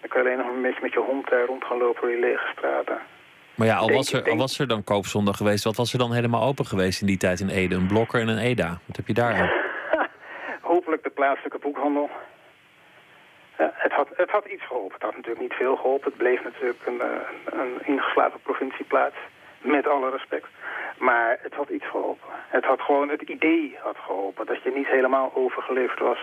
Dan 0.02 0.10
kan 0.10 0.22
je 0.22 0.28
alleen 0.28 0.46
nog 0.46 0.54
een 0.56 0.62
beetje 0.62 0.82
met 0.82 0.92
je 0.92 0.98
hond 0.98 1.30
daar 1.30 1.44
rond 1.44 1.64
gaan 1.64 1.78
lopen 1.78 2.00
door 2.00 2.10
die 2.10 2.20
lege 2.20 2.48
straten. 2.56 2.98
Maar 3.54 3.66
ja, 3.66 3.76
al 3.76 3.86
Denk- 3.86 3.98
was, 3.98 4.12
er, 4.12 4.30
al 4.30 4.36
was 4.36 4.58
er 4.58 4.68
dan 4.68 4.84
koopzondag 4.84 5.36
geweest, 5.36 5.64
wat 5.64 5.76
was 5.76 5.92
er 5.92 5.98
dan 5.98 6.12
helemaal 6.12 6.42
open 6.42 6.66
geweest 6.66 7.00
in 7.00 7.06
die 7.06 7.16
tijd 7.16 7.40
in 7.40 7.48
Ede? 7.48 7.74
Een 7.74 7.86
blokker 7.86 8.20
en 8.20 8.28
een 8.28 8.38
EDA. 8.38 8.80
Wat 8.86 8.96
heb 8.96 9.06
je 9.06 9.14
daar 9.14 9.34
aan? 9.34 9.50
Hopelijk 10.72 11.02
de 11.02 11.10
plaatselijke 11.10 11.58
boekhandel. 11.58 12.10
Ja, 13.58 13.72
het, 13.74 13.92
had, 13.92 14.08
het 14.16 14.30
had 14.30 14.44
iets 14.46 14.66
geholpen. 14.66 14.94
Het 14.94 15.02
had 15.02 15.16
natuurlijk 15.16 15.40
niet 15.40 15.52
veel 15.52 15.76
geholpen. 15.76 16.08
Het 16.08 16.16
bleef 16.16 16.42
natuurlijk 16.42 16.86
een, 16.86 17.00
eh, 17.00 17.60
een 17.60 17.86
ingeslapen 17.86 18.40
provincieplaats. 18.42 19.16
Met 19.60 19.86
alle 19.86 20.10
respect. 20.10 20.46
Maar 20.98 21.38
het 21.42 21.54
had 21.54 21.68
iets 21.68 21.86
geholpen. 21.86 22.28
Het 22.48 22.64
had 22.64 22.80
gewoon, 22.80 23.08
het 23.08 23.22
idee 23.22 23.76
had 23.82 23.96
geholpen. 24.06 24.46
Dat 24.46 24.62
je 24.62 24.72
niet 24.74 24.86
helemaal 24.86 25.32
overgeleverd 25.34 25.98
was 25.98 26.18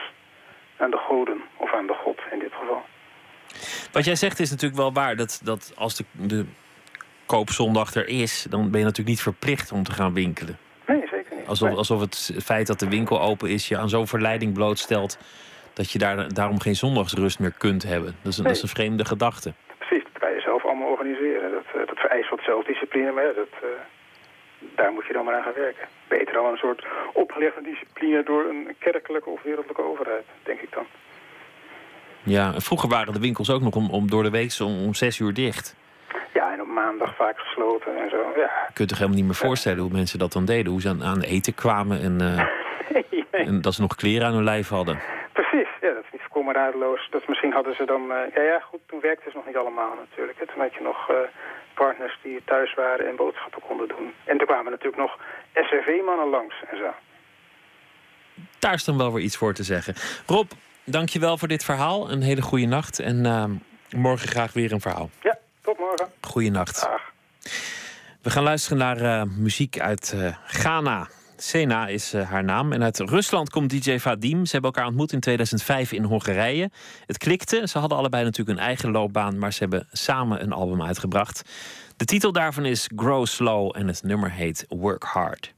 aan 0.78 0.92
de 0.92 0.98
goden. 0.98 1.42
Of 1.58 1.74
aan 1.74 1.88
de 1.88 1.94
god 1.94 2.20
in 2.32 2.40
dit 2.40 2.54
geval. 2.54 2.84
Wat 3.92 4.06
jij 4.06 4.16
zegt 4.16 4.40
is 4.40 4.50
natuurlijk 4.50 4.80
wel 4.80 4.94
waar. 4.94 5.16
Dat, 5.16 5.42
dat 5.44 5.72
als 5.76 5.96
de, 5.96 6.04
de 6.12 6.46
koopzondag 7.26 7.94
er 7.96 8.08
is, 8.08 8.46
dan 8.50 8.62
ben 8.70 8.80
je 8.80 8.86
natuurlijk 8.86 9.16
niet 9.16 9.22
verplicht 9.22 9.72
om 9.72 9.84
te 9.84 9.92
gaan 9.92 10.14
winkelen. 10.14 10.58
Nee, 10.88 11.02
zeker 11.12 11.36
niet. 11.38 11.48
Alsof, 11.48 11.70
alsof 11.76 12.00
het 12.00 12.32
feit 12.44 12.68
dat 12.68 12.80
de 12.80 12.90
winkel 12.90 13.22
open 13.22 13.50
is 13.50 13.68
je 13.68 13.78
aan 13.78 13.90
zo'n 13.90 14.08
verleiding 14.08 14.54
blootstelt. 14.54 15.18
dat 15.74 15.92
je 15.92 16.00
daar, 16.00 16.34
daarom 16.34 16.60
geen 16.60 16.76
zondagsrust 16.76 17.40
meer 17.40 17.54
kunt 17.58 17.84
hebben. 17.84 18.16
Dat 18.22 18.32
is 18.32 18.38
een, 18.38 18.44
dat 18.44 18.56
is 18.56 18.62
een 18.62 18.78
vreemde 18.78 19.06
gedachte. 19.06 19.54
Precies, 19.78 20.04
dat 20.04 20.22
kan 20.22 20.34
je 20.34 20.42
zelf 20.42 20.66
allemaal 20.66 20.90
organiseren. 20.90 21.52
Dat, 21.52 21.66
eh, 21.74 21.88
dat 21.88 22.00
vereist 22.00 22.30
wat 22.30 22.40
zelfdiscipline, 22.44 23.12
maar 23.12 23.24
ja, 23.24 23.34
dat, 23.34 23.54
eh, 23.62 23.68
daar 24.76 24.92
moet 24.92 25.06
je 25.06 25.14
dan 25.14 25.26
maar 25.26 25.36
aan 25.36 25.44
gaan 25.44 25.54
werken. 25.54 25.88
Beter 26.08 26.34
dan 26.34 26.46
een 26.46 26.58
soort 26.58 26.86
opgelegde 27.14 27.62
discipline 27.62 28.24
door 28.24 28.46
een 28.46 28.76
kerkelijke 28.80 29.30
of 29.30 29.42
wereldlijke 29.44 29.84
overheid, 29.84 30.26
denk 30.44 30.60
ik 30.60 30.72
dan. 30.74 30.86
Ja, 32.24 32.54
vroeger 32.60 32.90
waren 32.90 33.14
de 33.14 33.20
winkels 33.20 33.50
ook 33.50 33.62
nog 33.62 33.76
om, 33.76 33.90
om 33.90 34.10
door 34.10 34.24
de 34.24 34.30
week 34.30 34.58
om, 34.60 34.84
om 34.86 34.94
zes 34.94 35.20
uur 35.20 35.34
dicht. 35.34 35.76
Ja, 36.34 36.54
en 36.54 36.62
op 36.62 36.68
maandag 36.68 37.16
vaak 37.16 37.40
gesloten 37.40 37.98
en 38.04 38.10
zo. 38.10 38.18
Ja, 38.36 38.42
Je 38.68 38.74
kunt 38.74 38.90
je 38.90 38.96
helemaal 38.96 39.18
niet 39.18 39.26
meer 39.26 39.36
voorstellen 39.36 39.80
hoe 39.80 39.92
mensen 39.92 40.20
dat 40.20 40.32
dan 40.34 40.46
deden. 40.46 40.72
Hoe 40.72 40.82
ze 40.82 40.90
aan, 40.90 41.04
aan 41.04 41.22
eten 41.22 41.54
kwamen 41.54 42.02
en, 42.02 42.22
eh, 42.22 42.48
nee, 42.94 43.26
en 43.48 43.62
dat 43.62 43.74
ze 43.74 43.82
nog 43.82 43.96
kleren 43.96 44.28
aan 44.28 44.34
hun 44.34 44.44
lijf 44.44 44.70
hadden. 44.70 45.00
precies. 45.34 45.68
Ja, 45.82 45.94
dat 45.94 46.04
is 46.04 46.12
niet 46.12 46.22
volkomen 46.22 46.54
radeloos. 46.54 47.08
Dat 47.12 47.28
misschien 47.28 47.52
hadden 47.54 47.76
ze 47.76 47.86
dan... 47.86 48.02
eh, 48.12 48.36
ja, 48.36 48.42
ja, 48.42 48.60
goed, 48.60 48.80
toen 48.86 49.00
werkte 49.02 49.30
ze 49.30 49.36
nog 49.36 49.46
niet 49.46 49.58
allemaal 49.58 49.94
natuurlijk. 49.96 50.40
hè. 50.40 50.46
Toen 50.46 50.62
had 50.62 50.74
je 50.74 50.82
nog 50.82 51.10
eh, 51.10 51.16
partners 51.74 52.20
die 52.24 52.42
thuis 52.46 52.74
waren 52.74 53.08
en 53.08 53.16
boodschappen 53.16 53.62
konden 53.62 53.88
doen. 53.88 54.14
En 54.24 54.38
toen 54.38 54.48
kwamen 54.48 54.72
natuurlijk 54.72 55.02
nog 55.02 55.18
SRV-mannen 55.54 56.30
langs 56.30 56.56
en 56.72 56.78
zo. 56.78 56.90
Daar 58.60 58.74
is 58.74 58.84
dan 58.86 58.98
wel 58.98 59.14
weer 59.14 59.24
iets 59.24 59.38
voor 59.38 59.54
te 59.54 59.64
zeggen. 59.64 59.94
Rob, 60.26 60.52
dankjewel 60.90 61.38
voor 61.38 61.48
dit 61.48 61.64
verhaal. 61.64 62.12
Een 62.12 62.22
hele 62.22 62.42
goede 62.42 62.66
nacht. 62.66 63.00
En 63.00 63.26
eh, 63.26 63.46
morgen 63.90 64.28
graag 64.28 64.54
weer 64.54 64.72
een 64.72 64.82
verhaal. 64.82 65.10
Ja, 65.22 65.38
tot 65.62 65.80
morgen. 65.80 66.08
Goeienacht. 66.22 66.82
Dag. 66.82 67.12
We 68.22 68.30
gaan 68.30 68.44
luisteren 68.44 68.78
naar 68.78 69.02
eh, 69.02 69.24
muziek 69.38 69.80
uit 69.80 70.14
eh, 70.16 70.36
Ghana. 70.46 71.08
Sena 71.38 71.88
is 71.88 72.14
eh, 72.14 72.30
haar 72.30 72.44
naam. 72.44 72.74
En 72.74 72.84
uit 72.84 73.00
Rusland 73.00 73.50
komt 73.50 73.70
DJ 73.70 73.98
Vadim. 73.98 74.46
Ze 74.46 74.52
hebben 74.52 74.72
elkaar 74.72 74.88
ontmoet 74.88 75.12
in 75.12 75.20
2005 75.20 75.92
in 75.92 76.04
Hongarije. 76.04 76.70
Het 77.06 77.18
klikte. 77.18 77.68
Ze 77.68 77.80
hadden 77.80 77.98
allebei 77.98 78.24
natuurlijk 78.24 78.60
een 78.60 78.66
eigen 78.66 78.92
loopbaan. 78.92 79.38
Maar 79.38 79.54
ze 79.54 79.60
hebben 79.60 79.88
samen 79.92 80.42
een 80.42 80.52
album 80.52 80.84
uitgebracht. 80.84 81.42
De 81.98 82.06
titel 82.06 82.32
daarvan 82.32 82.66
is 82.66 82.90
Grow 82.96 83.26
Slow. 83.26 83.78
En 83.78 83.88
het 83.88 84.04
nummer 84.04 84.32
heet 84.32 84.66
Work 84.68 85.04
Hard. 85.04 85.54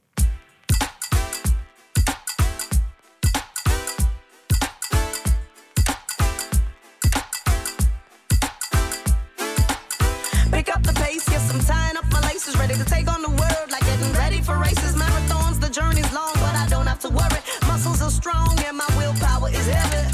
Ready 12.72 12.84
to 12.84 12.90
take 12.90 13.12
on 13.12 13.22
the 13.22 13.28
world, 13.28 13.68
like 13.70 13.84
getting 13.84 14.12
ready 14.12 14.40
for 14.40 14.56
races, 14.58 14.94
marathons. 14.94 15.60
The 15.60 15.68
journey's 15.68 16.10
long, 16.12 16.32
but 16.34 16.54
I 16.54 16.66
don't 16.68 16.86
have 16.86 17.00
to 17.00 17.10
worry. 17.10 17.40
Muscles 17.66 18.00
are 18.00 18.10
strong 18.10 18.58
and 18.66 18.76
my 18.76 18.88
willpower 18.96 19.50
is 19.50 19.66
heavy. 19.66 20.04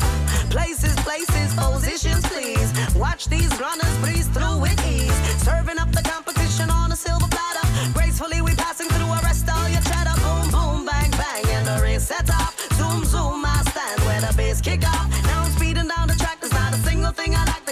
Places, 0.50 0.94
places, 1.06 1.54
positions, 1.54 2.24
please. 2.26 2.70
Watch 2.96 3.26
these 3.28 3.52
runners 3.60 3.94
breeze 3.98 4.28
through 4.28 4.58
with 4.58 4.78
ease. 4.86 5.18
Serving 5.42 5.78
up 5.78 5.90
the 5.92 6.02
competition 6.02 6.70
on 6.70 6.90
a 6.90 6.96
silver 6.96 7.28
platter. 7.28 7.66
Gracefully, 7.92 8.40
we 8.42 8.54
passing 8.54 8.88
through, 8.88 9.10
arrest 9.18 9.48
all 9.48 9.68
your 9.68 9.82
chatter. 9.82 10.16
Boom, 10.22 10.50
boom, 10.50 10.86
bang, 10.86 11.10
bang, 11.12 11.44
and 11.56 11.66
the 11.66 11.78
ring 11.82 12.00
set 12.00 12.28
off. 12.30 12.54
Zoom, 12.74 13.04
zoom, 13.04 13.44
I 13.44 13.62
stand 13.70 14.00
where 14.06 14.20
the 14.20 14.32
bass 14.36 14.60
kick 14.60 14.82
off. 14.84 15.06
Now 15.24 15.44
I'm 15.44 15.50
speeding 15.52 15.88
down 15.88 16.08
the 16.08 16.14
track, 16.14 16.40
there's 16.40 16.52
not 16.52 16.72
a 16.72 16.78
single 16.78 17.12
thing 17.12 17.34
I 17.34 17.44
like 17.44 17.67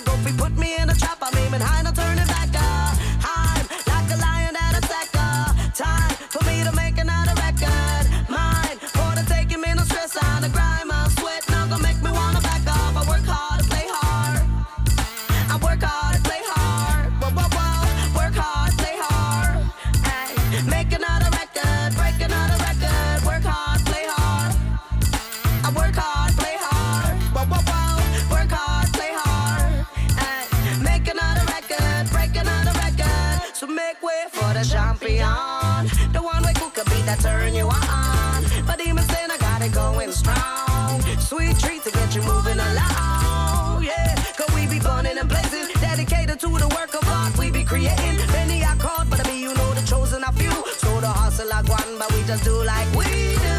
just 52.37 52.45
do 52.45 52.65
like 52.65 52.91
we 52.95 53.05
do. 53.05 53.59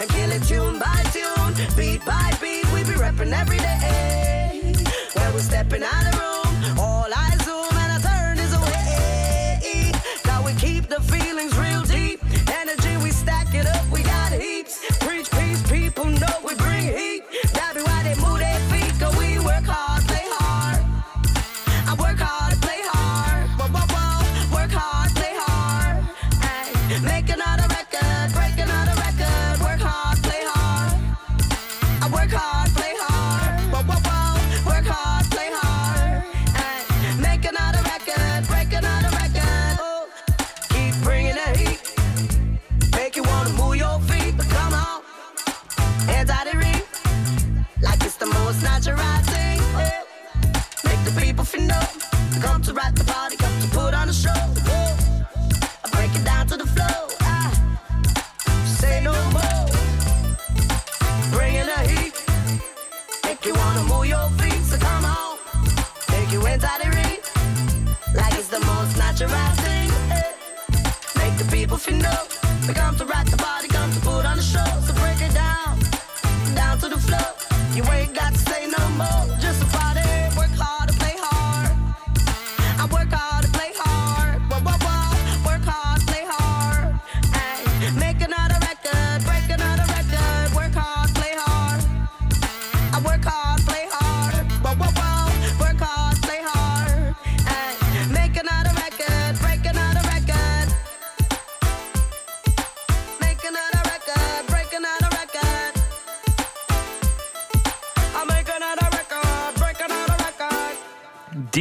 And 0.00 0.08
kill 0.10 0.30
it 0.32 0.42
tune 0.44 0.78
by 0.78 1.02
tune, 1.12 1.54
beat 1.76 2.04
by 2.04 2.30
beat. 2.40 2.64
We 2.72 2.84
be 2.84 2.96
repping 2.98 3.32
every 3.32 3.58
day. 3.58 4.74
When 5.14 5.32
we're 5.34 5.40
stepping 5.40 5.82
out 5.82 6.06
of 6.06 6.11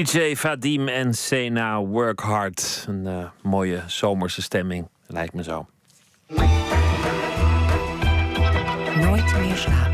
DJ 0.01 0.35
Vadim 0.35 0.87
en 0.87 1.13
Sena 1.13 1.81
Work 1.81 2.19
Hard. 2.19 2.85
Een 2.87 3.05
uh, 3.05 3.25
mooie 3.41 3.83
zomerse 3.87 4.41
stemming, 4.41 4.87
lijkt 5.07 5.33
me 5.33 5.43
zo. 5.43 5.67
Nooit 8.95 9.39
meer 9.39 9.55
slapen. 9.55 9.90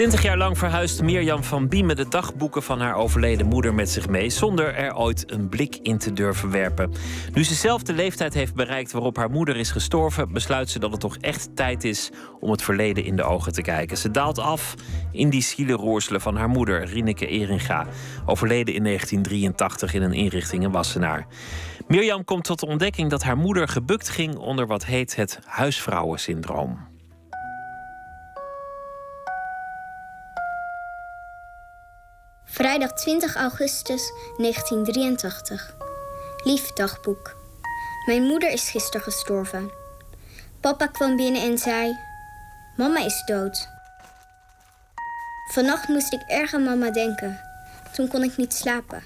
Twintig 0.00 0.22
jaar 0.22 0.36
lang 0.36 0.58
verhuist 0.58 1.02
Mirjam 1.02 1.42
van 1.42 1.68
Biemen 1.68 1.96
de 1.96 2.08
dagboeken 2.08 2.62
van 2.62 2.80
haar 2.80 2.94
overleden 2.94 3.46
moeder 3.46 3.74
met 3.74 3.90
zich 3.90 4.08
mee, 4.08 4.30
zonder 4.30 4.74
er 4.74 4.96
ooit 4.96 5.32
een 5.32 5.48
blik 5.48 5.76
in 5.76 5.98
te 5.98 6.12
durven 6.12 6.50
werpen. 6.50 6.92
Nu 7.34 7.44
ze 7.44 7.54
zelf 7.54 7.82
de 7.82 7.92
leeftijd 7.92 8.34
heeft 8.34 8.54
bereikt 8.54 8.92
waarop 8.92 9.16
haar 9.16 9.30
moeder 9.30 9.56
is 9.56 9.70
gestorven, 9.70 10.32
besluit 10.32 10.70
ze 10.70 10.78
dat 10.78 10.90
het 10.90 11.00
toch 11.00 11.16
echt 11.16 11.56
tijd 11.56 11.84
is 11.84 12.10
om 12.38 12.50
het 12.50 12.62
verleden 12.62 13.04
in 13.04 13.16
de 13.16 13.22
ogen 13.22 13.52
te 13.52 13.62
kijken. 13.62 13.96
Ze 13.96 14.10
daalt 14.10 14.38
af 14.38 14.74
in 15.12 15.30
die 15.30 15.42
zielenroerselen 15.42 16.20
van 16.20 16.36
haar 16.36 16.48
moeder, 16.48 16.84
Rineke 16.84 17.26
Eringa, 17.26 17.86
overleden 18.26 18.74
in 18.74 18.84
1983 18.84 19.94
in 19.94 20.02
een 20.02 20.12
inrichting 20.12 20.62
in 20.62 20.70
Wassenaar. 20.70 21.26
Mirjam 21.88 22.24
komt 22.24 22.44
tot 22.44 22.60
de 22.60 22.66
ontdekking 22.66 23.10
dat 23.10 23.22
haar 23.22 23.36
moeder 23.36 23.68
gebukt 23.68 24.08
ging 24.08 24.36
onder 24.36 24.66
wat 24.66 24.84
heet 24.84 25.16
het 25.16 25.38
huisvrouwensyndroom. 25.44 26.89
Vrijdag 32.60 32.92
20 32.92 33.36
augustus 33.36 34.12
1983. 34.36 35.74
Lief 36.44 36.72
dagboek. 36.72 37.36
Mijn 38.06 38.22
moeder 38.22 38.50
is 38.50 38.70
gisteren 38.70 39.02
gestorven. 39.02 39.70
Papa 40.60 40.86
kwam 40.86 41.16
binnen 41.16 41.42
en 41.42 41.58
zei: 41.58 41.98
Mama 42.76 43.04
is 43.04 43.22
dood. 43.26 43.68
Vannacht 45.52 45.88
moest 45.88 46.12
ik 46.12 46.22
erg 46.26 46.54
aan 46.54 46.64
mama 46.64 46.90
denken. 46.90 47.40
Toen 47.92 48.08
kon 48.08 48.22
ik 48.22 48.36
niet 48.36 48.54
slapen. 48.54 49.02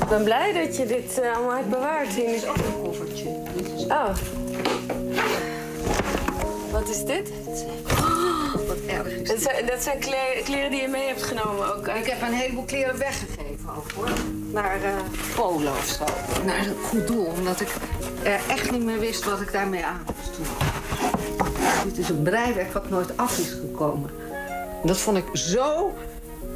Ik 0.00 0.08
ben 0.08 0.24
blij 0.24 0.52
dat 0.52 0.76
je 0.76 0.86
dit 0.86 1.18
uh, 1.18 1.36
allemaal 1.36 1.56
hebt 1.56 1.70
bewaard. 1.70 2.08
Hier 2.08 2.34
is 2.34 2.46
ook 2.46 2.56
een 2.56 2.82
koffertje. 2.82 3.28
Oh. 3.88 4.14
Wat 6.70 6.88
is 6.88 7.04
dit? 7.04 7.32
Wat 8.74 8.96
erg 8.96 9.06
is 9.06 9.28
Dat 9.28 9.42
zijn, 9.42 9.66
dat 9.66 9.82
zijn 9.82 9.98
kleren, 10.44 10.70
die 10.70 10.80
je 10.80 10.88
mee 10.88 11.06
hebt 11.06 11.22
genomen 11.22 11.76
ook. 11.76 11.88
Ik 11.88 12.06
heb 12.06 12.22
een 12.22 12.32
heleboel 12.32 12.64
kleren 12.64 12.98
weggegeven 12.98 13.68
ook 13.76 13.90
hoor. 13.94 14.08
Naar 14.52 14.76
uh, 14.76 14.94
Polen 15.34 15.72
of 15.72 15.86
zo. 15.98 16.04
Naar 16.44 16.58
een 16.58 16.76
goed 16.84 17.06
doel, 17.06 17.24
omdat 17.24 17.60
ik 17.60 17.68
er 18.22 18.40
echt 18.48 18.70
niet 18.70 18.84
meer 18.84 18.98
wist 18.98 19.24
wat 19.24 19.40
ik 19.40 19.52
daarmee 19.52 19.84
aan 19.84 20.04
moest 20.06 20.36
doen. 20.36 20.46
Dit 21.84 21.98
is 21.98 22.08
een 22.08 22.22
breiwerk 22.22 22.72
wat 22.72 22.90
nooit 22.90 23.16
af 23.16 23.38
is 23.38 23.50
gekomen. 23.50 24.10
Dat 24.84 24.98
vond 24.98 25.16
ik 25.16 25.24
zo 25.32 25.92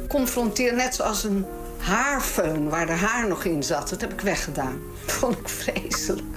confronterend, 0.07 0.77
net 0.77 0.95
zoals 0.95 1.23
een 1.23 1.45
haarfeun 1.77 2.69
waar 2.69 2.85
de 2.85 2.91
haar 2.91 3.27
nog 3.27 3.43
in 3.43 3.63
zat. 3.63 3.89
Dat 3.89 4.01
heb 4.01 4.13
ik 4.13 4.21
weggedaan. 4.21 4.81
Dat 5.05 5.15
vond 5.15 5.37
ik 5.37 5.49
vreselijk. 5.49 6.27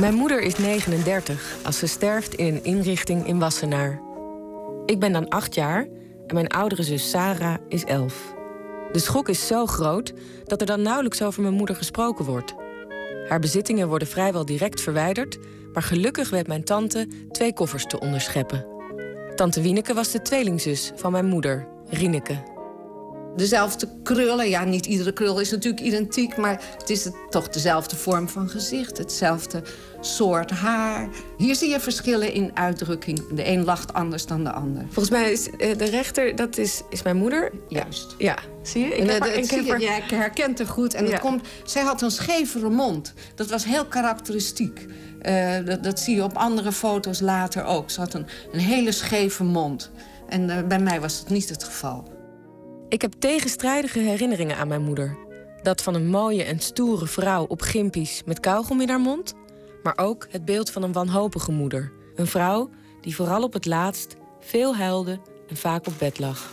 Mijn 0.00 0.14
moeder 0.14 0.40
is 0.40 0.56
39 0.56 1.56
als 1.62 1.78
ze 1.78 1.86
sterft 1.86 2.34
in 2.34 2.46
een 2.46 2.64
inrichting 2.64 3.26
in 3.26 3.38
Wassenaar. 3.38 4.00
Ik 4.86 5.00
ben 5.00 5.12
dan 5.12 5.28
8 5.28 5.54
jaar 5.54 5.86
en 6.26 6.34
mijn 6.34 6.48
oudere 6.48 6.82
zus 6.82 7.10
Sarah 7.10 7.54
is 7.68 7.84
11. 7.84 8.34
De 8.92 8.98
schok 8.98 9.28
is 9.28 9.46
zo 9.46 9.66
groot 9.66 10.12
dat 10.44 10.60
er 10.60 10.66
dan 10.66 10.82
nauwelijks 10.82 11.22
over 11.22 11.42
mijn 11.42 11.54
moeder 11.54 11.76
gesproken 11.76 12.24
wordt. 12.24 12.54
Haar 13.28 13.40
bezittingen 13.40 13.88
worden 13.88 14.08
vrijwel 14.08 14.44
direct 14.44 14.80
verwijderd, 14.80 15.38
maar 15.72 15.82
gelukkig 15.82 16.30
weet 16.30 16.46
mijn 16.46 16.64
tante 16.64 17.08
twee 17.30 17.52
koffers 17.52 17.84
te 17.86 18.00
onderscheppen. 18.00 18.66
Tante 19.34 19.60
Wieneke 19.60 19.94
was 19.94 20.10
de 20.10 20.22
tweelingzus 20.22 20.92
van 20.94 21.12
mijn 21.12 21.26
moeder, 21.26 21.68
Rieneke 21.90 22.54
dezelfde 23.36 23.88
krullen. 24.02 24.48
Ja, 24.48 24.64
niet 24.64 24.86
iedere 24.86 25.12
krul 25.12 25.40
is 25.40 25.50
natuurlijk 25.50 25.82
identiek, 25.82 26.36
maar 26.36 26.60
het 26.78 26.90
is 26.90 27.08
toch 27.30 27.48
dezelfde 27.48 27.96
vorm 27.96 28.28
van 28.28 28.48
gezicht, 28.48 28.98
hetzelfde 28.98 29.62
soort 30.00 30.50
haar. 30.50 31.08
Hier 31.36 31.54
zie 31.54 31.70
je 31.70 31.80
verschillen 31.80 32.32
in 32.32 32.50
uitdrukking. 32.54 33.34
De 33.34 33.48
een 33.48 33.64
lacht 33.64 33.92
anders 33.92 34.26
dan 34.26 34.44
de 34.44 34.52
ander. 34.52 34.82
Volgens 34.82 35.10
mij 35.10 35.32
is 35.32 35.50
eh, 35.50 35.78
de 35.78 35.84
rechter, 35.84 36.36
dat 36.36 36.58
is, 36.58 36.82
is 36.90 37.02
mijn 37.02 37.16
moeder. 37.16 37.52
Juist. 37.68 38.14
Ja, 38.18 38.38
zie 38.62 38.84
je? 38.84 38.96
Ik, 38.96 39.10
heb 39.10 39.24
ik, 39.24 39.50
heb 39.50 39.78
ja, 39.78 39.96
ik 39.96 40.10
herkent 40.10 40.58
haar 40.58 40.66
goed. 40.66 40.94
En 40.94 41.06
ja. 41.06 41.18
komt, 41.18 41.46
zij 41.64 41.82
had 41.82 42.02
een 42.02 42.10
schevere 42.10 42.68
mond. 42.68 43.12
Dat 43.34 43.50
was 43.50 43.64
heel 43.64 43.86
karakteristiek. 43.86 44.86
Uh, 45.22 45.56
dat, 45.64 45.82
dat, 45.82 46.00
zie 46.00 46.14
je 46.14 46.22
op 46.22 46.36
andere 46.36 46.72
foto's 46.72 47.20
later 47.20 47.64
ook. 47.64 47.90
Ze 47.90 48.00
had 48.00 48.14
een, 48.14 48.26
een 48.52 48.60
hele 48.60 48.92
scheve 48.92 49.44
mond. 49.44 49.90
En 50.28 50.48
uh, 50.48 50.56
bij 50.68 50.78
mij 50.78 51.00
was 51.00 51.20
dat 51.20 51.30
niet 51.30 51.48
het 51.48 51.64
geval. 51.64 52.15
Ik 52.88 53.02
heb 53.02 53.12
tegenstrijdige 53.18 53.98
herinneringen 53.98 54.56
aan 54.56 54.68
mijn 54.68 54.82
moeder. 54.82 55.16
Dat 55.62 55.82
van 55.82 55.94
een 55.94 56.06
mooie 56.06 56.44
en 56.44 56.60
stoere 56.60 57.06
vrouw 57.06 57.44
op 57.44 57.60
gimpies 57.60 58.22
met 58.24 58.40
kauwgom 58.40 58.80
in 58.80 58.88
haar 58.88 59.00
mond. 59.00 59.34
Maar 59.82 59.98
ook 59.98 60.26
het 60.30 60.44
beeld 60.44 60.70
van 60.70 60.82
een 60.82 60.92
wanhopige 60.92 61.52
moeder. 61.52 61.92
Een 62.14 62.26
vrouw 62.26 62.70
die 63.00 63.14
vooral 63.14 63.42
op 63.42 63.52
het 63.52 63.66
laatst 63.66 64.16
veel 64.40 64.76
huilde 64.76 65.20
en 65.48 65.56
vaak 65.56 65.86
op 65.86 65.92
bed 65.98 66.18
lag. 66.18 66.50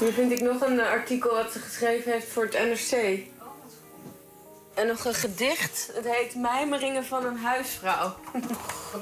Nu 0.00 0.12
vind 0.12 0.32
ik 0.32 0.40
nog 0.40 0.60
een 0.60 0.80
artikel 0.80 1.30
wat 1.30 1.52
ze 1.52 1.58
geschreven 1.58 2.12
heeft 2.12 2.28
voor 2.28 2.44
het 2.44 2.52
NRC. 2.52 3.20
En 4.76 4.86
nog 4.86 5.04
een 5.04 5.14
gedicht. 5.14 5.90
Het 5.94 6.04
heet 6.04 6.34
Mijmeringen 6.34 7.04
van 7.04 7.24
een 7.24 7.36
huisvrouw. 7.36 8.14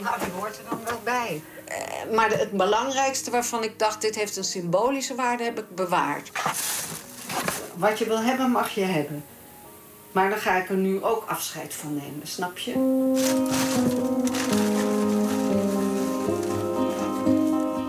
Nou, 0.00 0.18
die 0.18 0.32
hoort 0.38 0.58
er 0.58 0.64
dan 0.70 0.80
wel 0.84 1.00
bij. 1.04 1.42
Uh, 1.68 2.14
maar 2.16 2.30
het 2.30 2.50
belangrijkste 2.50 3.30
waarvan 3.30 3.62
ik 3.62 3.78
dacht, 3.78 4.00
dit 4.00 4.14
heeft 4.14 4.36
een 4.36 4.44
symbolische 4.44 5.14
waarde, 5.14 5.44
heb 5.44 5.58
ik 5.58 5.74
bewaard. 5.74 6.30
Wat 7.74 7.98
je 7.98 8.04
wil 8.04 8.20
hebben, 8.20 8.50
mag 8.50 8.70
je 8.70 8.80
hebben. 8.80 9.24
Maar 10.12 10.30
dan 10.30 10.38
ga 10.38 10.56
ik 10.56 10.68
er 10.68 10.76
nu 10.76 11.02
ook 11.02 11.24
afscheid 11.26 11.74
van 11.74 11.94
nemen, 11.94 12.26
snap 12.26 12.58
je? 12.58 12.72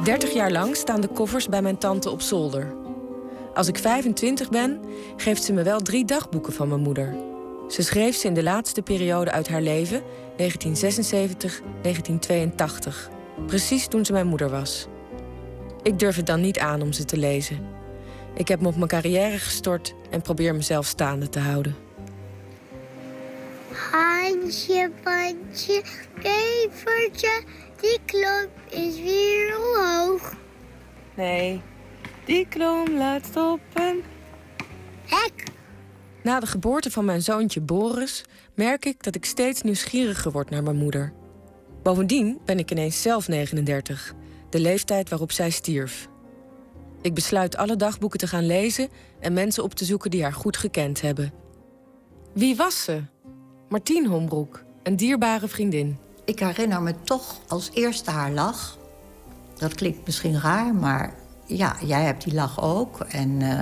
Dertig 0.03 0.34
jaar 0.34 0.52
lang 0.52 0.76
staan 0.76 1.02
de 1.02 1.07
koffers 1.07 1.48
bij 1.48 1.62
mijn 1.62 1.78
tante 1.78 2.10
op 2.10 2.22
zolder. 2.22 2.76
Als 3.53 3.68
ik 3.68 3.78
25 3.78 4.49
ben, 4.49 4.82
geeft 5.16 5.44
ze 5.44 5.53
me 5.53 5.64
wel 5.64 5.82
drie 5.82 6.06
dagboeken 6.06 6.53
van 6.53 6.68
mijn 6.68 6.82
moeder. 6.82 7.35
Ze 7.68 7.84
schreef 7.84 8.16
ze 8.16 8.28
in 8.28 8.34
de 8.34 8.44
laatste 8.44 8.82
periode 8.82 9.32
uit 9.32 9.48
haar 9.48 9.62
leven, 9.62 10.02
1976-1982. 10.02 10.06
Precies 13.48 13.88
toen 13.88 14.06
ze 14.06 14.12
mijn 14.12 14.28
moeder 14.28 14.50
was. 14.50 14.88
Ik 15.84 16.00
durf 16.00 16.16
het 16.16 16.26
dan 16.26 16.42
niet 16.42 16.60
aan 16.60 16.82
om 16.82 16.94
ze 16.94 17.06
te 17.06 17.18
lezen. 17.18 17.68
Ik 18.36 18.48
heb 18.48 18.62
me 18.62 18.68
op 18.68 18.76
mijn 18.76 18.88
carrière 18.88 19.38
gestort 19.38 19.96
en 20.10 20.22
probeer 20.22 20.56
mezelf 20.56 20.86
staande 20.86 21.30
te 21.30 21.40
houden. 21.40 21.76
Hansje, 23.92 24.92
Pansje, 25.04 25.84
kevertje, 26.22 27.44
die 27.82 28.00
klomp 28.06 28.50
is 28.70 29.00
weer 29.00 29.58
omhoog. 29.58 30.34
Nee, 31.14 31.62
die 32.26 32.48
klom 32.48 32.98
laat 32.98 33.36
op 33.36 33.60
een 33.74 34.04
hek. 35.06 35.55
Na 36.26 36.39
de 36.39 36.45
geboorte 36.45 36.91
van 36.91 37.06
mijn 37.06 37.22
zoontje 37.22 37.61
Boris 37.61 38.23
merk 38.53 38.85
ik 38.85 39.03
dat 39.03 39.15
ik 39.15 39.26
steeds 39.26 39.61
nieuwsgieriger 39.61 40.31
word 40.31 40.49
naar 40.49 40.64
mijn 40.64 40.76
moeder. 40.76 41.14
Bovendien 41.84 42.39
ben 42.45 42.60
ik 42.60 42.72
ineens 42.72 43.02
zelf 43.02 43.27
39, 43.27 44.14
de 44.49 44.60
leeftijd 44.60 45.10
waarop 45.10 45.31
zij 45.31 45.49
stierf. 45.49 46.07
Ik 47.02 47.14
besluit 47.14 47.57
alle 47.57 47.76
dagboeken 47.76 48.19
te 48.19 48.27
gaan 48.27 48.45
lezen 48.45 48.89
en 49.19 49.34
mensen 49.34 49.64
op 49.64 49.73
te 49.73 49.85
zoeken 49.85 50.11
die 50.11 50.23
haar 50.23 50.34
goed 50.34 50.57
gekend 50.57 51.02
hebben. 51.02 51.34
Wie 52.34 52.56
was 52.56 52.84
ze? 52.84 53.02
Martien 53.69 54.06
Hombroek, 54.06 54.64
een 54.84 54.95
dierbare 54.95 55.47
vriendin. 55.47 55.97
Ik 56.23 56.39
herinner 56.39 56.81
me 56.81 56.95
toch 57.03 57.39
als 57.47 57.69
eerste 57.73 58.11
haar 58.11 58.31
lach. 58.31 58.77
Dat 59.57 59.76
klinkt 59.76 60.06
misschien 60.06 60.39
raar, 60.39 60.76
maar 60.76 61.15
ja, 61.45 61.76
jij 61.85 62.03
hebt 62.03 62.23
die 62.23 62.34
lach 62.34 62.61
ook. 62.61 62.99
En 62.99 63.30
uh, 63.30 63.60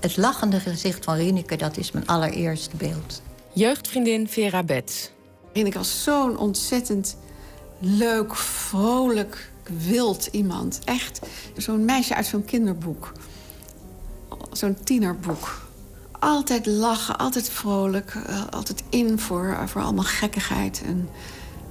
het 0.00 0.16
lachende 0.16 0.60
gezicht 0.60 1.04
van 1.04 1.14
Rieneke, 1.14 1.56
dat 1.56 1.76
is 1.76 1.92
mijn 1.92 2.06
allereerste 2.06 2.76
beeld. 2.76 3.22
Jeugdvriendin 3.52 4.28
Vera 4.28 4.62
Bets. 4.62 5.10
Rieneke 5.52 5.78
was 5.78 6.02
zo'n 6.02 6.38
ontzettend 6.38 7.16
leuk, 7.78 8.36
vrolijk, 8.36 9.50
wild 9.88 10.28
iemand. 10.30 10.80
Echt 10.84 11.20
zo'n 11.56 11.84
meisje 11.84 12.14
uit 12.14 12.26
zo'n 12.26 12.44
kinderboek. 12.44 13.12
Zo'n 14.52 14.76
tienerboek. 14.84 15.66
Altijd 16.18 16.66
lachen, 16.66 17.16
altijd 17.18 17.48
vrolijk, 17.48 18.14
eh, 18.26 18.46
altijd 18.50 18.82
in 18.88 19.18
voor, 19.18 19.58
voor 19.66 19.82
allemaal 19.82 20.04
gekkigheid. 20.04 20.82
En, 20.86 21.08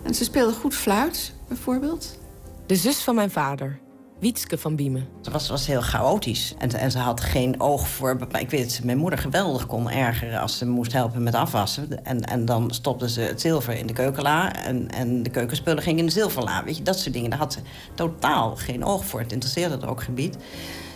en 0.04 0.16
ze 0.16 0.24
speelde 0.24 0.54
goed 0.54 0.76
fluit, 0.76 1.34
bijvoorbeeld. 1.48 2.18
De 2.66 2.76
zus 2.76 2.98
van 2.98 3.16
mijn 3.16 3.32
vader, 3.32 3.80
Wietske 4.20 4.58
van 4.58 4.76
Biemen. 4.76 5.08
Het 5.18 5.32
was, 5.32 5.50
was 5.50 5.68
heel 5.68 5.82
chaotisch. 5.82 6.54
En, 6.58 6.72
en 6.72 6.92
ze 6.92 6.98
had 6.98 7.22
geen 7.22 7.62
oog 7.62 7.88
voor... 7.88 8.18
Maar 8.32 8.42
ik 8.42 8.50
weet 8.50 8.64
dat 8.64 8.72
ze 8.72 8.86
mijn 8.86 8.98
moeder 8.98 9.20
geweldig 9.20 9.66
kon 9.66 9.90
ergeren... 9.90 10.40
als 10.40 10.58
ze 10.58 10.66
moest 10.66 10.94
helpen 10.94 11.24
met 11.24 11.36
afwassen. 11.36 12.06
En, 12.06 12.22
en 12.22 12.46
dan 12.46 12.72
stopte 12.72 13.10
ze 13.10 13.22
het 13.22 13.42
zilver 13.42 13.74
in 13.74 13.88
de 13.88 13.94
keukenla... 13.94 14.56
En, 14.56 14.90
en 14.90 15.24
de 15.24 15.30
keukenspullen 15.30 15.84
gingen 15.84 16.00
in 16.00 16.06
de 16.06 16.12
zilverla. 16.12 16.64
Weet 16.64 16.78
je, 16.78 16.84
dat 16.84 17.00
soort 17.00 17.14
dingen. 17.14 17.30
Daar 17.30 17.40
had 17.40 17.54
ze 17.54 17.60
totaal 17.96 18.56
geen 18.56 18.84
oog 18.84 19.06
voor. 19.06 19.20
Het 19.20 19.32
interesseerde 19.32 19.76
het 19.76 19.86
ook 19.86 20.04
gebied. 20.04 20.36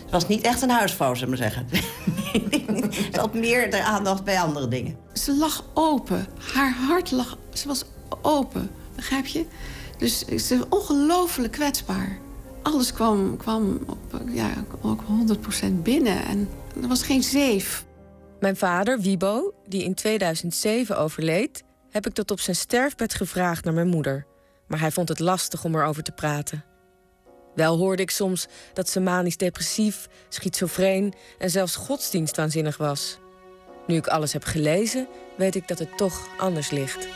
Het 0.02 0.10
was 0.10 0.28
niet 0.28 0.44
echt 0.44 0.62
een 0.62 0.70
huisvrouw, 0.70 1.14
zullen 1.14 1.34
we 1.34 1.42
maar 1.42 1.52
zeggen. 1.52 1.68
ze 3.12 3.20
had 3.20 3.34
meer 3.34 3.70
de 3.70 3.84
aandacht 3.84 4.24
bij 4.24 4.40
andere 4.40 4.68
dingen. 4.68 4.96
Ze 5.12 5.36
lag 5.36 5.64
open. 5.74 6.26
Haar 6.54 6.74
hart 6.74 7.10
lag... 7.10 7.38
Ze 7.52 7.68
was 7.68 7.84
open, 8.22 8.70
begrijp 8.96 9.26
je? 9.26 9.46
Dus 9.98 10.18
ze 10.24 10.58
was 10.58 10.68
ongelooflijk 10.68 11.52
kwetsbaar 11.52 12.18
alles 12.62 12.92
kwam, 12.92 13.36
kwam 13.36 13.80
op, 13.86 14.20
ja, 14.28 14.50
ook 14.82 15.00
100% 15.02 15.72
binnen. 15.82 16.24
En 16.24 16.48
er 16.82 16.88
was 16.88 17.02
geen 17.02 17.22
zeef. 17.22 17.84
Mijn 18.40 18.56
vader, 18.56 19.00
Wibo, 19.00 19.54
die 19.66 19.84
in 19.84 19.94
2007 19.94 20.98
overleed... 20.98 21.62
heb 21.90 22.06
ik 22.06 22.12
tot 22.12 22.30
op 22.30 22.40
zijn 22.40 22.56
sterfbed 22.56 23.14
gevraagd 23.14 23.64
naar 23.64 23.74
mijn 23.74 23.88
moeder. 23.88 24.26
Maar 24.68 24.80
hij 24.80 24.90
vond 24.90 25.08
het 25.08 25.18
lastig 25.18 25.64
om 25.64 25.74
erover 25.74 26.02
te 26.02 26.12
praten. 26.12 26.64
Wel 27.54 27.78
hoorde 27.78 28.02
ik 28.02 28.10
soms 28.10 28.46
dat 28.72 28.88
ze 28.88 29.00
manisch 29.00 29.36
depressief, 29.36 30.08
schizofreen... 30.28 31.14
en 31.38 31.50
zelfs 31.50 31.76
godsdienstwaanzinnig 31.76 32.76
was. 32.76 33.18
Nu 33.86 33.96
ik 33.96 34.06
alles 34.06 34.32
heb 34.32 34.44
gelezen, 34.44 35.08
weet 35.36 35.54
ik 35.54 35.68
dat 35.68 35.78
het 35.78 35.96
toch 35.96 36.28
anders 36.38 36.70
ligt. 36.70 37.08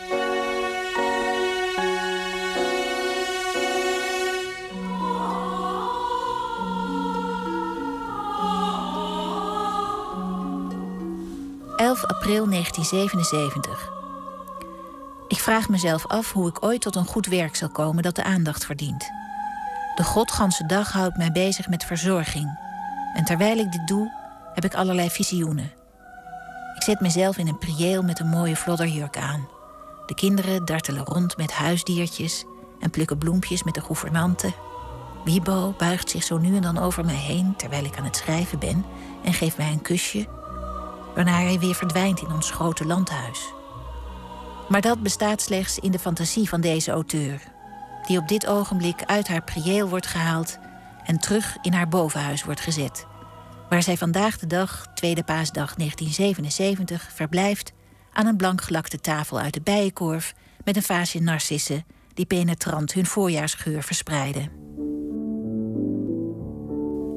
11 11.77 12.05
april 12.05 12.49
1977. 12.49 13.93
Ik 15.29 15.39
vraag 15.39 15.69
mezelf 15.69 16.07
af 16.07 16.33
hoe 16.33 16.49
ik 16.49 16.65
ooit 16.65 16.81
tot 16.81 16.97
een 16.97 17.07
goed 17.07 17.27
werk 17.27 17.57
zal 17.57 17.69
komen 17.69 18.03
dat 18.03 18.15
de 18.15 18.23
aandacht 18.23 18.65
verdient. 18.65 19.11
De 19.95 20.05
godganse 20.05 20.67
dag 20.67 20.93
houdt 20.93 21.17
mij 21.17 21.33
bezig 21.33 21.69
met 21.69 21.85
verzorging. 21.85 22.59
En 23.15 23.25
terwijl 23.25 23.59
ik 23.59 23.73
dit 23.73 23.87
doe, 23.87 24.13
heb 24.55 24.65
ik 24.65 24.75
allerlei 24.75 25.11
visioenen. 25.11 25.73
Ik 26.75 26.83
zet 26.83 27.01
mezelf 27.01 27.39
in 27.39 27.49
een 27.49 27.59
prieel 27.59 28.03
met 28.03 28.21
een 28.21 28.29
mooie 28.29 28.57
flodderjurk 28.57 29.19
aan. 29.19 29.49
De 30.07 30.15
kinderen 30.15 30.65
dartelen 30.65 31.05
rond 31.05 31.37
met 31.37 31.53
huisdiertjes 31.53 32.45
en 32.81 32.91
plukken 32.91 33.19
bloempjes 33.19 33.63
met 33.63 33.75
de 33.75 33.81
gouvernante. 33.81 34.53
Wibo 35.25 35.75
buigt 35.79 36.11
zich 36.11 36.23
zo 36.23 36.39
nu 36.39 36.57
en 36.57 36.63
dan 36.63 36.79
over 36.79 37.05
mij 37.05 37.15
heen 37.15 37.57
terwijl 37.57 37.85
ik 37.85 37.99
aan 37.99 38.05
het 38.05 38.17
schrijven 38.17 38.59
ben 38.59 38.85
en 39.25 39.33
geeft 39.33 39.57
mij 39.57 39.71
een 39.71 39.83
kusje 39.83 40.27
waarna 41.17 41.41
hij 41.41 41.59
weer 41.59 41.75
verdwijnt 41.75 42.21
in 42.21 42.33
ons 42.33 42.51
grote 42.51 42.87
landhuis. 42.87 43.53
Maar 44.69 44.81
dat 44.81 45.03
bestaat 45.03 45.43
slechts 45.43 45.79
in 45.79 45.91
de 45.91 45.99
fantasie 45.99 46.49
van 46.49 46.61
deze 46.61 46.91
auteur, 46.91 47.41
die 48.07 48.19
op 48.19 48.29
dit 48.29 48.47
ogenblik 48.47 49.03
uit 49.05 49.29
haar 49.29 49.43
prieel 49.43 49.89
wordt 49.89 50.07
gehaald 50.07 50.59
en 51.05 51.19
terug 51.19 51.57
in 51.63 51.73
haar 51.73 51.89
bovenhuis 51.89 52.45
wordt 52.45 52.61
gezet, 52.61 53.07
waar 53.69 53.83
zij 53.83 53.97
vandaag 53.97 54.39
de 54.39 54.47
dag, 54.47 54.87
tweede 54.95 55.25
paasdag 55.25 55.75
1977, 55.75 57.11
verblijft 57.15 57.73
aan 58.13 58.27
een 58.27 58.37
blankgelakte 58.37 59.01
tafel 59.01 59.39
uit 59.39 59.55
de 59.55 59.61
bijenkorf 59.61 60.35
met 60.65 60.77
een 60.77 60.83
vaasje 60.83 61.21
narcissen 61.21 61.85
die 62.15 62.27
penetrant 62.27 62.93
hun 62.93 63.07
voorjaarsgeur 63.07 63.83
verspreiden. 63.83 64.66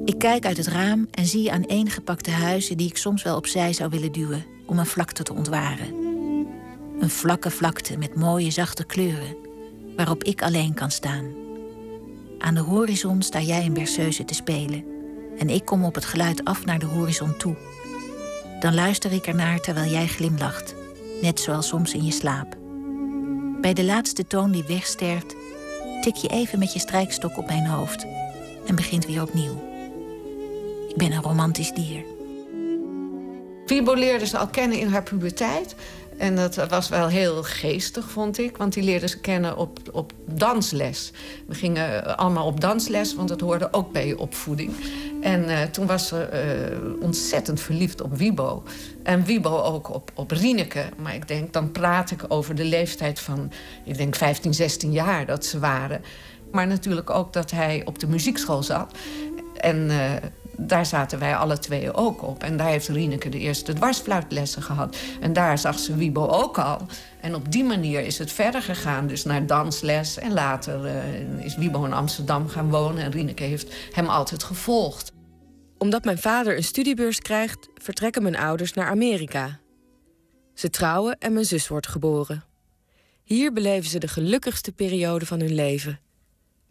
Ik 0.10 0.18
kijk 0.20 0.46
uit 0.46 0.58
het 0.58 0.68
raam 0.68 1.08
en 1.12 1.26
zie 1.26 1.52
aan 1.52 1.90
gepakte 1.90 2.32
huizen 2.32 2.78
die 2.78 2.90
ik 2.90 2.98
soms 2.98 3.24
wel 3.24 3.36
opzij 3.36 3.74
zou 3.74 3.90
willen 3.90 4.12
duwen 4.12 4.46
om 4.66 4.80
een 4.80 4.86
vlakte 4.86 5.24
te 5.24 5.34
ontwaren. 5.34 5.94
Een 7.00 7.10
vlakke 7.10 7.52
vlakte 7.52 7.98
met 7.98 8.16
mooie 8.16 8.52
zachte 8.52 8.84
kleuren, 8.84 9.36
waarop 9.96 10.24
ik 10.24 10.42
alleen 10.42 10.74
kan 10.74 10.92
staan. 10.92 11.26
Aan 12.40 12.54
de 12.54 12.60
horizon 12.60 13.22
sta 13.22 13.42
jij 13.42 13.64
in 13.64 13.74
berceuse 13.74 14.26
te 14.26 14.34
spelen 14.34 14.84
en 15.38 15.50
ik 15.50 15.66
kom 15.66 15.84
op 15.84 15.96
het 15.96 16.06
geluid 16.06 16.46
af 16.46 16.66
naar 16.66 16.80
de 16.80 16.86
horizon 16.86 17.38
toe. 17.38 17.56
Dan 18.60 18.74
luister 18.74 19.12
ik 19.12 19.28
ernaar 19.28 19.60
terwijl 19.60 19.92
jij 19.92 20.08
glimlacht, 20.08 20.76
net 21.22 21.40
zoals 21.40 21.68
soms 21.68 21.94
in 21.94 22.06
je 22.06 22.12
slaap. 22.12 22.58
Bij 23.62 23.74
de 23.74 23.84
laatste 23.84 24.28
toon 24.28 24.52
die 24.52 24.64
wegsterft, 24.68 25.36
tik 26.02 26.16
je 26.16 26.28
even 26.28 26.60
met 26.60 26.74
je 26.74 26.80
strijkstok 26.80 27.38
op 27.38 27.46
mijn 27.46 27.66
hoofd 27.66 28.06
en 28.66 28.76
begint 28.76 29.06
weer 29.06 29.22
opnieuw. 29.22 29.69
Ik 30.90 30.96
ben 30.96 31.12
een 31.12 31.22
romantisch 31.22 31.72
dier. 31.72 32.04
Fibo 33.66 33.94
leerde 33.94 34.26
ze 34.26 34.38
al 34.38 34.48
kennen 34.48 34.80
in 34.80 34.88
haar 34.88 35.04
puberteit. 35.04 35.76
En 36.18 36.36
dat 36.36 36.56
was 36.56 36.90
wel 36.90 37.08
heel 37.08 37.44
geestig, 37.44 38.10
vond 38.10 38.38
ik. 38.38 38.58
Want 38.58 38.74
die 38.74 38.84
leerde 38.84 39.08
ze 39.08 39.20
kennen 39.20 39.58
op, 39.58 39.80
op 39.92 40.14
dansles. 40.26 41.12
We 41.48 41.56
gingen 41.56 42.18
allemaal 42.18 42.46
op 42.46 42.62
dansles, 42.62 43.16
want 43.16 43.30
dat 43.30 43.42
hoorde 43.42 43.68
ook 43.72 43.92
bij 43.92 44.08
je 44.08 44.18
opvoeding. 44.18 44.72
En 45.22 45.50
uh, 45.50 45.62
toen 45.62 45.86
was 45.86 46.08
ze 46.08 46.30
uh, 46.34 47.04
ontzettend 47.04 47.62
verliefd 47.62 48.02
op 48.02 48.18
Wibo. 48.18 48.64
En 49.04 49.24
Wibo 49.24 49.62
ook 49.62 49.94
op, 49.94 50.12
op 50.16 50.32
Rieneke. 50.32 50.86
Maar 50.98 51.16
ik 51.16 51.28
denk, 51.28 51.54
dan 51.54 51.72
praat 51.72 52.12
ik 52.12 52.26
over 52.28 52.56
de 52.56 52.66
leeftijd 52.66 53.20
van... 53.20 53.52
ik 53.86 53.98
denk 53.98 54.16
15, 54.16 54.54
16 54.54 54.92
jaar 54.92 55.26
dat 55.26 55.46
ze 55.46 55.60
waren. 55.60 56.02
Maar 56.52 56.68
natuurlijk 56.68 57.10
ook 57.10 57.34
dat 57.34 57.52
hij 57.52 57.82
op 57.86 58.00
de 58.00 58.08
muziekschool 58.08 58.64
zat. 58.64 58.94
En 59.58 59.90
daar 60.68 60.86
zaten 60.86 61.20
wij 61.20 61.36
alle 61.36 61.60
twee 61.60 61.94
ook 61.94 62.24
op. 62.24 62.44
En 62.44 62.58
daar 62.58 62.68
heeft 62.68 62.88
Rieneke 62.88 63.30
de 63.30 63.40
eerste 63.40 63.74
dwarsfluitlessen 63.74 64.62
gehad. 64.62 64.98
En 65.22 65.34
daar 65.34 65.58
zag 65.58 65.80
ze 65.80 65.96
Wiebo 65.96 66.28
ook 66.28 66.58
al. 66.58 66.82
En 67.22 67.36
op 67.36 67.52
die 67.52 67.64
manier 67.64 68.02
is 68.02 68.18
het 68.18 68.32
verder 68.32 68.62
gegaan. 68.62 69.08
Dus 69.08 69.24
naar 69.24 69.46
dansles. 69.46 70.18
En 70.18 70.34
later 70.34 70.86
uh, 70.86 71.46
is 71.46 71.56
Wiebo 71.56 71.86
in 71.86 71.94
Amsterdam 71.94 72.48
gaan 72.48 72.70
wonen. 72.70 73.04
En 73.04 73.12
Rieneke 73.12 73.44
heeft 73.44 73.74
hem 73.92 74.08
altijd 74.08 74.44
gevolgd. 74.44 75.12
Omdat 75.78 76.04
mijn 76.04 76.18
vader 76.18 76.56
een 76.58 76.64
studiebeurs 76.64 77.20
krijgt, 77.20 77.70
vertrekken 77.76 78.24
mijn 78.24 78.38
ouders 78.38 78.74
naar 78.74 78.88
Amerika. 78.88 79.60
Ze 80.54 80.70
trouwen 80.70 81.18
en 81.18 81.34
mijn 81.34 81.46
zus 81.46 81.68
wordt 81.68 81.88
geboren. 81.88 82.44
Hier 83.24 83.54
beleven 83.54 83.90
ze 83.90 84.00
de 84.00 84.08
gelukkigste 84.08 84.72
periode 84.72 85.26
van 85.26 85.40
hun 85.40 85.54
leven. 85.54 86.00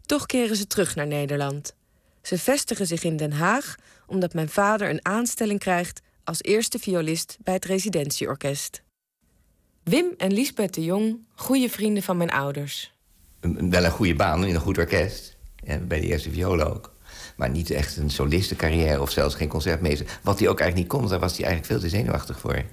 Toch 0.05 0.25
keren 0.25 0.55
ze 0.55 0.67
terug 0.67 0.95
naar 0.95 1.07
Nederland. 1.07 1.77
Ze 2.21 2.37
vestigen 2.37 2.87
zich 2.87 3.03
in 3.03 3.17
Den 3.17 3.31
Haag 3.31 3.75
omdat 4.07 4.33
mijn 4.33 4.49
vader 4.49 4.89
een 4.89 5.05
aanstelling 5.05 5.59
krijgt 5.59 6.01
als 6.23 6.41
eerste 6.41 6.79
violist 6.79 7.37
bij 7.43 7.53
het 7.53 7.65
residentieorkest. 7.65 8.81
Wim 9.83 10.13
en 10.17 10.33
Lisbeth 10.33 10.73
de 10.73 10.83
Jong, 10.83 11.25
goede 11.35 11.69
vrienden 11.69 12.03
van 12.03 12.17
mijn 12.17 12.31
ouders. 12.31 12.93
Wel 13.69 13.83
een 13.83 13.91
goede 13.91 14.15
baan 14.15 14.45
in 14.45 14.55
een 14.55 14.61
goed 14.61 14.77
orkest. 14.77 15.37
bij 15.87 15.99
de 15.99 16.07
eerste 16.07 16.31
violen 16.31 16.71
ook. 16.71 16.93
Maar 17.35 17.49
niet 17.49 17.69
echt 17.69 17.97
een 17.97 18.09
solistencarrière 18.09 19.01
of 19.01 19.11
zelfs 19.11 19.35
geen 19.35 19.47
concertmeester. 19.47 20.19
Wat 20.23 20.39
hij 20.39 20.49
ook 20.49 20.59
eigenlijk 20.59 20.91
niet 20.91 20.99
kon, 20.99 21.09
daar 21.09 21.19
was 21.19 21.37
hij 21.37 21.45
eigenlijk 21.45 21.73
veel 21.73 21.89
te 21.89 21.95
zenuwachtig 21.95 22.39
voor. 22.39 22.63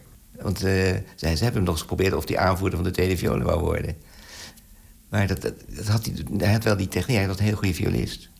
Want 0.40 0.64
uh, 0.64 0.70
ze, 1.14 1.26
hebben 1.26 1.52
hem 1.52 1.62
nog 1.62 1.72
eens 1.72 1.80
geprobeerd 1.80 2.14
of 2.14 2.28
hij 2.28 2.38
aanvoerder 2.38 2.78
van 2.78 2.88
de 2.88 2.92
tweede 2.94 3.16
violen 3.16 3.46
wou 3.46 3.60
worden. 3.60 3.96
Maar 5.08 5.26
dat, 5.26 5.42
dat, 5.42 5.86
had 5.86 6.06
hij, 6.06 6.14
hij 6.38 6.52
had 6.52 6.64
wel 6.64 6.76
die 6.76 6.88
techniek, 6.88 7.16
hij 7.16 7.26
was 7.26 7.38
een 7.38 7.44
heel 7.44 7.56
goede 7.56 7.74
violist. 7.74 8.30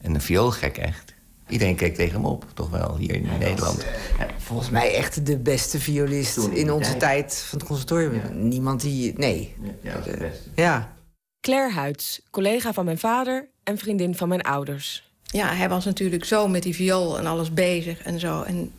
En 0.00 0.14
een 0.14 0.20
vioolgek 0.20 0.76
echt. 0.76 1.14
Iedereen 1.48 1.76
keek 1.76 1.94
tegen 1.94 2.14
hem 2.14 2.24
op, 2.24 2.44
toch 2.54 2.70
wel, 2.70 2.96
hier 2.96 3.14
in 3.14 3.28
Nederland. 3.38 3.84
Eh, 4.18 4.26
volgens 4.38 4.70
mij 4.70 4.94
echt 4.94 5.26
de 5.26 5.38
beste 5.38 5.80
violist 5.80 6.36
in 6.36 6.72
onze 6.72 6.96
tijd 6.96 7.44
van 7.48 7.58
het 7.58 7.68
conservatorium. 7.68 8.48
Niemand 8.48 8.80
die... 8.80 9.12
Nee. 9.16 9.54
Ja, 9.82 10.00
ja, 10.04 10.12
eh, 10.12 10.30
ja. 10.54 10.92
Claire 11.40 11.72
Huids, 11.72 12.20
collega 12.30 12.72
van 12.72 12.84
mijn 12.84 12.98
vader 12.98 13.48
en 13.62 13.78
vriendin 13.78 14.16
van 14.16 14.28
mijn 14.28 14.42
ouders. 14.42 15.10
Ja, 15.22 15.54
hij 15.54 15.68
was 15.68 15.84
natuurlijk 15.84 16.24
zo 16.24 16.48
met 16.48 16.62
die 16.62 16.74
viool 16.74 17.18
en 17.18 17.26
alles 17.26 17.52
bezig 17.52 18.02
en 18.02 18.20
zo. 18.20 18.42
En 18.42 18.72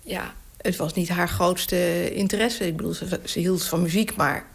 ja, 0.00 0.34
het 0.56 0.76
was 0.76 0.94
niet 0.94 1.08
haar 1.08 1.28
grootste 1.28 2.10
interesse. 2.14 2.66
Ik 2.66 2.76
bedoel, 2.76 2.94
ze, 2.94 3.20
ze 3.24 3.38
hield 3.38 3.64
van 3.64 3.82
muziek, 3.82 4.16
maar... 4.16 4.46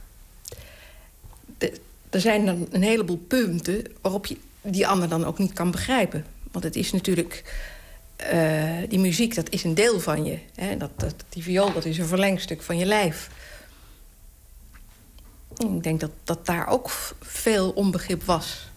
er 2.10 2.22
zijn 2.22 2.46
dan 2.46 2.68
een 2.72 2.84
heleboel 2.84 3.24
punten 3.28 3.84
waarop 4.02 4.26
je 4.26 4.38
die 4.64 4.88
ander 4.88 5.10
dan 5.10 5.26
ook 5.26 5.38
niet 5.38 5.54
kan 5.54 5.72
begrijpen. 5.72 6.26
Want 6.52 6.64
het 6.64 6.76
is 6.76 6.92
natuurlijk... 6.92 7.44
Uh, 8.34 8.72
die 8.90 9.00
muziek, 9.00 9.36
dat 9.36 9.50
is 9.50 9.64
een 9.64 9.74
deel 9.74 10.00
van 10.00 10.26
je. 10.26 10.40
Hè? 10.56 10.78
Dat, 10.78 10.90
dat, 10.96 11.16
die 11.30 11.44
viool, 11.44 11.74
dat 11.74 11.86
is 11.86 11.98
een 11.98 12.06
verlengstuk 12.08 12.62
van 12.62 12.78
je 12.78 12.86
lijf. 12.86 13.30
En 15.58 15.76
ik 15.76 15.84
denk 15.84 16.00
dat, 16.00 16.12
dat 16.24 16.46
daar 16.46 16.68
ook 16.68 16.92
veel 17.22 17.70
onbegrip 17.70 18.24
was. 18.24 18.70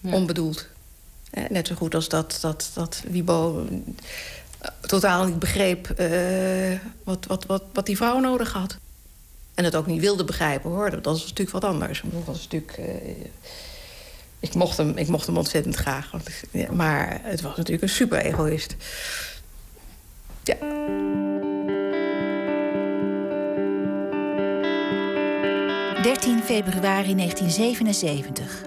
Ja. 0.00 0.12
Onbedoeld. 0.12 0.66
net 1.48 1.66
zo 1.66 1.74
goed 1.74 1.94
als 1.94 2.08
dat, 2.08 2.38
dat, 2.40 2.70
dat 2.74 3.02
Wibo 3.08 3.66
uh, 3.70 4.68
totaal 4.80 5.24
niet 5.26 5.38
begreep 5.38 6.00
uh, 6.00 6.78
wat, 7.04 7.26
wat, 7.26 7.46
wat, 7.46 7.62
wat 7.72 7.86
die 7.86 7.96
vrouw 7.96 8.18
nodig 8.20 8.52
had. 8.52 8.78
En 9.54 9.64
het 9.64 9.76
ook 9.76 9.86
niet 9.86 10.00
wilde 10.00 10.24
begrijpen, 10.24 10.70
hoor. 10.70 10.90
Dat 10.90 11.04
was 11.04 11.20
natuurlijk 11.20 11.50
wat 11.50 11.64
anders. 11.64 12.02
Dat 12.04 12.24
was 12.24 12.42
natuurlijk 12.42 12.78
Ik 14.46 14.54
mocht 14.54 14.76
hem, 14.76 14.96
ik 14.96 15.08
mocht 15.08 15.26
hem 15.26 15.36
ontzettend 15.36 15.74
graag. 15.74 16.10
Maar 16.72 17.20
het 17.22 17.40
was 17.40 17.56
natuurlijk 17.56 17.82
een 17.82 17.88
super 17.88 18.18
egoïst. 18.18 18.76
Ja. 20.42 20.56
13 26.02 26.42
februari 26.42 27.14
1977. 27.14 28.62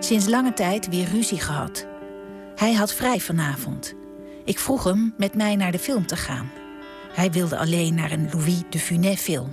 Sinds 0.00 0.26
lange 0.26 0.52
tijd 0.52 0.88
weer 0.88 1.08
ruzie 1.08 1.40
gehad. 1.40 1.86
Hij 2.56 2.72
had 2.72 2.92
vrij 2.92 3.20
vanavond. 3.20 3.94
Ik 4.44 4.58
vroeg 4.58 4.84
hem 4.84 5.14
met 5.16 5.34
mij 5.34 5.56
naar 5.56 5.72
de 5.72 5.78
film 5.78 6.06
te 6.06 6.16
gaan. 6.16 6.50
Hij 7.12 7.30
wilde 7.30 7.58
alleen 7.58 7.94
naar 7.94 8.10
een 8.10 8.28
Louis 8.32 8.62
de 8.70 8.78
Funès 8.78 9.20
film. 9.20 9.50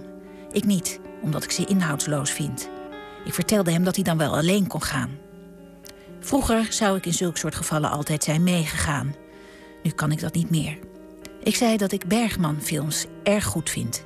Ik 0.51 0.65
niet, 0.65 0.99
omdat 1.21 1.43
ik 1.43 1.51
ze 1.51 1.65
inhoudsloos 1.65 2.31
vind. 2.31 2.69
Ik 3.25 3.33
vertelde 3.33 3.71
hem 3.71 3.83
dat 3.83 3.95
hij 3.95 4.03
dan 4.03 4.17
wel 4.17 4.35
alleen 4.35 4.67
kon 4.67 4.83
gaan. 4.83 5.27
Vroeger 6.19 6.73
zou 6.73 6.97
ik 6.97 7.05
in 7.05 7.13
zulke 7.13 7.37
soort 7.37 7.55
gevallen 7.55 7.89
altijd 7.89 8.23
zijn 8.23 8.43
meegegaan. 8.43 9.15
Nu 9.83 9.91
kan 9.91 10.11
ik 10.11 10.19
dat 10.19 10.33
niet 10.33 10.49
meer. 10.49 10.77
Ik 11.43 11.55
zei 11.55 11.77
dat 11.77 11.91
ik 11.91 12.07
Bergman-films 12.07 13.05
erg 13.23 13.45
goed 13.45 13.69
vind. 13.69 14.05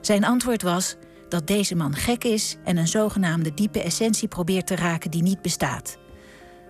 Zijn 0.00 0.24
antwoord 0.24 0.62
was 0.62 0.96
dat 1.28 1.46
deze 1.46 1.74
man 1.74 1.94
gek 1.94 2.24
is 2.24 2.56
en 2.64 2.76
een 2.76 2.88
zogenaamde 2.88 3.54
diepe 3.54 3.82
essentie 3.82 4.28
probeert 4.28 4.66
te 4.66 4.76
raken 4.76 5.10
die 5.10 5.22
niet 5.22 5.42
bestaat. 5.42 5.98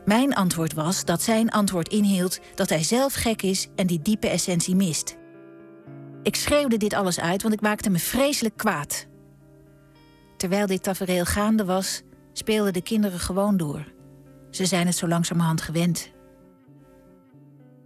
Mijn 0.04 0.34
antwoord 0.34 0.72
was 0.72 1.04
dat 1.04 1.22
zijn 1.22 1.50
antwoord 1.50 1.88
inhield 1.88 2.40
dat 2.54 2.68
hij 2.68 2.82
zelf 2.82 3.14
gek 3.14 3.42
is 3.42 3.68
en 3.76 3.86
die 3.86 4.02
diepe 4.02 4.28
essentie 4.28 4.76
mist. 4.76 5.16
Ik 6.22 6.36
schreeuwde 6.36 6.76
dit 6.76 6.94
alles 6.94 7.20
uit, 7.20 7.42
want 7.42 7.54
ik 7.54 7.60
maakte 7.60 7.90
me 7.90 7.98
vreselijk 7.98 8.56
kwaad. 8.56 9.06
Terwijl 10.36 10.66
dit 10.66 10.82
tafereel 10.82 11.24
gaande 11.24 11.64
was, 11.64 12.02
speelden 12.32 12.72
de 12.72 12.82
kinderen 12.82 13.18
gewoon 13.18 13.56
door. 13.56 13.84
Ze 14.52 14.66
zijn 14.66 14.86
het 14.86 14.96
zo 14.96 15.08
langzamerhand 15.08 15.60
gewend. 15.60 16.10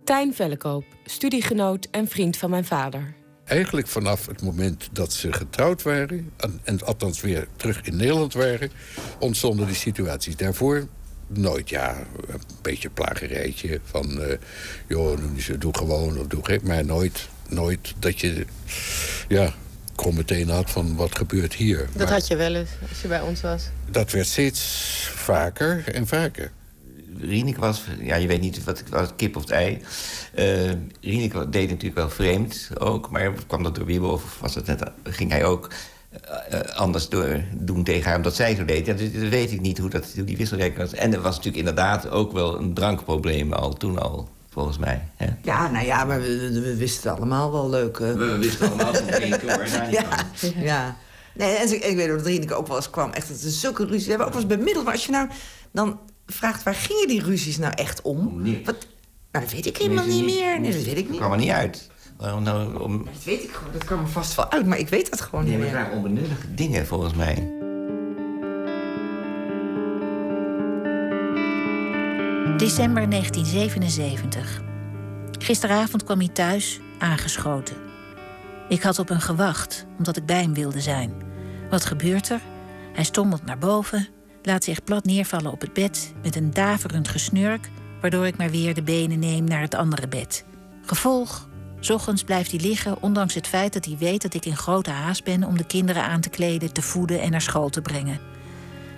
Tijn 0.05 0.35
Vellekoop, 0.35 0.85
studiegenoot 1.05 1.89
en 1.91 2.09
vriend 2.09 2.37
van 2.37 2.51
mijn 2.51 2.65
vader. 2.65 3.15
Eigenlijk 3.45 3.87
vanaf 3.87 4.27
het 4.27 4.43
moment 4.43 4.89
dat 4.93 5.13
ze 5.13 5.33
getrouwd 5.33 5.83
waren... 5.83 6.33
en, 6.37 6.61
en 6.65 6.85
althans 6.85 7.21
weer 7.21 7.49
terug 7.57 7.81
in 7.83 7.97
Nederland 7.97 8.33
waren... 8.33 8.71
ontstonden 9.19 9.67
die 9.67 9.75
situaties. 9.75 10.37
Daarvoor 10.37 10.89
nooit, 11.27 11.69
ja, 11.69 11.97
een 12.29 12.41
beetje 12.63 12.91
plagerijtje 12.91 13.81
van... 13.85 14.21
Uh, 14.21 14.33
joh, 14.89 15.19
doe 15.59 15.77
gewoon 15.77 16.19
of 16.19 16.27
doe 16.27 16.45
gek. 16.45 16.63
Maar 16.63 16.85
nooit, 16.85 17.29
nooit 17.49 17.95
dat 17.99 18.21
je, 18.21 18.47
ja, 19.29 19.55
kom 19.97 20.15
meteen 20.15 20.49
had 20.49 20.71
van 20.71 20.97
wat 20.97 21.17
gebeurt 21.17 21.55
hier. 21.55 21.89
Dat 21.93 22.11
had 22.11 22.27
je 22.27 22.37
wel 22.37 22.55
eens 22.55 22.71
als 22.89 23.03
je 23.03 23.09
bij 23.09 23.21
ons 23.21 23.41
was. 23.41 23.65
Dat 23.91 24.11
werd 24.11 24.27
steeds 24.27 24.61
vaker 25.15 25.85
en 25.95 26.07
vaker. 26.07 26.51
Rieneke 27.21 27.61
was, 27.61 27.85
ja, 28.01 28.15
je 28.17 28.27
weet 28.27 28.41
niet 28.41 28.65
wat 28.65 28.79
het 28.79 28.89
was, 28.89 29.09
kip 29.17 29.37
of 29.37 29.43
het 29.43 29.51
ei. 29.51 29.83
Uh, 30.39 30.71
Rieneke 31.01 31.49
deed 31.49 31.69
natuurlijk 31.69 31.97
wel 31.97 32.11
vreemd 32.11 32.71
ook, 32.79 33.11
maar 33.11 33.33
kwam 33.47 33.63
dat 33.63 33.75
door 33.75 33.85
Wiebel 33.87 34.11
of 34.11 34.39
was 34.41 34.55
het 34.55 34.67
net, 34.67 34.83
ging 35.03 35.31
hij 35.31 35.45
ook 35.45 35.71
uh, 36.53 36.61
anders 36.61 37.09
door, 37.09 37.41
doen 37.53 37.85
tegen 37.85 38.07
haar 38.09 38.17
omdat 38.17 38.35
zij 38.35 38.55
zo 38.55 38.65
deed. 38.65 38.87
Ja, 38.87 38.95
dus, 38.95 39.13
dat 39.13 39.29
weet 39.29 39.53
ik 39.53 39.61
niet 39.61 39.79
hoe, 39.79 39.91
dat, 39.91 40.13
hoe 40.15 40.25
die 40.25 40.37
wisselwerking 40.37 40.79
was. 40.79 40.93
En 40.93 41.13
er 41.13 41.21
was 41.21 41.37
natuurlijk 41.37 41.69
inderdaad 41.69 42.11
ook 42.11 42.33
wel 42.33 42.59
een 42.59 42.75
drankprobleem 42.75 43.53
al 43.53 43.73
toen 43.73 43.99
al. 43.99 44.29
Volgens 44.57 44.79
mij. 44.79 45.09
Hè? 45.17 45.27
Ja, 45.43 45.71
nou 45.71 45.87
ja, 45.87 46.05
maar 46.05 46.21
we, 46.21 46.61
we 46.61 46.77
wisten 46.77 47.11
het 47.11 47.19
allemaal 47.19 47.53
wel 47.53 47.71
leuk. 47.71 47.99
We, 47.99 48.15
we 48.15 48.39
wisten 48.39 48.69
allemaal 48.69 48.95
van 48.95 49.09
één 49.09 49.39
keer 49.39 49.55
hoor. 49.55 49.91
Ja, 49.91 50.07
ja. 50.57 50.97
Nee, 51.35 51.57
en 51.57 51.89
ik 51.89 51.97
weet 51.97 52.09
dat 52.09 52.27
Rieneke 52.27 52.55
ook 52.55 52.67
wel 52.67 52.77
eens 52.77 52.91
kwam. 52.91 53.11
Echt, 53.11 53.29
het 53.29 53.43
is 53.43 53.61
zulke 53.61 53.85
ruzie. 53.85 54.03
We 54.05 54.09
hebben 54.09 54.27
ook 54.27 54.33
wel 54.33 54.43
eens 54.43 54.57
bemiddeld. 54.57 54.85
Maar 54.85 54.95
als 54.95 55.05
je 55.05 55.13
nou 55.13 55.29
dan 55.73 55.99
vraagt 56.27 56.63
waar 56.63 56.75
gingen 56.75 57.09
die 57.09 57.23
ruzies 57.23 57.59
nou 57.59 57.73
echt 57.75 58.03
om? 58.03 58.43
Nee. 58.43 58.63
Wat? 58.65 58.87
Nou, 59.33 59.45
dat 59.45 59.55
weet 59.55 59.67
ik 59.67 59.77
helemaal 59.77 60.07
niet 60.07 60.25
meer. 60.25 60.61
Nee, 60.61 60.73
dat 60.73 60.83
weet 60.83 60.97
ik 60.97 60.97
niet. 60.97 61.09
Dat 61.09 61.17
kwam 61.17 61.33
er 61.33 61.39
niet 61.39 61.51
uit. 61.51 61.91
Waarom 62.17 62.43
nou 62.43 62.81
om... 62.81 63.05
Dat 63.05 63.25
weet 63.25 63.43
ik 63.43 63.51
gewoon. 63.51 63.73
Dat 63.73 63.85
kwam 63.85 64.01
er 64.01 64.09
vast 64.09 64.35
wel 64.35 64.51
uit, 64.51 64.67
maar 64.67 64.79
ik 64.79 64.89
weet 64.89 65.11
dat 65.11 65.21
gewoon 65.21 65.45
nee, 65.45 65.53
niet 65.53 65.61
meer. 65.61 65.71
Het 65.71 65.79
waren 65.79 65.97
onbenullige 65.97 66.55
dingen, 66.55 66.87
volgens 66.87 67.15
mij. 67.15 67.53
December 72.55 73.11
1977. 73.11 74.61
Gisteravond 75.39 76.05
kwam 76.05 76.19
hij 76.19 76.29
thuis, 76.29 76.81
aangeschoten. 76.99 77.77
Ik 78.69 78.83
had 78.83 78.99
op 78.99 79.09
hem 79.09 79.19
gewacht, 79.19 79.87
omdat 79.99 80.17
ik 80.17 80.27
bij 80.27 80.41
hem 80.41 80.55
wilde 80.55 80.81
zijn. 80.81 81.13
Wat 81.71 81.85
gebeurt 81.85 82.29
er? 82.29 82.41
Hij 82.93 83.05
stommelt 83.05 83.45
naar 83.45 83.59
boven, 83.59 84.09
laat 84.43 84.65
zich 84.65 84.85
plat 84.85 85.05
neervallen 85.05 85.53
op 85.53 85.61
het 85.61 85.73
bed 85.73 86.15
met 86.23 86.37
een 86.37 86.51
daverend 86.51 87.09
gesnurk, 87.09 87.71
waardoor 88.01 88.27
ik 88.27 88.37
maar 88.37 88.51
weer 88.51 88.75
de 88.75 88.83
benen 88.83 89.19
neem 89.19 89.45
naar 89.45 89.61
het 89.61 89.75
andere 89.75 90.09
bed. 90.09 90.45
Gevolg: 90.83 91.49
ochtends 91.89 92.25
blijft 92.25 92.51
hij 92.51 92.61
liggen, 92.61 93.03
ondanks 93.03 93.35
het 93.35 93.47
feit 93.47 93.73
dat 93.73 93.85
hij 93.85 93.97
weet 93.99 94.23
dat 94.23 94.35
ik 94.35 94.45
in 94.45 94.57
grote 94.57 94.91
haast 94.91 95.25
ben 95.25 95.45
om 95.45 95.57
de 95.57 95.67
kinderen 95.67 96.03
aan 96.03 96.21
te 96.21 96.31
kleden, 96.31 96.73
te 96.73 96.83
voeden 96.83 97.21
en 97.21 97.31
naar 97.31 97.41
school 97.41 97.69
te 97.69 97.83
brengen. 97.83 98.21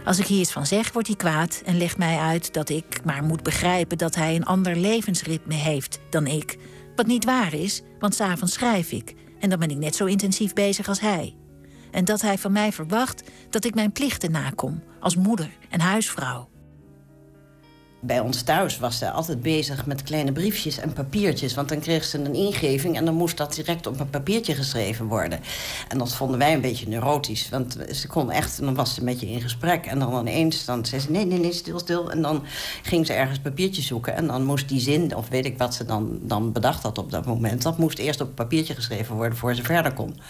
Als 0.09 0.19
ik 0.19 0.27
hier 0.27 0.41
iets 0.41 0.53
van 0.53 0.67
zeg, 0.67 0.93
wordt 0.93 1.09
hij 1.09 1.17
kwaad 1.17 1.63
en 1.65 1.77
legt 1.77 1.99
mij 1.99 2.19
uit 2.19 2.55
dat 2.55 2.69
ik 2.69 3.05
maar 3.05 3.23
moet 3.23 3.43
begrijpen 3.43 3.99
dat 3.99 4.15
hij 4.15 4.35
een 4.35 4.45
ander 4.45 4.77
levensritme 4.77 5.55
heeft 5.55 5.99
dan 6.11 6.27
ik. 6.27 6.59
Wat 6.97 7.07
niet 7.07 7.25
waar 7.25 7.55
is, 7.55 7.83
want 7.99 8.15
s'avonds 8.15 8.55
schrijf 8.55 8.93
ik 8.93 9.15
en 9.41 9.51
dan 9.51 9.59
ben 9.59 9.71
ik 9.71 9.77
net 9.77 9.97
zo 9.97 10.05
intensief 10.05 10.53
bezig 10.53 10.89
als 10.89 11.01
hij. 11.01 11.37
En 11.91 12.05
dat 12.05 12.21
hij 12.21 12.39
van 12.39 12.53
mij 12.53 12.73
verwacht 12.73 13.23
dat 13.51 13.65
ik 13.65 13.75
mijn 13.75 13.93
plichten 13.93 14.31
nakom 14.31 14.83
als 15.01 15.17
moeder 15.17 15.51
en 15.69 15.81
huisvrouw. 15.81 16.49
Bij 18.01 18.21
ons 18.21 18.43
thuis 18.43 18.79
was 18.79 18.99
ze 18.99 19.11
altijd 19.11 19.43
bezig 19.43 19.87
met 19.87 20.03
kleine 20.03 20.33
briefjes 20.33 20.79
en 20.79 20.93
papiertjes. 20.93 21.55
Want 21.55 21.69
dan 21.69 21.81
kreeg 21.81 22.05
ze 22.05 22.19
een 22.19 22.35
ingeving 22.35 22.97
en 22.97 23.05
dan 23.05 23.15
moest 23.15 23.37
dat 23.37 23.55
direct 23.55 23.87
op 23.87 24.01
een 24.01 24.11
papiertje 24.11 24.55
geschreven 24.55 25.07
worden. 25.07 25.41
En 25.89 25.99
dat 25.99 26.15
vonden 26.15 26.39
wij 26.39 26.53
een 26.53 26.61
beetje 26.61 26.89
neurotisch. 26.89 27.49
Want 27.49 27.77
ze 27.93 28.07
kon 28.07 28.31
echt, 28.31 28.61
dan 28.61 28.75
was 28.75 28.95
ze 28.95 29.05
met 29.05 29.21
je 29.21 29.27
in 29.31 29.41
gesprek. 29.41 29.87
En 29.87 29.99
dan 29.99 30.19
ineens 30.19 30.65
dan 30.65 30.87
zei 30.87 31.01
ze: 31.01 31.11
nee, 31.11 31.27
nee, 31.27 31.39
nee, 31.39 31.53
stil, 31.53 31.79
stil. 31.79 32.11
En 32.11 32.23
dan 32.23 32.45
ging 32.83 33.07
ze 33.07 33.13
ergens 33.13 33.39
papiertje 33.39 33.83
zoeken. 33.83 34.15
En 34.15 34.27
dan 34.27 34.45
moest 34.45 34.69
die 34.69 34.81
zin, 34.81 35.17
of 35.17 35.29
weet 35.29 35.47
ik 35.47 35.59
wat 35.59 35.75
ze 35.75 35.85
dan, 35.85 36.19
dan 36.23 36.53
bedacht 36.53 36.83
had 36.83 36.99
op 36.99 37.11
dat 37.11 37.27
moment, 37.27 37.63
dat 37.63 37.79
moest 37.79 37.99
eerst 37.99 38.21
op 38.21 38.29
een 38.29 38.35
papiertje 38.35 38.75
geschreven 38.75 39.15
worden 39.15 39.39
voor 39.39 39.55
ze 39.55 39.63
verder 39.63 39.93
kon. 39.93 40.21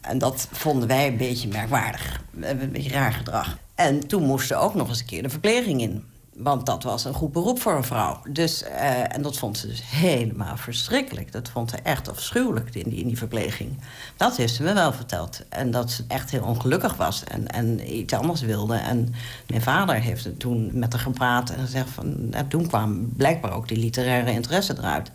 En 0.00 0.18
dat 0.18 0.48
vonden 0.52 0.88
wij 0.88 1.06
een 1.06 1.16
beetje 1.16 1.48
merkwaardig. 1.48 2.20
Een 2.40 2.70
beetje 2.72 2.90
raar 2.90 3.12
gedrag. 3.12 3.58
En 3.74 4.06
toen 4.06 4.22
moest 4.22 4.46
ze 4.46 4.56
ook 4.56 4.74
nog 4.74 4.88
eens 4.88 5.00
een 5.00 5.06
keer 5.06 5.22
de 5.22 5.28
verpleging 5.28 5.80
in. 5.80 6.04
Want 6.38 6.66
dat 6.66 6.82
was 6.82 7.04
een 7.04 7.14
goed 7.14 7.32
beroep 7.32 7.60
voor 7.60 7.76
een 7.76 7.84
vrouw. 7.84 8.20
Dus, 8.28 8.62
uh, 8.62 9.14
en 9.14 9.22
dat 9.22 9.36
vond 9.38 9.58
ze 9.58 9.66
dus 9.66 9.82
helemaal 9.90 10.56
verschrikkelijk. 10.56 11.32
Dat 11.32 11.48
vond 11.48 11.70
ze 11.70 11.76
echt 11.76 12.08
afschuwelijk 12.08 12.74
in 12.74 12.90
die, 12.90 13.00
in 13.00 13.06
die 13.06 13.18
verpleging. 13.18 13.78
Dat 14.16 14.36
heeft 14.36 14.54
ze 14.54 14.62
me 14.62 14.72
wel 14.72 14.92
verteld. 14.92 15.42
En 15.48 15.70
dat 15.70 15.90
ze 15.90 16.04
echt 16.08 16.30
heel 16.30 16.42
ongelukkig 16.42 16.96
was 16.96 17.24
en, 17.24 17.48
en 17.48 17.96
iets 17.96 18.12
anders 18.12 18.40
wilde. 18.40 18.76
En 18.76 19.14
mijn 19.46 19.62
vader 19.62 19.94
heeft 19.94 20.38
toen 20.38 20.70
met 20.78 20.92
haar 20.92 21.02
gepraat 21.02 21.50
en 21.50 21.60
gezegd 21.60 21.90
van... 21.90 22.28
Nou, 22.28 22.48
toen 22.48 22.66
kwam 22.66 23.08
blijkbaar 23.16 23.52
ook 23.52 23.68
die 23.68 23.78
literaire 23.78 24.32
interesse 24.32 24.74
eruit. 24.78 25.10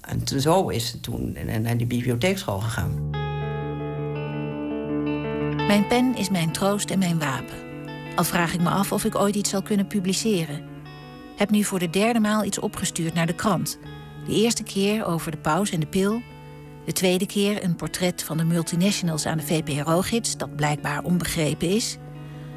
En 0.00 0.40
zo 0.40 0.68
is 0.68 0.88
ze 0.88 1.00
toen 1.00 1.36
naar 1.62 1.76
die 1.76 1.86
bibliotheekschool 1.86 2.60
gegaan. 2.60 3.10
Mijn 5.66 5.86
pen 5.86 6.16
is 6.16 6.30
mijn 6.30 6.52
troost 6.52 6.90
en 6.90 6.98
mijn 6.98 7.18
wapen. 7.18 7.63
Al 8.14 8.24
vraag 8.24 8.54
ik 8.54 8.60
me 8.60 8.68
af 8.68 8.92
of 8.92 9.04
ik 9.04 9.14
ooit 9.14 9.36
iets 9.36 9.50
zal 9.50 9.62
kunnen 9.62 9.86
publiceren. 9.86 10.64
Heb 11.36 11.50
nu 11.50 11.64
voor 11.64 11.78
de 11.78 11.90
derde 11.90 12.20
maal 12.20 12.44
iets 12.44 12.58
opgestuurd 12.58 13.14
naar 13.14 13.26
de 13.26 13.34
krant. 13.34 13.78
De 14.26 14.34
eerste 14.34 14.62
keer 14.62 15.06
over 15.06 15.30
de 15.30 15.36
paus 15.36 15.70
en 15.70 15.80
de 15.80 15.86
pil. 15.86 16.22
De 16.84 16.92
tweede 16.92 17.26
keer 17.26 17.64
een 17.64 17.76
portret 17.76 18.22
van 18.22 18.36
de 18.36 18.44
multinationals 18.44 19.26
aan 19.26 19.38
de 19.38 19.44
VPRO-gids, 19.44 20.36
dat 20.36 20.56
blijkbaar 20.56 21.02
onbegrepen 21.02 21.68
is. 21.68 21.96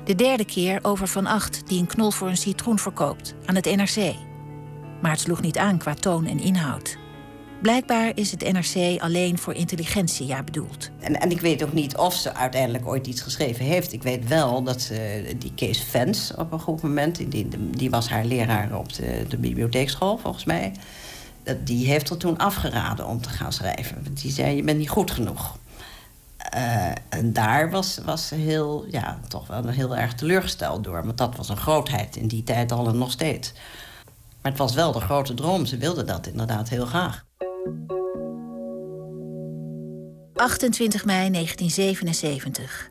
De 0.03 0.15
derde 0.15 0.45
keer 0.45 0.79
over 0.81 1.07
Van 1.07 1.25
Acht, 1.25 1.67
die 1.67 1.79
een 1.79 1.87
knol 1.87 2.11
voor 2.11 2.27
een 2.27 2.37
citroen 2.37 2.79
verkoopt, 2.79 3.35
aan 3.45 3.55
het 3.55 3.75
NRC. 3.75 4.15
Maar 5.01 5.11
het 5.11 5.19
sloeg 5.19 5.41
niet 5.41 5.57
aan 5.57 5.77
qua 5.77 5.93
toon 5.93 6.25
en 6.25 6.39
inhoud. 6.39 6.97
Blijkbaar 7.61 8.11
is 8.15 8.31
het 8.31 8.51
NRC 8.51 9.01
alleen 9.01 9.37
voor 9.37 9.53
intelligentsia 9.53 10.43
bedoeld. 10.43 10.89
En, 10.99 11.19
en 11.19 11.31
ik 11.31 11.41
weet 11.41 11.63
ook 11.63 11.73
niet 11.73 11.97
of 11.97 12.13
ze 12.13 12.33
uiteindelijk 12.33 12.87
ooit 12.87 13.07
iets 13.07 13.21
geschreven 13.21 13.65
heeft. 13.65 13.93
Ik 13.93 14.03
weet 14.03 14.27
wel 14.27 14.63
dat 14.63 14.81
ze 14.81 15.35
die 15.37 15.53
Kees 15.55 15.83
Vens 15.83 16.33
op 16.35 16.51
een 16.51 16.59
goed 16.59 16.81
moment... 16.81 17.31
die, 17.31 17.47
die 17.71 17.89
was 17.89 18.09
haar 18.09 18.25
leraar 18.25 18.77
op 18.77 18.93
de, 18.93 19.25
de 19.27 19.37
bibliotheekschool, 19.37 20.17
volgens 20.17 20.43
mij... 20.43 20.71
die 21.63 21.87
heeft 21.87 22.09
er 22.09 22.17
toen 22.17 22.37
afgeraden 22.37 23.07
om 23.07 23.21
te 23.21 23.29
gaan 23.29 23.53
schrijven. 23.53 24.03
Want 24.03 24.21
die 24.21 24.31
zei, 24.31 24.55
je 24.55 24.63
bent 24.63 24.77
niet 24.77 24.89
goed 24.89 25.11
genoeg. 25.11 25.57
Uh, 26.55 26.91
en 27.09 27.33
daar 27.33 27.69
was, 27.69 27.99
was 28.05 28.27
ze 28.27 28.35
heel, 28.35 28.85
ja, 28.89 29.19
toch 29.27 29.47
wel 29.47 29.67
heel 29.67 29.95
erg 29.95 30.13
teleurgesteld 30.13 30.83
door. 30.83 31.05
Want 31.05 31.17
dat 31.17 31.35
was 31.35 31.49
een 31.49 31.57
grootheid 31.57 32.15
in 32.15 32.27
die 32.27 32.43
tijd 32.43 32.71
al 32.71 32.87
en 32.87 32.97
nog 32.97 33.11
steeds. 33.11 33.53
Maar 34.41 34.51
het 34.51 34.57
was 34.57 34.73
wel 34.73 34.91
de 34.91 34.99
grote 34.99 35.33
droom. 35.33 35.65
Ze 35.65 35.77
wilde 35.77 36.03
dat 36.03 36.27
inderdaad 36.27 36.69
heel 36.69 36.85
graag. 36.85 37.25
28 40.33 41.05
mei 41.05 41.31
1977. 41.31 42.89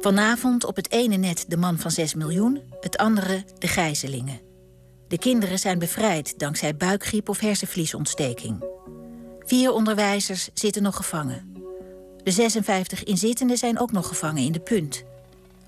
Vanavond 0.00 0.64
op 0.64 0.76
het 0.76 0.92
ene 0.92 1.16
net 1.16 1.44
De 1.48 1.56
Man 1.56 1.78
van 1.78 1.90
6 1.90 2.14
miljoen, 2.14 2.60
het 2.80 2.96
andere 2.96 3.44
de 3.58 3.68
gijzelingen. 3.68 4.40
De 5.08 5.18
kinderen 5.18 5.58
zijn 5.58 5.78
bevrijd 5.78 6.38
dankzij 6.38 6.76
buikgriep 6.76 7.28
of 7.28 7.40
hersenvliesontsteking. 7.40 8.64
Vier 9.38 9.72
onderwijzers 9.72 10.48
zitten 10.54 10.82
nog 10.82 10.96
gevangen. 10.96 11.54
De 12.22 12.30
56 12.30 13.04
inzittenden 13.04 13.56
zijn 13.56 13.78
ook 13.78 13.92
nog 13.92 14.08
gevangen 14.08 14.42
in 14.42 14.52
de 14.52 14.60
punt. 14.60 15.04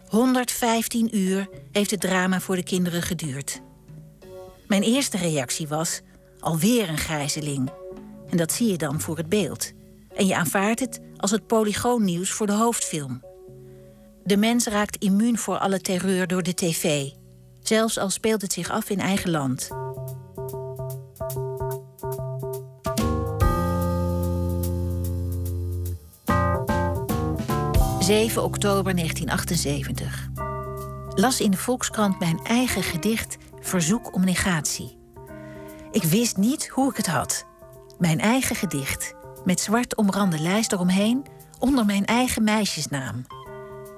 115 0.08 1.16
uur 1.16 1.48
heeft 1.72 1.90
het 1.90 2.00
drama 2.00 2.40
voor 2.40 2.56
de 2.56 2.62
kinderen 2.62 3.02
geduurd. 3.02 3.60
Mijn 4.66 4.82
eerste 4.82 5.16
reactie 5.16 5.68
was: 5.68 6.00
alweer 6.40 6.88
een 6.88 6.98
gijzeling. 6.98 7.70
En 8.30 8.36
dat 8.36 8.52
zie 8.52 8.70
je 8.70 8.78
dan 8.78 9.00
voor 9.00 9.16
het 9.16 9.28
beeld. 9.28 9.72
En 10.14 10.26
je 10.26 10.36
aanvaardt 10.36 10.80
het 10.80 11.00
als 11.16 11.30
het 11.30 11.46
polygoonnieuws 11.46 12.30
voor 12.30 12.46
de 12.46 12.52
hoofdfilm. 12.52 13.22
De 14.24 14.36
mens 14.36 14.66
raakt 14.66 14.96
immuun 14.96 15.38
voor 15.38 15.58
alle 15.58 15.80
terreur 15.80 16.26
door 16.26 16.42
de 16.42 16.54
tv. 16.54 17.10
Zelfs 17.60 17.98
al 17.98 18.10
speelt 18.10 18.42
het 18.42 18.52
zich 18.52 18.70
af 18.70 18.90
in 18.90 19.00
eigen 19.00 19.30
land. 19.30 19.68
7 28.08 28.42
oktober 28.42 28.94
1978. 28.94 30.28
Las 31.14 31.40
in 31.40 31.50
de 31.50 31.56
Volkskrant 31.56 32.18
mijn 32.18 32.40
eigen 32.44 32.82
gedicht 32.82 33.36
Verzoek 33.60 34.14
om 34.14 34.24
negatie. 34.24 34.98
Ik 35.90 36.02
wist 36.02 36.36
niet 36.36 36.68
hoe 36.68 36.90
ik 36.90 36.96
het 36.96 37.06
had. 37.06 37.47
Mijn 37.98 38.20
eigen 38.20 38.56
gedicht, 38.56 39.14
met 39.44 39.60
zwart 39.60 39.96
omrande 39.96 40.38
lijst 40.38 40.72
eromheen, 40.72 41.26
onder 41.58 41.84
mijn 41.84 42.04
eigen 42.04 42.44
meisjesnaam. 42.44 43.26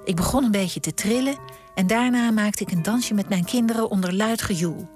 Ik 0.05 0.17
begon 0.17 0.45
een 0.45 0.51
beetje 0.51 0.81
te 0.81 0.95
trillen 0.95 1.39
en 1.75 1.87
daarna 1.87 2.31
maakte 2.31 2.63
ik 2.63 2.71
een 2.71 2.83
dansje 2.83 3.15
met 3.15 3.29
mijn 3.29 3.45
kinderen 3.45 3.91
onder 3.91 4.15
luid 4.15 4.43
gejoel. 4.43 4.89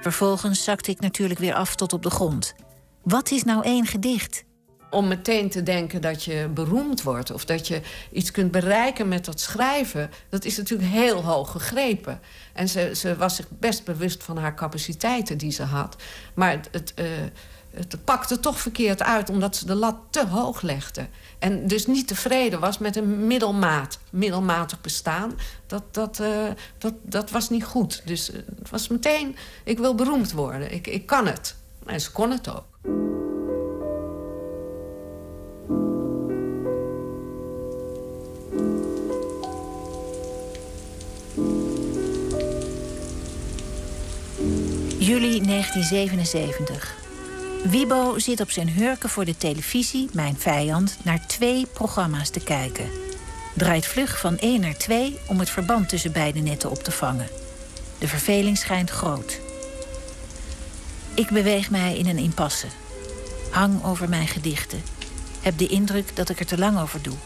Vervolgens 0.00 0.64
zakte 0.64 0.90
ik 0.90 1.00
natuurlijk 1.00 1.40
weer 1.40 1.54
af 1.54 1.74
tot 1.74 1.92
op 1.92 2.02
de 2.02 2.10
grond. 2.10 2.54
Wat 3.02 3.30
is 3.30 3.44
nou 3.44 3.62
één 3.62 3.86
gedicht? 3.86 4.44
om 4.90 5.08
meteen 5.08 5.50
te 5.50 5.62
denken 5.62 6.00
dat 6.00 6.24
je 6.24 6.50
beroemd 6.54 7.02
wordt 7.02 7.30
of 7.30 7.44
dat 7.44 7.68
je 7.68 7.80
iets 8.12 8.30
kunt 8.30 8.50
bereiken 8.50 9.08
met 9.08 9.24
dat 9.24 9.40
schrijven, 9.40 10.10
dat 10.28 10.44
is 10.44 10.56
natuurlijk 10.56 10.90
heel 10.90 11.22
hoog 11.22 11.50
gegrepen. 11.50 12.20
En 12.52 12.68
ze, 12.68 12.90
ze 12.94 13.16
was 13.16 13.36
zich 13.36 13.46
best 13.50 13.84
bewust 13.84 14.22
van 14.22 14.38
haar 14.38 14.54
capaciteiten 14.54 15.38
die 15.38 15.50
ze 15.50 15.62
had. 15.62 15.96
Maar 16.34 16.60
het, 16.70 16.92
uh, 16.98 17.06
het 17.76 18.04
pakte 18.04 18.40
toch 18.40 18.60
verkeerd 18.60 19.02
uit 19.02 19.30
omdat 19.30 19.56
ze 19.56 19.66
de 19.66 19.74
lat 19.74 19.96
te 20.10 20.26
hoog 20.26 20.62
legde. 20.62 21.06
En 21.38 21.66
dus 21.66 21.86
niet 21.86 22.06
tevreden 22.06 22.60
was 22.60 22.78
met 22.78 22.96
een 22.96 23.26
middelmaat, 23.26 23.98
middelmatig 24.10 24.80
bestaan. 24.80 25.32
Dat, 25.66 25.82
dat, 25.90 26.18
uh, 26.20 26.28
dat, 26.78 26.94
dat 27.02 27.30
was 27.30 27.50
niet 27.50 27.64
goed. 27.64 28.02
Dus 28.04 28.26
het 28.26 28.70
was 28.70 28.88
meteen, 28.88 29.36
ik 29.64 29.78
wil 29.78 29.94
beroemd 29.94 30.32
worden. 30.32 30.72
Ik, 30.72 30.86
ik 30.86 31.06
kan 31.06 31.26
het. 31.26 31.56
En 31.86 32.00
ze 32.00 32.12
kon 32.12 32.30
het 32.30 32.48
ook. 32.48 32.64
Juli 44.98 45.40
1977. 45.40 47.05
Wibo 47.70 48.18
zit 48.18 48.40
op 48.40 48.50
zijn 48.50 48.68
hurken 48.68 49.08
voor 49.08 49.24
de 49.24 49.36
televisie, 49.36 50.08
mijn 50.12 50.38
vijand, 50.38 50.96
naar 51.02 51.26
twee 51.26 51.66
programma's 51.66 52.30
te 52.30 52.40
kijken. 52.40 52.90
Draait 53.54 53.86
vlug 53.86 54.20
van 54.20 54.38
1 54.38 54.60
naar 54.60 54.76
2 54.76 55.18
om 55.26 55.38
het 55.38 55.50
verband 55.50 55.88
tussen 55.88 56.12
beide 56.12 56.40
netten 56.40 56.70
op 56.70 56.82
te 56.82 56.90
vangen. 56.90 57.28
De 57.98 58.08
verveling 58.08 58.58
schijnt 58.58 58.90
groot. 58.90 59.40
Ik 61.14 61.30
beweeg 61.30 61.70
mij 61.70 61.96
in 61.96 62.06
een 62.06 62.18
impasse. 62.18 62.66
Hang 63.50 63.84
over 63.84 64.08
mijn 64.08 64.28
gedichten. 64.28 64.82
Heb 65.40 65.58
de 65.58 65.66
indruk 65.66 66.16
dat 66.16 66.28
ik 66.28 66.40
er 66.40 66.46
te 66.46 66.58
lang 66.58 66.80
over 66.80 67.02
doe. 67.02 67.16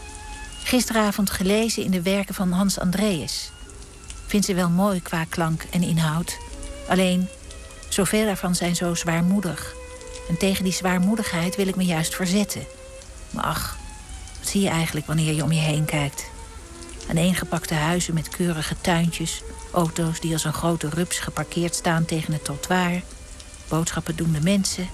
Gisteravond 0.63 1.29
gelezen 1.29 1.83
in 1.83 1.91
de 1.91 2.01
werken 2.01 2.35
van 2.35 2.51
Hans 2.51 2.79
Andreas. 2.79 3.51
Vind 4.27 4.45
ze 4.45 4.53
wel 4.53 4.69
mooi 4.69 5.01
qua 5.01 5.25
klank 5.29 5.65
en 5.71 5.83
inhoud. 5.83 6.37
Alleen 6.87 7.27
Zoveel 7.93 8.25
daarvan 8.25 8.55
zijn 8.55 8.75
zo 8.75 8.95
zwaarmoedig. 8.95 9.73
En 10.29 10.37
tegen 10.37 10.63
die 10.63 10.73
zwaarmoedigheid 10.73 11.55
wil 11.55 11.67
ik 11.67 11.75
me 11.75 11.85
juist 11.85 12.15
verzetten. 12.15 12.65
Maar 13.29 13.43
ach, 13.43 13.77
wat 14.39 14.49
zie 14.49 14.61
je 14.61 14.69
eigenlijk 14.69 15.05
wanneer 15.05 15.33
je 15.33 15.43
om 15.43 15.51
je 15.51 15.59
heen 15.59 15.85
kijkt? 15.85 16.29
Aneengepakte 17.09 17.73
huizen 17.73 18.13
met 18.13 18.29
keurige 18.29 18.75
tuintjes, 18.81 19.41
auto's 19.71 20.19
die 20.19 20.33
als 20.33 20.43
een 20.43 20.53
grote 20.53 20.89
rups 20.89 21.19
geparkeerd 21.19 21.75
staan 21.75 22.05
tegen 22.05 22.33
het 22.33 22.43
trottoir, 22.43 23.01
boodschappen 23.67 24.15
doende 24.15 24.41
mensen, 24.41 24.89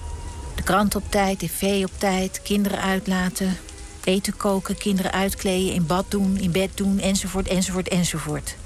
de 0.54 0.62
krant 0.62 0.94
op 0.94 1.02
tijd, 1.08 1.38
tv 1.38 1.84
op 1.84 1.92
tijd, 1.98 2.42
kinderen 2.42 2.80
uitlaten, 2.80 3.56
eten 4.04 4.36
koken, 4.36 4.78
kinderen 4.78 5.12
uitkleden, 5.12 5.74
in 5.74 5.86
bad 5.86 6.10
doen, 6.10 6.36
in 6.36 6.52
bed 6.52 6.70
doen, 6.74 6.98
enzovoort, 6.98 7.48
enzovoort, 7.48 7.88
enzovoort. 7.88 8.56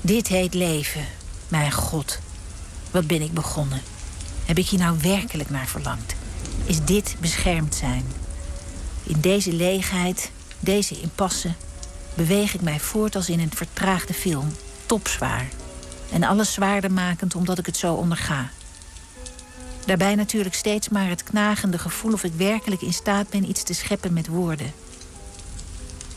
Dit 0.00 0.28
heet 0.28 0.54
leven, 0.54 1.06
mijn 1.48 1.72
god. 1.72 2.18
Wat 2.90 3.06
ben 3.06 3.22
ik 3.22 3.32
begonnen? 3.32 3.80
Heb 4.44 4.58
ik 4.58 4.66
hier 4.66 4.78
nou 4.78 4.98
werkelijk 5.02 5.50
naar 5.50 5.66
verlangd? 5.66 6.14
Is 6.64 6.84
dit 6.84 7.16
beschermd 7.20 7.74
zijn? 7.74 8.04
In 9.02 9.20
deze 9.20 9.52
leegheid, 9.52 10.30
deze 10.60 11.00
impasse, 11.00 11.52
beweeg 12.14 12.54
ik 12.54 12.60
mij 12.60 12.80
voort 12.80 13.16
als 13.16 13.28
in 13.28 13.40
een 13.40 13.54
vertraagde 13.54 14.14
film, 14.14 14.52
topzwaar. 14.86 15.48
En 16.12 16.22
alles 16.22 16.52
zwaarder 16.52 16.92
makend 16.92 17.34
omdat 17.34 17.58
ik 17.58 17.66
het 17.66 17.76
zo 17.76 17.94
onderga. 17.94 18.50
Daarbij 19.86 20.14
natuurlijk 20.14 20.54
steeds 20.54 20.88
maar 20.88 21.08
het 21.08 21.22
knagende 21.22 21.78
gevoel 21.78 22.12
of 22.12 22.24
ik 22.24 22.32
werkelijk 22.36 22.82
in 22.82 22.92
staat 22.92 23.28
ben 23.28 23.48
iets 23.48 23.62
te 23.62 23.74
scheppen 23.74 24.12
met 24.12 24.26
woorden. 24.26 24.72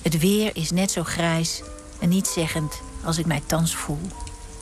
Het 0.02 0.20
weer 0.20 0.56
is 0.56 0.72
net 0.72 0.92
zo 0.92 1.04
grijs 1.04 1.62
en 2.00 2.10
niet 2.10 2.28
zeggend 2.28 2.82
als 3.04 3.18
ik 3.18 3.26
mij 3.26 3.42
thans 3.46 3.76
voel. 3.76 4.00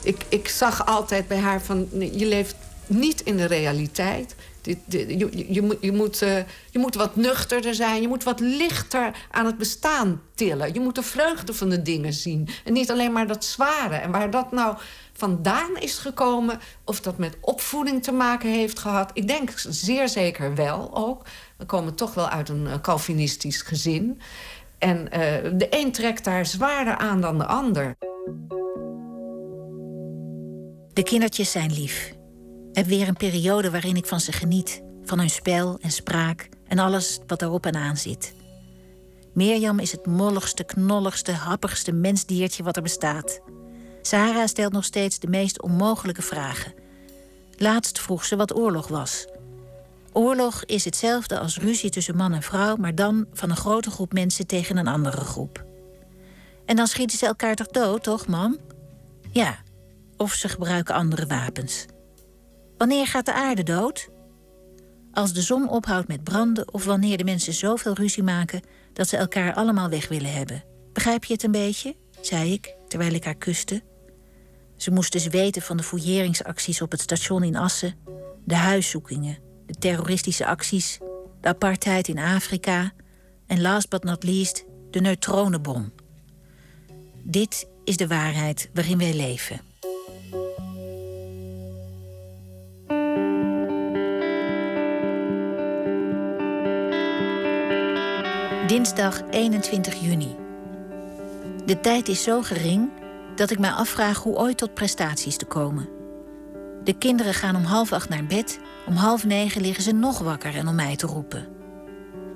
Ik, 0.04 0.26
ik 0.30 0.48
zag 0.48 0.86
altijd 0.86 1.28
bij 1.28 1.40
haar 1.40 1.62
van, 1.62 1.88
je 1.92 2.26
leeft 2.26 2.56
niet 2.88 3.22
in 3.22 3.38
de 3.38 3.46
realiteit. 3.46 4.36
Je, 4.62 5.78
je, 5.80 5.92
moet, 5.92 6.22
uh, 6.22 6.38
je 6.70 6.80
moet 6.80 6.96
wat 6.96 7.16
nuchterder 7.16 7.76
zijn. 7.76 8.02
Je 8.02 8.08
moet 8.08 8.24
wat 8.24 8.40
lichter 8.40 9.16
aan 9.32 9.46
het 9.46 9.58
bestaan 9.58 10.22
tillen. 10.36 10.74
Je 10.74 10.80
moet 10.80 10.96
de 10.96 11.04
vreugde 11.04 11.54
van 11.54 11.70
de 11.70 11.82
dingen 11.82 12.14
zien. 12.14 12.48
En 12.64 12.74
niet 12.74 12.92
alleen 12.92 13.12
maar 13.12 13.28
dat 13.28 13.46
zware. 13.46 13.96
En 13.96 14.12
waar 14.12 14.32
dat 14.32 14.52
nou 14.52 14.78
vandaan 15.14 15.78
is 15.80 15.98
gekomen... 15.98 16.60
of 16.84 17.02
dat 17.02 17.18
met 17.18 17.38
opvoeding 17.42 18.04
te 18.04 18.12
maken 18.12 18.50
heeft 18.50 18.80
gehad... 18.80 19.12
ik 19.14 19.28
denk 19.28 19.52
zeer 19.56 20.10
zeker 20.10 20.56
wel 20.56 20.96
ook. 20.96 21.26
We 21.58 21.66
komen 21.66 21.96
toch 21.96 22.14
wel 22.14 22.30
uit 22.30 22.50
een 22.50 22.66
uh, 22.66 22.74
Calvinistisch 22.82 23.62
gezin. 23.62 24.22
En 24.78 24.98
uh, 24.98 25.10
de 25.58 25.68
een 25.70 25.92
trekt 25.92 26.24
daar 26.24 26.46
zwaarder 26.46 26.98
aan 26.98 27.22
dan 27.22 27.38
de 27.38 27.46
ander. 27.46 27.96
De 30.94 31.04
kindertjes 31.04 31.52
zijn 31.52 31.74
lief. 31.74 32.14
Heb 32.74 32.86
weer 32.86 33.08
een 33.08 33.18
periode 33.18 33.72
waarin 33.72 33.96
ik 33.96 34.06
van 34.06 34.20
ze 34.20 34.32
geniet. 34.32 34.84
Van 35.04 35.20
hun 35.20 35.30
spel 35.30 35.78
en 35.82 35.92
spraak 35.92 36.50
en 36.68 36.80
alles 36.80 37.20
wat 37.28 37.42
erop 37.42 37.66
en 37.66 37.76
aan 37.76 37.98
zit. 37.98 38.34
Mirjam 39.34 39.80
is 39.80 39.92
het 39.92 40.06
molligste, 40.06 40.64
knolligste, 40.64 41.32
happigste 41.32 41.92
mensdiertje 41.92 42.64
wat 42.64 42.76
er 42.76 42.82
bestaat. 42.82 43.42
Sarah 44.02 44.48
stelt 44.48 44.74
nog 44.74 44.84
steeds 44.84 45.20
de 45.20 45.28
meest 45.28 45.62
onmogelijke 45.62 46.22
vragen. 46.22 46.74
Laatst 47.58 48.00
vroeg 48.00 48.26
ze 48.26 48.36
wat 48.36 48.56
oorlog 48.56 48.88
was. 48.88 49.28
Oorlog 50.12 50.66
is 50.66 50.86
hetzelfde 50.86 51.40
als 51.40 51.58
ruzie 51.58 51.90
tussen 51.90 52.16
man 52.16 52.34
en 52.34 52.42
vrouw, 52.42 52.76
maar 52.76 52.96
dan 52.96 53.26
van 53.34 53.50
een 53.50 53.56
grote 53.56 53.92
groep 53.92 54.14
mensen 54.14 54.48
tegen 54.48 54.78
een 54.78 54.88
andere 54.88 55.22
groep. 55.22 55.66
En 56.66 56.76
dan 56.76 56.88
schieten 56.88 57.18
ze 57.18 57.26
elkaar 57.26 57.56
toch 57.56 57.68
dood, 57.68 58.04
toch, 58.04 58.28
mam? 58.28 58.58
Ja, 59.32 59.58
of 60.18 60.34
ze 60.34 60.50
gebruiken 60.50 60.96
andere 60.96 61.26
wapens. 61.26 61.86
Wanneer 62.84 63.08
gaat 63.08 63.26
de 63.26 63.34
aarde 63.34 63.64
dood? 63.64 64.10
Als 65.12 65.34
de 65.34 65.42
zon 65.42 65.70
ophoudt 65.70 66.08
met 66.08 66.24
branden 66.24 66.74
of 66.74 66.86
wanneer 66.86 67.18
de 67.18 67.24
mensen 67.24 67.54
zoveel 67.54 67.94
ruzie 67.94 68.24
maken 68.24 68.62
dat 68.94 69.08
ze 69.08 69.18
elkaar 69.18 69.54
allemaal 69.54 69.90
weg 69.90 70.08
willen 70.08 70.34
hebben. 70.34 70.64
Begrijp 70.94 71.24
je 71.24 71.34
het 71.34 71.44
een 71.44 71.52
beetje? 71.52 71.96
zei 72.22 72.54
ik 72.54 72.76
terwijl 72.88 73.14
ik 73.14 73.24
haar 73.24 73.36
kuste. 73.36 73.84
Ze 74.78 74.92
moest 74.92 75.12
dus 75.12 75.28
weten 75.28 75.62
van 75.62 75.78
de 75.78 75.84
fouilleringsacties 75.84 76.82
op 76.82 76.92
het 76.92 77.02
station 77.02 77.44
in 77.44 77.56
Assen, 77.56 77.96
de 78.46 78.56
huiszoekingen, 78.56 79.38
de 79.66 79.74
terroristische 79.74 80.46
acties, 80.46 81.00
de 81.42 81.48
apartheid 81.48 82.08
in 82.08 82.20
Afrika 82.20 82.92
en 83.48 83.62
last 83.62 83.90
but 83.90 84.04
not 84.04 84.24
least 84.24 84.66
de 84.92 85.02
neutronenbom. 85.02 85.92
Dit 87.24 87.68
is 87.84 87.98
de 87.98 88.08
waarheid 88.08 88.70
waarin 88.74 88.98
wij 88.98 89.14
leven. 89.14 89.73
Dinsdag 98.68 99.22
21 99.30 100.02
juni. 100.02 100.36
De 101.66 101.80
tijd 101.80 102.08
is 102.08 102.24
zo 102.24 102.42
gering 102.42 102.90
dat 103.36 103.52
ik 103.52 103.60
mij 103.60 103.70
afvraag 103.72 104.18
hoe 104.18 104.36
ooit 104.36 104.58
tot 104.58 104.74
prestaties 104.74 105.38
te 105.38 105.46
komen. 105.46 105.90
De 106.84 106.98
kinderen 106.98 107.34
gaan 107.34 107.56
om 107.56 107.64
half 107.64 107.92
acht 107.92 108.10
naar 108.10 108.26
bed, 108.26 108.60
om 108.88 108.96
half 108.96 109.26
negen 109.26 109.62
liggen 109.62 109.84
ze 109.84 109.92
nog 109.92 110.20
wakker 110.20 110.56
en 110.56 110.68
om 110.68 110.76
mij 110.76 110.96
te 110.96 111.08
roepen. 111.08 111.48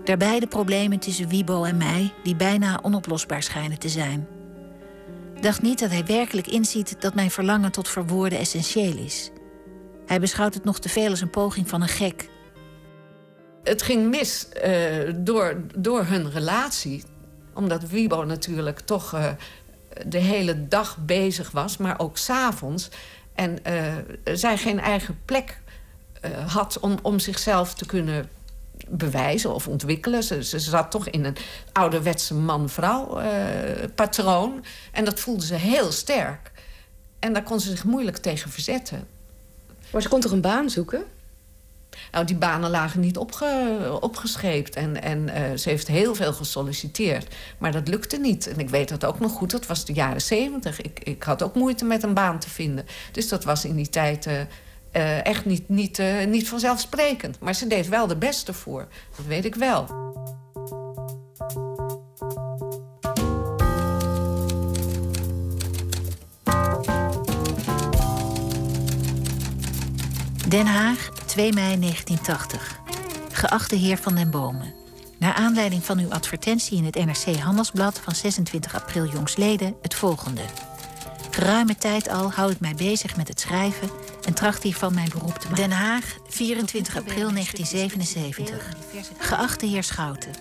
Daarbij 0.03 0.39
de 0.39 0.47
problemen 0.47 0.99
tussen 0.99 1.27
Wiebo 1.27 1.63
en 1.63 1.77
mij, 1.77 2.13
die 2.23 2.35
bijna 2.35 2.79
onoplosbaar 2.81 3.43
schijnen 3.43 3.79
te 3.79 3.89
zijn. 3.89 4.27
Dacht 5.41 5.61
niet 5.61 5.79
dat 5.79 5.89
hij 5.89 6.05
werkelijk 6.05 6.47
inziet 6.47 7.01
dat 7.01 7.15
mijn 7.15 7.31
verlangen 7.31 7.71
tot 7.71 7.89
verwoorden 7.89 8.39
essentieel 8.39 8.97
is. 8.97 9.31
Hij 10.05 10.19
beschouwt 10.19 10.53
het 10.53 10.63
nog 10.63 10.79
te 10.79 10.89
veel 10.89 11.09
als 11.09 11.21
een 11.21 11.29
poging 11.29 11.69
van 11.69 11.81
een 11.81 11.87
gek. 11.87 12.29
Het 13.67 13.81
ging 13.81 14.09
mis 14.09 14.47
uh, 14.65 15.13
door, 15.15 15.61
door 15.75 16.05
hun 16.05 16.31
relatie. 16.31 17.03
Omdat 17.53 17.87
Wiebo 17.87 18.23
natuurlijk 18.23 18.79
toch 18.79 19.13
uh, 19.13 19.29
de 20.05 20.17
hele 20.17 20.67
dag 20.67 20.97
bezig 20.97 21.51
was, 21.51 21.77
maar 21.77 21.99
ook 21.99 22.17
s'avonds. 22.17 22.89
En 23.33 23.57
uh, 23.67 23.93
zij 24.35 24.57
geen 24.57 24.79
eigen 24.79 25.19
plek 25.25 25.61
had 26.47 26.79
om, 26.79 26.97
om 27.01 27.19
zichzelf 27.19 27.73
te 27.73 27.85
kunnen 27.85 28.29
bewijzen 28.87 29.53
of 29.53 29.67
ontwikkelen. 29.67 30.23
Ze, 30.23 30.43
ze 30.43 30.59
zat 30.59 30.91
toch 30.91 31.07
in 31.07 31.25
een 31.25 31.35
ouderwetse 31.71 32.33
man-vrouw 32.33 33.21
patroon. 33.95 34.63
En 34.91 35.05
dat 35.05 35.19
voelde 35.19 35.45
ze 35.45 35.55
heel 35.55 35.91
sterk. 35.91 36.51
En 37.19 37.33
daar 37.33 37.43
kon 37.43 37.59
ze 37.59 37.69
zich 37.69 37.83
moeilijk 37.83 38.17
tegen 38.17 38.51
verzetten. 38.51 39.07
Maar 39.91 40.01
ze 40.01 40.09
kon 40.09 40.19
toch 40.19 40.31
een 40.31 40.41
baan 40.41 40.69
zoeken? 40.69 41.03
Nou, 42.11 42.25
die 42.25 42.35
banen 42.35 42.69
lagen 42.69 42.99
niet 42.99 43.17
opge, 43.17 43.97
opgescheept. 43.99 44.75
En, 44.75 45.01
en 45.01 45.19
uh, 45.19 45.57
ze 45.57 45.69
heeft 45.69 45.87
heel 45.87 46.15
veel 46.15 46.33
gesolliciteerd. 46.33 47.35
Maar 47.57 47.71
dat 47.71 47.87
lukte 47.87 48.17
niet. 48.17 48.47
En 48.47 48.59
ik 48.59 48.69
weet 48.69 48.89
dat 48.89 49.05
ook 49.05 49.19
nog 49.19 49.31
goed. 49.31 49.51
Dat 49.51 49.65
was 49.65 49.85
de 49.85 49.93
jaren 49.93 50.21
zeventig. 50.21 50.81
Ik, 50.81 50.99
ik 51.03 51.23
had 51.23 51.43
ook 51.43 51.55
moeite 51.55 51.85
met 51.85 52.03
een 52.03 52.13
baan 52.13 52.39
te 52.39 52.49
vinden. 52.49 52.85
Dus 53.11 53.27
dat 53.27 53.43
was 53.43 53.65
in 53.65 53.75
die 53.75 53.89
tijd 53.89 54.25
uh, 54.25 54.33
uh, 54.93 55.25
echt 55.25 55.45
niet, 55.45 55.69
niet, 55.69 56.01
niet 56.27 56.49
vanzelfsprekend. 56.49 57.39
Maar 57.39 57.55
ze 57.55 57.67
deed 57.67 57.87
wel 57.87 58.07
de 58.07 58.17
beste 58.17 58.53
voor. 58.53 58.87
Dat 59.15 59.25
weet 59.25 59.45
ik 59.45 59.55
wel. 59.55 59.85
Den 70.47 70.65
Haag, 70.65 71.09
2 71.37 71.53
mei 71.53 71.79
1980. 71.79 72.79
Geachte 73.31 73.75
heer 73.75 73.97
Van 73.97 74.15
den 74.15 74.29
Bomen. 74.29 74.73
Naar 75.17 75.33
aanleiding 75.33 75.83
van 75.83 75.99
uw 75.99 76.09
advertentie 76.09 76.77
in 76.77 76.85
het 76.85 76.95
NRC 76.95 77.35
Handelsblad 77.39 77.99
van 77.99 78.15
26 78.15 78.75
april 78.75 79.05
jongsleden 79.05 79.75
het 79.81 79.93
volgende. 79.93 80.41
Geruime 81.31 81.75
tijd 81.75 82.09
al 82.09 82.31
hou 82.31 82.51
ik 82.51 82.59
mij 82.59 82.75
bezig 82.75 83.17
met 83.17 83.27
het 83.27 83.39
schrijven 83.39 83.89
en 84.25 84.33
tracht 84.33 84.63
hiervan 84.63 84.93
mijn 84.93 85.09
beroep 85.09 85.37
te 85.37 85.49
maken. 85.49 85.69
Den 85.69 85.77
Haag, 85.77 86.17
24 86.27 86.95
april 86.95 87.31
1977. 87.31 88.75
Geachte 89.17 89.65
heer 89.65 89.83
Schouten. 89.83 90.31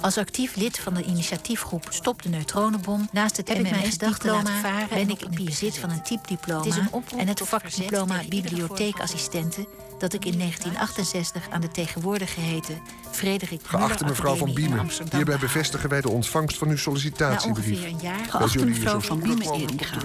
Als 0.00 0.18
actief 0.18 0.56
lid 0.56 0.78
van 0.78 0.94
de 0.94 1.02
initiatiefgroep 1.02 1.86
Stop 1.90 2.22
de 2.22 2.28
Neutronenbom... 2.28 3.08
naast 3.12 3.36
het 3.36 3.48
MMS-diploma 3.48 4.86
ben 4.88 5.10
ik 5.10 5.22
in 5.22 5.44
bezit 5.44 5.78
van 5.78 5.90
een 5.90 6.02
typediploma... 6.02 6.74
en 7.16 7.28
het 7.28 7.40
vakdiploma 7.40 8.20
bibliotheekassistenten... 8.28 9.66
dat 9.98 10.12
ik 10.12 10.24
in 10.24 10.38
1968 10.38 11.50
aan 11.50 11.60
de 11.60 11.68
tegenwoordig 11.68 12.34
geheten 12.34 12.80
Frederik 13.10 13.60
Geachte 13.66 14.04
mevrouw 14.04 14.34
Van 14.34 14.54
Biemen, 14.54 14.88
hierbij 15.10 15.38
bevestigen 15.38 15.88
wij 15.88 16.00
de 16.00 16.08
ontvangst 16.08 16.58
van 16.58 16.68
uw 16.68 16.76
sollicitatiebrief. 16.76 17.80
Geachte 18.28 18.64
mevrouw 18.64 19.00
Van 19.00 19.20
Biemen 19.20 19.52
Eringa. 19.52 19.98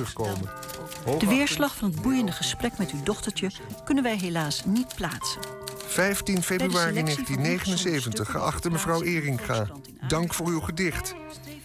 De 1.20 1.28
weerslag 1.28 1.76
van 1.76 1.91
het 1.91 2.02
boeiende 2.02 2.32
gesprek 2.32 2.78
met 2.78 2.91
uw 2.91 3.03
dochtertje 3.03 3.52
kunnen 3.84 4.03
wij 4.03 4.18
helaas 4.18 4.65
niet 4.65 4.95
plaatsen. 4.95 5.41
15 5.94 6.44
februari 6.44 6.94
1979, 6.94 8.32
geachte 8.32 8.70
mevrouw 8.70 9.03
Eringa. 9.03 9.68
Dank 10.07 10.34
voor 10.34 10.48
uw 10.48 10.60
gedicht. 10.60 11.15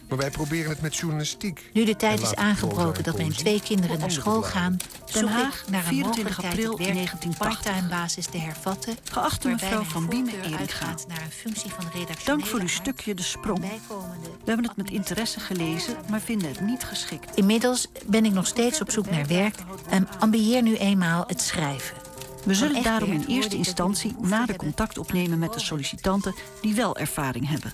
Maar 0.08 0.18
wij 0.18 0.30
proberen 0.30 0.70
het 0.70 0.80
met 0.80 0.96
journalistiek. 0.96 1.70
Nu 1.72 1.84
de 1.84 1.96
tijd 1.96 2.20
is 2.20 2.34
aangebroken 2.34 3.02
dat 3.02 3.16
mijn 3.16 3.32
twee 3.32 3.62
kinderen 3.62 3.98
naar 3.98 4.10
school 4.10 4.42
gaan... 4.42 4.76
zoek 5.04 5.28
ik 5.28 5.64
naar 5.70 5.80
een 5.80 5.88
24 5.88 6.44
april 6.44 6.76
werk 6.76 6.94
1980. 6.94 7.38
part-time 7.38 7.88
basis 7.88 8.26
te 8.26 8.38
hervatten... 8.38 8.96
Geachte 9.10 9.48
mevrouw 9.48 9.82
Van 9.82 10.06
Biemen 10.06 10.34
Eringa. 10.34 10.58
uitgaat 10.58 11.04
naar 11.08 11.22
een 11.22 11.30
functie 11.30 11.70
van 11.70 11.84
redactionele 11.84 12.24
Dank 12.24 12.46
voor 12.46 12.60
uw 12.60 12.68
stukje 12.68 13.14
De 13.14 13.22
Sprong. 13.22 13.60
We 13.60 14.44
hebben 14.44 14.66
het 14.66 14.76
met 14.76 14.90
interesse 14.90 15.40
gelezen, 15.40 15.96
maar 16.10 16.20
vinden 16.20 16.48
het 16.48 16.60
niet 16.60 16.84
geschikt. 16.84 17.36
Inmiddels 17.36 17.88
ben 18.06 18.24
ik 18.24 18.32
nog 18.32 18.46
steeds 18.46 18.80
op 18.80 18.90
zoek 18.90 19.10
naar 19.10 19.26
werk... 19.26 19.56
en 19.88 20.08
ambieer 20.18 20.62
nu 20.62 20.76
eenmaal 20.76 21.24
het 21.26 21.40
schrijven. 21.40 22.07
We 22.48 22.54
zullen 22.54 22.82
daarom 22.82 23.12
in 23.12 23.24
eerste 23.28 23.56
instantie 23.56 24.14
nader 24.20 24.56
contact 24.56 24.98
opnemen 24.98 25.38
met 25.38 25.52
de 25.52 25.60
sollicitanten 25.60 26.34
die 26.60 26.74
wel 26.74 26.96
ervaring 26.96 27.48
hebben. 27.48 27.72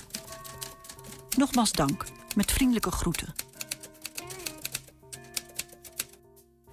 Nogmaals 1.37 1.73
dank. 1.73 2.05
Met 2.37 2.53
vriendelijke 2.53 2.91
groeten. 2.91 3.35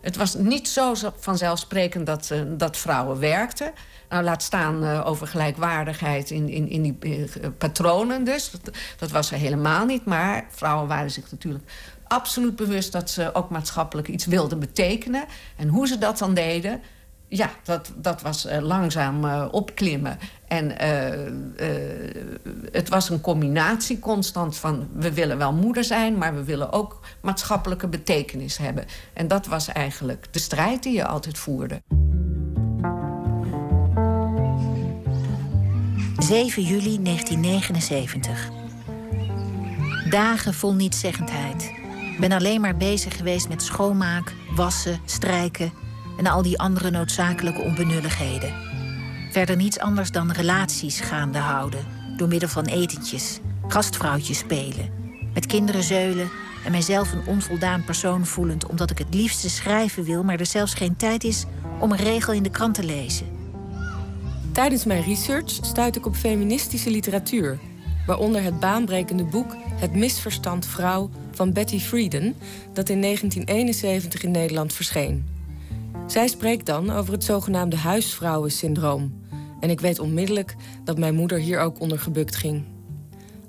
Het 0.02 0.16
was 0.16 0.36
niet 0.36 0.68
zo 0.68 0.94
vanzelfsprekend 1.20 2.06
dat, 2.06 2.32
eh, 2.32 2.42
dat 2.48 2.78
vrouwen 2.78 3.20
werkten. 3.20 3.74
Nou, 4.10 4.24
laat 4.24 4.44
staan 4.44 4.84
eh, 4.84 5.08
over 5.08 5.28
gelijkwaardigheid 5.28 6.30
in, 6.30 6.50
in, 6.50 6.70
in 6.70 6.82
die 6.82 6.98
eh, 7.00 7.50
patronen 7.58 8.24
dus. 8.24 8.52
Dat, 8.52 8.76
dat 8.98 9.12
was 9.12 9.32
er 9.32 9.38
helemaal 9.38 9.86
niet. 9.86 10.06
Maar 10.06 10.46
vrouwen 10.50 10.88
waren 10.88 11.12
zich 11.12 11.32
natuurlijk 11.32 11.72
absoluut 12.08 12.56
bewust... 12.56 12.92
dat 12.92 13.10
ze 13.10 13.36
ook 13.36 13.50
maatschappelijk 13.50 14.08
iets 14.08 14.26
wilden 14.26 14.60
betekenen. 14.60 15.26
En 15.56 15.68
hoe 15.68 15.88
ze 15.88 15.98
dat 15.98 16.18
dan 16.18 16.34
deden... 16.34 16.82
Ja, 17.34 17.50
dat, 17.64 17.92
dat 17.96 18.22
was 18.22 18.46
eh, 18.46 18.62
langzaam 18.62 19.26
eh, 19.26 19.48
opklimmen. 19.52 20.18
En 20.48 20.78
eh, 20.78 21.32
het 22.72 22.90
was 22.90 23.10
een 23.10 23.22
combinatie 23.22 24.00
constant 24.00 24.58
van... 24.58 24.88
we 24.94 25.14
willen 25.14 25.38
wel 25.38 25.54
moeder 25.54 25.84
zijn, 25.84 26.18
maar 26.18 26.36
we 26.36 26.44
willen 26.44 26.72
ook 26.72 27.00
maatschappelijke 27.22 27.88
betekenis 27.88 28.58
hebben. 28.58 28.86
En 29.14 29.28
dat 29.28 29.46
was 29.46 29.68
eigenlijk 29.68 30.28
de 30.32 30.40
strijd 30.40 30.84
die 30.84 30.94
je 30.94 31.06
altijd 31.06 31.38
voerde. 31.38 31.82
7 36.18 36.64
juli 36.64 37.02
1979. 37.04 38.50
Dagen 40.10 40.54
vol 40.54 40.74
nietszeggendheid. 40.74 41.72
Ben 42.20 42.32
alleen 42.32 42.62
maar 42.62 42.78
bezig 42.78 43.18
geweest 43.18 43.50
met 43.50 43.62
schoonmaak, 43.62 44.34
wassen, 44.56 45.00
strijken 45.06 45.90
en 46.18 46.28
al 46.28 46.42
die 46.42 46.60
andere 46.60 46.92
noodzakelijke 46.92 47.62
onbenulligheden. 47.62 48.54
Verder 49.32 49.56
niets 49.56 49.80
anders 49.80 50.12
dan 50.12 50.32
relaties 50.32 51.00
gaande 51.00 51.38
houden 51.38 51.86
door 52.18 52.28
middel 52.28 52.50
van 52.50 52.66
etentjes, 52.66 53.40
gastvrouwtjes 53.68 54.38
spelen, 54.38 54.90
met 55.34 55.46
kinderen 55.46 55.84
zeulen 55.84 56.30
en 56.66 56.72
mijzelf 56.72 57.12
een 57.12 57.26
onvoldaan 57.26 57.84
persoon 57.84 58.26
voelend 58.26 58.66
omdat 58.66 58.92
ik 58.92 58.98
het 58.98 59.14
liefste 59.14 59.50
schrijven 59.50 60.04
wil, 60.04 60.24
maar 60.24 60.40
er 60.40 60.46
zelfs 60.46 60.74
geen 60.74 60.96
tijd 60.96 61.24
is 61.24 61.46
om 61.80 61.92
een 61.92 61.98
regel 61.98 62.34
in 62.34 62.44
de 62.44 62.50
krant 62.50 62.74
te 62.74 62.84
lezen. 62.84 63.28
Tijdens 64.52 64.86
mijn 64.86 65.04
research 65.04 65.50
stuit 65.50 65.96
ik 65.96 66.06
op 66.06 66.16
feministische 66.16 66.90
literatuur, 66.90 67.60
waaronder 68.06 68.44
het 68.44 68.60
baanbrekende 68.60 69.24
boek 69.24 69.56
Het 69.76 69.96
misverstand 69.96 70.66
vrouw 70.66 71.10
van 71.32 71.54
Betty 71.54 71.80
Friedan, 71.80 72.34
dat 72.74 72.90
in 72.90 73.02
1971 73.02 74.24
in 74.24 74.32
Nederland 74.32 74.74
verscheen. 74.74 75.26
Zij 76.12 76.28
spreekt 76.28 76.66
dan 76.66 76.90
over 76.90 77.14
het 77.14 77.24
zogenaamde 77.24 77.76
huisvrouwensyndroom. 77.76 79.26
En 79.60 79.70
ik 79.70 79.80
weet 79.80 80.00
onmiddellijk 80.00 80.56
dat 80.84 80.98
mijn 80.98 81.16
moeder 81.16 81.38
hier 81.38 81.60
ook 81.60 81.80
onder 81.80 82.00
gebukt 82.00 82.36
ging. 82.36 82.64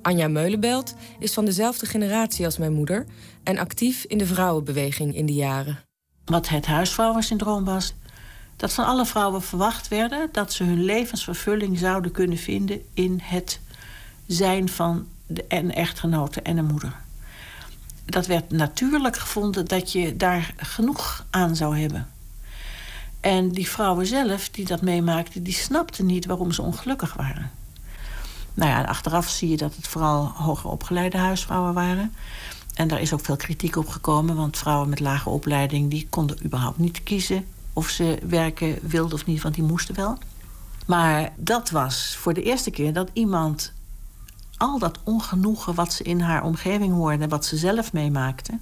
Anja 0.03 0.29
Meulenbelt 0.29 0.95
is 1.19 1.33
van 1.33 1.45
dezelfde 1.45 1.87
generatie 1.87 2.45
als 2.45 2.59
mijn 2.59 2.73
moeder 2.73 3.07
en 3.43 3.59
actief 3.59 4.05
in 4.05 4.19
de 4.19 4.27
vrouwenbeweging 4.27 5.15
in 5.15 5.27
die 5.27 5.37
jaren. 5.37 5.79
Wat 6.25 6.49
het 6.49 6.67
huisvrouwensyndroom 6.67 7.65
was, 7.65 7.95
dat 8.57 8.73
van 8.73 8.85
alle 8.85 9.07
vrouwen 9.07 9.43
verwacht 9.43 9.89
werden 9.89 10.29
dat 10.33 10.53
ze 10.53 10.65
hun 10.65 10.85
levensvervulling 10.85 11.79
zouden 11.79 12.11
kunnen 12.11 12.39
vinden 12.39 12.83
in 12.95 13.19
het 13.23 13.61
zijn 14.27 14.69
van 14.69 15.07
de, 15.27 15.45
een 15.49 15.75
echtgenote 15.75 16.41
en 16.43 16.57
een 16.57 16.67
moeder. 16.67 17.01
Dat 18.05 18.27
werd 18.27 18.51
natuurlijk 18.51 19.17
gevonden 19.17 19.67
dat 19.67 19.93
je 19.93 20.17
daar 20.17 20.55
genoeg 20.57 21.27
aan 21.31 21.57
zou 21.57 21.79
hebben. 21.79 22.13
En 23.23 23.49
die 23.49 23.69
vrouwen 23.69 24.07
zelf 24.07 24.49
die 24.49 24.65
dat 24.65 24.83
meemaakten, 24.83 25.43
die 25.43 25.53
snapten 25.53 26.07
niet 26.07 26.27
waarom 26.27 26.53
ze 26.53 26.63
ongelukkig 26.63 27.15
waren. 27.15 27.51
Nou 28.55 28.71
ja, 28.71 28.83
achteraf 28.83 29.29
zie 29.29 29.49
je 29.49 29.57
dat 29.57 29.77
het 29.77 29.89
vooral 29.89 30.27
hoger 30.27 30.71
opgeleide 30.71 31.19
huisvrouwen 31.19 31.75
waren. 31.75 32.15
En 32.75 32.89
daar 32.89 33.01
is 33.01 33.13
ook 33.13 33.25
veel 33.25 33.37
kritiek 33.37 33.77
op 33.77 33.89
gekomen, 33.89 34.37
want 34.37 34.59
vrouwen 34.59 34.89
met 34.89 35.01
lage 35.01 35.29
opleiding 35.29 35.91
die 35.91 36.07
konden 36.11 36.45
überhaupt 36.45 36.79
niet 36.79 37.03
kiezen 37.03 37.47
of 37.73 37.89
ze 37.89 38.19
werken 38.29 38.79
wilden 38.83 39.15
of 39.15 39.27
niet, 39.27 39.43
want 39.43 39.55
die 39.55 39.65
moesten 39.65 39.95
wel. 39.95 40.19
Maar 40.87 41.33
dat 41.37 41.71
was 41.71 42.17
voor 42.21 42.35
de 42.35 42.43
eerste 42.43 42.71
keer 42.71 42.93
dat 42.93 43.11
iemand 43.13 43.73
al 44.57 44.79
dat 44.79 44.99
ongenoegen 45.03 45.75
wat 45.75 45.93
ze 45.93 46.03
in 46.03 46.21
haar 46.21 46.45
omgeving 46.45 46.93
hoorde, 46.95 47.29
wat 47.29 47.45
ze 47.45 47.57
zelf 47.57 47.93
meemaakte, 47.93 48.59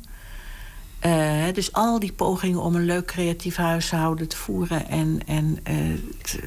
Uh, 1.06 1.44
dus 1.52 1.72
al 1.72 1.98
die 1.98 2.12
pogingen 2.12 2.62
om 2.62 2.74
een 2.74 2.84
leuk 2.84 3.06
creatief 3.06 3.56
huishouden 3.56 4.28
te 4.28 4.36
voeren. 4.36 4.88
En, 4.88 5.20
en 5.26 5.58
uh, 5.70 5.98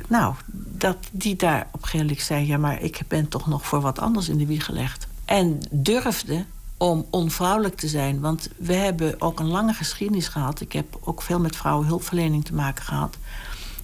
nou, 0.08 0.34
dat 0.54 0.98
die 1.12 1.36
daar 1.36 1.68
op 1.72 1.90
een 1.94 2.18
zei: 2.20 2.48
ja, 2.48 2.58
maar 2.58 2.82
ik 2.82 3.02
ben 3.08 3.28
toch 3.28 3.48
nog 3.48 3.66
voor 3.66 3.82
wat 3.82 4.00
anders 4.00 4.30
in 4.30 4.38
de 4.38 4.46
wieg 4.46 4.66
gelegd. 4.66 5.08
En 5.26 5.60
durfde 5.72 6.46
om 6.78 7.06
onvrouwelijk 7.10 7.76
te 7.76 7.88
zijn. 7.88 8.20
Want 8.20 8.50
we 8.58 8.74
hebben 8.74 9.22
ook 9.22 9.40
een 9.40 9.48
lange 9.48 9.74
geschiedenis 9.74 10.28
gehad. 10.28 10.62
Ik 10.62 10.74
heb 10.74 10.98
ook 11.02 11.22
veel 11.22 11.40
met 11.40 11.56
vrouwenhulpverlening 11.56 12.46
te 12.46 12.54
maken 12.54 12.84
gehad. 12.84 13.18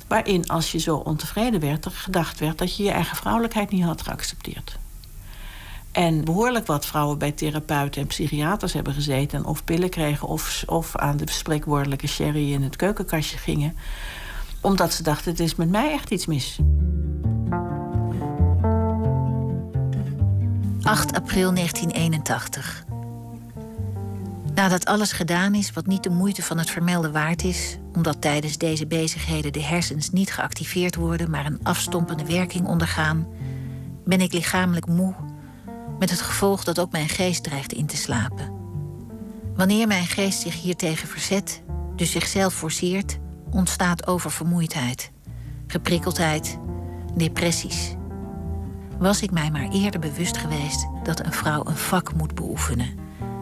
Waarin 0.07 0.47
als 0.47 0.71
je 0.71 0.77
zo 0.77 0.95
ontevreden 0.95 1.59
werd, 1.59 1.85
er 1.85 1.91
gedacht 1.91 2.39
werd 2.39 2.57
dat 2.57 2.75
je 2.75 2.83
je 2.83 2.91
eigen 2.91 3.17
vrouwelijkheid 3.17 3.69
niet 3.69 3.83
had 3.83 4.01
geaccepteerd. 4.01 4.77
En 5.91 6.23
behoorlijk 6.23 6.65
wat 6.67 6.85
vrouwen 6.85 7.17
bij 7.17 7.31
therapeuten 7.31 8.01
en 8.01 8.07
psychiaters 8.07 8.73
hebben 8.73 8.93
gezeten... 8.93 9.45
of 9.45 9.63
pillen 9.63 9.89
kregen 9.89 10.27
of, 10.27 10.63
of 10.65 10.95
aan 10.95 11.17
de 11.17 11.31
spreekwoordelijke 11.31 12.07
sherry 12.07 12.53
in 12.53 12.61
het 12.61 12.75
keukenkastje 12.75 13.37
gingen. 13.37 13.75
Omdat 14.61 14.93
ze 14.93 15.03
dachten, 15.03 15.31
het 15.31 15.39
is 15.39 15.55
met 15.55 15.69
mij 15.69 15.91
echt 15.91 16.11
iets 16.11 16.25
mis. 16.25 16.59
8 20.81 21.15
april 21.15 21.53
1981. 21.53 22.85
Nadat 24.53 24.85
alles 24.85 25.11
gedaan 25.11 25.55
is 25.55 25.71
wat 25.71 25.85
niet 25.85 26.03
de 26.03 26.09
moeite 26.09 26.43
van 26.43 26.57
het 26.57 26.69
vermelden 26.69 27.11
waard 27.11 27.43
is, 27.43 27.77
omdat 27.93 28.21
tijdens 28.21 28.57
deze 28.57 28.87
bezigheden 28.87 29.53
de 29.53 29.63
hersens 29.63 30.09
niet 30.09 30.33
geactiveerd 30.33 30.95
worden, 30.95 31.29
maar 31.29 31.45
een 31.45 31.59
afstompende 31.63 32.25
werking 32.25 32.67
ondergaan, 32.67 33.27
ben 34.05 34.21
ik 34.21 34.33
lichamelijk 34.33 34.87
moe, 34.87 35.13
met 35.99 36.09
het 36.09 36.21
gevolg 36.21 36.63
dat 36.63 36.79
ook 36.79 36.91
mijn 36.91 37.09
geest 37.09 37.43
dreigt 37.43 37.73
in 37.73 37.85
te 37.85 37.97
slapen. 37.97 38.51
Wanneer 39.55 39.87
mijn 39.87 40.07
geest 40.07 40.39
zich 40.41 40.61
hiertegen 40.61 41.07
verzet, 41.07 41.61
dus 41.95 42.11
zichzelf 42.11 42.53
forceert, 42.53 43.17
ontstaat 43.51 44.07
oververmoeidheid, 44.07 45.11
geprikkeldheid, 45.67 46.57
depressies. 47.15 47.95
Was 48.99 49.21
ik 49.21 49.31
mij 49.31 49.51
maar 49.51 49.69
eerder 49.69 49.99
bewust 49.99 50.37
geweest 50.37 50.87
dat 51.03 51.25
een 51.25 51.33
vrouw 51.33 51.65
een 51.65 51.77
vak 51.77 52.13
moet 52.13 52.35
beoefenen. 52.35 52.97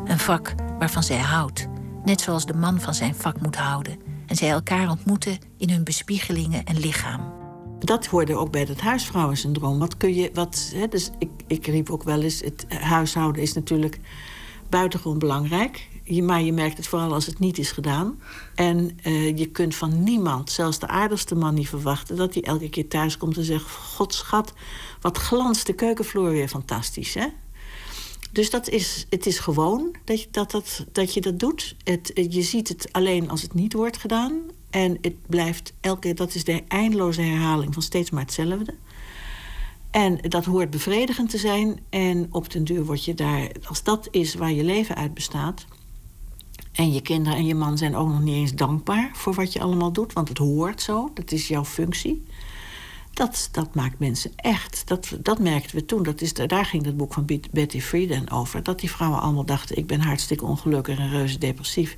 Een 0.06 0.20
vak 0.20 0.54
waarvan 0.80 1.04
zij 1.04 1.18
houdt, 1.18 1.68
net 2.04 2.22
zoals 2.22 2.46
de 2.46 2.54
man 2.54 2.82
van 2.82 2.94
zijn 2.94 3.16
vak 3.16 3.42
moet 3.42 3.56
houden. 3.56 4.00
En 4.26 4.36
zij 4.36 4.50
elkaar 4.50 4.90
ontmoeten 4.90 5.38
in 5.58 5.70
hun 5.70 5.84
bespiegelingen 5.84 6.64
en 6.64 6.80
lichaam. 6.80 7.37
Dat 7.80 8.06
hoorde 8.06 8.36
ook 8.36 8.52
bij 8.52 8.62
het 8.62 8.82
huisvrouwensyndroom. 8.82 9.80
Wat 9.80 9.98
kun 9.98 10.14
je, 10.14 10.30
wat, 10.34 10.72
hè, 10.76 10.88
dus 10.88 11.10
ik, 11.20 11.30
ik 11.48 11.68
riep 11.68 11.90
ook 11.90 12.04
wel 12.04 12.22
eens: 12.22 12.40
het 12.40 12.66
huishouden 12.70 13.42
is 13.42 13.54
natuurlijk 13.54 14.00
buitengewoon 14.70 15.20
belangrijk. 15.20 15.88
Maar 16.22 16.42
je 16.42 16.54
merkt 16.54 16.78
het 16.78 16.88
vooral 16.88 17.14
als 17.14 17.26
het 17.26 17.40
niet 17.40 17.58
is 17.58 17.72
gedaan. 17.72 18.20
En 18.56 18.98
uh, 19.04 19.38
je 19.38 19.46
kunt 19.46 19.76
van 19.76 20.04
niemand, 20.04 20.52
zelfs 20.52 20.80
de 20.80 20.88
aardigste 20.88 21.36
man, 21.36 21.54
niet 21.54 21.70
verwachten 21.70 22.16
dat 22.16 22.34
hij 22.34 22.44
elke 22.44 22.70
keer 22.70 22.88
thuis 22.88 23.18
komt 23.18 23.38
en 23.38 23.44
zegt: 23.44 23.72
God 23.72 24.14
schat, 24.14 24.54
wat 25.02 25.18
glanst 25.18 25.66
de 25.66 25.74
keukenvloer 25.74 26.30
weer 26.30 26.48
fantastisch. 26.48 27.14
Hè? 27.14 27.28
Dus 28.32 28.50
dat 28.50 28.70
is, 28.70 29.06
het 29.10 29.26
is 29.26 29.40
gewoon 29.40 29.96
dat 30.04 30.22
je 30.22 30.28
dat, 30.32 30.52
dat, 30.52 30.86
dat, 30.92 31.14
je 31.14 31.22
dat 31.22 31.40
doet. 31.40 31.76
Het, 31.84 32.12
je 32.30 32.42
ziet 32.42 32.68
het 32.68 32.90
alleen 32.92 33.30
als 33.30 33.42
het 33.42 33.54
niet 33.54 33.74
wordt 33.74 33.98
gedaan. 33.98 34.42
En 34.70 34.98
het 35.02 35.28
blijft 35.28 35.74
elke 35.80 36.00
keer, 36.00 36.16
dat 36.16 36.36
is 36.36 36.44
de 36.44 36.64
eindeloze 36.68 37.22
herhaling 37.22 37.74
van 37.74 37.84
steeds 37.84 38.10
maar 38.10 38.22
hetzelfde. 38.22 38.74
En 39.92 40.18
dat 40.22 40.46
hoort 40.46 40.70
bevredigend 40.70 41.30
te 41.30 41.38
zijn. 41.38 41.80
En 41.90 42.28
op 42.32 42.52
den 42.52 42.64
duur 42.64 42.86
word 42.86 43.06
je 43.06 43.14
daar, 43.14 43.52
als 43.64 43.84
dat 43.84 44.08
is 44.12 44.34
waar 44.36 44.52
je 44.52 44.64
leven 44.64 44.96
uit 44.96 45.14
bestaat. 45.14 45.66
En 46.72 46.94
je 46.94 47.02
kinderen 47.02 47.38
en 47.38 47.46
je 47.46 47.56
man 47.56 47.78
zijn 47.78 47.96
ook 47.96 48.08
nog 48.08 48.22
niet 48.22 48.36
eens 48.36 48.54
dankbaar 48.54 49.10
voor 49.14 49.34
wat 49.34 49.54
je 49.54 49.60
allemaal 49.60 49.92
doet, 49.92 50.14
want 50.14 50.30
het 50.30 50.38
hoort 50.38 50.82
zo, 50.82 51.12
dat 51.14 51.32
is 51.32 51.48
jouw 51.48 51.66
functie. 51.66 52.24
Dat, 53.14 53.50
dat 53.52 53.76
maakt 53.76 54.00
mensen 54.00 54.32
echt. 54.36 54.88
Dat, 54.88 55.18
dat 55.20 55.40
merkten 55.40 55.76
we 55.76 55.86
toen. 55.86 56.04
Dat 56.04 56.22
is, 56.22 56.34
daar 56.34 56.66
ging 56.66 56.86
het 56.86 56.98
boek 56.98 57.14
van 57.14 57.26
Betty 57.52 57.82
Friedan 57.82 58.30
over. 58.30 58.64
Dat 58.64 58.80
die 58.80 58.92
vrouwen 58.92 59.22
allemaal 59.22 59.46
dachten: 59.46 59.78
ik 59.78 59.88
ben 59.88 60.02
hartstikke 60.02 60.46
ongelukkig 60.46 60.98
en 60.98 61.10
reuze 61.10 61.38
depressief. 61.38 61.98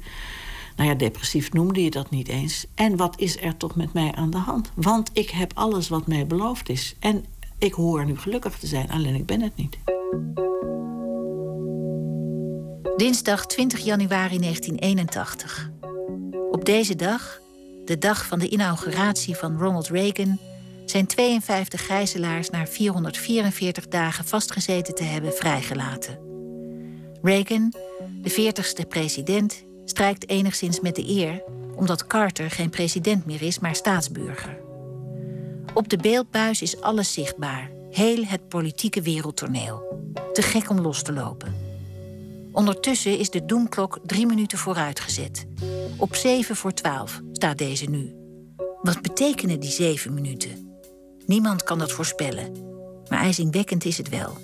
Nou 0.80 0.92
ja, 0.92 0.98
depressief 0.98 1.54
noemde 1.54 1.84
je 1.84 1.90
dat 1.90 2.10
niet 2.10 2.28
eens. 2.28 2.66
En 2.76 2.96
wat 2.96 3.20
is 3.20 3.42
er 3.42 3.58
toch 3.58 3.76
met 3.76 3.94
mij 3.94 4.12
aan 4.12 4.30
de 4.30 4.38
hand? 4.38 4.72
Want 4.76 5.10
ik 5.14 5.30
heb 5.30 5.52
alles 5.56 5.90
wat 5.90 6.08
mij 6.08 6.28
beloofd 6.28 6.70
is. 6.70 6.96
En 7.00 7.26
ik 7.58 7.74
hoor 7.74 8.06
nu 8.06 8.18
gelukkig 8.18 8.58
te 8.58 8.68
zijn, 8.68 8.90
alleen 8.90 9.16
ik 9.16 9.26
ben 9.26 9.42
het 9.42 9.56
niet. 9.56 9.78
Dinsdag 12.98 13.46
20 13.46 13.80
januari 13.80 14.40
1981. 14.40 15.72
Op 16.52 16.66
deze 16.66 16.96
dag, 16.96 17.40
de 17.86 17.98
dag 17.98 18.26
van 18.26 18.40
de 18.40 18.50
inauguratie 18.50 19.36
van 19.36 19.58
Ronald 19.58 19.88
Reagan, 19.88 20.40
zijn 20.86 21.08
52 21.08 21.86
gijzelaars 21.86 22.50
na 22.50 22.68
444 22.68 23.88
dagen 23.88 24.26
vastgezeten 24.26 24.96
te 24.96 25.04
hebben 25.04 25.34
vrijgelaten. 25.34 26.20
Reagan, 27.22 27.74
de 28.22 28.32
40ste 28.32 28.88
president, 28.88 29.68
strijkt 29.90 30.30
enigszins 30.30 30.80
met 30.80 30.96
de 30.96 31.10
eer 31.10 31.44
omdat 31.80 32.08
Carter 32.08 32.52
geen 32.52 32.70
president 32.70 33.26
meer 33.26 33.42
is, 33.42 33.60
maar 33.60 33.76
staatsburger. 33.76 34.60
Op 35.74 35.90
de 35.90 35.98
beeldbuis 35.98 36.62
is 36.62 36.82
alles 36.82 37.14
zichtbaar, 37.14 37.72
heel 37.92 38.24
het 38.24 38.48
politieke 38.48 39.02
wereldtoneel. 39.02 39.84
Te 40.34 40.42
gek 40.42 40.70
om 40.70 40.80
los 40.80 41.02
te 41.02 41.14
lopen. 41.14 41.56
Ondertussen 42.52 43.18
is 43.18 43.30
de 43.30 43.46
doemklok 43.46 44.00
drie 44.06 44.26
minuten 44.26 44.58
vooruitgezet. 44.58 45.48
Op 45.98 46.16
zeven 46.16 46.56
voor 46.56 46.74
twaalf 46.74 47.22
staat 47.32 47.58
deze 47.58 47.86
nu. 47.86 48.16
Wat 48.82 49.02
betekenen 49.02 49.60
die 49.60 49.72
zeven 49.72 50.14
minuten? 50.14 50.80
Niemand 51.26 51.64
kan 51.64 51.80
dat 51.80 51.92
voorspellen. 51.92 52.52
Maar 53.10 53.20
ijzingwekkend 53.20 53.86
is 53.86 53.98
het 53.98 54.10
wel. 54.10 54.38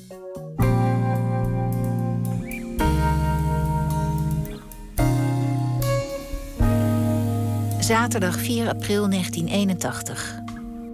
Zaterdag 7.86 8.40
4 8.40 8.68
april 8.68 9.10
1981. 9.10 10.36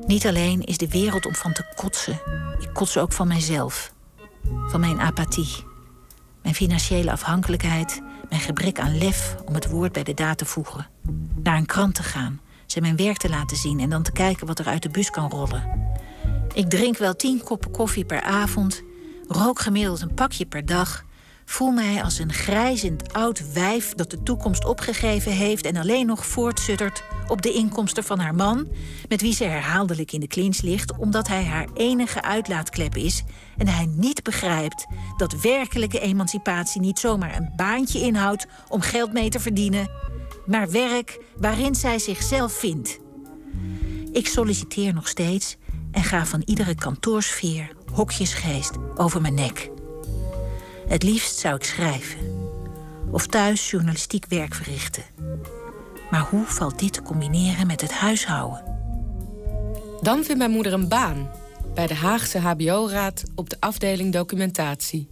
Niet 0.05 0.27
alleen 0.27 0.61
is 0.61 0.77
de 0.77 0.89
wereld 0.89 1.25
om 1.25 1.35
van 1.35 1.53
te 1.53 1.73
kotsen. 1.75 2.21
Ik 2.59 2.69
kots 2.73 2.97
ook 2.97 3.13
van 3.13 3.27
mijzelf. 3.27 3.93
Van 4.67 4.79
mijn 4.79 4.99
apathie. 4.99 5.63
Mijn 6.41 6.55
financiële 6.55 7.11
afhankelijkheid. 7.11 8.01
Mijn 8.29 8.41
gebrek 8.41 8.79
aan 8.79 8.97
lef 8.97 9.35
om 9.45 9.53
het 9.53 9.69
woord 9.69 9.91
bij 9.91 10.03
de 10.03 10.13
daad 10.13 10.37
te 10.37 10.45
voegen. 10.45 10.87
Naar 11.43 11.57
een 11.57 11.65
krant 11.65 11.95
te 11.95 12.03
gaan 12.03 12.39
ze 12.71 12.81
mijn 12.81 12.95
werk 12.95 13.17
te 13.17 13.29
laten 13.29 13.57
zien 13.57 13.79
en 13.79 13.89
dan 13.89 14.03
te 14.03 14.11
kijken 14.11 14.47
wat 14.47 14.59
er 14.59 14.65
uit 14.65 14.83
de 14.83 14.89
bus 14.89 15.09
kan 15.09 15.29
rollen. 15.29 15.91
Ik 16.53 16.69
drink 16.69 16.97
wel 16.97 17.15
tien 17.15 17.43
koppen 17.43 17.71
koffie 17.71 18.05
per 18.05 18.21
avond, 18.21 18.83
rook 19.27 19.59
gemiddeld 19.59 20.01
een 20.01 20.13
pakje 20.13 20.45
per 20.45 20.65
dag, 20.65 21.05
voel 21.51 21.71
mij 21.71 22.03
als 22.03 22.19
een 22.19 22.33
grijzend 22.33 23.13
oud 23.13 23.53
wijf 23.53 23.93
dat 23.93 24.09
de 24.09 24.23
toekomst 24.23 24.65
opgegeven 24.65 25.31
heeft 25.31 25.65
en 25.65 25.77
alleen 25.77 26.05
nog 26.05 26.25
voortsuttert 26.25 27.03
op 27.27 27.41
de 27.41 27.53
inkomsten 27.53 28.03
van 28.03 28.19
haar 28.19 28.35
man, 28.35 28.67
met 29.09 29.21
wie 29.21 29.33
ze 29.33 29.43
herhaaldelijk 29.43 30.11
in 30.11 30.19
de 30.19 30.27
clinch 30.27 30.61
ligt, 30.61 30.97
omdat 30.97 31.27
hij 31.27 31.43
haar 31.43 31.67
enige 31.73 32.21
uitlaatklep 32.21 32.95
is 32.95 33.23
en 33.57 33.67
hij 33.67 33.85
niet 33.85 34.23
begrijpt 34.23 34.87
dat 35.17 35.41
werkelijke 35.41 35.99
emancipatie 35.99 36.81
niet 36.81 36.99
zomaar 36.99 37.35
een 37.35 37.53
baantje 37.55 37.99
inhoudt 37.99 38.47
om 38.67 38.81
geld 38.81 39.13
mee 39.13 39.29
te 39.29 39.39
verdienen 39.39 40.09
maar 40.45 40.71
werk 40.71 41.19
waarin 41.37 41.75
zij 41.75 41.99
zichzelf 41.99 42.53
vindt. 42.53 42.99
Ik 44.11 44.27
solliciteer 44.27 44.93
nog 44.93 45.07
steeds 45.07 45.57
en 45.91 46.03
ga 46.03 46.25
van 46.25 46.41
iedere 46.45 46.75
kantoorsfeer, 46.75 47.71
hokjesgeest 47.93 48.71
over 48.95 49.21
mijn 49.21 49.33
nek. 49.33 49.69
Het 50.91 51.03
liefst 51.03 51.39
zou 51.39 51.55
ik 51.55 51.63
schrijven 51.63 52.19
of 53.11 53.27
thuis 53.27 53.69
journalistiek 53.69 54.25
werk 54.25 54.53
verrichten. 54.53 55.03
Maar 56.09 56.27
hoe 56.29 56.45
valt 56.45 56.79
dit 56.79 56.93
te 56.93 57.01
combineren 57.01 57.67
met 57.67 57.81
het 57.81 57.91
huishouden? 57.91 58.63
Dan 60.01 60.23
vindt 60.23 60.37
mijn 60.37 60.51
moeder 60.51 60.73
een 60.73 60.87
baan 60.87 61.29
bij 61.73 61.87
de 61.87 61.93
Haagse 61.93 62.39
HBO-raad 62.39 63.23
op 63.35 63.49
de 63.49 63.57
afdeling 63.59 64.13
documentatie. 64.13 65.07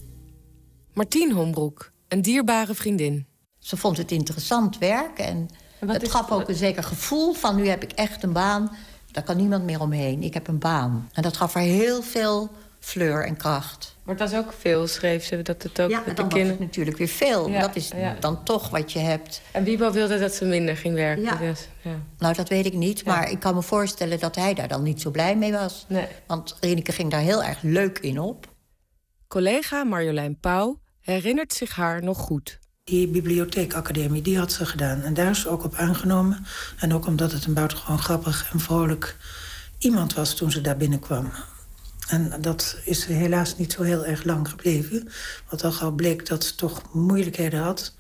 Martien 0.94 1.32
Hombroek, 1.32 1.92
een 2.08 2.22
dierbare 2.22 2.74
vriendin. 2.74 3.28
Ze 3.60 3.78
vond 3.78 3.98
het 3.98 4.12
interessant 4.12 4.78
werk 4.78 5.20
en 5.20 5.50
het 5.86 6.12
gaf 6.12 6.32
ook 6.32 6.50
een 6.50 6.56
zeker 6.56 6.84
gevoel 6.84 7.34
van... 7.34 7.56
nu 7.56 7.68
heb 7.68 7.84
ik 7.84 7.92
echt 7.92 8.24
een 8.24 8.34
baan, 8.34 8.72
daar 9.12 9.24
kan 9.24 9.38
niemand 9.38 9.64
meer 9.64 9.82
omheen. 9.82 10.24
Ik 10.24 10.34
heb 10.34 10.48
een 10.48 10.60
baan. 10.60 11.10
En 11.14 11.22
dat 11.22 11.38
gaf 11.38 11.54
haar 11.54 11.64
heel 11.64 12.02
veel 12.02 12.50
fleur 12.80 13.26
en 13.26 13.38
kracht. 13.38 13.98
Maar 14.10 14.18
het 14.18 14.32
was 14.32 14.40
ook 14.40 14.54
veel, 14.60 14.88
schreef 14.88 15.24
ze, 15.24 15.42
dat 15.42 15.64
het 15.64 15.82
ook... 15.82 15.90
Ja, 15.90 16.04
dan 16.16 16.30
was 16.30 16.40
het 16.40 16.60
natuurlijk 16.60 16.98
weer 16.98 17.08
veel. 17.08 17.52
dat 17.52 17.76
is 17.76 17.92
dan 18.20 18.44
toch 18.44 18.70
wat 18.70 18.92
je 18.92 19.00
hebt. 19.00 19.42
En 19.52 19.64
Wiebo 19.64 19.92
wilde 19.92 20.20
dat 20.20 20.34
ze 20.34 20.46
minder 20.46 20.78
ging 20.78 20.96
werken. 20.96 21.24
Ja. 21.24 21.36
Dus, 21.36 21.68
ja. 21.82 21.96
Nou, 22.18 22.36
dat 22.36 22.50
weet 22.50 22.66
ik 22.66 22.74
niet. 22.74 23.06
Maar 23.06 23.32
ik 23.32 23.40
kan 23.40 23.56
me 23.56 23.62
voorstellen 23.62 24.20
dat 24.20 24.36
hij 24.36 24.54
daar 24.54 24.68
dan 24.68 24.84
niet 24.84 25.02
zo 25.02 25.12
blij 25.12 25.36
mee 25.36 25.52
was. 25.52 25.86
Nee. 25.88 26.06
Want 26.28 26.58
Reneke 26.60 26.92
ging 26.92 27.12
daar 27.12 27.22
heel 27.22 27.44
erg 27.44 27.62
leuk 27.62 28.00
in 28.00 28.20
op. 28.20 28.54
Collega 29.28 29.84
Marjolein 29.84 30.40
Pauw 30.40 30.80
herinnert 31.00 31.54
zich 31.54 31.76
haar 31.76 32.04
nog 32.04 32.18
goed. 32.18 32.60
Die 32.84 33.08
bibliotheekacademie, 33.08 34.22
die 34.22 34.38
had 34.38 34.52
ze 34.52 34.66
gedaan. 34.66 35.02
En 35.02 35.14
daar 35.14 35.30
is 35.30 35.42
ze 35.42 35.50
ook 35.50 35.64
op 35.64 35.74
aangenomen. 35.76 36.46
En 36.80 36.94
ook 36.94 37.06
omdat 37.06 37.32
het 37.32 37.46
een 37.46 37.54
buitengewoon 37.54 38.00
grappig 38.00 38.50
en 38.54 38.60
vrolijk 38.60 39.18
iemand 39.78 40.14
was 40.14 40.36
toen 40.36 40.52
ze 40.52 40.62
daar 40.62 40.78
binnenkwam. 40.78 41.32
En 42.10 42.42
dat 42.42 42.78
is 42.84 43.06
helaas 43.06 43.58
niet 43.58 43.72
zo 43.72 43.82
heel 43.82 44.06
erg 44.06 44.24
lang 44.24 44.50
gebleven. 44.50 45.10
Want 45.50 45.64
al 45.64 45.72
gauw 45.72 45.92
bleek 45.92 46.26
dat 46.26 46.44
ze 46.44 46.56
toch 46.56 46.94
moeilijkheden 46.94 47.60
had. 47.60 47.96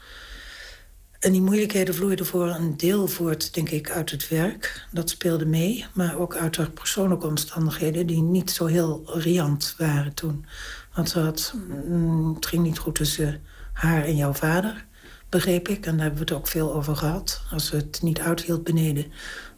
En 1.19 1.31
die 1.31 1.41
moeilijkheden 1.41 1.95
vloeiden 1.95 2.26
voor 2.26 2.48
een 2.48 2.77
deel 2.77 3.07
voort, 3.07 3.53
denk 3.53 3.69
ik, 3.69 3.91
uit 3.91 4.11
het 4.11 4.27
werk. 4.27 4.88
Dat 4.91 5.10
speelde 5.10 5.45
mee, 5.45 5.86
maar 5.94 6.18
ook 6.18 6.36
uit 6.36 6.57
haar 6.57 6.69
persoonlijke 6.69 7.27
omstandigheden... 7.27 8.07
die 8.07 8.22
niet 8.22 8.52
zo 8.52 8.65
heel 8.65 9.03
riant 9.06 9.76
waren 9.77 10.14
toen. 10.14 10.45
Want 10.94 11.10
ze 11.10 11.19
had, 11.19 11.53
mm, 11.88 12.34
het 12.36 12.45
ging 12.45 12.64
niet 12.64 12.77
goed 12.77 12.95
tussen 12.95 13.41
haar 13.73 14.03
en 14.03 14.15
jouw 14.15 14.34
vader, 14.34 14.86
begreep 15.30 15.68
ik. 15.68 15.86
En 15.86 15.91
daar 15.91 16.06
hebben 16.06 16.26
we 16.26 16.34
het 16.34 16.41
ook 16.41 16.48
veel 16.48 16.73
over 16.73 16.95
gehad. 16.95 17.41
Als 17.52 17.65
ze 17.65 17.76
het 17.76 18.02
niet 18.02 18.19
uithield 18.19 18.64
beneden, 18.64 19.06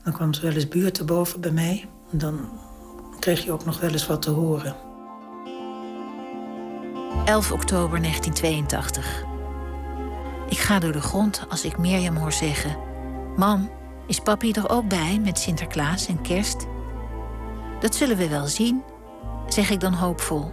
dan 0.04 0.14
kwam 0.14 0.34
ze 0.34 0.42
wel 0.42 0.52
eens 0.52 0.68
buurten 0.68 1.06
boven 1.06 1.42
bij 1.42 1.52
mij. 1.52 1.90
Dan 2.12 2.50
kreeg 3.22 3.44
je 3.44 3.52
ook 3.52 3.66
nog 3.66 3.80
wel 3.80 3.90
eens 3.90 4.08
wat 4.08 4.22
te 4.22 4.30
horen. 4.30 4.76
11 7.26 7.52
oktober 7.52 8.02
1982. 8.02 9.24
Ik 10.50 10.58
ga 10.58 10.80
door 10.80 10.92
de 10.92 11.02
grond 11.02 11.46
als 11.50 11.66
ik 11.66 11.78
Mirjam 11.78 12.16
hoor 12.16 12.32
zeggen... 12.32 12.78
Mam, 13.36 13.70
is 14.08 14.20
papi 14.20 14.52
er 14.52 14.70
ook 14.70 14.88
bij 14.88 15.20
met 15.24 15.40
Sinterklaas 15.40 16.08
en 16.08 16.22
kerst? 16.22 16.66
Dat 17.80 17.96
zullen 17.96 18.18
we 18.18 18.28
wel 18.28 18.48
zien, 18.48 18.84
zeg 19.48 19.70
ik 19.70 19.80
dan 19.80 19.94
hoopvol. 19.94 20.52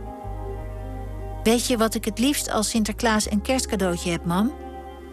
Weet 1.42 1.66
je 1.66 1.76
wat 1.76 1.94
ik 1.94 2.04
het 2.04 2.18
liefst 2.18 2.50
als 2.50 2.68
Sinterklaas 2.68 3.28
en 3.28 3.42
kerstcadeautje 3.42 4.10
heb, 4.10 4.24
mam? 4.24 4.52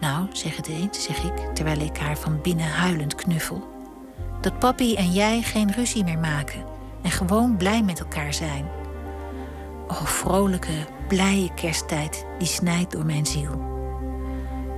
Nou, 0.00 0.26
zeg 0.32 0.56
het 0.56 0.66
eens, 0.66 1.02
zeg 1.04 1.24
ik, 1.24 1.54
terwijl 1.54 1.80
ik 1.80 1.96
haar 1.96 2.18
van 2.18 2.40
binnen 2.42 2.68
huilend 2.68 3.14
knuffel. 3.14 3.68
Dat 4.40 4.58
papi 4.58 4.94
en 4.94 5.12
jij 5.12 5.42
geen 5.42 5.72
ruzie 5.72 6.04
meer 6.04 6.18
maken 6.18 6.75
en 7.06 7.12
gewoon 7.12 7.56
blij 7.56 7.82
met 7.82 7.98
elkaar 7.98 8.34
zijn. 8.34 8.66
Oh, 9.88 10.04
vrolijke, 10.04 10.86
blije 11.08 11.54
kersttijd, 11.54 12.26
die 12.38 12.46
snijdt 12.48 12.92
door 12.92 13.06
mijn 13.06 13.26
ziel. 13.26 13.60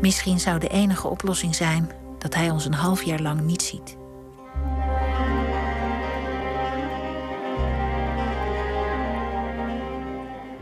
Misschien 0.01 0.41
zou 0.41 0.59
de 0.59 0.69
enige 0.69 1.09
oplossing 1.09 1.55
zijn 1.55 1.91
dat 2.19 2.35
hij 2.35 2.51
ons 2.51 2.65
een 2.65 2.75
half 2.75 3.03
jaar 3.03 3.21
lang 3.21 3.41
niet 3.41 3.63
ziet. 3.63 3.97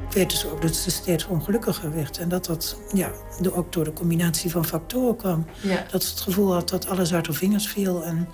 Ik 0.08 0.12
weet 0.12 0.30
dus 0.30 0.46
ook 0.46 0.62
dat 0.62 0.74
ze 0.74 0.90
steeds 0.90 1.26
ongelukkiger 1.26 1.94
werd. 1.94 2.18
En 2.18 2.28
dat 2.28 2.44
dat 2.44 2.76
ja, 2.92 3.10
ook 3.52 3.72
door 3.72 3.84
de 3.84 3.92
combinatie 3.92 4.50
van 4.50 4.64
factoren 4.64 5.16
kwam. 5.16 5.46
Dat 5.90 6.02
ze 6.02 6.10
het 6.10 6.20
gevoel 6.20 6.52
had 6.52 6.68
dat 6.68 6.88
alles 6.88 7.14
uit 7.14 7.26
haar 7.26 7.36
vingers 7.36 7.68
viel. 7.68 8.04
En 8.04 8.28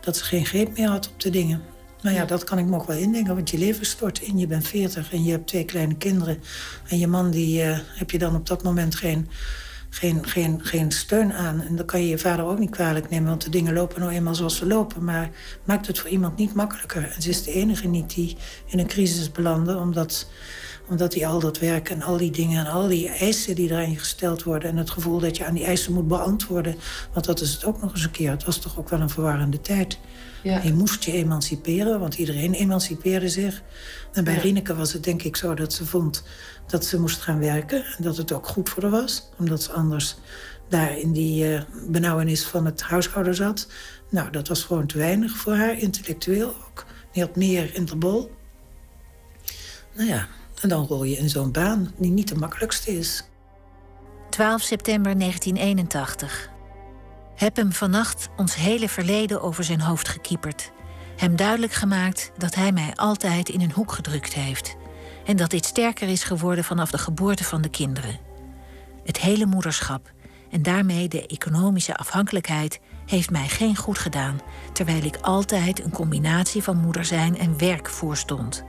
dat 0.00 0.16
ze 0.16 0.24
geen 0.24 0.46
greep 0.46 0.76
meer 0.76 0.88
had 0.88 1.08
op 1.08 1.20
de 1.20 1.30
dingen. 1.30 1.71
Nou 2.02 2.16
ja, 2.16 2.24
dat 2.24 2.44
kan 2.44 2.58
ik 2.58 2.66
me 2.66 2.76
ook 2.76 2.86
wel 2.86 2.96
indenken, 2.96 3.34
want 3.34 3.50
je 3.50 3.58
leven 3.58 3.86
stort 3.86 4.20
in. 4.20 4.38
Je 4.38 4.46
bent 4.46 4.66
veertig 4.66 5.12
en 5.12 5.24
je 5.24 5.30
hebt 5.30 5.46
twee 5.46 5.64
kleine 5.64 5.96
kinderen. 5.96 6.38
En 6.88 6.98
je 6.98 7.06
man, 7.06 7.30
die 7.30 7.64
uh, 7.64 7.78
heb 7.86 8.10
je 8.10 8.18
dan 8.18 8.34
op 8.34 8.46
dat 8.46 8.62
moment 8.62 8.94
geen 8.94 9.28
geen, 9.94 10.26
geen, 10.26 10.60
geen 10.62 10.90
steun 10.90 11.32
aan. 11.32 11.60
En 11.60 11.76
dan 11.76 11.86
kan 11.86 12.00
je 12.00 12.08
je 12.08 12.18
vader 12.18 12.44
ook 12.44 12.58
niet 12.58 12.70
kwalijk 12.70 13.10
nemen, 13.10 13.28
want 13.28 13.42
de 13.42 13.50
dingen 13.50 13.74
lopen 13.74 14.00
nou 14.00 14.12
eenmaal 14.12 14.34
zoals 14.34 14.56
ze 14.56 14.66
lopen. 14.66 15.04
Maar 15.04 15.30
maakt 15.64 15.86
het 15.86 15.98
voor 15.98 16.10
iemand 16.10 16.36
niet 16.36 16.54
makkelijker. 16.54 17.10
En 17.14 17.22
ze 17.22 17.28
is 17.28 17.42
de 17.42 17.52
enige 17.52 17.86
niet 17.86 18.14
die 18.14 18.36
in 18.66 18.78
een 18.78 18.86
crisis 18.86 19.32
belandde, 19.32 19.76
omdat, 19.76 20.30
omdat 20.88 21.14
hij 21.14 21.26
al 21.26 21.40
dat 21.40 21.58
werk 21.58 21.90
en 21.90 22.02
al 22.02 22.16
die 22.16 22.30
dingen 22.30 22.66
en 22.66 22.72
al 22.72 22.88
die 22.88 23.08
eisen 23.08 23.54
die 23.54 23.70
erin 23.70 23.98
gesteld 23.98 24.42
worden. 24.42 24.70
En 24.70 24.76
het 24.76 24.90
gevoel 24.90 25.18
dat 25.18 25.36
je 25.36 25.44
aan 25.44 25.54
die 25.54 25.64
eisen 25.64 25.92
moet 25.92 26.08
beantwoorden. 26.08 26.76
Want 27.12 27.26
dat 27.26 27.40
is 27.40 27.52
het 27.52 27.64
ook 27.64 27.80
nog 27.80 27.90
eens 27.92 28.04
een 28.04 28.10
keer. 28.10 28.30
Het 28.30 28.44
was 28.44 28.58
toch 28.58 28.78
ook 28.78 28.88
wel 28.88 29.00
een 29.00 29.10
verwarrende 29.10 29.60
tijd. 29.60 29.98
Ja. 30.42 30.60
Je 30.62 30.72
moest 30.72 31.04
je 31.04 31.12
emanciperen, 31.12 32.00
want 32.00 32.14
iedereen 32.14 32.52
emancipeerde 32.52 33.28
zich. 33.28 33.62
En 34.12 34.24
bij 34.24 34.34
ja. 34.34 34.40
Rieneke 34.40 34.74
was 34.74 34.92
het 34.92 35.04
denk 35.04 35.22
ik 35.22 35.36
zo 35.36 35.54
dat 35.54 35.72
ze 35.72 35.86
vond 35.86 36.22
dat 36.66 36.84
ze 36.84 37.00
moest 37.00 37.20
gaan 37.20 37.38
werken. 37.38 37.84
En 37.84 38.04
dat 38.04 38.16
het 38.16 38.32
ook 38.32 38.46
goed 38.46 38.68
voor 38.68 38.82
haar 38.82 38.90
was. 38.90 39.28
Omdat 39.38 39.62
ze 39.62 39.72
anders 39.72 40.16
daar 40.68 40.98
in 40.98 41.12
die 41.12 41.48
uh, 41.48 41.62
benauwenis 41.88 42.44
van 42.44 42.64
het 42.64 42.82
huishouden 42.82 43.34
zat. 43.34 43.66
Nou, 44.08 44.30
dat 44.30 44.48
was 44.48 44.62
gewoon 44.62 44.86
te 44.86 44.98
weinig 44.98 45.36
voor 45.36 45.54
haar, 45.54 45.78
intellectueel 45.78 46.48
ook. 46.48 46.86
Die 47.12 47.22
had 47.22 47.36
meer 47.36 47.74
in 47.74 47.84
de 47.84 47.96
bol. 47.96 48.30
Nou 49.94 50.08
ja, 50.08 50.28
en 50.60 50.68
dan 50.68 50.86
rol 50.86 51.04
je 51.04 51.16
in 51.16 51.28
zo'n 51.28 51.52
baan 51.52 51.92
die 51.96 52.10
niet 52.10 52.28
de 52.28 52.36
makkelijkste 52.36 52.98
is. 52.98 53.24
12 54.30 54.62
september 54.62 55.18
1981. 55.18 56.51
Heb 57.42 57.56
hem 57.56 57.72
vannacht 57.72 58.28
ons 58.36 58.54
hele 58.54 58.88
verleden 58.88 59.42
over 59.42 59.64
zijn 59.64 59.80
hoofd 59.80 60.08
gekieperd. 60.08 60.72
Hem 61.16 61.36
duidelijk 61.36 61.72
gemaakt 61.72 62.32
dat 62.36 62.54
hij 62.54 62.72
mij 62.72 62.92
altijd 62.94 63.48
in 63.48 63.60
een 63.60 63.72
hoek 63.72 63.92
gedrukt 63.92 64.34
heeft 64.34 64.76
en 65.24 65.36
dat 65.36 65.50
dit 65.50 65.64
sterker 65.64 66.08
is 66.08 66.24
geworden 66.24 66.64
vanaf 66.64 66.90
de 66.90 66.98
geboorte 66.98 67.44
van 67.44 67.62
de 67.62 67.68
kinderen. 67.68 68.18
Het 69.04 69.20
hele 69.20 69.46
moederschap 69.46 70.12
en 70.50 70.62
daarmee 70.62 71.08
de 71.08 71.26
economische 71.26 71.96
afhankelijkheid 71.96 72.80
heeft 73.06 73.30
mij 73.30 73.48
geen 73.48 73.76
goed 73.76 73.98
gedaan, 73.98 74.40
terwijl 74.72 75.04
ik 75.04 75.16
altijd 75.16 75.84
een 75.84 75.92
combinatie 75.92 76.62
van 76.62 76.76
moeder 76.76 77.04
zijn 77.04 77.38
en 77.38 77.58
werk 77.58 77.88
voorstond. 77.88 78.64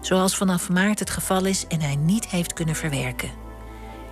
Zoals 0.00 0.36
vanaf 0.36 0.68
maart 0.68 0.98
het 0.98 1.10
geval 1.10 1.44
is 1.44 1.66
en 1.66 1.80
hij 1.80 1.96
niet 1.96 2.26
heeft 2.26 2.52
kunnen 2.52 2.74
verwerken. 2.74 3.45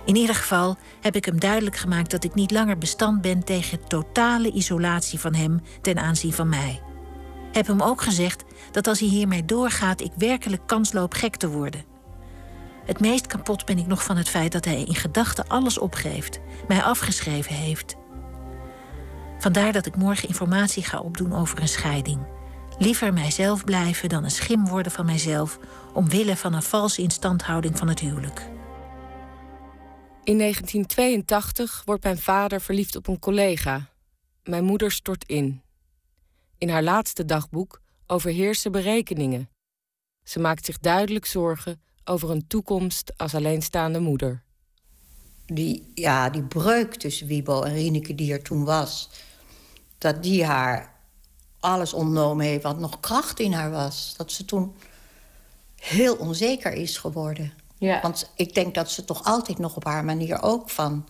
In 0.05 0.15
ieder 0.15 0.35
geval 0.35 0.77
heb 1.01 1.15
ik 1.15 1.25
hem 1.25 1.39
duidelijk 1.39 1.75
gemaakt 1.75 2.11
dat 2.11 2.23
ik 2.23 2.33
niet 2.33 2.51
langer 2.51 2.77
bestand 2.77 3.21
ben 3.21 3.43
tegen 3.43 3.87
totale 3.87 4.51
isolatie 4.51 5.19
van 5.19 5.33
hem 5.33 5.61
ten 5.81 5.97
aanzien 5.97 6.33
van 6.33 6.49
mij. 6.49 6.81
Heb 7.51 7.67
hem 7.67 7.81
ook 7.81 8.01
gezegd 8.01 8.43
dat 8.71 8.87
als 8.87 8.99
hij 8.99 9.09
hiermee 9.09 9.45
doorgaat, 9.45 10.01
ik 10.01 10.11
werkelijk 10.17 10.67
kans 10.67 10.93
loop 10.93 11.13
gek 11.13 11.35
te 11.35 11.49
worden. 11.49 11.83
Het 12.85 12.99
meest 12.99 13.27
kapot 13.27 13.65
ben 13.65 13.77
ik 13.77 13.87
nog 13.87 14.03
van 14.03 14.17
het 14.17 14.29
feit 14.29 14.51
dat 14.51 14.65
hij 14.65 14.83
in 14.83 14.95
gedachten 14.95 15.47
alles 15.47 15.77
opgeeft, 15.77 16.39
mij 16.67 16.83
afgeschreven 16.83 17.55
heeft. 17.55 17.95
Vandaar 19.39 19.71
dat 19.71 19.85
ik 19.85 19.95
morgen 19.95 20.27
informatie 20.27 20.83
ga 20.83 20.99
opdoen 20.99 21.33
over 21.33 21.61
een 21.61 21.67
scheiding. 21.67 22.19
Liever 22.77 23.13
mijzelf 23.13 23.63
blijven 23.63 24.09
dan 24.09 24.23
een 24.23 24.31
schim 24.31 24.67
worden 24.67 24.91
van 24.91 25.05
mijzelf, 25.05 25.59
omwille 25.93 26.35
van 26.35 26.53
een 26.53 26.63
valse 26.63 27.01
instandhouding 27.01 27.77
van 27.77 27.87
het 27.87 27.99
huwelijk. 27.99 28.53
In 30.25 30.37
1982 30.37 31.81
wordt 31.85 32.03
mijn 32.03 32.17
vader 32.17 32.61
verliefd 32.61 32.95
op 32.95 33.07
een 33.07 33.19
collega. 33.19 33.89
Mijn 34.43 34.63
moeder 34.63 34.91
stort 34.91 35.23
in. 35.27 35.61
In 36.57 36.69
haar 36.69 36.83
laatste 36.83 37.25
dagboek 37.25 37.81
overheersen 38.07 38.71
berekeningen. 38.71 39.49
Ze 40.23 40.39
maakt 40.39 40.65
zich 40.65 40.79
duidelijk 40.79 41.25
zorgen 41.25 41.81
over 42.03 42.29
een 42.29 42.47
toekomst 42.47 43.17
als 43.17 43.35
alleenstaande 43.35 43.99
moeder. 43.99 44.43
Die, 45.45 45.91
ja, 45.93 46.29
die 46.29 46.43
breuk 46.43 46.95
tussen 46.95 47.27
Wiebo 47.27 47.61
en 47.61 47.73
Rieneke 47.73 48.15
die 48.15 48.31
er 48.31 48.41
toen 48.41 48.63
was... 48.63 49.09
dat 49.97 50.23
die 50.23 50.45
haar 50.45 50.93
alles 51.59 51.93
ontnomen 51.93 52.45
heeft 52.45 52.63
wat 52.63 52.79
nog 52.79 52.99
kracht 52.99 53.39
in 53.39 53.53
haar 53.53 53.71
was. 53.71 54.13
Dat 54.17 54.31
ze 54.31 54.45
toen 54.45 54.75
heel 55.75 56.15
onzeker 56.15 56.73
is 56.73 56.97
geworden. 56.97 57.53
Ja. 57.77 58.01
Want 58.01 58.31
ik 58.35 58.53
denk 58.53 58.75
dat 58.75 58.91
ze 58.91 59.05
toch 59.05 59.23
altijd 59.23 59.57
nog 59.57 59.75
op 59.75 59.85
haar 59.85 60.05
manier 60.05 60.41
ook 60.41 60.69
van... 60.69 61.05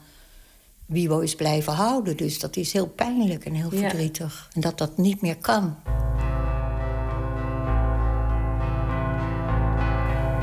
Wiebo 0.85 1.19
is 1.19 1.35
blijven 1.35 1.73
houden. 1.73 2.17
Dus 2.17 2.39
dat 2.39 2.55
is 2.55 2.73
heel 2.73 2.87
pijnlijk 2.87 3.45
en 3.45 3.53
heel 3.53 3.69
verdrietig. 3.69 4.49
En 4.53 4.61
dat 4.61 4.77
dat 4.77 4.97
niet 4.97 5.21
meer 5.21 5.37
kan. 5.37 5.75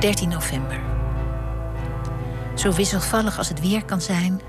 13 0.01 0.29
november. 0.29 0.81
Zo 2.55 2.73
wisselvallig 2.73 3.39
als 3.39 3.49
het 3.49 3.61
weer 3.61 3.85
kan 3.85 4.01
zijn, 4.01 4.41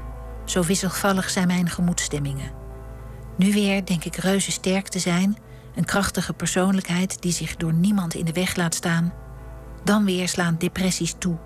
zo 0.46 0.64
wisselvallig 0.64 1.30
zijn 1.30 1.48
mijn 1.48 1.70
gemoedstemmingen. 1.70 2.52
Nu 3.38 3.54
weer 3.54 3.86
denk 3.86 4.04
ik 4.04 4.16
reuze 4.16 4.52
sterk 4.52 4.88
te 4.88 5.00
zijn, 5.00 5.38
een 5.76 5.86
krachtige 5.86 6.34
persoonlijkheid 6.34 7.22
die 7.22 7.32
zich 7.32 7.56
door 7.56 7.74
niemand 7.74 8.14
in 8.14 8.26
de 8.26 8.34
weg 8.34 8.56
laat 8.56 8.76
staan. 8.76 9.14
Dan 9.84 10.06
weer 10.06 10.30
slaan 10.30 10.56
depressies 10.58 11.16
toe 11.18 11.38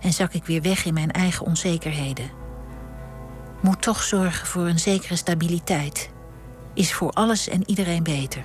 en 0.00 0.12
zak 0.12 0.32
ik 0.32 0.44
weer 0.44 0.62
weg 0.62 0.84
in 0.84 0.94
mijn 0.94 1.10
eigen 1.10 1.46
onzekerheden. 1.46 2.30
Moet 3.60 3.82
toch 3.82 4.02
zorgen 4.02 4.46
voor 4.46 4.66
een 4.66 4.78
zekere 4.78 5.16
stabiliteit. 5.16 6.10
Is 6.74 6.92
voor 6.92 7.10
alles 7.10 7.48
en 7.48 7.62
iedereen 7.66 8.02
beter. 8.02 8.42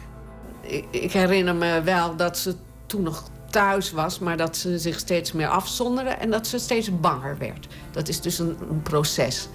Ik, 0.92 1.12
herinner 1.12 1.56
me 1.56 1.82
wel 1.84 2.16
dat 2.16 2.38
ze 2.38 2.56
toen 2.86 3.04
nog 3.04 3.24
thuis 3.50 3.92
was, 3.92 4.20
maar 4.20 4.38
dat 4.38 4.58
ze 4.58 4.80
zich 4.80 5.00
steeds 5.00 5.32
meer 5.32 5.48
afzonderde 5.48 6.10
en 6.10 6.30
dat 6.30 6.48
ze 6.48 6.58
steeds 6.58 7.00
banger 7.00 7.38
werd. 7.38 7.68
Dat 7.92 8.08
is 8.08 8.22
dus 8.22 8.40
een, 8.40 8.82
proces. 8.84 9.48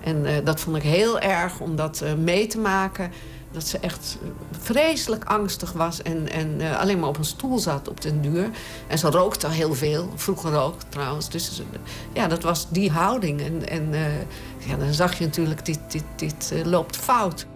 En 0.00 0.24
uh, 0.24 0.32
dat 0.44 0.60
vond 0.60 0.76
ik 0.76 0.82
heel 0.82 1.20
erg 1.20 1.60
om 1.60 1.76
dat 1.76 2.00
uh, 2.02 2.14
mee 2.14 2.46
te 2.46 2.58
maken. 2.58 3.12
Dat 3.52 3.66
ze 3.66 3.78
echt 3.78 4.18
vreselijk 4.60 5.24
angstig 5.24 5.72
was 5.72 6.02
en, 6.02 6.30
en 6.30 6.60
uh, 6.60 6.80
alleen 6.80 6.98
maar 6.98 7.08
op 7.08 7.18
een 7.18 7.24
stoel 7.24 7.58
zat 7.58 7.88
op 7.88 8.00
den 8.00 8.20
duur. 8.20 8.50
En 8.86 8.98
ze 8.98 9.10
rookte 9.10 9.48
heel 9.48 9.74
veel, 9.74 10.12
vroeger 10.14 10.60
ook 10.60 10.76
trouwens. 10.88 11.30
Dus 11.30 11.62
ja, 12.12 12.26
dat 12.26 12.42
was 12.42 12.66
die 12.70 12.90
houding. 12.90 13.40
En, 13.40 13.68
en 13.68 13.92
uh, 13.92 14.20
ja, 14.68 14.76
dan 14.76 14.92
zag 14.92 15.18
je 15.18 15.24
natuurlijk, 15.24 15.64
dit, 15.64 15.78
dit, 15.88 16.04
dit 16.16 16.52
loopt 16.64 16.96
fout. 16.96 17.46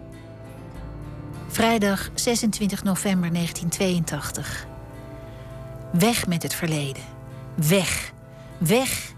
Vrijdag 1.49 2.11
26 2.15 2.83
november 2.83 3.33
1982. 3.33 4.67
Weg 5.93 6.27
met 6.27 6.43
het 6.43 6.55
verleden. 6.55 7.03
Weg. 7.55 8.13
Weg. 8.59 9.13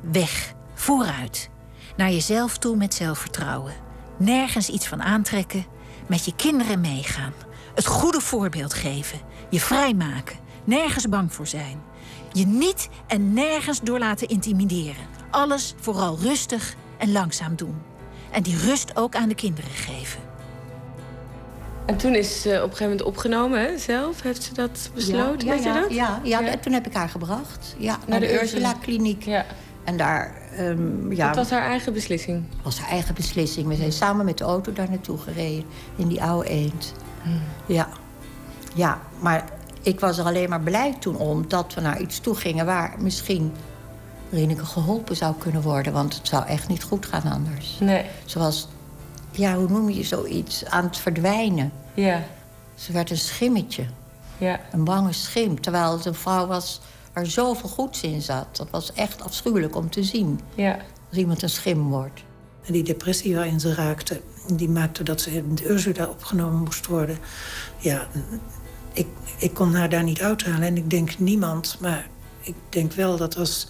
Weg. 0.00 0.54
Vooruit. 0.74 1.50
Naar 1.96 2.10
jezelf 2.10 2.58
toe 2.58 2.76
met 2.76 2.94
zelfvertrouwen. 2.94 3.72
Nergens 4.16 4.68
iets 4.68 4.86
van 4.86 5.02
aantrekken. 5.02 5.64
Met 6.06 6.24
je 6.24 6.34
kinderen 6.36 6.80
meegaan. 6.80 7.32
Het 7.74 7.86
goede 7.86 8.20
voorbeeld 8.20 8.74
geven. 8.74 9.20
Je 9.50 9.60
vrijmaken. 9.60 10.36
Nergens 10.64 11.08
bang 11.08 11.32
voor 11.32 11.46
zijn. 11.46 11.80
Je 12.32 12.46
niet 12.46 12.88
en 13.06 13.32
nergens 13.32 13.80
door 13.80 13.98
laten 13.98 14.28
intimideren. 14.28 15.06
Alles 15.30 15.74
vooral 15.80 16.18
rustig 16.18 16.74
en 16.98 17.12
langzaam 17.12 17.56
doen. 17.56 17.82
En 18.30 18.42
die 18.42 18.56
rust 18.56 18.96
ook 18.96 19.14
aan 19.14 19.28
de 19.28 19.34
kinderen 19.34 19.70
geven. 19.70 20.20
En 21.86 21.96
toen 21.96 22.14
is 22.14 22.42
ze 22.42 22.48
op 22.48 22.54
een 22.54 22.62
gegeven 22.62 22.84
moment 22.84 23.02
opgenomen, 23.02 23.60
hè, 23.60 23.78
zelf? 23.78 24.22
Heeft 24.22 24.42
ze 24.42 24.54
dat 24.54 24.90
besloten? 24.94 25.46
Ja, 25.46 25.54
Weet 25.54 25.62
ja, 25.62 25.74
je 25.74 25.80
dat? 25.80 25.92
Ja, 25.92 26.20
ja, 26.22 26.42
en 26.42 26.60
toen 26.60 26.72
heb 26.72 26.86
ik 26.86 26.92
haar 26.92 27.08
gebracht. 27.08 27.74
Ja, 27.78 27.98
naar, 28.06 28.20
de 28.20 28.26
de, 28.26 28.32
Ursula. 28.32 28.68
Ursula-kliniek. 28.68 29.22
Ja. 29.22 29.46
En 29.84 29.96
daar... 29.96 30.41
ehm, 30.56 31.12
ja, 31.12 31.26
Dat 31.26 31.36
was 31.36 31.50
haar 31.50 31.62
eigen 31.68 31.92
beslissing. 31.92 32.44
was 32.62 32.78
haar 32.80 32.88
eigen 32.90 33.14
beslissing. 33.14 33.68
We 33.68 33.74
zijn 33.74 33.92
samen 33.92 34.24
met 34.24 34.38
de 34.38 34.44
auto 34.44 34.72
daar 34.72 34.90
naartoe 34.90 35.18
gereden. 35.18 35.64
In 35.96 36.08
die 36.08 36.22
oude 36.22 36.48
eend. 36.48 36.92
Ja. 37.66 37.88
Ja, 38.74 39.00
maar 39.20 39.44
ik 39.82 40.00
was 40.00 40.18
er 40.18 40.24
alleen 40.24 40.48
maar 40.48 40.60
blij 40.60 40.96
toen 40.98 41.16
om... 41.16 41.48
dat 41.48 41.74
we 41.74 41.80
naar 41.80 42.00
iets 42.00 42.20
toe 42.20 42.34
gingen 42.34 42.66
waar 42.66 42.94
misschien 42.98 43.52
Reneke 44.30 44.64
geholpen 44.64 45.16
zou 45.16 45.34
kunnen 45.38 45.62
worden. 45.62 45.92
Want 45.92 46.14
het 46.14 46.28
zou 46.28 46.46
echt 46.46 46.68
niet 46.68 46.82
goed 46.82 47.06
gaan 47.06 47.32
anders. 47.32 47.76
Nee. 47.80 48.04
Zoals, 48.24 48.68
ja, 49.30 49.54
hoe 49.54 49.68
noem 49.68 49.90
je 49.90 50.02
zoiets? 50.04 50.64
Aan 50.66 50.84
het 50.84 50.96
verdwijnen. 50.96 51.72
Ja. 51.94 52.22
Ze 52.74 52.92
werd 52.92 53.10
een 53.10 53.18
schimmetje. 53.18 53.84
Ja. 54.38 54.60
Een 54.72 54.84
bange 54.84 55.12
schim. 55.12 55.60
Terwijl 55.60 55.92
het 55.92 56.04
een 56.04 56.14
vrouw 56.14 56.46
was 56.46 56.80
waar 57.12 57.26
zoveel 57.26 57.68
goeds 57.68 58.02
in 58.02 58.22
zat. 58.22 58.56
Dat 58.56 58.70
was 58.70 58.92
echt 58.92 59.22
afschuwelijk 59.22 59.76
om 59.76 59.90
te 59.90 60.02
zien. 60.02 60.40
Ja. 60.54 60.78
Als 61.08 61.18
iemand 61.18 61.42
een 61.42 61.50
schim 61.50 61.88
wordt. 61.88 62.22
En 62.64 62.72
die 62.72 62.82
depressie 62.82 63.34
waarin 63.34 63.60
ze 63.60 63.74
raakte, 63.74 64.20
die 64.52 64.68
maakte 64.68 65.02
dat 65.02 65.20
ze 65.20 65.30
in 65.30 65.54
de 65.54 65.68
Ursula 65.68 66.06
opgenomen 66.06 66.60
moest 66.60 66.86
worden. 66.86 67.18
Ja, 67.78 68.06
ik, 68.92 69.06
ik 69.38 69.54
kon 69.54 69.74
haar 69.74 69.88
daar 69.88 70.02
niet 70.02 70.20
uithalen. 70.20 70.62
En 70.62 70.76
ik 70.76 70.90
denk 70.90 71.18
niemand, 71.18 71.76
maar 71.80 72.08
ik 72.40 72.54
denk 72.68 72.92
wel 72.92 73.16
dat 73.16 73.36
als, 73.36 73.68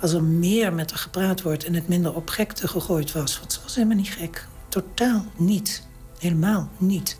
als 0.00 0.12
er 0.12 0.22
meer 0.22 0.72
met 0.72 0.90
haar 0.90 0.98
gepraat 0.98 1.42
wordt... 1.42 1.64
en 1.64 1.74
het 1.74 1.88
minder 1.88 2.14
op 2.14 2.28
gekte 2.28 2.68
gegooid 2.68 3.12
was, 3.12 3.38
want 3.38 3.52
ze 3.52 3.58
was 3.62 3.74
helemaal 3.74 3.96
niet 3.96 4.10
gek. 4.10 4.46
Totaal 4.68 5.24
niet. 5.36 5.86
Helemaal 6.18 6.68
niet. 6.78 7.18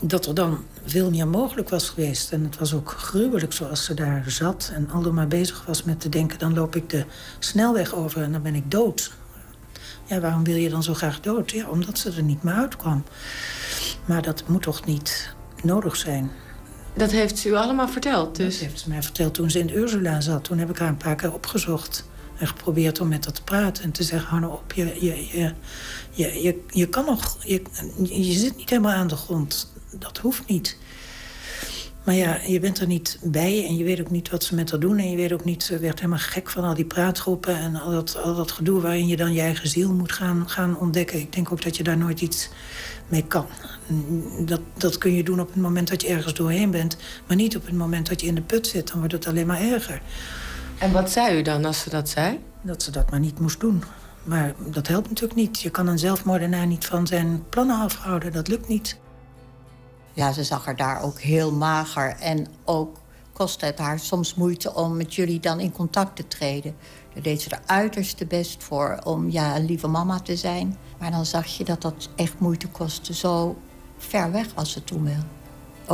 Dat 0.00 0.26
er 0.26 0.34
dan 0.34 0.64
veel 0.90 1.10
meer 1.10 1.28
mogelijk 1.28 1.68
was 1.68 1.88
geweest. 1.88 2.32
En 2.32 2.44
het 2.44 2.58
was 2.58 2.74
ook 2.74 2.90
gruwelijk 2.90 3.52
zoals 3.52 3.84
ze 3.84 3.94
daar 3.94 4.24
zat... 4.26 4.70
en 4.74 4.90
al 4.90 5.12
maar 5.12 5.28
bezig 5.28 5.64
was 5.66 5.82
met 5.82 6.00
te 6.00 6.08
denken... 6.08 6.38
dan 6.38 6.54
loop 6.54 6.76
ik 6.76 6.90
de 6.90 7.04
snelweg 7.38 7.94
over 7.94 8.22
en 8.22 8.32
dan 8.32 8.42
ben 8.42 8.54
ik 8.54 8.70
dood. 8.70 9.12
Ja, 10.04 10.20
waarom 10.20 10.44
wil 10.44 10.56
je 10.56 10.68
dan 10.68 10.82
zo 10.82 10.94
graag 10.94 11.20
dood? 11.20 11.50
Ja, 11.50 11.68
omdat 11.68 11.98
ze 11.98 12.10
er 12.10 12.22
niet 12.22 12.42
meer 12.42 12.54
uitkwam. 12.54 13.04
Maar 14.04 14.22
dat 14.22 14.42
moet 14.46 14.62
toch 14.62 14.84
niet 14.84 15.34
nodig 15.62 15.96
zijn? 15.96 16.30
Dat 16.94 17.10
heeft 17.10 17.38
ze 17.38 17.48
u 17.48 17.54
allemaal 17.54 17.88
verteld, 17.88 18.36
dus? 18.36 18.58
Dat 18.58 18.68
heeft 18.68 18.80
ze 18.80 18.88
mij 18.88 19.02
verteld 19.02 19.34
toen 19.34 19.50
ze 19.50 19.58
in 19.58 19.76
Ursula 19.76 20.20
zat. 20.20 20.44
Toen 20.44 20.58
heb 20.58 20.70
ik 20.70 20.78
haar 20.78 20.88
een 20.88 20.96
paar 20.96 21.16
keer 21.16 21.34
opgezocht. 21.34 22.08
En 22.38 22.46
geprobeerd 22.46 23.00
om 23.00 23.08
met 23.08 23.24
haar 23.24 23.34
te 23.34 23.42
praten. 23.42 23.84
En 23.84 23.92
te 23.92 24.02
zeggen, 24.02 24.28
hou 24.28 24.40
nou 24.40 24.52
op, 24.52 24.72
je, 24.72 24.84
je, 24.84 25.38
je, 25.38 25.52
je, 26.10 26.42
je, 26.42 26.64
je 26.70 26.88
kan 26.88 27.04
nog... 27.04 27.36
Je, 27.44 27.62
je 28.02 28.38
zit 28.38 28.56
niet 28.56 28.70
helemaal 28.70 28.92
aan 28.92 29.06
de 29.06 29.16
grond. 29.16 29.72
Dat 29.92 30.18
hoeft 30.18 30.46
niet. 30.46 30.76
Maar 32.08 32.16
ja, 32.16 32.40
je 32.46 32.60
bent 32.60 32.78
er 32.78 32.86
niet 32.86 33.18
bij 33.22 33.66
en 33.66 33.76
je 33.76 33.84
weet 33.84 34.00
ook 34.00 34.10
niet 34.10 34.30
wat 34.30 34.44
ze 34.44 34.54
met 34.54 34.70
haar 34.70 34.80
doen. 34.80 34.98
En 34.98 35.10
je 35.10 35.16
weet 35.16 35.32
ook 35.32 35.44
niet, 35.44 35.62
ze 35.62 35.78
werd 35.78 35.98
helemaal 35.98 36.18
gek 36.18 36.50
van 36.50 36.64
al 36.64 36.74
die 36.74 36.84
praatgroepen... 36.84 37.56
en 37.56 37.76
al 37.76 37.90
dat, 37.90 38.22
al 38.22 38.34
dat 38.34 38.52
gedoe 38.52 38.80
waarin 38.80 39.06
je 39.06 39.16
dan 39.16 39.32
je 39.32 39.40
eigen 39.40 39.68
ziel 39.68 39.92
moet 39.94 40.12
gaan, 40.12 40.48
gaan 40.48 40.78
ontdekken. 40.78 41.18
Ik 41.18 41.32
denk 41.32 41.52
ook 41.52 41.62
dat 41.62 41.76
je 41.76 41.82
daar 41.82 41.96
nooit 41.96 42.20
iets 42.20 42.48
mee 43.08 43.24
kan. 43.24 43.46
Dat, 44.44 44.60
dat 44.76 44.98
kun 44.98 45.14
je 45.14 45.22
doen 45.22 45.40
op 45.40 45.46
het 45.46 45.62
moment 45.62 45.88
dat 45.88 46.02
je 46.02 46.08
ergens 46.08 46.34
doorheen 46.34 46.70
bent... 46.70 46.96
maar 47.26 47.36
niet 47.36 47.56
op 47.56 47.66
het 47.66 47.74
moment 47.74 48.08
dat 48.08 48.20
je 48.20 48.26
in 48.26 48.34
de 48.34 48.42
put 48.42 48.66
zit. 48.66 48.88
Dan 48.88 48.98
wordt 48.98 49.12
het 49.12 49.26
alleen 49.26 49.46
maar 49.46 49.60
erger. 49.60 50.02
En 50.78 50.92
wat 50.92 51.10
zei 51.10 51.38
u 51.38 51.42
dan 51.42 51.64
als 51.64 51.80
ze 51.80 51.90
dat 51.90 52.08
zei? 52.08 52.38
Dat 52.62 52.82
ze 52.82 52.90
dat 52.90 53.10
maar 53.10 53.20
niet 53.20 53.40
moest 53.40 53.60
doen. 53.60 53.82
Maar 54.24 54.54
dat 54.70 54.86
helpt 54.86 55.08
natuurlijk 55.08 55.40
niet. 55.40 55.60
Je 55.60 55.70
kan 55.70 55.86
een 55.86 55.98
zelfmoordenaar 55.98 56.66
niet 56.66 56.86
van 56.86 57.06
zijn 57.06 57.44
plannen 57.48 57.80
afhouden. 57.80 58.32
Dat 58.32 58.48
lukt 58.48 58.68
niet. 58.68 58.98
Ja, 60.18 60.32
ze 60.32 60.44
zag 60.44 60.66
er 60.66 60.76
daar 60.76 61.02
ook 61.02 61.20
heel 61.20 61.52
mager. 61.52 62.16
En 62.20 62.46
ook 62.64 62.96
kostte 63.32 63.64
het 63.66 63.78
haar 63.78 63.98
soms 63.98 64.34
moeite 64.34 64.74
om 64.74 64.96
met 64.96 65.14
jullie 65.14 65.40
dan 65.40 65.60
in 65.60 65.72
contact 65.72 66.16
te 66.16 66.28
treden. 66.28 66.76
Daar 67.14 67.22
deed 67.22 67.42
ze 67.42 67.50
er 67.50 67.60
uiterste 67.66 68.26
best 68.26 68.62
voor 68.62 68.98
om 69.04 69.30
ja, 69.30 69.56
een 69.56 69.64
lieve 69.64 69.86
mama 69.86 70.20
te 70.20 70.36
zijn. 70.36 70.76
Maar 70.98 71.10
dan 71.10 71.26
zag 71.26 71.46
je 71.46 71.64
dat 71.64 71.82
dat 71.82 72.08
echt 72.16 72.38
moeite 72.40 72.68
kostte. 72.68 73.14
Zo 73.14 73.56
ver 73.98 74.32
weg 74.32 74.46
was 74.54 74.72
ze 74.72 74.84
toen 74.84 75.04
wel. 75.04 75.22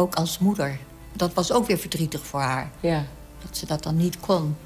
Ook 0.02 0.14
als 0.14 0.38
moeder. 0.38 0.78
Dat 1.12 1.34
was 1.34 1.52
ook 1.52 1.66
weer 1.66 1.78
verdrietig 1.78 2.26
voor 2.26 2.40
haar. 2.40 2.70
Ja. 2.80 3.02
Dat 3.46 3.56
ze 3.56 3.66
dat 3.66 3.82
dan 3.82 3.96
niet 3.96 4.20
kon. 4.20 4.56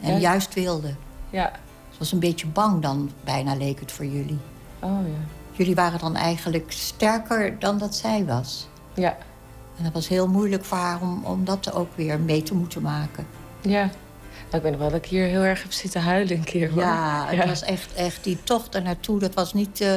En 0.00 0.12
Ja. 0.12 0.18
juist 0.18 0.54
wilde. 0.54 0.94
Ja. 1.30 1.52
Ze 1.90 1.98
was 1.98 2.12
een 2.12 2.18
beetje 2.18 2.46
bang 2.46 2.82
dan, 2.82 3.10
bijna 3.24 3.54
leek 3.54 3.80
het 3.80 3.92
voor 3.92 4.06
jullie. 4.06 4.38
Oh 4.80 4.90
ja. 5.06 5.24
Jullie 5.52 5.74
waren 5.74 5.98
dan 5.98 6.16
eigenlijk 6.16 6.72
sterker 6.72 7.58
dan 7.58 7.78
dat 7.78 7.94
zij 7.94 8.24
was. 8.24 8.68
Ja. 8.96 9.16
En 9.78 9.84
dat 9.84 9.92
was 9.92 10.08
heel 10.08 10.28
moeilijk 10.28 10.64
voor 10.64 10.78
haar 10.78 11.00
om, 11.00 11.24
om 11.24 11.44
dat 11.44 11.72
ook 11.72 11.88
weer 11.94 12.20
mee 12.20 12.42
te 12.42 12.54
moeten 12.54 12.82
maken. 12.82 13.26
Ja. 13.60 13.90
Nou, 14.50 14.56
ik 14.56 14.62
weet 14.62 14.70
nog 14.70 14.80
wel 14.80 14.90
dat 14.90 15.04
ik 15.04 15.10
hier 15.10 15.26
heel 15.26 15.42
erg 15.42 15.62
heb 15.62 15.72
zitten 15.72 16.02
huilen 16.02 16.36
een 16.36 16.44
keer. 16.44 16.70
Hoor. 16.70 16.82
Ja, 16.82 17.26
het 17.28 17.48
was 17.48 17.62
echt, 17.62 17.94
echt 17.94 18.24
die 18.24 18.38
tocht 18.42 18.74
er 18.74 18.82
naartoe. 18.82 19.18
Dat 19.18 19.34
was 19.34 19.54
niet... 19.54 19.80
eh, 19.80 19.94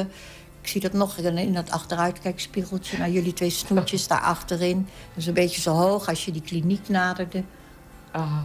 ik 0.60 0.68
zie 0.68 0.80
dat 0.80 0.92
nog 0.92 1.16
in, 1.16 1.54
dat 1.54 1.70
achteruitkijkspiegeltje. 1.70 2.98
naar 2.98 3.10
jullie 3.10 3.32
twee 3.32 3.50
snoetjes 3.50 4.06
daar 4.08 4.20
achterin. 4.20 4.88
Dus 5.14 5.26
een 5.26 5.34
beetje 5.34 5.60
zo 5.60 5.72
hoog 5.72 6.08
als 6.08 6.24
je 6.24 6.32
die 6.32 6.42
kliniek 6.42 6.88
naderde. 6.88 7.42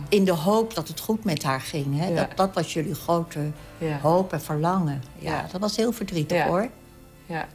In 0.10 0.26
de 0.26 0.32
hoop 0.32 0.74
dat 0.76 0.88
het 0.88 1.00
goed 1.00 1.24
met 1.24 1.44
haar 1.44 1.62
ging. 1.62 2.00
Hè? 2.00 2.08
Ja. 2.08 2.16
Dat, 2.16 2.38
dat 2.38 2.54
was 2.54 2.74
jullie 2.74 2.96
grote 2.96 3.52
Ja. 3.78 4.00
hoop 4.02 4.34
en 4.34 4.42
verlangen. 4.42 5.04
Ja, 5.20 5.46
dat 5.52 5.62
was 5.62 5.76
heel 5.76 5.92
verdrietig 5.92 6.44
hoor. 6.44 6.70
Ja. 7.26 7.46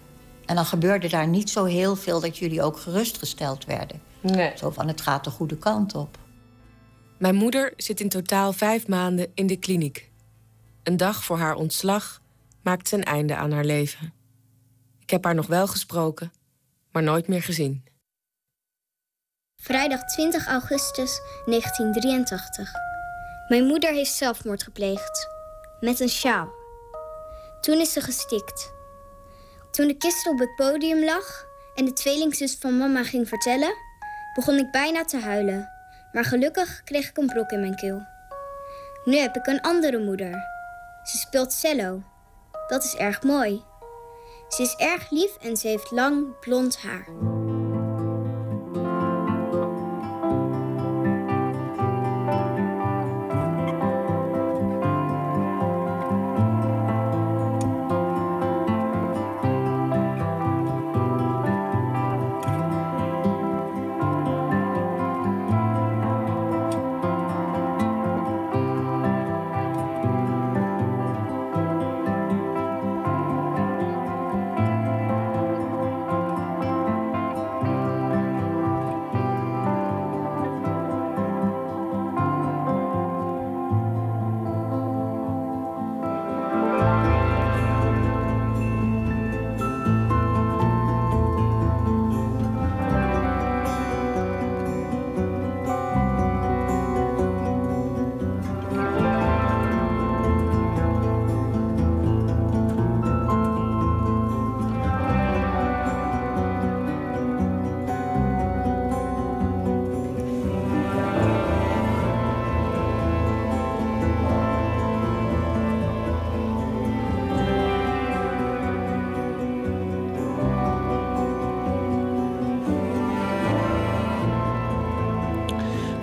En 0.51 0.57
dan 0.57 0.65
gebeurde 0.65 1.09
daar 1.09 1.27
niet 1.27 1.51
zo 1.51 1.65
heel 1.65 1.97
veel 1.97 2.21
dat 2.21 2.39
jullie 2.39 2.63
ook 2.63 2.79
gerustgesteld 2.79 3.65
werden. 3.65 4.03
Nee. 4.21 4.53
Zo 4.57 4.71
van, 4.71 4.89
het 4.89 5.01
gaat 5.01 5.25
de 5.25 5.31
goede 5.31 5.57
kant 5.57 5.95
op. 5.95 6.19
Mijn 7.19 7.35
moeder 7.35 7.73
zit 7.77 8.01
in 8.01 8.09
totaal 8.09 8.53
vijf 8.53 8.87
maanden 8.87 9.31
in 9.35 9.47
de 9.47 9.57
kliniek. 9.57 10.11
Een 10.83 10.97
dag 10.97 11.25
voor 11.25 11.39
haar 11.39 11.55
ontslag 11.55 12.21
maakt 12.63 12.89
ze 12.89 12.97
een 12.97 13.05
einde 13.05 13.37
aan 13.37 13.53
haar 13.53 13.65
leven. 13.65 14.13
Ik 14.99 15.11
heb 15.11 15.25
haar 15.25 15.35
nog 15.35 15.47
wel 15.47 15.67
gesproken, 15.67 16.33
maar 16.93 17.03
nooit 17.03 17.29
meer 17.29 17.43
gezien. 17.43 17.85
Vrijdag 19.57 20.05
20 20.05 20.47
augustus 20.47 21.21
1983. 21.45 22.71
Mijn 23.49 23.67
moeder 23.67 23.93
heeft 23.93 24.15
zelfmoord 24.15 24.63
gepleegd. 24.63 25.29
Met 25.81 26.01
een 26.01 26.09
sjaal. 26.09 26.53
Toen 27.61 27.81
is 27.81 27.93
ze 27.93 28.01
gestikt. 28.01 28.79
Toen 29.71 29.87
de 29.87 29.97
kist 29.97 30.27
op 30.27 30.39
het 30.39 30.55
podium 30.57 31.05
lag 31.05 31.47
en 31.75 31.85
de 31.85 31.93
tweelingzus 31.93 32.57
van 32.61 32.79
mama 32.79 33.05
ging 33.05 33.29
vertellen, 33.29 33.75
begon 34.35 34.59
ik 34.59 34.71
bijna 34.71 35.05
te 35.05 35.19
huilen. 35.19 35.71
Maar 36.13 36.25
gelukkig 36.25 36.83
kreeg 36.85 37.09
ik 37.09 37.17
een 37.17 37.27
brok 37.27 37.51
in 37.51 37.61
mijn 37.61 37.77
keel. 37.77 38.07
Nu 39.05 39.17
heb 39.17 39.37
ik 39.37 39.47
een 39.47 39.61
andere 39.61 39.99
moeder. 39.99 40.33
Ze 41.03 41.17
speelt 41.17 41.53
cello. 41.53 42.03
Dat 42.69 42.85
is 42.85 42.95
erg 42.95 43.23
mooi. 43.23 43.63
Ze 44.49 44.63
is 44.63 44.75
erg 44.75 45.11
lief 45.11 45.37
en 45.37 45.57
ze 45.57 45.69
heeft 45.69 45.91
lang 45.91 46.39
blond 46.41 46.79
haar. 46.79 47.07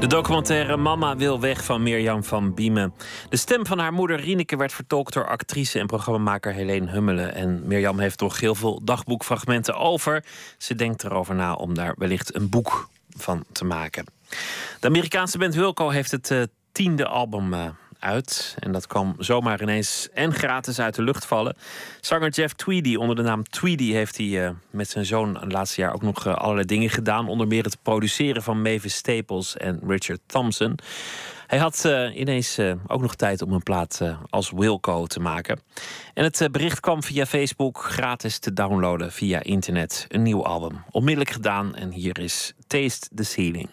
De 0.08 0.16
documentaire 0.16 0.78
Mama 0.78 1.16
wil 1.16 1.40
weg 1.40 1.64
van 1.64 1.84
Mirjam 1.84 2.24
van 2.24 2.54
Biemen. 2.54 2.94
De 3.30 3.38
stem 3.38 3.66
van 3.66 3.80
haar 3.80 3.94
moeder 3.94 4.20
Rieneke 4.20 4.58
werd 4.58 4.74
vertolkt 4.74 5.14
door 5.14 5.28
actrice 5.28 5.80
en 5.80 5.88
programmamaker 5.88 6.54
Helene 6.54 6.92
Hummelen. 6.92 7.34
En 7.34 7.62
Mirjam 7.66 8.00
heeft 8.00 8.20
nog 8.20 8.40
heel 8.40 8.56
veel 8.56 8.82
dagboekfragmenten 8.84 9.76
over. 9.76 10.24
Ze 10.58 10.76
denkt 10.76 11.04
erover 11.04 11.36
na 11.36 11.54
om 11.54 11.74
daar 11.74 11.96
wellicht 11.98 12.36
een 12.36 12.50
boek 12.50 12.90
van 13.10 13.44
te 13.52 13.66
maken. 13.66 14.06
De 14.80 14.88
Amerikaanse 14.88 15.38
band 15.38 15.56
Wilco 15.56 15.90
heeft 15.90 16.12
het 16.12 16.30
uh, 16.30 16.44
tiende 16.72 17.08
album 17.08 17.54
uh, 17.54 17.66
uit. 18.00 18.56
En 18.60 18.72
dat 18.72 18.88
kwam 18.88 19.16
zomaar 19.20 19.62
ineens 19.62 20.10
en 20.14 20.34
gratis 20.34 20.80
uit 20.80 20.96
de 20.96 21.02
lucht 21.02 21.26
vallen. 21.26 21.56
Zanger 22.02 22.30
Jeff 22.30 22.54
Tweedy, 22.54 22.96
onder 22.96 23.16
de 23.16 23.22
naam 23.22 23.44
Tweedy, 23.44 23.92
heeft 23.92 24.18
hij 24.18 24.26
uh, 24.26 24.50
met 24.70 24.90
zijn 24.90 25.06
zoon 25.06 25.38
het 25.40 25.52
laatste 25.52 25.82
jaar 25.82 25.94
ook 25.94 26.02
nog 26.02 26.26
uh, 26.26 26.36
allerlei 26.36 26.66
dingen 26.66 26.90
gedaan. 26.90 27.28
Onder 27.28 27.48
meer 27.48 27.64
het 27.64 27.78
produceren 27.82 28.44
van 28.44 28.62
Mavis 28.62 28.96
Staples 28.96 29.58
en 29.58 29.80
Richard 29.88 30.20
Thompson. 30.26 30.76
Hij 31.48 31.60
had 31.60 31.84
uh, 31.86 32.20
ineens 32.20 32.60
ook 32.88 33.02
nog 33.02 33.16
tijd 33.16 33.42
om 33.42 33.52
een 33.52 33.64
plaat 33.64 34.02
als 34.30 34.52
Wilco 34.52 35.06
te 35.06 35.20
maken. 35.20 35.60
En 36.14 36.24
het 36.24 36.48
bericht 36.52 36.80
kwam 36.80 37.04
via 37.04 37.26
Facebook 37.26 37.84
gratis 37.84 38.40
te 38.40 38.54
downloaden 38.54 39.12
via 39.12 39.44
internet. 39.44 40.06
Een 40.08 40.22
nieuw 40.22 40.46
album. 40.46 40.84
Onmiddellijk 40.92 41.32
gedaan 41.32 41.76
en 41.76 41.92
hier 41.92 42.20
is 42.20 42.54
Taste 42.68 43.08
the 43.16 43.24
Ceiling. 43.24 43.70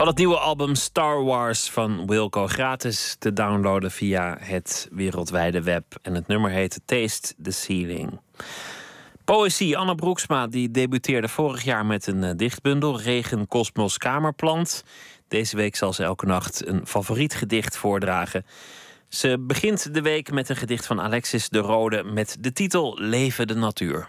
Van 0.00 0.08
het 0.08 0.18
nieuwe 0.18 0.38
album 0.38 0.74
Star 0.74 1.24
Wars 1.24 1.70
van 1.70 2.06
Wilco 2.06 2.46
gratis 2.46 3.16
te 3.18 3.32
downloaden 3.32 3.90
via 3.90 4.36
het 4.40 4.88
wereldwijde 4.92 5.62
web. 5.62 5.84
En 6.02 6.14
het 6.14 6.26
nummer 6.26 6.50
heet 6.50 6.80
Taste 6.84 7.34
the 7.42 7.50
Ceiling. 7.50 8.20
Poëzie. 9.24 9.76
Anne 9.76 9.94
Broeksma 9.94 10.46
die 10.46 10.70
debuteerde 10.70 11.28
vorig 11.28 11.62
jaar 11.62 11.86
met 11.86 12.06
een 12.06 12.22
uh, 12.22 12.30
dichtbundel 12.36 13.00
Regen 13.00 13.48
Kosmos 13.48 13.98
Kamerplant. 13.98 14.84
Deze 15.28 15.56
week 15.56 15.76
zal 15.76 15.92
ze 15.92 16.04
elke 16.04 16.26
nacht 16.26 16.66
een 16.66 16.86
favoriet 16.86 17.34
gedicht 17.34 17.76
voordragen. 17.76 18.46
Ze 19.08 19.38
begint 19.38 19.94
de 19.94 20.02
week 20.02 20.32
met 20.32 20.48
een 20.48 20.56
gedicht 20.56 20.86
van 20.86 21.00
Alexis 21.00 21.48
de 21.48 21.58
Rode 21.58 22.04
met 22.04 22.36
de 22.40 22.52
titel 22.52 22.98
Leven 22.98 23.46
de 23.46 23.54
Natuur. 23.54 24.08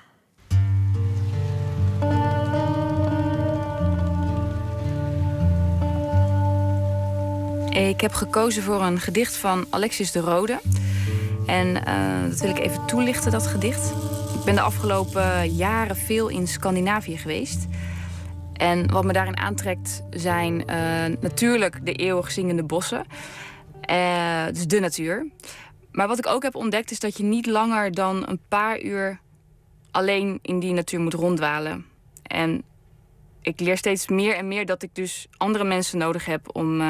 Ik 7.71 8.01
heb 8.01 8.13
gekozen 8.13 8.63
voor 8.63 8.81
een 8.81 8.99
gedicht 8.99 9.35
van 9.35 9.65
Alexis 9.69 10.11
de 10.11 10.19
Rode. 10.19 10.59
En 11.45 11.67
uh, 11.67 12.29
dat 12.29 12.39
wil 12.39 12.49
ik 12.49 12.59
even 12.59 12.85
toelichten, 12.85 13.31
dat 13.31 13.47
gedicht. 13.47 13.93
Ik 14.37 14.43
ben 14.45 14.55
de 14.55 14.61
afgelopen 14.61 15.55
jaren 15.55 15.95
veel 15.95 16.27
in 16.27 16.47
Scandinavië 16.47 17.17
geweest. 17.17 17.67
En 18.53 18.91
wat 18.91 19.03
me 19.03 19.13
daarin 19.13 19.37
aantrekt 19.37 20.03
zijn 20.09 20.53
uh, 20.53 21.17
natuurlijk 21.21 21.85
de 21.85 21.93
eeuwig 21.93 22.31
zingende 22.31 22.63
bossen. 22.63 23.05
Uh, 23.89 24.45
dus 24.45 24.67
de 24.67 24.79
natuur. 24.79 25.27
Maar 25.91 26.07
wat 26.07 26.17
ik 26.17 26.27
ook 26.27 26.43
heb 26.43 26.55
ontdekt 26.55 26.91
is 26.91 26.99
dat 26.99 27.17
je 27.17 27.23
niet 27.23 27.45
langer 27.45 27.91
dan 27.91 28.27
een 28.27 28.39
paar 28.47 28.81
uur 28.81 29.19
alleen 29.91 30.39
in 30.41 30.59
die 30.59 30.73
natuur 30.73 30.99
moet 30.99 31.13
ronddwalen. 31.13 31.85
En 32.23 32.63
ik 33.41 33.59
leer 33.59 33.77
steeds 33.77 34.07
meer 34.07 34.35
en 34.35 34.47
meer 34.47 34.65
dat 34.65 34.83
ik 34.83 34.95
dus 34.95 35.27
andere 35.37 35.63
mensen 35.63 35.97
nodig 35.97 36.25
heb 36.25 36.55
om 36.55 36.81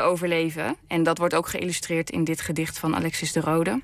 overleven. 0.00 0.76
En 0.86 1.02
dat 1.02 1.18
wordt 1.18 1.34
ook 1.34 1.48
geïllustreerd 1.48 2.10
in 2.10 2.24
dit 2.24 2.40
gedicht 2.40 2.78
van 2.78 2.96
Alexis 2.96 3.32
de 3.32 3.40
Rode. 3.40 3.82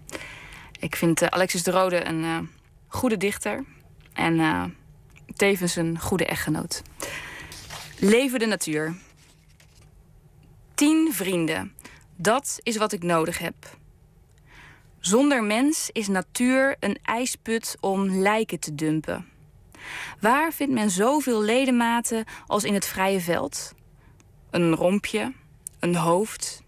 Ik 0.80 0.97
vind 0.97 1.30
Alexis 1.30 1.62
de 1.62 1.70
Rode 1.70 2.05
een 2.05 2.51
goede 2.86 3.16
dichter 3.16 3.64
en 4.12 4.76
tevens 5.36 5.76
een 5.76 6.01
goede 6.01 6.26
echtgenoot. 6.26 6.82
Leven 7.98 8.39
de 8.39 8.47
natuur. 8.47 8.94
Tien 10.74 11.12
vrienden. 11.12 11.72
Dat 12.16 12.59
is 12.62 12.76
wat 12.76 12.93
ik 12.93 13.02
nodig 13.02 13.39
heb. 13.39 13.55
Zonder 15.01 15.44
mens 15.44 15.90
is 15.93 16.09
natuur 16.09 16.76
een 16.80 16.98
ijsput 17.02 17.76
om 17.80 18.20
lijken 18.20 18.60
te 18.60 18.74
dumpen. 18.74 19.26
Waar 20.20 20.52
vindt 20.52 20.72
men 20.72 20.90
zoveel 20.90 21.43
ledematen 21.43 22.24
als 22.47 22.64
in 22.64 22.74
het 22.74 22.86
vrije 22.86 23.20
veld? 23.20 23.74
Een 24.51 24.74
rompje, 24.74 25.32
een 25.82 25.96
hoofd, 25.96 26.62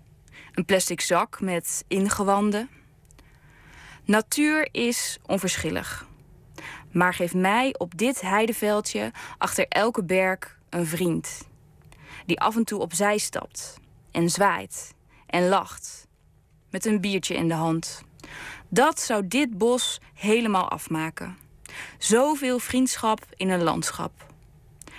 een 0.52 0.64
plastic 0.64 1.00
zak 1.00 1.40
met 1.40 1.84
ingewanden. 1.88 2.68
Natuur 4.04 4.68
is 4.72 5.18
onverschillig. 5.26 6.06
Maar 6.92 7.14
geef 7.14 7.34
mij 7.34 7.74
op 7.78 7.98
dit 7.98 8.20
heideveldje 8.20 9.12
achter 9.38 9.66
elke 9.68 10.04
berg 10.04 10.58
een 10.70 10.86
vriend. 10.86 11.48
Die 12.26 12.40
af 12.40 12.56
en 12.56 12.64
toe 12.64 12.80
opzij 12.80 13.18
stapt 13.18 13.76
en 14.10 14.30
zwaait 14.30 14.94
en 15.26 15.48
lacht. 15.48 16.06
Met 16.70 16.84
een 16.84 17.00
biertje 17.00 17.34
in 17.34 17.48
de 17.48 17.54
hand. 17.54 18.02
Dat 18.68 19.00
zou 19.00 19.26
dit 19.28 19.58
bos 19.58 20.00
helemaal 20.14 20.70
afmaken. 20.70 21.36
Zoveel 21.98 22.58
vriendschap 22.58 23.26
in 23.36 23.48
een 23.48 23.62
landschap. 23.62 24.26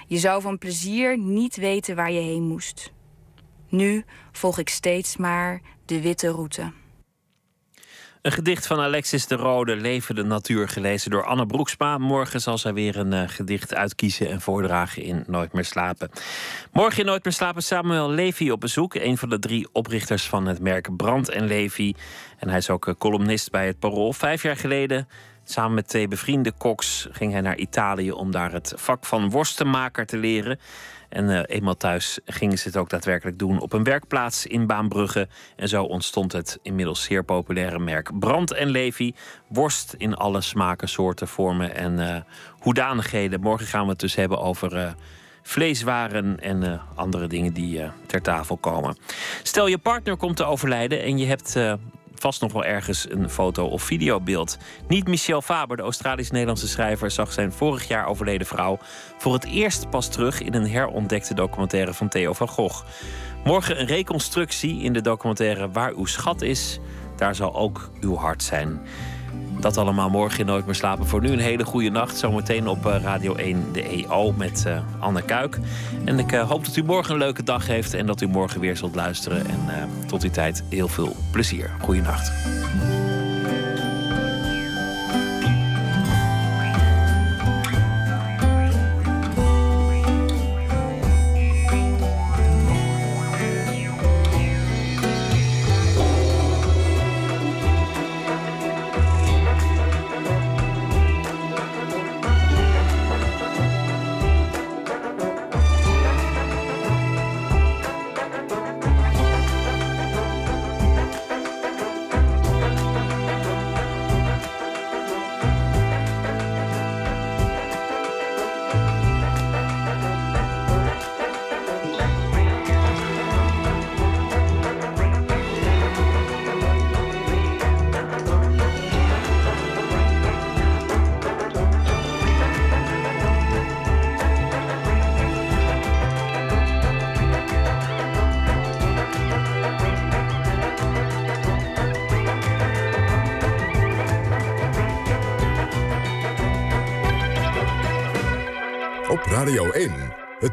Je 0.07 0.17
zou 0.17 0.41
van 0.41 0.57
plezier 0.57 1.17
niet 1.17 1.55
weten 1.55 1.95
waar 1.95 2.11
je 2.11 2.21
heen 2.21 2.43
moest. 2.43 2.93
Nu 3.75 4.03
volg 4.31 4.57
ik 4.57 4.69
steeds 4.69 5.17
maar 5.17 5.61
de 5.85 6.01
witte 6.01 6.29
route. 6.29 6.71
Een 8.21 8.31
gedicht 8.31 8.67
van 8.67 8.79
Alexis 8.79 9.27
de 9.27 9.35
Rode, 9.35 9.75
Leven 9.75 10.15
de 10.15 10.23
Natuur, 10.23 10.67
gelezen 10.67 11.11
door 11.11 11.25
Anne 11.25 11.45
Broeksma. 11.45 11.97
Morgen 11.97 12.41
zal 12.41 12.57
zij 12.57 12.73
weer 12.73 12.97
een 12.97 13.11
uh, 13.11 13.23
gedicht 13.25 13.73
uitkiezen 13.73 14.29
en 14.29 14.41
voordragen 14.41 15.03
in 15.03 15.23
Nooit 15.27 15.53
meer 15.53 15.65
slapen. 15.65 16.09
Morgen 16.71 16.99
in 16.99 17.05
Nooit 17.05 17.23
meer 17.23 17.33
slapen 17.33 17.63
Samuel 17.63 18.09
Levy 18.09 18.49
op 18.49 18.59
bezoek. 18.59 18.93
Een 18.93 19.17
van 19.17 19.29
de 19.29 19.39
drie 19.39 19.67
oprichters 19.71 20.27
van 20.27 20.45
het 20.45 20.59
merk 20.59 20.95
Brand 20.95 21.29
en 21.29 21.47
Levy. 21.47 21.93
En 22.39 22.49
hij 22.49 22.57
is 22.57 22.69
ook 22.69 22.87
eh, 22.87 22.93
columnist 22.97 23.51
bij 23.51 23.67
het 23.67 23.79
Parool. 23.79 24.13
Vijf 24.13 24.41
jaar 24.41 24.57
geleden 24.57 25.07
Samen 25.47 25.73
met 25.73 25.87
twee 25.87 26.07
bevriende 26.07 26.51
koks 26.51 27.07
ging 27.11 27.31
hij 27.31 27.41
naar 27.41 27.57
Italië 27.57 28.11
om 28.11 28.31
daar 28.31 28.51
het 28.51 28.73
vak 28.75 29.05
van 29.05 29.29
worstenmaker 29.29 30.05
te 30.05 30.17
leren. 30.17 30.59
En 31.15 31.29
uh, 31.29 31.39
eenmaal 31.45 31.77
thuis 31.77 32.19
gingen 32.25 32.57
ze 32.57 32.67
het 32.67 32.77
ook 32.77 32.89
daadwerkelijk 32.89 33.39
doen 33.39 33.59
op 33.59 33.73
een 33.73 33.83
werkplaats 33.83 34.45
in 34.45 34.67
Baanbrugge. 34.67 35.27
En 35.55 35.67
zo 35.67 35.83
ontstond 35.83 36.31
het 36.31 36.59
inmiddels 36.61 37.03
zeer 37.03 37.23
populaire 37.23 37.79
merk 37.79 38.19
Brand 38.19 38.51
en 38.51 38.67
Levi. 38.67 39.13
Worst 39.47 39.95
in 39.97 40.15
alle 40.15 40.41
smaken, 40.41 40.89
soorten, 40.89 41.27
vormen 41.27 41.75
en 41.75 41.99
uh, 41.99 42.15
hoedanigheden. 42.59 43.39
Morgen 43.39 43.67
gaan 43.67 43.83
we 43.83 43.89
het 43.89 43.99
dus 43.99 44.15
hebben 44.15 44.39
over 44.39 44.77
uh, 44.77 44.91
vleeswaren 45.41 46.39
en 46.39 46.81
andere 46.95 47.27
dingen 47.27 47.53
die 47.53 47.81
ter 48.05 48.21
tafel 48.21 48.57
komen. 48.57 48.97
Stel 49.43 49.67
je 49.67 49.77
partner 49.77 50.17
komt 50.17 50.35
te 50.35 50.43
overlijden 50.43 51.01
en 51.01 51.17
je 51.17 51.25
hebt 51.25 51.55
vast 52.21 52.41
nog 52.41 52.53
wel 52.53 52.65
ergens 52.65 53.05
een 53.09 53.29
foto 53.29 53.65
of 53.65 53.83
videobeeld. 53.83 54.57
Niet 54.87 55.07
Michel 55.07 55.41
Faber, 55.41 55.77
de 55.77 55.83
Australisch-Nederlandse 55.83 56.67
schrijver, 56.67 57.11
zag 57.11 57.33
zijn 57.33 57.51
vorig 57.51 57.87
jaar 57.87 58.07
overleden 58.07 58.47
vrouw 58.47 58.77
voor 59.17 59.33
het 59.33 59.45
eerst 59.45 59.89
pas 59.89 60.09
terug 60.09 60.41
in 60.41 60.53
een 60.53 60.67
herontdekte 60.67 61.33
documentaire 61.33 61.93
van 61.93 62.09
Theo 62.09 62.33
van 62.33 62.47
Gogh. 62.47 62.85
Morgen 63.43 63.79
een 63.79 63.87
reconstructie 63.87 64.81
in 64.81 64.93
de 64.93 65.01
documentaire 65.01 65.71
Waar 65.71 65.93
uw 65.93 66.05
schat 66.05 66.41
is, 66.41 66.79
daar 67.15 67.35
zal 67.35 67.55
ook 67.55 67.89
uw 68.01 68.15
hart 68.15 68.43
zijn. 68.43 68.81
Dat 69.59 69.77
allemaal 69.77 70.09
morgen 70.09 70.39
in 70.39 70.45
Nooit 70.45 70.65
meer 70.65 70.75
slapen. 70.75 71.07
Voor 71.07 71.21
nu 71.21 71.31
een 71.31 71.39
hele 71.39 71.65
goede 71.65 71.89
nacht. 71.89 72.17
Zometeen 72.17 72.67
op 72.67 72.85
eh, 72.85 73.01
Radio 73.01 73.35
1 73.35 73.65
de 73.71 73.83
EO 73.83 74.31
met 74.31 74.63
uh, 74.67 74.79
Anne 74.99 75.21
Kuik. 75.21 75.59
En 76.05 76.19
ik 76.19 76.31
uh, 76.31 76.49
hoop 76.49 76.65
dat 76.65 76.75
u 76.75 76.83
morgen 76.83 77.13
een 77.13 77.19
leuke 77.19 77.43
dag 77.43 77.67
heeft 77.67 77.93
en 77.93 78.05
dat 78.05 78.21
u 78.21 78.27
morgen 78.27 78.59
weer 78.59 78.77
zult 78.77 78.95
luisteren. 78.95 79.45
En 79.47 79.89
tot 80.05 80.21
die 80.21 80.31
tijd 80.31 80.63
heel 80.69 80.87
veel 80.87 81.15
plezier. 81.31 81.71
Goeienacht. 81.81 82.31